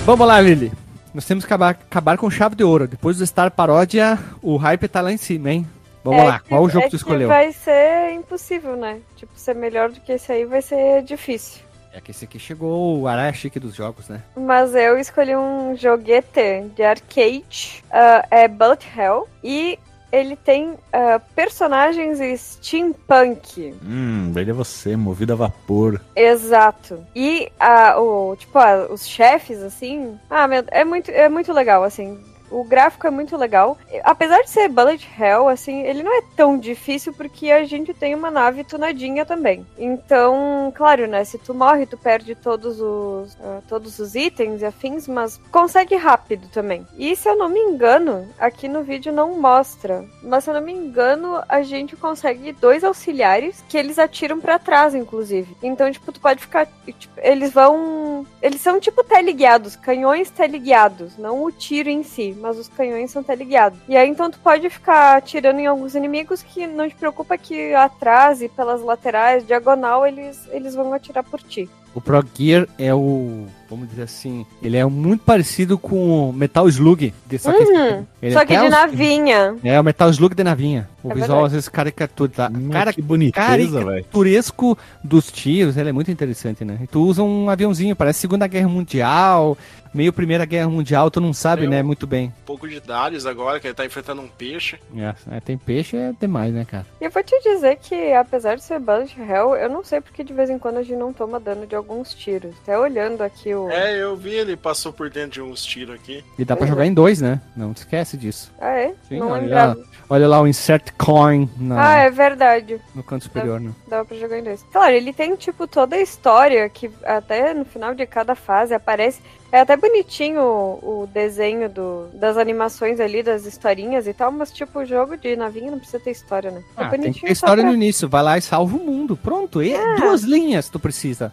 Vamos 0.08 0.26
lá, 0.26 0.40
Lili. 0.40 0.72
Nós 1.14 1.26
temos 1.26 1.44
que 1.44 1.50
acabar, 1.50 1.72
acabar 1.72 2.18
com 2.18 2.32
chave 2.32 2.56
de 2.56 2.64
ouro. 2.64 2.88
Depois 2.88 3.18
do 3.18 3.28
Star 3.28 3.52
Paródia, 3.52 4.18
o 4.42 4.56
hype 4.56 4.88
tá 4.88 5.02
lá 5.02 5.12
em 5.12 5.18
cima, 5.18 5.52
hein? 5.52 5.68
Vamos 6.02 6.22
é 6.22 6.24
lá, 6.24 6.40
qual 6.40 6.64
o 6.64 6.70
jogo 6.70 6.80
é 6.80 6.84
que 6.86 6.92
tu 6.92 6.96
escolheu? 6.96 7.28
Vai 7.28 7.52
ser 7.52 8.14
impossível, 8.14 8.78
né? 8.78 9.02
Tipo, 9.18 9.34
ser 9.36 9.54
melhor 9.54 9.90
do 9.92 10.00
que 10.00 10.14
esse 10.14 10.32
aí 10.32 10.46
vai 10.46 10.62
ser 10.62 11.04
difícil. 11.04 11.62
É 11.92 12.00
que 12.00 12.12
esse 12.12 12.24
aqui 12.24 12.40
chegou 12.40 13.02
o 13.02 13.06
araia 13.06 13.34
chique 13.34 13.60
dos 13.60 13.76
jogos, 13.76 14.08
né? 14.08 14.24
Mas 14.38 14.74
eu 14.76 14.98
escolhi 14.98 15.36
um 15.36 15.76
joguete 15.76 16.70
de 16.74 16.84
arcade, 16.84 17.84
uh, 17.88 18.26
é 18.32 18.48
Bullet 18.48 18.88
Hell, 18.98 19.28
e 19.44 19.78
ele 20.18 20.36
tem 20.36 20.72
uh, 20.72 21.22
personagens 21.36 22.20
steampunk. 22.40 23.74
Hum, 23.84 24.34
ele 24.36 24.52
é 24.52 24.54
você, 24.54 24.96
movido 24.96 25.34
a 25.34 25.36
vapor. 25.36 26.02
Exato. 26.16 27.04
E 27.16 27.52
uh, 27.62 28.00
o, 28.02 28.36
tipo, 28.36 28.58
uh, 28.60 28.94
os 28.94 29.08
chefes, 29.08 29.60
assim. 29.62 30.20
Ah, 30.30 30.48
meu, 30.48 30.64
é 30.68 30.84
muito, 30.84 31.12
é 31.12 31.30
muito 31.30 31.54
legal, 31.54 31.84
assim. 31.84 32.20
O 32.50 32.64
gráfico 32.64 33.08
é 33.08 33.10
muito 33.10 33.36
legal. 33.36 33.78
Apesar 34.04 34.42
de 34.42 34.50
ser 34.50 34.70
Bullet 34.70 35.08
Hell, 35.20 35.48
assim, 35.48 35.82
ele 35.82 36.04
não 36.04 36.18
é 36.18 36.22
tão 36.36 36.58
difícil 36.58 37.14
porque 37.14 37.52
a 37.52 37.64
gente 37.66 37.94
tem 37.94 38.16
uma 38.16 38.32
nave 38.32 38.64
tunadinha 38.64 39.26
também. 39.26 39.66
Então, 39.78 40.72
claro, 40.76 41.08
né? 41.08 41.24
Se 41.24 41.38
tu 41.38 41.54
morre, 41.54 41.86
tu 41.86 41.98
perde 41.98 42.36
todos 42.36 42.80
os, 42.80 43.34
uh, 43.36 43.64
todos 43.68 44.00
os 44.00 44.16
itens 44.16 44.62
e 44.62 44.66
afins, 44.66 45.08
mas 45.08 45.38
consegue 45.52 45.96
rápido 45.96 46.48
também. 46.50 46.88
E 46.98 47.16
se 47.16 47.28
eu 47.28 47.38
não 47.38 47.50
me 47.50 47.60
engano, 47.60 48.28
aqui 48.40 48.68
no 48.68 48.84
vídeo 48.84 49.12
não 49.12 49.40
mostra, 49.40 50.06
mas 50.24 50.44
se 50.44 50.50
eu 50.50 50.54
não 50.54 50.62
me 50.62 50.74
engano, 50.74 51.42
a 51.48 51.62
gente 51.62 51.96
consegue 51.96 52.54
dois 52.54 52.84
auxiliares 52.84 53.64
que 53.68 53.78
eles 53.78 54.00
atiram 54.00 54.40
para 54.40 54.60
trás, 54.60 54.96
inclusive. 54.96 55.56
Então, 55.62 55.92
tipo, 55.92 56.12
tu 56.12 56.22
pode 56.22 56.42
ficar. 56.42 56.66
Tipo, 56.66 57.14
eles 57.18 57.52
vão. 57.52 58.26
Eles 58.42 58.62
são 58.62 58.80
tipo 58.80 59.04
teleguiados, 59.04 59.76
canhões 59.76 60.30
teleguiados, 60.30 61.18
não 61.18 61.44
o 61.44 61.52
tiro 61.52 61.90
em 61.90 62.04
si 62.04 62.37
mas 62.38 62.58
os 62.58 62.68
canhões 62.68 63.12
são 63.12 63.24
teleguiados. 63.24 63.80
E 63.88 63.98
aí 63.98 64.10
então 64.10 64.30
tu 64.30 64.40
pode 64.40 64.70
ficar 64.70 65.18
atirando 65.18 65.60
em 65.60 65.68
alguns 65.68 65.96
inimigos 65.96 66.42
que 66.42 66.66
não 66.68 66.88
te 66.88 66.96
preocupa 66.96 67.38
que 67.38 67.74
atrás 67.74 68.42
e 68.42 68.50
pelas 68.50 68.82
laterais, 68.82 69.46
diagonal, 69.46 70.06
eles, 70.06 70.48
eles 70.52 70.76
vão 70.76 70.94
atirar 70.94 71.24
por 71.24 71.42
ti. 71.42 71.70
O 71.98 72.02
Pro 72.02 72.24
Gear 72.38 72.68
é 72.78 72.94
o 72.94 73.48
vamos 73.70 73.90
dizer 73.90 74.04
assim, 74.04 74.46
ele 74.62 74.78
é 74.78 74.86
muito 74.86 75.24
parecido 75.24 75.78
com 75.78 76.30
o 76.30 76.34
Metal 76.34 76.68
Slug. 76.70 77.14
De, 77.26 77.40
só 77.40 77.52
que, 77.52 77.64
uhum. 77.64 78.06
só 78.32 78.46
que 78.46 78.58
de 78.58 78.64
os, 78.64 78.70
navinha. 78.70 79.56
É, 79.64 79.80
o 79.80 79.84
Metal 79.84 80.10
Slug 80.10 80.36
de 80.36 80.44
navinha. 80.44 80.88
O 81.04 81.12
é 81.12 81.16
visual 81.16 81.30
verdade. 81.30 81.46
às 81.46 81.52
vezes 81.54 81.70
caricatura. 81.70 82.32
Tá? 82.32 82.52
Hum, 82.54 82.70
cara, 82.70 82.94
que 82.94 83.02
boniteza, 83.02 83.84
caricaturesco 83.84 84.78
dos 85.04 85.32
tiros, 85.32 85.78
ele 85.78 85.90
é 85.90 85.92
muito 85.92 86.12
interessante, 86.12 86.64
né? 86.64 86.80
E 86.82 86.88
tu 86.88 87.04
usa 87.04 87.24
um 87.24 87.50
aviãozinho, 87.50 87.96
parece 87.96 88.20
Segunda 88.20 88.48
Guerra 88.48 88.70
Mundial, 88.70 89.58
meio 89.94 90.14
Primeira 90.14 90.46
Guerra 90.46 90.70
Mundial, 90.70 91.10
tu 91.10 91.20
não 91.20 91.34
sabe, 91.34 91.62
tem 91.62 91.70
né, 91.70 91.82
um 91.82 91.86
muito 91.86 92.06
bem. 92.06 92.28
Um 92.44 92.46
pouco 92.46 92.68
de 92.68 92.80
Darius 92.80 93.26
agora, 93.26 93.60
que 93.60 93.68
ele 93.68 93.74
tá 93.74 93.86
enfrentando 93.86 94.22
um 94.22 94.28
peixe. 94.28 94.78
É, 94.96 95.38
é, 95.38 95.40
tem 95.40 95.58
peixe 95.58 95.96
é 95.98 96.14
demais, 96.20 96.54
né, 96.54 96.66
cara? 96.66 96.86
E 97.00 97.06
eu 97.06 97.12
vou 97.12 97.24
te 97.24 97.38
dizer 97.42 97.78
que, 97.78 98.14
apesar 98.14 98.56
de 98.56 98.64
ser 98.64 98.80
Bullet 98.80 99.14
Hell, 99.20 99.56
eu 99.56 99.70
não 99.70 99.84
sei 99.84 100.02
porque 100.02 100.24
de 100.24 100.34
vez 100.34 100.50
em 100.50 100.60
quando 100.60 100.78
a 100.78 100.84
gente 100.84 100.98
não 100.98 101.14
toma 101.14 101.40
dano 101.40 101.66
de 101.66 101.76
alguns 101.88 102.14
tiros. 102.14 102.54
Até 102.64 102.78
olhando 102.78 103.22
aqui 103.22 103.54
o... 103.54 103.70
É, 103.70 104.02
eu 104.02 104.16
vi, 104.16 104.34
ele 104.34 104.58
passou 104.58 104.92
por 104.92 105.10
dentro 105.10 105.32
de 105.32 105.42
uns 105.42 105.64
tiros 105.64 105.96
aqui. 105.96 106.24
E 106.38 106.44
dá 106.44 106.56
pra 106.56 106.66
uhum. 106.66 106.72
jogar 106.72 106.86
em 106.86 106.94
dois, 106.94 107.22
né? 107.22 107.42
Não 107.56 107.72
esquece 107.72 108.18
disso. 108.18 108.52
Ah, 108.60 108.72
é? 108.72 108.94
Sim, 109.08 109.20
não 109.20 109.30
olha, 109.30 109.56
lá, 109.56 109.76
olha 110.10 110.28
lá 110.28 110.42
o 110.42 110.48
insert 110.48 110.92
coin 110.98 111.50
na... 111.58 111.92
Ah, 111.92 111.98
é 112.00 112.12
verdade. 112.12 112.82
No 112.94 113.04
canto 113.04 113.24
superior, 113.24 113.60
dá, 113.60 113.66
né? 113.68 113.72
Dá 113.88 114.06
pra 114.06 114.18
jogar 114.18 114.38
em 114.40 114.44
dois. 114.44 114.66
Claro, 114.72 114.94
ele 114.94 115.14
tem, 115.14 115.36
tipo, 115.36 115.66
toda 115.68 115.96
a 115.96 116.02
história 116.02 116.68
que 116.70 116.92
até 117.04 117.54
no 117.54 117.66
final 117.66 117.96
de 117.96 118.06
cada 118.06 118.36
fase 118.36 118.74
aparece 118.74 119.22
é 119.52 119.62
até 119.62 119.78
bonitinho 119.78 120.42
o, 120.42 121.04
o 121.04 121.08
desenho 121.08 121.70
do, 121.70 122.08
das 122.14 122.38
animações 122.38 123.00
ali, 123.00 123.24
das 123.24 123.46
historinhas 123.46 124.06
e 124.06 124.14
tal, 124.14 124.32
mas 124.32 124.52
tipo, 124.52 124.80
o 124.80 124.86
jogo 124.86 125.16
de 125.16 125.36
navinha 125.36 125.72
não 125.72 125.78
precisa 125.78 126.00
ter 126.00 126.12
história, 126.12 126.52
né? 126.52 126.62
É 126.76 126.84
ah, 126.84 126.90
bonitinho. 126.90 127.14
Tem 127.14 127.14
que 127.14 127.28
ter 127.28 127.32
história 127.32 127.64
pra... 127.64 127.72
no 127.72 127.76
início, 127.76 128.10
vai 128.10 128.24
lá 128.24 128.38
e 128.38 128.42
salva 128.42 128.76
o 128.76 128.80
mundo. 128.80 129.16
Pronto, 129.16 129.64
e 129.64 129.74
é. 129.74 129.96
duas 129.96 130.24
linhas 130.24 130.70
tu 130.70 130.80
precisa. 130.80 131.32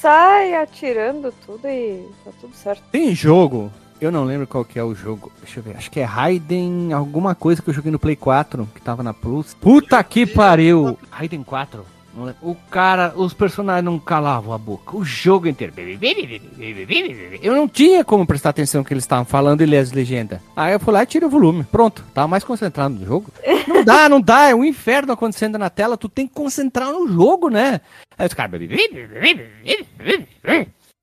Sai 0.00 0.54
atirando 0.54 1.32
tudo 1.44 1.66
e 1.66 2.08
tá 2.24 2.30
tudo 2.40 2.54
certo. 2.54 2.82
Tem 2.90 3.14
jogo 3.14 3.70
eu 4.00 4.12
não 4.12 4.24
lembro 4.24 4.46
qual 4.46 4.64
que 4.64 4.78
é 4.78 4.84
o 4.84 4.94
jogo. 4.94 5.32
Deixa 5.42 5.58
eu 5.58 5.62
ver. 5.64 5.76
Acho 5.76 5.90
que 5.90 6.00
é 6.00 6.04
Raiden, 6.04 6.92
alguma 6.92 7.34
coisa 7.34 7.60
que 7.60 7.68
eu 7.68 7.74
joguei 7.74 7.90
no 7.90 7.98
Play 7.98 8.14
4, 8.14 8.68
que 8.74 8.80
tava 8.80 9.02
na 9.02 9.12
Plus. 9.12 9.54
Puta 9.54 10.02
que 10.04 10.24
pariu! 10.24 10.96
Raiden 11.10 11.42
4. 11.42 11.84
O 12.42 12.56
cara, 12.68 13.12
os 13.14 13.32
personagens 13.32 13.84
não 13.84 13.98
calavam 13.98 14.52
a 14.52 14.58
boca. 14.58 14.96
O 14.96 15.04
jogo 15.04 15.46
inteiro. 15.46 15.72
Eu 17.40 17.54
não 17.54 17.68
tinha 17.68 18.04
como 18.04 18.26
prestar 18.26 18.50
atenção 18.50 18.80
no 18.80 18.84
que 18.84 18.92
eles 18.92 19.04
estavam 19.04 19.24
falando 19.24 19.62
e 19.62 19.66
ler 19.66 19.78
as 19.78 19.92
legendas. 19.92 20.40
Aí 20.56 20.72
eu 20.72 20.80
fui 20.80 20.92
lá 20.92 21.02
e 21.02 21.06
tirei 21.06 21.28
o 21.28 21.30
volume. 21.30 21.64
Pronto, 21.64 22.04
tava 22.12 22.26
mais 22.26 22.42
concentrado 22.42 22.94
no 22.94 23.06
jogo. 23.06 23.30
Não 23.68 23.84
dá, 23.84 24.08
não 24.08 24.20
dá. 24.20 24.48
É 24.48 24.54
um 24.54 24.64
inferno 24.64 25.12
acontecendo 25.12 25.58
na 25.58 25.68
tela. 25.68 25.96
Tu 25.96 26.08
tem 26.08 26.26
que 26.26 26.34
concentrar 26.34 26.90
no 26.90 27.06
jogo, 27.06 27.50
né? 27.50 27.82
Aí 28.18 28.26
os 28.26 28.34
caras. 28.34 28.60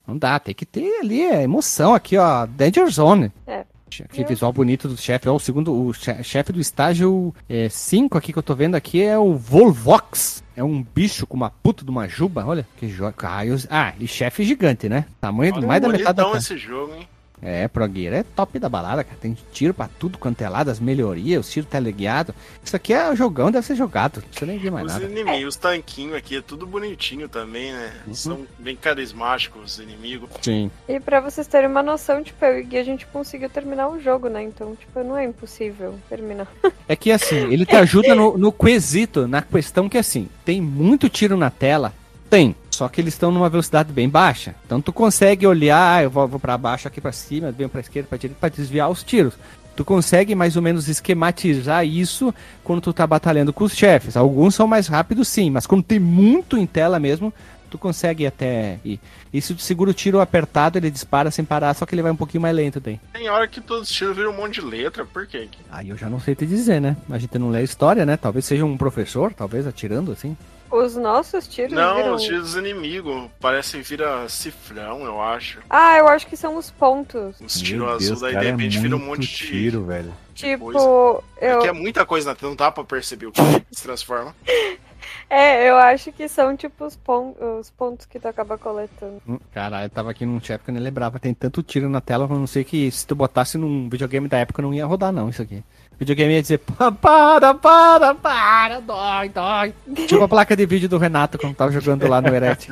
Não 0.07 0.18
dá, 0.18 0.39
tem 0.39 0.53
que 0.53 0.66
ter 0.66 0.99
ali 0.99 1.26
a 1.26 1.41
emoção 1.41 1.93
aqui, 1.93 2.18
ó. 2.18 2.45
Danger 2.45 2.88
Zone. 2.89 3.32
É. 3.47 3.66
Que 4.11 4.26
visual 4.26 4.51
bonito 4.51 4.89
do 4.89 4.97
chefe. 4.97 5.30
o 5.30 5.39
segundo, 5.39 5.72
o 5.74 5.93
chefe 5.93 6.51
do 6.51 6.59
estágio 6.59 7.34
5 7.70 8.16
é, 8.16 8.20
aqui 8.20 8.34
que 8.34 8.39
eu 8.39 8.43
tô 8.43 8.53
vendo 8.53 8.76
aqui 8.76 9.01
é 9.01 9.18
o 9.18 9.36
Volvox. 9.36 10.43
É 10.55 10.63
um 10.63 10.84
bicho 10.84 11.26
com 11.26 11.38
uma 11.38 11.49
puta 11.49 11.86
de 11.86 11.91
uma 11.91 12.07
juba. 12.07 12.45
Olha 12.45 12.68
que 12.78 12.89
joia. 12.89 13.13
Ah, 13.70 13.93
e 13.99 14.07
chefe 14.07 14.43
gigante, 14.43 14.89
né? 14.89 15.05
Tamanho 15.22 15.55
Olha 15.55 15.68
mais 15.68 15.82
da 15.82 15.88
metade 15.88 16.18
da. 16.18 16.38
esse 16.38 16.57
jogo, 16.57 16.93
hein? 16.95 17.07
É, 17.41 17.67
Pro 17.67 17.88
Gear 17.88 18.13
é 18.13 18.23
top 18.23 18.57
da 18.59 18.69
balada, 18.69 19.03
cara. 19.03 19.17
Tem 19.19 19.38
tiro 19.51 19.73
pra 19.73 19.89
tudo 19.99 20.17
quanto 20.17 20.41
é 20.41 20.49
lado, 20.49 20.69
as 20.69 20.79
melhorias, 20.79 21.47
o 21.47 21.51
tiro 21.51 21.65
tá 21.65 21.79
ligado. 21.79 22.33
Isso 22.63 22.75
aqui 22.75 22.93
é 22.93 23.15
jogão, 23.15 23.51
deve 23.51 23.65
ser 23.65 23.75
jogado. 23.75 24.17
Não 24.17 24.29
precisa 24.29 24.45
nem 24.45 24.57
ver 24.57 24.71
mais 24.71 24.86
os 24.86 24.93
nada. 24.93 25.05
Os 25.05 25.11
inimigos, 25.11 25.47
os 25.49 25.55
tanquinhos 25.55 26.15
aqui, 26.15 26.38
é 26.38 26.41
tudo 26.41 26.65
bonitinho 26.65 27.27
também, 27.29 27.71
né? 27.71 27.93
Uhum. 28.07 28.13
São 28.13 28.47
bem 28.57 28.75
carismáticos 28.75 29.55
os 29.65 29.79
inimigos. 29.79 30.29
Sim. 30.41 30.71
E 30.88 30.99
pra 30.99 31.19
vocês 31.19 31.47
terem 31.47 31.69
uma 31.69 31.83
noção, 31.83 32.23
tipo, 32.23 32.43
eu 32.45 32.59
e 32.59 32.63
Gui, 32.63 32.77
a 32.77 32.83
gente 32.83 33.05
conseguiu 33.07 33.49
terminar 33.49 33.89
o 33.89 33.99
jogo, 33.99 34.27
né? 34.27 34.43
Então, 34.43 34.75
tipo, 34.75 35.03
não 35.03 35.17
é 35.17 35.25
impossível 35.25 35.95
terminar. 36.09 36.47
É 36.88 36.95
que 36.95 37.11
assim, 37.11 37.51
ele 37.51 37.65
te 37.65 37.75
ajuda 37.75 38.13
no, 38.13 38.38
no 38.38 38.51
quesito, 38.51 39.27
na 39.27 39.41
questão 39.41 39.89
que 39.89 39.97
assim, 39.97 40.29
tem 40.43 40.61
muito 40.61 41.09
tiro 41.09 41.36
na 41.36 41.49
tela, 41.49 41.91
tem. 42.30 42.55
Só 42.71 42.89
que 42.89 42.99
eles 42.99 43.13
estão 43.13 43.32
numa 43.32 43.49
velocidade 43.49 43.93
bem 43.93 44.09
baixa. 44.09 44.53
Então 44.65 44.82
tu 44.82 44.91
consegue 44.91 45.47
olhar, 45.47 45.97
ah, 45.97 46.03
eu 46.03 46.09
vou, 46.09 46.28
vou 46.28 46.39
para 46.39 46.57
baixo, 46.57 46.88
aqui 46.88 46.99
para 46.99 47.11
cima, 47.11 47.51
venho 47.51 47.69
para 47.69 47.82
esquerda, 47.82 48.09
para 48.09 48.17
direita, 48.17 48.39
para 48.39 48.49
desviar 48.49 48.89
os 48.89 49.03
tiros. 49.03 49.34
Tu 49.76 49.84
consegue 49.84 50.36
mais 50.36 50.55
ou 50.55 50.61
menos 50.61 50.88
esquematizar 50.88 51.86
isso 51.86 52.34
quando 52.63 52.82
tu 52.82 52.93
tá 52.93 53.05
batalhando 53.05 53.51
com 53.51 53.65
os 53.65 53.76
chefes. 53.76 54.15
Alguns 54.15 54.55
são 54.55 54.67
mais 54.67 54.88
rápidos 54.88 55.28
sim, 55.28 55.49
mas 55.49 55.67
quando 55.67 55.84
tem 55.84 55.99
muito 55.99 56.57
em 56.57 56.65
tela 56.65 56.97
mesmo, 56.97 57.34
tu 57.69 57.78
consegue 57.78 58.26
até 58.26 58.80
ir. 58.86 58.99
E 59.34 59.41
se 59.41 59.53
tu 59.53 59.61
segura 59.61 59.91
o 59.91 59.93
tiro 59.93 60.21
apertado, 60.21 60.78
ele 60.78 60.89
dispara 60.89 61.30
sem 61.30 61.43
parar, 61.43 61.73
só 61.73 61.86
que 61.86 61.93
ele 61.93 62.01
vai 62.01 62.11
um 62.11 62.15
pouquinho 62.15 62.41
mais 62.41 62.55
lento 62.55 62.80
daí. 62.80 62.99
Tem 63.11 63.30
hora 63.30 63.47
que 63.47 63.59
todos 63.59 63.89
os 63.89 63.95
tiros 63.95 64.15
viram 64.15 64.32
um 64.32 64.38
monte 64.38 64.61
de 64.61 64.65
letra, 64.65 65.05
por 65.05 65.28
quê? 65.28 65.49
Aí 65.69 65.89
eu 65.89 65.97
já 65.97 66.09
não 66.09 66.19
sei 66.19 66.36
te 66.36 66.45
dizer, 66.45 66.80
né? 66.80 66.95
A 67.09 67.17
gente 67.17 67.38
não 67.38 67.49
lê 67.49 67.59
a 67.59 67.63
história, 67.63 68.05
né? 68.05 68.15
Talvez 68.15 68.45
seja 68.45 68.65
um 68.65 68.78
professor, 68.78 69.34
talvez 69.34 69.67
atirando 69.67 70.11
assim. 70.11 70.38
Os 70.76 70.95
nossos 70.97 71.47
tiros 71.47 71.71
Não, 71.71 71.95
viram... 71.95 72.15
os 72.15 72.23
tiros 72.23 72.41
dos 72.41 72.55
inimigos. 72.55 73.30
Parecem 73.39 73.82
vira 73.82 74.28
cifrão, 74.28 75.05
eu 75.05 75.21
acho. 75.21 75.59
Ah, 75.69 75.97
eu 75.97 76.07
acho 76.07 76.28
que 76.28 76.36
são 76.36 76.57
os 76.57 76.69
pontos. 76.69 77.39
Os 77.39 77.61
tiros 77.61 77.89
azul 77.89 78.19
daí 78.19 78.38
de 78.38 78.51
repente 78.51 78.78
é 78.78 78.82
viram 78.82 78.97
um 78.97 79.05
monte 79.05 79.21
de 79.21 79.28
tiro, 79.28 79.86
velho. 79.86 80.13
Tipo, 80.34 80.73
eu... 80.73 81.23
É 81.38 81.57
que 81.59 81.67
é 81.67 81.71
muita 81.71 82.05
coisa 82.05 82.30
na 82.30 82.36
tela, 82.36 82.49
não 82.49 82.57
dá 82.57 82.69
pra 82.69 82.84
perceber 82.84 83.28
o 83.28 83.32
que 83.32 83.41
se 83.71 83.84
transforma. 83.84 84.36
É, 85.30 85.67
eu 85.69 85.78
acho 85.78 86.11
que 86.11 86.28
são 86.28 86.55
tipo 86.55 86.86
os, 86.86 86.95
pon 86.95 87.36
os 87.59 87.69
pontos 87.71 88.05
que 88.05 88.19
tu 88.19 88.28
acaba 88.28 88.57
coletando. 88.57 89.21
Hum, 89.28 89.39
caralho, 89.51 89.86
eu 89.86 89.89
tava 89.89 90.11
aqui 90.11 90.26
num 90.26 90.39
chat 90.39 90.61
que 90.61 90.69
eu 90.69 90.73
nem 90.73 90.82
lembrava. 90.82 91.19
Tem 91.19 91.34
tanto 91.34 91.63
tiro 91.63 91.89
na 91.89 91.99
tela, 91.99 92.28
eu 92.30 92.39
não 92.39 92.47
sei 92.47 92.63
que 92.63 92.91
se 92.91 93.05
tu 93.07 93.15
botasse 93.15 93.57
num 93.57 93.89
videogame 93.89 94.28
da 94.28 94.38
época 94.38 94.61
não 94.61 94.73
ia 94.73 94.86
rodar, 94.86 95.11
não, 95.11 95.30
isso 95.30 95.41
aqui. 95.41 95.63
Videogame 95.99 96.33
ia 96.33 96.41
dizer, 96.41 96.59
para, 96.59 97.53
para, 97.53 98.15
para, 98.15 98.79
dói, 98.79 99.29
dói. 99.29 99.73
Tipo 100.07 100.23
a 100.23 100.27
placa 100.27 100.55
de 100.55 100.65
vídeo 100.65 100.89
do 100.89 100.97
Renato 100.97 101.37
quando 101.37 101.55
tava 101.55 101.71
jogando 101.71 102.07
lá 102.07 102.21
no 102.21 102.27
Eret. 102.35 102.67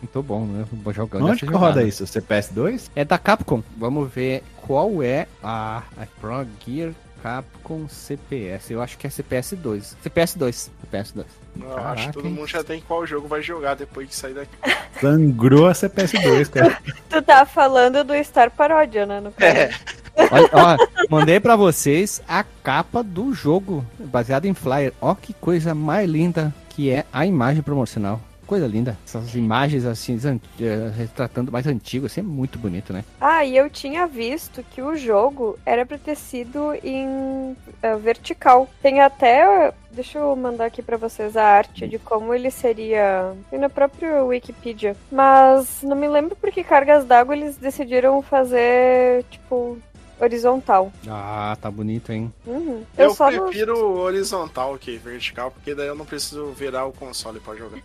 Muito 0.00 0.22
bom, 0.22 0.46
né? 0.46 0.64
Jogando 0.92 1.26
Onde 1.26 1.46
que 1.46 1.52
roda 1.52 1.82
isso? 1.82 2.04
CPS2? 2.04 2.90
É 2.94 3.04
da 3.04 3.18
Capcom. 3.18 3.62
Vamos 3.76 4.12
ver 4.12 4.42
qual 4.56 5.02
é 5.02 5.26
a, 5.42 5.82
a 5.96 6.06
Pro 6.20 6.46
Gear 6.64 6.92
Capcom 7.22 7.88
CPS. 7.88 8.70
Eu 8.70 8.82
acho 8.82 8.98
que 8.98 9.06
é 9.06 9.10
CPS 9.10 9.56
2. 9.56 9.96
CPS 10.02 10.38
2. 10.38 10.70
CPS 10.82 11.14
2. 11.14 11.26
Eu 11.62 11.78
acho 11.78 12.06
que 12.08 12.12
todo 12.12 12.28
mundo 12.28 12.46
já 12.46 12.62
tem 12.62 12.82
qual 12.82 13.06
jogo 13.06 13.26
vai 13.26 13.40
jogar 13.40 13.74
depois 13.76 14.08
de 14.08 14.14
sair 14.14 14.34
daqui. 14.34 14.54
Sangrou 15.00 15.66
a 15.66 15.72
CPS 15.72 16.12
2, 16.22 16.48
cara. 16.48 16.78
tu 17.08 17.22
tá 17.22 17.46
falando 17.46 18.04
do 18.04 18.12
Star 18.22 18.50
Paródia, 18.50 19.06
né? 19.06 19.20
No 19.20 19.32
É. 19.38 19.70
Ó, 20.16 21.06
mandei 21.10 21.40
pra 21.40 21.56
vocês 21.56 22.22
a 22.28 22.44
capa 22.62 23.02
do 23.02 23.32
jogo, 23.32 23.84
baseada 23.98 24.46
em 24.46 24.54
flyer. 24.54 24.92
Ó 25.00 25.14
que 25.14 25.32
coisa 25.32 25.74
mais 25.74 26.08
linda 26.08 26.54
que 26.70 26.90
é 26.90 27.04
a 27.12 27.24
imagem 27.24 27.62
promocional. 27.62 28.20
Coisa 28.46 28.66
linda. 28.66 28.98
Essas 29.06 29.34
imagens 29.34 29.86
assim, 29.86 30.18
eh, 30.60 30.92
retratando 30.94 31.50
mais 31.50 31.66
antigo, 31.66 32.06
assim, 32.06 32.20
é 32.20 32.22
muito 32.22 32.58
bonito, 32.58 32.92
né? 32.92 33.02
Ah, 33.18 33.42
e 33.44 33.56
eu 33.56 33.70
tinha 33.70 34.06
visto 34.06 34.62
que 34.62 34.82
o 34.82 34.94
jogo 34.96 35.58
era 35.64 35.86
pra 35.86 35.96
ter 35.96 36.14
sido 36.14 36.74
em 36.84 37.06
uh, 37.06 37.98
vertical. 37.98 38.68
Tem 38.82 39.00
até. 39.00 39.72
Deixa 39.90 40.18
eu 40.18 40.36
mandar 40.36 40.66
aqui 40.66 40.82
pra 40.82 40.98
vocês 40.98 41.36
a 41.36 41.44
arte 41.44 41.88
de 41.88 41.98
como 41.98 42.34
ele 42.34 42.50
seria. 42.50 43.32
Tem 43.50 43.58
na 43.58 43.70
própria 43.70 44.22
Wikipedia. 44.22 44.94
Mas 45.10 45.78
não 45.82 45.96
me 45.96 46.08
lembro 46.08 46.36
porque 46.36 46.62
cargas 46.62 47.06
d'água 47.06 47.34
eles 47.34 47.56
decidiram 47.56 48.20
fazer, 48.20 49.24
tipo, 49.30 49.78
horizontal. 50.20 50.92
Ah, 51.08 51.56
tá 51.60 51.70
bonito, 51.70 52.12
hein? 52.12 52.32
Uhum. 52.46 52.84
Eu, 52.96 53.08
eu 53.08 53.14
prefiro 53.14 53.74
não... 53.74 53.94
horizontal 53.96 54.76
que 54.78 54.96
vertical, 54.96 55.50
porque 55.50 55.74
daí 55.74 55.86
eu 55.86 55.94
não 55.94 56.04
preciso 56.04 56.52
virar 56.52 56.86
o 56.86 56.92
console 56.92 57.40
pra 57.40 57.54
jogar. 57.54 57.80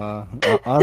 ah, 0.00 0.26
ah, 0.64 0.78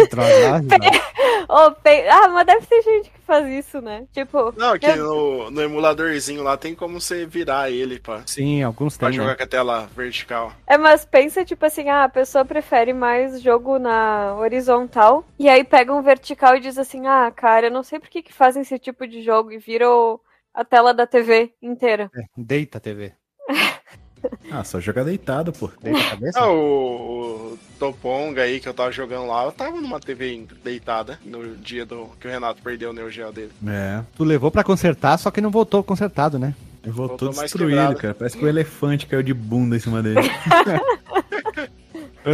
oh, 1.49 1.71
pe... 1.71 2.07
ah, 2.07 2.27
mas 2.29 2.45
deve 2.45 2.65
ter 2.65 2.81
gente 2.81 3.09
que 3.09 3.19
faz 3.25 3.47
isso, 3.47 3.81
né? 3.81 4.05
Tipo. 4.13 4.53
Não, 4.57 4.77
que 4.77 4.93
no, 4.95 5.51
no, 5.51 5.61
emuladorzinho 5.61 6.43
lá 6.43 6.57
tem 6.57 6.73
como 6.73 6.99
você 6.99 7.25
virar 7.25 7.69
ele 7.69 7.99
pra. 7.99 8.21
Sim, 8.25 8.63
alguns 8.63 8.97
pra 8.97 9.09
tem. 9.09 9.17
jogar 9.17 9.31
né? 9.31 9.35
com 9.35 9.43
a 9.43 9.47
tela 9.47 9.89
vertical. 9.95 10.53
É, 10.65 10.77
mas 10.77 11.05
pensa, 11.05 11.45
tipo 11.45 11.65
assim, 11.65 11.89
ah, 11.89 12.05
a 12.05 12.09
pessoa 12.09 12.45
prefere 12.45 12.93
mais 12.93 13.41
jogo 13.41 13.77
na 13.79 14.35
horizontal. 14.35 15.25
E 15.37 15.47
aí 15.47 15.63
pega 15.63 15.93
um 15.93 16.01
vertical 16.01 16.55
e 16.55 16.59
diz 16.59 16.77
assim, 16.77 17.07
ah, 17.07 17.31
cara, 17.35 17.67
eu 17.67 17.71
não 17.71 17.83
sei 17.83 17.99
por 17.99 18.09
que, 18.09 18.21
que 18.21 18.33
fazem 18.33 18.61
esse 18.61 18.77
tipo 18.79 19.07
de 19.07 19.21
jogo 19.21 19.48
e 19.51 19.57
viram 19.57 20.19
a 20.53 20.63
tela 20.63 20.93
da 20.93 21.07
TV 21.07 21.53
inteira. 21.61 22.09
É, 22.15 22.21
deita 22.35 22.77
a 22.77 22.81
TV. 22.81 23.13
ah, 24.51 24.63
só 24.63 24.79
jogar 24.79 25.03
deitado, 25.03 25.51
pô. 25.53 25.69
Deita 25.81 25.99
a 25.99 26.09
cabeça? 26.09 26.39
Ah, 26.39 26.51
o, 26.51 27.53
o 27.53 27.59
Toponga 27.79 28.43
aí 28.43 28.59
que 28.59 28.67
eu 28.67 28.73
tava 28.73 28.91
jogando 28.91 29.27
lá, 29.27 29.45
eu 29.45 29.51
tava 29.51 29.79
numa 29.79 29.99
TV 29.99 30.47
deitada 30.63 31.19
no 31.23 31.55
dia 31.55 31.85
do 31.85 32.07
que 32.19 32.27
o 32.27 32.31
Renato 32.31 32.61
perdeu 32.61 32.89
o 32.89 32.93
Neo 32.93 33.09
Geo 33.09 33.31
dele. 33.31 33.51
É. 33.67 34.03
Tu 34.15 34.23
levou 34.23 34.51
pra 34.51 34.63
consertar, 34.63 35.17
só 35.17 35.31
que 35.31 35.41
não 35.41 35.51
voltou 35.51 35.83
consertado, 35.83 36.37
né? 36.37 36.53
Voltou, 36.83 37.31
voltou 37.31 37.43
destruído, 37.43 37.95
cara. 37.95 38.13
Parece 38.13 38.37
que 38.37 38.43
o 38.43 38.45
um 38.45 38.49
elefante 38.49 39.05
caiu 39.05 39.21
de 39.21 39.33
bunda 39.33 39.75
em 39.75 39.79
cima 39.79 40.01
dele. 40.01 40.19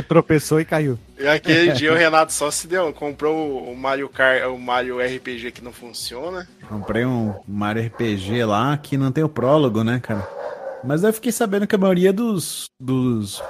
tropeçou 0.07 0.59
e 0.59 0.65
caiu. 0.65 0.97
E 1.17 1.27
aquele 1.27 1.71
dia 1.73 1.91
o 1.93 1.95
Renato 1.95 2.33
só 2.33 2.51
se 2.51 2.67
deu, 2.67 2.91
comprou 2.93 3.63
o 3.63 3.75
Mario 3.75 4.09
Kart, 4.09 4.43
o 4.45 4.57
Mario 4.57 4.99
RPG 4.99 5.51
que 5.51 5.63
não 5.63 5.71
funciona. 5.71 6.47
Comprei 6.67 7.05
um 7.05 7.33
Mario 7.47 7.85
RPG 7.85 8.43
lá 8.45 8.77
que 8.77 8.97
não 8.97 9.11
tem 9.11 9.23
o 9.23 9.29
prólogo, 9.29 9.83
né, 9.83 9.99
cara? 10.01 10.27
Mas 10.83 11.03
eu 11.03 11.13
fiquei 11.13 11.31
sabendo 11.31 11.65
que 11.65 11.75
a 11.75 11.79
maioria 11.79 12.13
dos 12.13 12.65
dos 12.79 13.41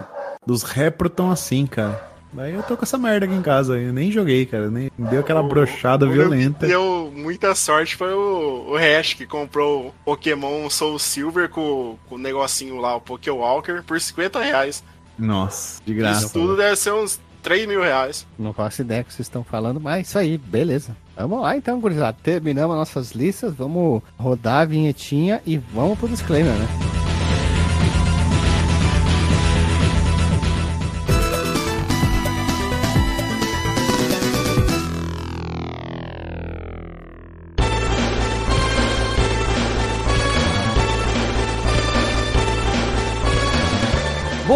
dos 0.45 0.63
repro 0.63 1.07
estão 1.07 1.31
assim, 1.31 1.65
cara. 1.65 2.15
Daí 2.35 2.53
eu 2.53 2.61
tô 2.63 2.75
com 2.75 2.83
essa 2.83 2.97
merda 2.97 3.25
aqui 3.25 3.33
em 3.33 3.41
casa, 3.41 3.79
eu 3.79 3.93
nem 3.93 4.11
joguei, 4.11 4.45
cara, 4.45 4.69
nem 4.69 4.91
deu 4.97 5.21
aquela 5.21 5.41
o, 5.41 5.47
brochada 5.47 6.05
o 6.05 6.11
violenta. 6.11 6.67
Deu 6.67 7.09
muita 7.15 7.55
sorte 7.55 7.95
foi 7.95 8.13
o, 8.13 8.71
o 8.71 8.75
Hash 8.75 9.13
que 9.13 9.25
comprou 9.25 9.87
o 9.87 9.93
Pokémon 10.03 10.69
Soul 10.69 10.99
Silver 10.99 11.47
com, 11.47 11.97
com 12.09 12.15
o 12.15 12.17
negocinho 12.17 12.75
lá, 12.75 12.93
o 12.97 13.01
Pokéwalker, 13.01 13.83
por 13.83 13.99
50 13.99 14.41
reais. 14.41 14.83
Nossa, 15.17 15.81
de 15.85 15.93
graça. 15.93 16.25
Isso 16.25 16.33
tudo 16.33 16.57
deve 16.57 16.75
ser 16.75 16.93
uns 16.93 17.19
3 17.41 17.67
mil 17.67 17.81
reais. 17.81 18.25
Não 18.37 18.53
faço 18.53 18.81
ideia 18.81 19.03
que 19.03 19.13
vocês 19.13 19.27
estão 19.27 19.43
falando, 19.43 19.79
mas 19.79 20.07
isso 20.07 20.17
aí, 20.17 20.37
beleza. 20.37 20.95
Vamos 21.15 21.41
lá 21.41 21.55
então, 21.55 21.79
gurizada. 21.79 22.17
Terminamos 22.21 22.75
nossas 22.75 23.11
listas, 23.11 23.53
vamos 23.53 24.01
rodar 24.17 24.61
a 24.61 24.65
vinhetinha 24.65 25.41
e 25.45 25.57
vamos 25.57 25.97
pro 25.97 26.09
disclaimer, 26.09 26.53
né? 26.53 26.84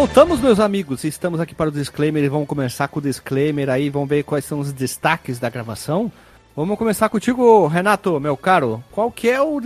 Voltamos, 0.00 0.40
meus 0.40 0.58
amigos. 0.58 1.04
Estamos 1.04 1.40
aqui 1.40 1.54
para 1.54 1.68
o 1.68 1.70
disclaimer 1.72 2.24
e 2.24 2.28
vamos 2.30 2.48
começar 2.48 2.88
com 2.88 3.00
o 3.00 3.02
disclaimer 3.02 3.68
aí. 3.68 3.90
Vamos 3.90 4.08
ver 4.08 4.22
quais 4.22 4.46
são 4.46 4.58
os 4.58 4.72
destaques 4.72 5.38
da 5.38 5.50
gravação. 5.50 6.10
Vamos 6.56 6.78
começar 6.78 7.10
contigo, 7.10 7.66
Renato, 7.66 8.18
meu 8.18 8.34
caro. 8.34 8.82
Qual 8.90 9.12
que 9.12 9.28
é 9.28 9.42
o, 9.42 9.60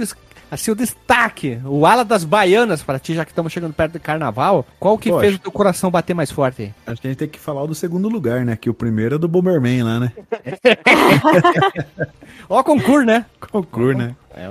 assim, 0.55 0.71
o 0.71 0.75
destaque, 0.75 1.59
o 1.65 1.85
ala 1.85 2.05
das 2.05 2.25
baianas 2.25 2.83
para 2.83 2.99
ti, 2.99 3.15
já 3.15 3.25
que 3.25 3.33
estamos 3.33 3.53
chegando 3.53 3.75
perto 3.75 3.95
do 3.95 4.01
carnaval? 4.01 4.67
Qual 4.79 4.97
que 4.97 5.11
Poxa, 5.11 5.21
fez 5.21 5.35
o 5.35 5.39
teu 5.39 5.53
coração 5.53 5.91
bater 5.91 6.15
mais 6.15 6.31
forte? 6.31 6.73
Acho 6.87 7.01
que 7.01 7.07
a 7.07 7.11
gente 7.11 7.19
tem 7.19 7.29
que 7.29 7.39
falar 7.39 7.67
do 7.67 7.75
segundo 7.75 8.09
lugar, 8.09 8.45
né? 8.45 8.57
Que 8.57 8.71
o 8.71 8.75
primeiro 8.75 9.17
é 9.17 9.19
do 9.19 9.29
Bomberman 9.29 9.83
lá, 9.83 10.01
né? 10.01 10.13
Ó, 12.49 12.63
concurso, 12.63 13.07
né? 13.07 13.27
Concurso, 13.41 13.99
né? 13.99 14.15
É, 14.37 14.51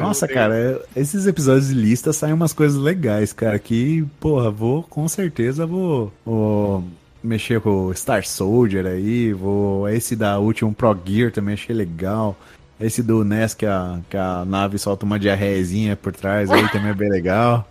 Nossa, 0.00 0.28
cara, 0.28 0.54
é, 0.54 1.00
esses 1.00 1.26
episódios 1.26 1.68
de 1.68 1.74
lista 1.74 2.12
saem 2.12 2.34
umas 2.34 2.52
coisas 2.52 2.78
legais, 2.78 3.32
cara. 3.32 3.58
Que, 3.58 4.04
porra, 4.20 4.50
vou, 4.50 4.82
com 4.82 5.08
certeza, 5.08 5.66
vou, 5.66 6.12
vou 6.24 6.84
mexer 7.22 7.60
com 7.60 7.86
o 7.86 7.94
Star 7.94 8.26
Soldier 8.26 8.86
aí. 8.86 9.32
Vou. 9.32 9.88
Esse 9.88 10.14
da 10.14 10.38
última 10.38 10.72
Pro 10.72 10.96
Gear 11.04 11.32
também 11.32 11.54
achei 11.54 11.74
legal. 11.74 12.36
Esse 12.84 13.02
do 13.02 13.24
NES 13.24 13.54
que 13.54 13.64
a, 13.64 13.98
que 14.10 14.16
a 14.16 14.44
nave 14.44 14.76
solta 14.78 15.06
uma 15.06 15.18
diarrezinha 15.18 15.96
por 15.96 16.12
trás 16.12 16.50
aí 16.50 16.68
também 16.70 16.90
é 16.90 16.94
bem 16.94 17.08
legal. 17.08 17.66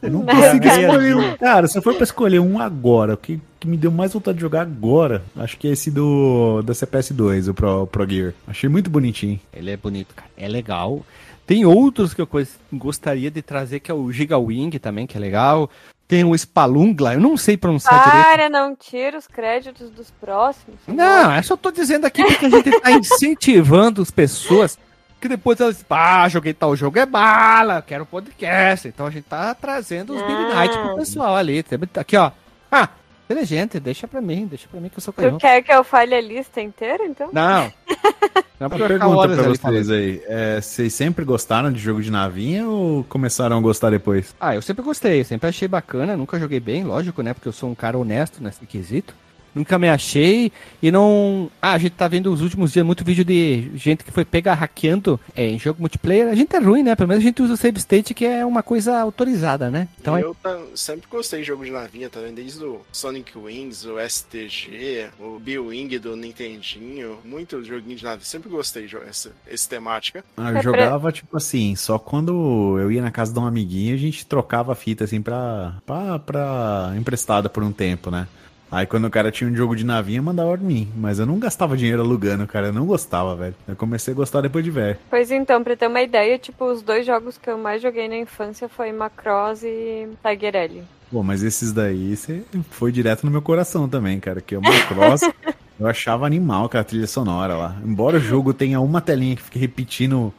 Eu 0.00 0.12
não 0.12 0.24
consegui 0.24 0.68
escolher 0.68 1.16
um. 1.16 1.36
Cara, 1.36 1.66
se 1.66 1.76
eu 1.76 1.82
for 1.82 1.94
pra 1.94 2.04
escolher 2.04 2.38
um 2.38 2.60
agora, 2.60 3.14
o 3.14 3.16
que, 3.16 3.40
que 3.58 3.66
me 3.66 3.76
deu 3.76 3.90
mais 3.90 4.12
vontade 4.12 4.36
de 4.36 4.42
jogar 4.42 4.62
agora, 4.62 5.24
acho 5.36 5.58
que 5.58 5.66
é 5.66 5.72
esse 5.72 5.90
do 5.90 6.62
da 6.62 6.72
CPS2, 6.72 7.50
o 7.50 7.54
Pro, 7.54 7.86
Pro 7.88 8.08
Gear. 8.08 8.32
Achei 8.46 8.68
muito 8.68 8.88
bonitinho. 8.88 9.40
Ele 9.52 9.72
é 9.72 9.76
bonito, 9.76 10.14
cara. 10.14 10.30
É 10.36 10.46
legal. 10.46 11.04
Tem 11.44 11.64
outros 11.64 12.14
que 12.14 12.22
eu 12.22 12.28
gostaria 12.72 13.28
de 13.28 13.42
trazer, 13.42 13.80
que 13.80 13.90
é 13.90 13.94
o 13.94 14.12
Giga 14.12 14.38
Wing 14.38 14.78
também, 14.78 15.04
que 15.04 15.16
é 15.16 15.20
legal. 15.20 15.68
Tem 16.12 16.24
o 16.24 16.34
Spalungla, 16.34 17.14
eu 17.14 17.20
não 17.20 17.38
sei 17.38 17.56
pronunciar 17.56 17.98
Para, 17.98 18.10
direito. 18.10 18.26
Para, 18.26 18.50
não 18.50 18.76
tira 18.76 19.16
os 19.16 19.26
créditos 19.26 19.88
dos 19.88 20.10
próximos. 20.10 20.78
Não, 20.86 21.32
é 21.32 21.40
só 21.40 21.56
tô 21.56 21.70
dizendo 21.70 22.04
aqui 22.04 22.22
porque 22.22 22.44
a 22.44 22.50
gente 22.50 22.80
tá 22.82 22.90
incentivando 22.92 24.02
as 24.02 24.10
pessoas 24.10 24.78
que 25.18 25.26
depois 25.26 25.58
elas, 25.58 25.82
ah, 25.88 26.28
joguei 26.28 26.52
tal 26.52 26.76
jogo, 26.76 26.98
é 26.98 27.06
bala, 27.06 27.80
quero 27.80 28.04
podcast. 28.04 28.86
Então 28.86 29.06
a 29.06 29.10
gente 29.10 29.24
tá 29.24 29.54
trazendo 29.54 30.14
os 30.14 30.20
ah. 30.20 30.54
Night 30.54 30.78
pro 30.80 30.96
pessoal 30.96 31.34
ali. 31.34 31.64
Aqui, 31.96 32.18
ó. 32.18 32.30
Ah, 32.70 32.90
inteligente, 33.32 33.80
deixa 33.80 34.06
pra 34.06 34.20
mim, 34.20 34.46
deixa 34.46 34.68
pra 34.68 34.80
mim 34.80 34.88
que 34.88 34.98
eu 34.98 35.02
sou 35.02 35.12
canhoto. 35.12 35.38
Tu 35.38 35.40
quer 35.40 35.62
que 35.62 35.72
eu 35.72 35.82
fale 35.82 36.14
a 36.14 36.20
lista 36.20 36.60
inteira, 36.60 37.04
então? 37.04 37.30
Não. 37.32 37.72
Não 38.60 38.68
Uma 38.68 38.86
pergunta 38.86 39.28
pra 39.28 39.48
vocês 39.48 39.90
aí. 39.90 40.22
É, 40.26 40.60
vocês 40.60 40.94
sempre 40.94 41.24
gostaram 41.24 41.72
de 41.72 41.80
jogo 41.80 42.00
de 42.00 42.12
navinha 42.12 42.68
ou 42.68 43.02
começaram 43.04 43.58
a 43.58 43.60
gostar 43.60 43.90
depois? 43.90 44.36
Ah, 44.38 44.54
eu 44.54 44.62
sempre 44.62 44.84
gostei, 44.84 45.24
sempre 45.24 45.48
achei 45.48 45.66
bacana, 45.66 46.16
nunca 46.16 46.38
joguei 46.38 46.60
bem, 46.60 46.84
lógico, 46.84 47.22
né? 47.22 47.34
Porque 47.34 47.48
eu 47.48 47.52
sou 47.52 47.68
um 47.68 47.74
cara 47.74 47.98
honesto 47.98 48.40
nesse 48.40 48.64
quesito 48.64 49.14
nunca 49.54 49.78
me 49.78 49.88
achei 49.88 50.52
e 50.82 50.90
não. 50.90 51.50
Ah, 51.60 51.72
a 51.72 51.78
gente 51.78 51.92
tá 51.92 52.08
vendo 52.08 52.32
os 52.32 52.40
últimos 52.40 52.72
dias 52.72 52.84
muito 52.84 53.04
vídeo 53.04 53.24
de 53.24 53.70
gente 53.74 54.04
que 54.04 54.10
foi 54.10 54.24
pegar 54.24 54.54
hackeando 54.54 55.18
é, 55.34 55.48
em 55.48 55.58
jogo 55.58 55.80
multiplayer. 55.80 56.28
A 56.28 56.34
gente 56.34 56.54
é 56.54 56.58
ruim, 56.58 56.82
né? 56.82 56.94
Pelo 56.94 57.08
menos 57.08 57.22
a 57.22 57.26
gente 57.26 57.42
usa 57.42 57.54
o 57.54 57.56
save 57.56 57.78
state, 57.78 58.14
que 58.14 58.24
é 58.24 58.44
uma 58.44 58.62
coisa 58.62 58.98
autorizada, 58.98 59.70
né? 59.70 59.88
Então 60.00 60.18
eu 60.18 60.36
é... 60.44 60.58
sempre 60.74 61.08
gostei 61.10 61.40
de 61.40 61.46
jogo 61.46 61.64
de 61.64 61.70
navinha 61.70 62.08
também, 62.08 62.34
desde 62.34 62.64
o 62.64 62.80
Sonic 62.92 63.36
Wings, 63.36 63.84
o 63.84 63.98
STG, 63.98 65.10
o 65.20 65.38
B-Wing 65.38 65.98
do 65.98 66.16
Nintendinho, 66.16 67.18
muito 67.24 67.62
joguinho 67.62 67.96
de 67.96 68.04
navinha. 68.04 68.24
Sempre 68.24 68.48
gostei 68.48 68.86
dessa 68.86 69.32
esse 69.46 69.68
temática. 69.68 70.24
Ah, 70.36 70.52
eu 70.52 70.62
jogava, 70.62 71.12
tipo 71.12 71.36
assim, 71.36 71.74
só 71.76 71.98
quando 71.98 72.78
eu 72.78 72.90
ia 72.90 73.02
na 73.02 73.10
casa 73.10 73.32
de 73.32 73.38
um 73.38 73.46
amiguinho, 73.46 73.94
a 73.94 73.98
gente 73.98 74.26
trocava 74.26 74.72
a 74.72 74.74
fita 74.74 75.04
assim 75.04 75.20
pra, 75.20 75.76
pra, 75.86 76.18
pra 76.18 76.94
emprestada 76.96 77.48
por 77.48 77.62
um 77.62 77.72
tempo, 77.72 78.10
né? 78.10 78.26
Aí 78.72 78.86
quando 78.86 79.04
o 79.04 79.10
cara 79.10 79.30
tinha 79.30 79.50
um 79.50 79.54
jogo 79.54 79.76
de 79.76 79.84
navinha, 79.84 80.22
mandava 80.22 80.56
pra 80.56 80.66
mim. 80.66 80.90
Mas 80.96 81.18
eu 81.18 81.26
não 81.26 81.38
gastava 81.38 81.76
dinheiro 81.76 82.00
alugando, 82.00 82.46
cara. 82.46 82.68
Eu 82.68 82.72
não 82.72 82.86
gostava, 82.86 83.36
velho. 83.36 83.54
Eu 83.68 83.76
comecei 83.76 84.14
a 84.14 84.16
gostar 84.16 84.40
depois 84.40 84.64
de 84.64 84.70
velho. 84.70 84.96
Pois 85.10 85.30
então, 85.30 85.62
pra 85.62 85.76
ter 85.76 85.86
uma 85.86 86.00
ideia, 86.00 86.38
tipo, 86.38 86.64
os 86.64 86.80
dois 86.80 87.04
jogos 87.04 87.36
que 87.36 87.50
eu 87.50 87.58
mais 87.58 87.82
joguei 87.82 88.08
na 88.08 88.16
infância 88.16 88.70
foi 88.70 88.90
Macross 88.90 89.62
e 89.62 90.08
Tiger 90.26 90.56
L. 90.56 90.82
Pô, 91.10 91.22
mas 91.22 91.42
esses 91.42 91.70
daí 91.70 92.16
você 92.16 92.42
foi 92.70 92.90
direto 92.90 93.24
no 93.24 93.30
meu 93.30 93.42
coração 93.42 93.86
também, 93.86 94.18
cara. 94.18 94.40
Que 94.40 94.56
o 94.56 94.62
Macross. 94.62 95.20
eu 95.78 95.86
achava 95.86 96.24
animal 96.24 96.64
aquela 96.64 96.82
trilha 96.82 97.06
sonora 97.06 97.54
lá. 97.54 97.76
Embora 97.84 98.16
o 98.16 98.20
jogo 98.20 98.54
tenha 98.54 98.80
uma 98.80 99.02
telinha 99.02 99.36
que 99.36 99.42
fique 99.42 99.58
repetindo 99.58 100.32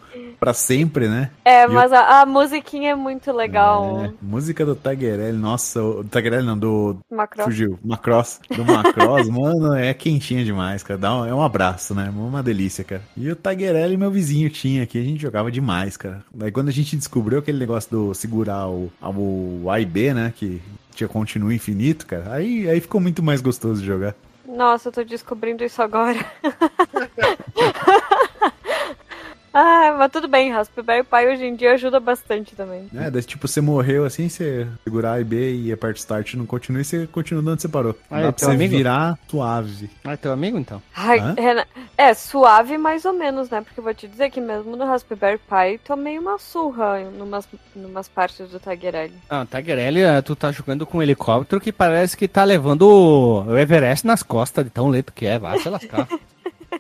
pra 0.44 0.54
sempre, 0.54 1.08
né? 1.08 1.32
É, 1.46 1.66
mas 1.68 1.92
eu... 1.92 1.98
a, 1.98 2.22
a, 2.22 2.26
musiquinha 2.26 2.92
é 2.92 2.96
muito 2.96 3.32
legal. 3.32 4.06
É, 4.06 4.14
música 4.22 4.66
do 4.66 4.76
Taguerelli, 4.76 5.38
nossa, 5.38 5.82
o 5.82 6.04
Taguerelli 6.04 6.46
não, 6.46 6.58
do... 6.58 6.98
Macross. 7.10 7.46
Fugiu, 7.46 7.80
Macross. 7.84 8.42
Do 8.54 8.66
Macross, 8.66 9.30
mano, 9.32 9.74
é 9.74 9.94
quentinha 9.94 10.44
demais, 10.44 10.84
cara. 10.84 11.00
Dá 11.00 11.16
um, 11.16 11.26
é 11.26 11.34
um 11.34 11.42
abraço, 11.42 11.96
né? 11.96 12.12
Uma 12.14 12.44
delícia, 12.44 12.84
cara. 12.84 13.02
E 13.16 13.32
o 13.32 13.36
Taguerelli, 13.36 13.96
meu 13.96 14.12
vizinho, 14.12 14.50
tinha 14.50 14.84
aqui, 14.84 15.00
a 15.00 15.04
gente 15.04 15.22
jogava 15.22 15.50
demais, 15.50 15.96
cara. 15.96 16.24
Daí 16.34 16.52
quando 16.52 16.68
a 16.68 16.74
gente 16.74 16.98
descobriu 16.98 17.40
aquele 17.40 17.58
negócio 17.58 17.90
do 17.90 18.14
segurar 18.14 18.68
o, 18.68 18.92
o 19.02 19.70
A 19.70 19.80
e 19.80 19.86
B, 19.86 20.14
né, 20.14 20.34
que 20.36 20.62
tinha 20.94 21.08
continuo 21.08 21.54
infinito, 21.54 22.06
cara, 22.06 22.34
aí, 22.34 22.70
aí 22.70 22.82
ficou 22.82 23.00
muito 23.00 23.24
mais 23.24 23.42
gostoso 23.42 23.80
de 23.80 23.88
jogar. 23.88 24.14
Nossa, 24.46 24.90
eu 24.90 24.92
tô 24.92 25.04
descobrindo 25.04 25.64
isso 25.64 25.82
agora. 25.82 26.20
Ah, 29.54 29.96
mas 30.00 30.12
tudo 30.12 30.28
bem, 30.28 30.52
Raspberry 30.52 31.04
Pi 31.04 31.28
hoje 31.32 31.46
em 31.46 31.56
dia 31.56 31.74
ajuda 31.74 32.00
bastante 32.00 32.56
também. 32.56 32.88
É, 32.96 33.12
daí, 33.12 33.22
tipo, 33.22 33.48
você 33.48 33.62
morreu 33.62 34.04
assim, 34.04 34.28
você 34.28 34.68
segurar 34.84 35.14
A 35.14 35.22
e 35.22 35.24
B 35.24 35.54
e 35.54 35.72
aperta 35.72 36.00
start 36.00 36.34
não 36.34 36.46
continua 36.46 36.82
e 36.82 36.86
você 36.86 37.06
continua 37.06 37.52
onde 37.52 37.62
você 37.62 37.70
parou. 37.70 37.96
Ah, 38.10 38.22
Dá 38.22 38.32
pra 38.34 38.46
você 38.48 38.52
amigo? 38.52 38.76
virar 38.76 39.18
suave. 39.28 39.90
Ah, 40.04 40.14
é 40.14 40.18
teu 40.18 40.32
amigo 40.32 40.58
então? 40.58 40.82
Ai, 40.96 41.20
Renan, 41.38 41.66
é, 41.96 42.14
suave 42.16 42.78
mais 42.80 43.06
ou 43.06 43.14
menos, 43.14 43.50
né? 43.50 43.62
Porque 43.62 43.80
eu 43.80 43.84
vou 43.84 43.94
te 43.94 44.08
dizer 44.08 44.32
que 44.32 44.42
mesmo 44.42 44.76
no 44.76 44.86
Raspberry 44.86 45.38
Pi 45.38 45.80
tomei 45.86 46.18
uma 46.18 46.40
surra 46.40 47.00
em 47.02 47.22
umas, 47.22 47.48
numas 47.76 48.08
partes 48.08 48.50
do 48.50 48.60
Taguerelli. 48.60 49.14
Ah, 49.30 49.46
Taguerelli, 49.46 50.02
é, 50.02 50.20
tu 50.24 50.36
tá 50.36 50.52
jogando 50.52 50.86
com 50.88 50.98
um 50.98 51.04
helicóptero 51.04 51.62
que 51.62 51.72
parece 51.72 52.18
que 52.18 52.28
tá 52.28 52.44
levando 52.44 52.88
o 52.90 53.56
Everest 53.58 54.08
nas 54.08 54.24
costas 54.24 54.66
de 54.66 54.72
tão 54.72 54.90
lento 54.90 55.14
que 55.14 55.28
é, 55.28 55.38
vai 55.38 55.60
se 55.60 55.70
lascar. 55.70 56.08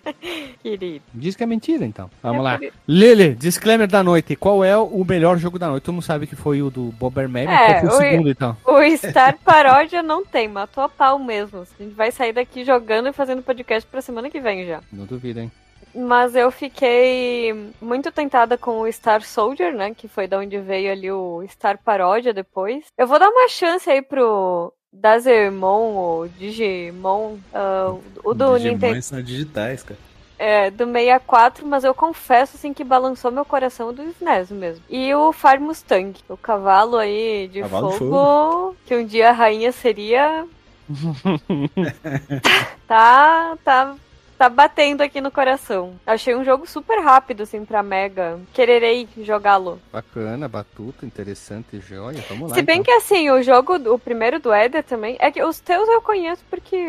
Querido. 0.62 1.04
Diz 1.14 1.36
que 1.36 1.44
é 1.44 1.46
mentira, 1.46 1.86
então. 1.86 2.10
Vamos 2.22 2.40
é 2.40 2.42
lá. 2.42 2.60
Lili, 2.88 3.36
disclaimer 3.36 3.88
da 3.88 4.04
noite. 4.04 4.36
Qual 4.36 4.64
é 4.64 4.78
o 4.78 5.04
melhor 5.04 5.38
jogo 5.38 5.58
da 5.58 5.68
noite? 5.68 5.84
Todo 5.84 5.96
mundo 5.96 6.04
sabe 6.04 6.28
que 6.28 6.36
foi 6.36 6.62
o 6.62 6.70
do 6.70 6.92
Bomberman, 6.94 7.48
é, 7.48 7.80
qual 7.80 7.80
foi 7.80 7.90
o, 7.90 8.12
segundo, 8.12 8.30
então? 8.30 8.58
O 8.66 8.82
Star 8.98 9.38
Paródia 9.40 10.04
não 10.04 10.26
tem, 10.26 10.48
matou 10.48 10.84
a 10.84 10.90
pau 10.90 11.20
mesmo. 11.20 11.62
A 11.62 11.84
gente 11.84 11.96
vai 11.96 12.12
sair 12.12 12.34
daqui 12.34 12.64
jogando 12.64 13.10
e 13.10 13.14
fazendo 13.14 13.42
podcast 13.42 13.88
pra 13.90 14.02
semana 14.02 14.30
que 14.30 14.40
vem 14.40 14.66
já. 14.66 14.82
Não 14.92 15.06
duvido, 15.06 15.40
hein? 15.40 15.52
Mas 15.96 16.36
eu 16.36 16.50
fiquei 16.50 17.54
muito 17.80 18.12
tentada 18.12 18.58
com 18.58 18.82
o 18.82 18.92
Star 18.92 19.22
Soldier, 19.22 19.76
né? 19.76 19.94
Que 19.94 20.08
foi 20.08 20.28
da 20.28 20.40
onde 20.40 20.58
veio 20.58 20.92
ali 20.92 21.12
o 21.12 21.44
Star 21.48 21.78
Paródia 21.78 22.34
depois. 22.34 22.86
Eu 22.98 23.06
vou 23.06 23.20
dar 23.20 23.30
uma 23.30 23.48
chance 23.48 23.88
aí 23.90 24.02
pro 24.02 24.74
Dazermon 24.94 25.96
ou 25.96 26.28
Digimon, 26.28 27.38
uh, 27.54 28.02
o 28.24 28.34
do 28.34 28.58
Digimon 28.58 28.74
Nintendo. 28.74 29.02
são 29.02 29.22
digitais, 29.22 29.84
cara. 29.84 30.00
É, 30.38 30.70
do 30.70 30.86
64, 30.86 31.66
mas 31.66 31.84
eu 31.84 31.94
confesso 31.94 32.58
assim 32.58 32.74
que 32.74 32.84
balançou 32.84 33.32
meu 33.32 33.46
coração 33.46 33.94
do 33.94 34.04
SNES 34.04 34.52
mesmo. 34.52 34.84
E 34.90 35.14
o 35.14 35.32
Fire 35.32 35.60
Mustang, 35.60 36.20
o 36.28 36.36
cavalo 36.36 36.98
aí 36.98 37.50
de 37.52 37.62
cavalo 37.62 37.92
fogo, 37.92 38.12
fogo, 38.12 38.76
que 38.86 38.96
um 38.96 39.06
dia 39.06 39.30
a 39.30 39.32
rainha 39.32 39.72
seria. 39.72 40.46
tá, 42.88 43.58
tá 43.64 43.96
tá 44.38 44.50
batendo 44.50 45.02
aqui 45.02 45.22
no 45.22 45.32
coração. 45.32 45.94
Achei 46.06 46.36
um 46.36 46.44
jogo 46.44 46.68
super 46.68 47.00
rápido, 47.00 47.44
assim, 47.44 47.64
pra 47.66 47.84
Mega. 47.84 48.40
Quererei 48.54 49.08
jogá-lo. 49.22 49.80
Bacana, 49.92 50.48
batuta, 50.48 51.06
interessante, 51.06 51.80
joia. 51.80 52.24
Vamos 52.30 52.50
lá. 52.50 52.56
Se 52.56 52.62
bem 52.62 52.80
então. 52.80 52.86
que, 52.86 52.92
assim, 52.92 53.30
o 53.30 53.42
jogo, 53.42 53.76
o 53.94 54.00
primeiro 54.00 54.40
do 54.40 54.54
Eder 54.54 54.84
também, 54.84 55.16
é 55.20 55.32
que 55.32 55.44
os 55.44 55.60
teus 55.60 55.88
eu 55.88 56.02
conheço 56.02 56.44
porque 56.50 56.88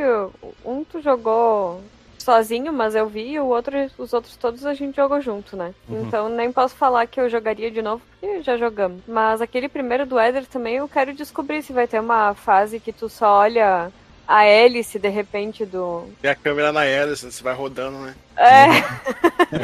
um 0.64 0.84
tu 0.84 1.00
jogou 1.00 1.80
sozinho, 2.24 2.72
mas 2.72 2.94
eu 2.94 3.06
vi, 3.06 3.38
o 3.38 3.46
outro, 3.46 3.76
os 3.98 4.12
outros 4.14 4.36
todos 4.36 4.64
a 4.64 4.72
gente 4.72 4.96
jogou 4.96 5.20
junto, 5.20 5.56
né? 5.56 5.74
Uhum. 5.88 6.06
Então 6.06 6.28
nem 6.28 6.50
posso 6.50 6.74
falar 6.74 7.06
que 7.06 7.20
eu 7.20 7.28
jogaria 7.28 7.70
de 7.70 7.82
novo, 7.82 8.02
porque 8.18 8.42
já 8.42 8.56
jogamos. 8.56 9.02
Mas 9.06 9.42
aquele 9.42 9.68
primeiro 9.68 10.06
do 10.06 10.18
Eder 10.18 10.46
também 10.46 10.76
eu 10.76 10.88
quero 10.88 11.12
descobrir 11.12 11.62
se 11.62 11.72
vai 11.72 11.86
ter 11.86 12.00
uma 12.00 12.34
fase 12.34 12.80
que 12.80 12.92
tu 12.92 13.08
só 13.08 13.40
olha 13.40 13.92
a 14.26 14.44
hélice, 14.44 14.98
de 14.98 15.08
repente, 15.08 15.64
do. 15.64 16.04
Tem 16.20 16.30
a 16.30 16.34
câmera 16.34 16.72
na 16.72 16.84
hélice, 16.84 17.30
você 17.30 17.42
vai 17.42 17.54
rodando, 17.54 17.98
né? 17.98 18.14
É. 18.36 18.68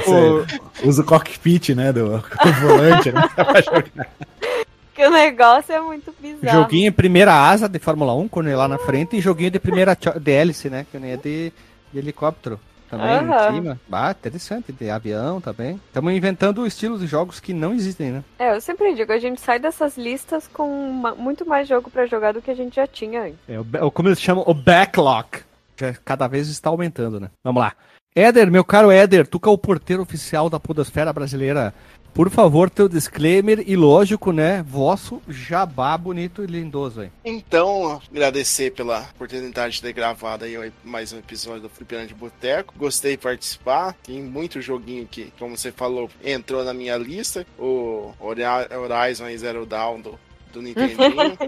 o, 0.09 0.89
usa 0.89 1.03
o 1.03 1.05
cockpit, 1.05 1.70
né? 1.70 1.93
Do 1.93 2.16
o 2.16 2.53
volante, 2.61 3.12
né? 3.12 3.23
que 4.95 5.07
o 5.07 5.11
negócio 5.11 5.73
é 5.73 5.81
muito 5.81 6.15
bizarro. 6.20 6.62
Joguinho 6.62 6.89
em 6.89 6.93
primeira 6.93 7.35
asa 7.35 7.69
de 7.69 7.78
Fórmula 7.78 8.15
1, 8.15 8.28
quando 8.28 8.49
é 8.49 8.57
lá 8.57 8.69
na 8.69 8.78
frente, 8.78 9.16
e 9.16 9.20
joguinho 9.20 9.51
de 9.51 9.59
primeira 9.59 9.97
de 10.20 10.31
hélice, 10.31 10.69
né? 10.69 10.87
Que 10.91 10.99
nem 10.99 11.12
é 11.12 11.16
de, 11.16 11.53
de 11.93 11.99
helicóptero 11.99 12.61
também 12.91 13.07
uhum. 13.07 13.35
em 13.35 13.55
cima. 13.55 13.81
Ah, 13.91 14.11
interessante, 14.11 14.73
de 14.73 14.91
avião 14.91 15.41
também. 15.41 15.81
Estamos 15.87 16.12
inventando 16.12 16.67
estilos 16.67 17.01
de 17.01 17.07
jogos 17.07 17.39
que 17.39 17.55
não 17.55 17.73
existem, 17.73 18.11
né? 18.11 18.25
É, 18.39 18.55
eu 18.55 18.61
sempre 18.61 18.95
digo, 18.95 19.12
a 19.12 19.19
gente 19.19 19.41
sai 19.41 19.59
dessas 19.59 19.97
listas 19.97 20.49
com 20.49 20.69
uma, 20.91 21.15
muito 21.15 21.47
mais 21.47 21.69
jogo 21.69 21.91
para 21.91 22.07
jogar 22.07 22.33
do 22.33 22.43
que 22.43 22.51
a 22.51 22.55
gente 22.55 22.77
já 22.77 22.87
tinha 22.87 23.23
antes. 23.23 23.39
É, 23.49 23.59
o, 23.81 23.91
como 23.91 24.09
eles 24.09 24.21
chamam, 24.21 24.45
o 24.47 24.53
backlog. 24.53 25.29
Que 25.77 25.95
cada 26.05 26.27
vez 26.27 26.49
está 26.49 26.69
aumentando, 26.69 27.19
né? 27.19 27.31
Vamos 27.43 27.62
lá. 27.62 27.73
Éder, 28.15 28.51
meu 28.51 28.65
caro 28.65 28.91
Éder, 28.91 29.27
tu 29.27 29.39
que 29.39 29.49
é 29.49 29.53
o 29.53 29.57
porteiro 29.57 30.03
oficial 30.03 30.51
da 30.51 30.59
podosfera 30.59 31.12
brasileira, 31.12 31.73
por 32.12 32.31
favor, 32.31 32.69
teu 32.69 32.89
disclaimer 32.89 33.62
e 33.66 33.77
lógico, 33.77 34.32
né? 34.32 34.62
Vosso 34.62 35.23
jabá 35.28 35.97
bonito 35.97 36.43
e 36.43 36.47
lindoso 36.47 37.03
aí. 37.03 37.11
Então, 37.24 38.01
agradecer 38.11 38.73
pela 38.73 39.01
oportunidade 39.15 39.74
de 39.74 39.82
ter 39.82 39.93
gravado 39.93 40.45
aí 40.45 40.73
mais 40.85 41.12
um 41.12 41.19
episódio 41.19 41.62
do 41.62 41.69
Fliperama 41.69 42.07
de 42.07 42.15
Boteco. 42.15 42.74
Gostei 42.77 43.12
de 43.12 43.23
participar. 43.23 43.95
Tem 44.03 44.23
muito 44.23 44.61
joguinho 44.61 45.07
que, 45.07 45.32
como 45.39 45.57
você 45.57 45.73
falou, 45.73 46.11
entrou 46.23 46.65
na 46.65 46.74
minha 46.74 46.97
lista. 46.97 47.47
O 47.59 48.12
Horizon 48.20 49.37
Zero 49.37 49.65
Dawn 49.66 50.01
do, 50.01 50.19
do 50.53 50.62
Nintendinho. 50.62 51.39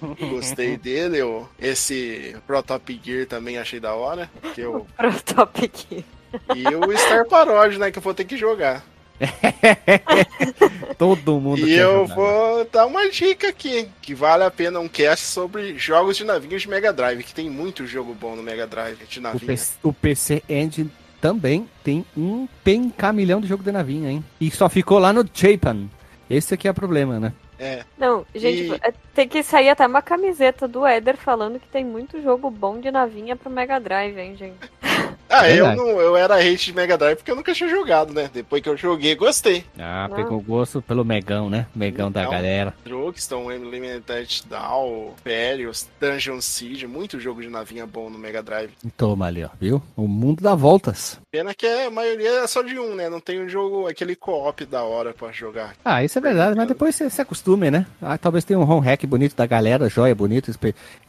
Gostei 0.30 0.76
dele. 0.76 1.18
Eu, 1.18 1.48
esse 1.58 2.36
Protop 2.46 3.00
Gear 3.02 3.26
também 3.26 3.58
achei 3.58 3.80
da 3.80 3.94
hora. 3.94 4.30
Que 4.54 4.60
eu... 4.60 4.86
Protop 4.96 5.70
Gear. 5.74 6.04
E 6.54 6.66
o 6.74 6.96
Star 6.98 7.26
Paródia, 7.26 7.78
né? 7.78 7.90
Que 7.90 7.98
eu 7.98 8.02
vou 8.02 8.14
ter 8.14 8.24
que 8.24 8.36
jogar. 8.36 8.84
Todo 10.96 11.40
mundo 11.40 11.66
E 11.66 11.74
eu 11.74 12.06
jogar. 12.06 12.14
vou 12.14 12.64
dar 12.66 12.86
uma 12.86 13.08
dica 13.08 13.48
aqui, 13.48 13.88
que 14.00 14.14
vale 14.14 14.44
a 14.44 14.50
pena 14.50 14.80
um 14.80 14.88
cast 14.88 15.26
sobre 15.26 15.76
jogos 15.78 16.16
de 16.16 16.24
navinhos 16.24 16.62
de 16.62 16.68
Mega 16.68 16.92
Drive, 16.92 17.22
que 17.22 17.34
tem 17.34 17.50
muito 17.50 17.86
jogo 17.86 18.14
bom 18.14 18.36
no 18.36 18.42
Mega 18.42 18.66
Drive 18.66 19.04
de 19.08 19.20
navinha. 19.20 19.42
O 19.42 19.46
PC, 19.46 19.78
o 19.82 19.92
PC 19.92 20.42
Engine 20.48 20.90
também 21.20 21.68
tem 21.82 22.04
um 22.16 22.46
pencamilhão 22.62 23.40
de 23.40 23.48
jogo 23.48 23.62
de 23.62 23.72
navinha, 23.72 24.10
hein? 24.10 24.24
E 24.40 24.50
só 24.50 24.68
ficou 24.68 24.98
lá 24.98 25.12
no 25.12 25.28
Japan. 25.32 25.88
Esse 26.30 26.54
aqui 26.54 26.68
é 26.68 26.70
o 26.70 26.74
problema, 26.74 27.18
né? 27.18 27.32
É. 27.58 27.84
Não, 27.98 28.24
gente, 28.34 28.70
e... 28.70 28.74
É, 28.74 28.92
tem 29.14 29.26
que 29.26 29.42
sair 29.42 29.68
até 29.68 29.84
uma 29.86 30.00
camiseta 30.00 30.68
do 30.68 30.86
Eder 30.86 31.16
falando 31.16 31.58
que 31.58 31.66
tem 31.68 31.84
muito 31.84 32.22
jogo 32.22 32.50
bom 32.50 32.78
de 32.78 32.90
navinha 32.90 33.34
pro 33.34 33.50
Mega 33.50 33.80
Drive, 33.80 34.16
hein, 34.16 34.36
gente? 34.36 34.56
Ah, 35.40 35.50
eu, 35.50 35.76
não, 35.76 36.00
eu 36.00 36.16
era 36.16 36.36
hate 36.36 36.66
de 36.66 36.72
Mega 36.74 36.98
Drive 36.98 37.16
porque 37.16 37.30
eu 37.30 37.36
nunca 37.36 37.52
tinha 37.52 37.68
jogado, 37.68 38.12
né? 38.12 38.30
Depois 38.32 38.62
que 38.62 38.68
eu 38.68 38.76
joguei, 38.76 39.14
gostei. 39.14 39.64
Ah, 39.78 40.08
pegou 40.14 40.40
gosto 40.40 40.82
pelo 40.82 41.04
Megão, 41.04 41.48
né? 41.48 41.66
Megão 41.74 42.10
da 42.10 42.24
galera. 42.24 42.74
Drugstone, 42.84 43.70
Limited 43.70 44.44
Down, 44.48 45.14
Perios, 45.22 45.88
Dungeon 46.00 46.40
Siege, 46.40 46.86
muito 46.86 47.20
jogo 47.20 47.40
de 47.40 47.48
navinha 47.48 47.86
bom 47.86 48.10
no 48.10 48.18
Mega 48.18 48.42
Drive. 48.42 48.72
Toma 48.96 49.26
ali, 49.26 49.44
ó, 49.44 49.48
viu? 49.60 49.82
O 49.96 50.08
mundo 50.08 50.42
dá 50.42 50.54
voltas. 50.54 51.20
Pena 51.30 51.54
que 51.54 51.66
a 51.66 51.90
maioria 51.90 52.42
é 52.42 52.46
só 52.46 52.62
de 52.62 52.78
um, 52.78 52.94
né? 52.94 53.08
Não 53.08 53.20
tem 53.20 53.40
um 53.40 53.48
jogo, 53.48 53.86
aquele 53.86 54.16
co-op 54.16 54.64
da 54.64 54.82
hora 54.82 55.12
pra 55.12 55.30
jogar. 55.30 55.74
Ah, 55.84 56.02
isso 56.02 56.18
é 56.18 56.20
verdade, 56.22 56.56
mas 56.56 56.68
depois 56.68 56.94
você 56.94 57.08
se 57.08 57.20
acostume, 57.20 57.70
né? 57.70 57.86
Ah, 58.00 58.18
talvez 58.18 58.44
tenha 58.44 58.58
um 58.58 58.68
home 58.68 58.86
hack 58.86 59.04
bonito 59.06 59.36
da 59.36 59.46
galera, 59.46 59.88
joia 59.88 60.14
bonito, 60.14 60.52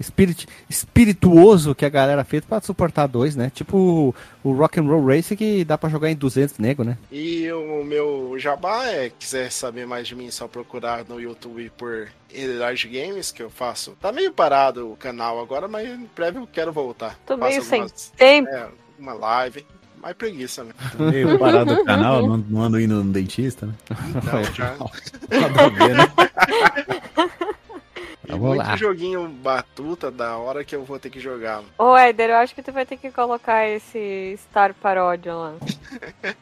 spirit, 0.01 0.47
espirituoso 0.69 1.73
que 1.73 1.85
a 1.85 1.89
galera 1.89 2.23
fez 2.23 2.43
pra 2.43 2.61
suportar 2.61 3.07
dois, 3.07 3.35
né? 3.35 3.51
Tipo 3.53 4.13
o 4.43 4.53
Rock 4.53 4.79
and 4.79 4.83
Roll 4.83 5.05
Race 5.05 5.35
que 5.35 5.63
dá 5.65 5.77
para 5.77 5.89
jogar 5.89 6.09
em 6.09 6.15
200 6.15 6.57
nego, 6.57 6.83
né? 6.83 6.97
E 7.11 7.51
o 7.51 7.83
meu 7.83 8.35
jabá 8.37 8.87
é, 8.87 9.09
quiser 9.09 9.51
saber 9.51 9.85
mais 9.85 10.07
de 10.07 10.15
mim, 10.15 10.27
é 10.27 10.31
só 10.31 10.47
procurar 10.47 11.05
no 11.07 11.19
YouTube 11.19 11.71
por 11.77 12.07
Large 12.33 12.87
Games 12.87 13.31
que 13.31 13.41
eu 13.41 13.49
faço. 13.49 13.97
Tá 13.99 14.11
meio 14.11 14.31
parado 14.31 14.91
o 14.91 14.95
canal 14.95 15.39
agora, 15.39 15.67
mas 15.67 15.87
em 15.87 16.09
breve 16.15 16.39
eu 16.39 16.47
quero 16.47 16.71
voltar. 16.71 17.17
Tô 17.25 17.35
meio 17.35 17.61
algumas, 17.61 17.91
sem 17.91 18.11
tempo. 18.15 18.49
É, 18.49 18.67
uma 18.97 19.13
live. 19.13 19.65
Mais 20.01 20.15
preguiça, 20.15 20.63
né? 20.63 20.71
Meio 20.97 21.37
parado 21.37 21.73
o 21.73 21.83
canal, 21.83 22.21
não, 22.27 22.37
não 22.37 22.61
ando 22.61 22.79
indo 22.79 23.03
no 23.03 23.11
dentista, 23.11 23.65
né? 23.65 23.73
Não, 24.23 24.43
já. 24.55 24.73
A 24.73 25.69
ver, 25.69 25.95
né? 25.95 26.07
Vamos 28.39 28.55
muito 28.55 28.67
lá. 28.67 28.75
joguinho 28.75 29.27
batuta 29.27 30.09
da 30.09 30.37
hora 30.37 30.63
que 30.63 30.75
eu 30.75 30.83
vou 30.83 30.97
ter 30.99 31.09
que 31.09 31.19
jogar. 31.19 31.61
Ô, 31.77 31.95
Éder, 31.95 32.29
eu 32.29 32.37
acho 32.37 32.55
que 32.55 32.63
tu 32.63 32.71
vai 32.71 32.85
ter 32.85 32.97
que 32.97 33.11
colocar 33.11 33.67
esse 33.67 34.37
Star 34.49 34.73
Paródia 34.73 35.33
lá. 35.35 35.53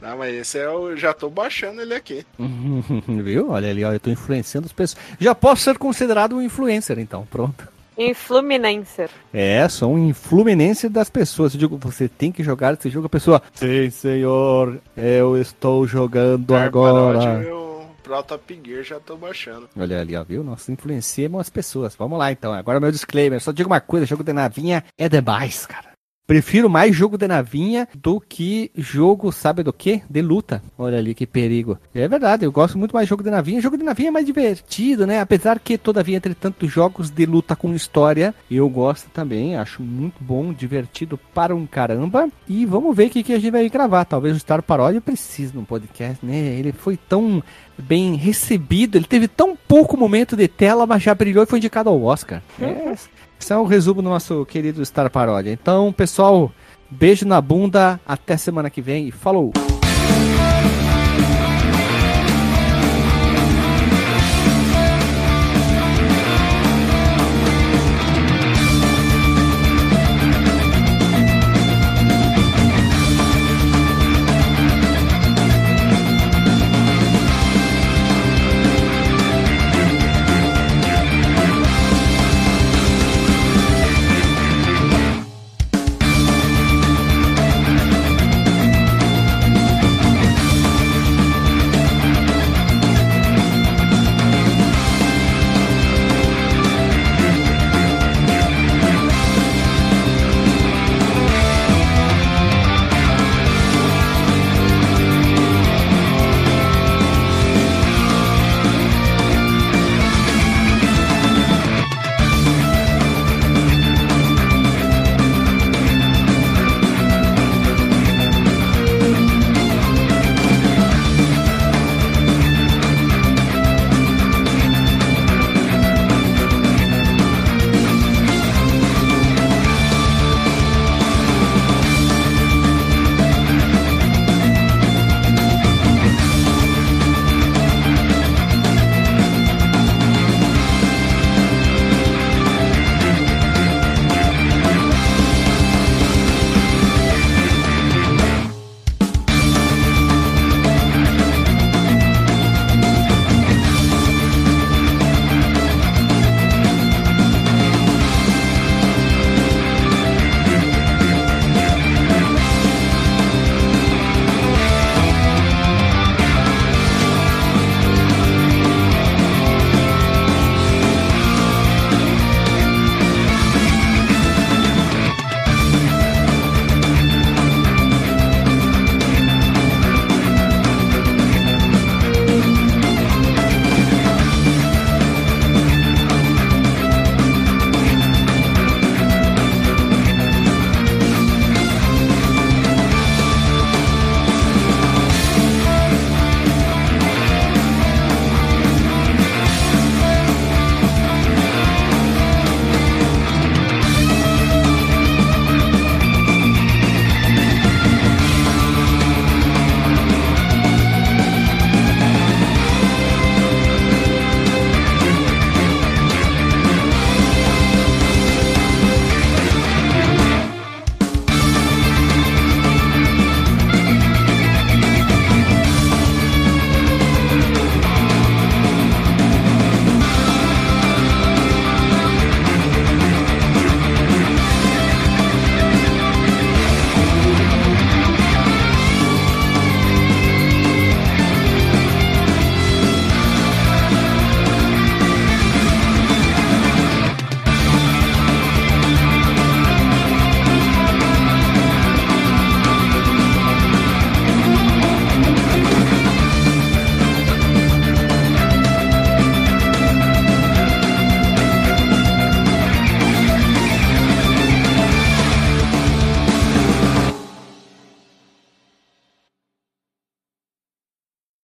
Não, 0.00 0.18
mas 0.18 0.34
esse 0.34 0.58
é 0.58 0.68
o. 0.68 0.96
Já 0.96 1.12
tô 1.12 1.30
baixando 1.30 1.80
ele 1.80 1.94
aqui. 1.94 2.26
Viu? 3.06 3.50
Olha 3.50 3.70
ali, 3.70 3.84
ó, 3.84 3.92
eu 3.92 4.00
tô 4.00 4.10
influenciando 4.10 4.66
as 4.66 4.72
pessoas. 4.72 5.00
Já 5.20 5.32
posso 5.32 5.62
ser 5.62 5.78
considerado 5.78 6.34
um 6.36 6.42
influencer, 6.42 6.98
então, 6.98 7.24
pronto. 7.30 7.68
Influminenser. 7.96 9.10
É, 9.32 9.68
sou 9.68 9.94
um 9.94 10.08
influminense 10.08 10.88
das 10.88 11.08
pessoas. 11.08 11.54
Eu 11.54 11.60
digo, 11.60 11.76
você 11.76 12.08
tem 12.08 12.32
que 12.32 12.42
jogar 12.42 12.74
esse 12.74 12.90
jogo, 12.90 13.06
a 13.06 13.10
pessoa. 13.10 13.40
Sim, 13.54 13.90
senhor, 13.90 14.78
eu 14.96 15.40
estou 15.40 15.86
jogando 15.86 16.52
agora. 16.54 17.18
Paródia, 17.18 17.48
eu 17.48 17.61
pro 18.02 18.22
Top 18.22 18.60
Gear 18.64 18.82
já 18.82 19.00
tô 19.00 19.16
baixando. 19.16 19.68
Olha 19.76 20.00
ali, 20.00 20.16
ó, 20.16 20.24
viu? 20.24 20.42
Nós 20.42 20.68
influenciamos 20.68 21.40
as 21.40 21.50
pessoas. 21.50 21.94
Vamos 21.94 22.18
lá, 22.18 22.32
então. 22.32 22.52
Agora 22.52 22.80
meu 22.80 22.90
disclaimer. 22.90 23.40
Só 23.40 23.52
digo 23.52 23.70
uma 23.70 23.80
coisa, 23.80 24.06
jogo 24.06 24.24
de 24.24 24.32
navinha 24.32 24.84
é 24.98 25.08
demais, 25.08 25.66
cara. 25.66 25.91
Prefiro 26.32 26.70
mais 26.70 26.96
jogo 26.96 27.18
de 27.18 27.28
navinha 27.28 27.86
do 27.94 28.18
que 28.18 28.70
jogo, 28.74 29.30
sabe 29.30 29.62
do 29.62 29.70
que? 29.70 30.00
De 30.08 30.22
luta. 30.22 30.62
Olha 30.78 30.96
ali 30.96 31.14
que 31.14 31.26
perigo. 31.26 31.78
É 31.94 32.08
verdade, 32.08 32.46
eu 32.46 32.50
gosto 32.50 32.78
muito 32.78 32.94
mais 32.94 33.06
jogo 33.06 33.22
de 33.22 33.30
navinha. 33.30 33.60
Jogo 33.60 33.76
de 33.76 33.84
navinha 33.84 34.08
é 34.08 34.10
mais 34.10 34.24
divertido, 34.24 35.06
né? 35.06 35.20
Apesar 35.20 35.58
que, 35.58 35.76
todavia, 35.76 36.16
entre 36.16 36.34
tantos 36.34 36.72
jogos 36.72 37.10
de 37.10 37.26
luta 37.26 37.54
com 37.54 37.74
história, 37.74 38.34
eu 38.50 38.66
gosto 38.66 39.10
também. 39.10 39.56
Acho 39.56 39.82
muito 39.82 40.24
bom, 40.24 40.54
divertido 40.54 41.20
para 41.34 41.54
um 41.54 41.66
caramba. 41.66 42.30
E 42.48 42.64
vamos 42.64 42.96
ver 42.96 43.08
o 43.08 43.10
que, 43.10 43.22
que 43.22 43.34
a 43.34 43.38
gente 43.38 43.52
vai 43.52 43.68
gravar. 43.68 44.06
Talvez 44.06 44.34
o 44.34 44.40
Star 44.40 44.62
Paródia 44.62 45.02
precise 45.02 45.54
num 45.54 45.66
podcast, 45.66 46.24
né? 46.24 46.34
Ele 46.34 46.72
foi 46.72 46.96
tão 46.96 47.42
bem 47.76 48.14
recebido, 48.14 48.96
ele 48.96 49.04
teve 49.04 49.28
tão 49.28 49.54
pouco 49.54 49.98
momento 49.98 50.34
de 50.34 50.48
tela, 50.48 50.86
mas 50.86 51.02
já 51.02 51.14
brilhou 51.14 51.44
e 51.44 51.46
foi 51.46 51.58
indicado 51.58 51.90
ao 51.90 52.02
Oscar. 52.02 52.42
É, 52.58 52.94
esse 53.42 53.52
é 53.52 53.56
o 53.56 53.64
resumo 53.64 54.00
do 54.00 54.08
nosso 54.08 54.46
querido 54.46 54.84
Star 54.86 55.10
Paródia. 55.10 55.50
Então, 55.50 55.92
pessoal, 55.92 56.52
beijo 56.88 57.26
na 57.26 57.40
bunda, 57.40 58.00
até 58.06 58.36
semana 58.36 58.70
que 58.70 58.80
vem 58.80 59.08
e 59.08 59.10
falou! 59.10 59.52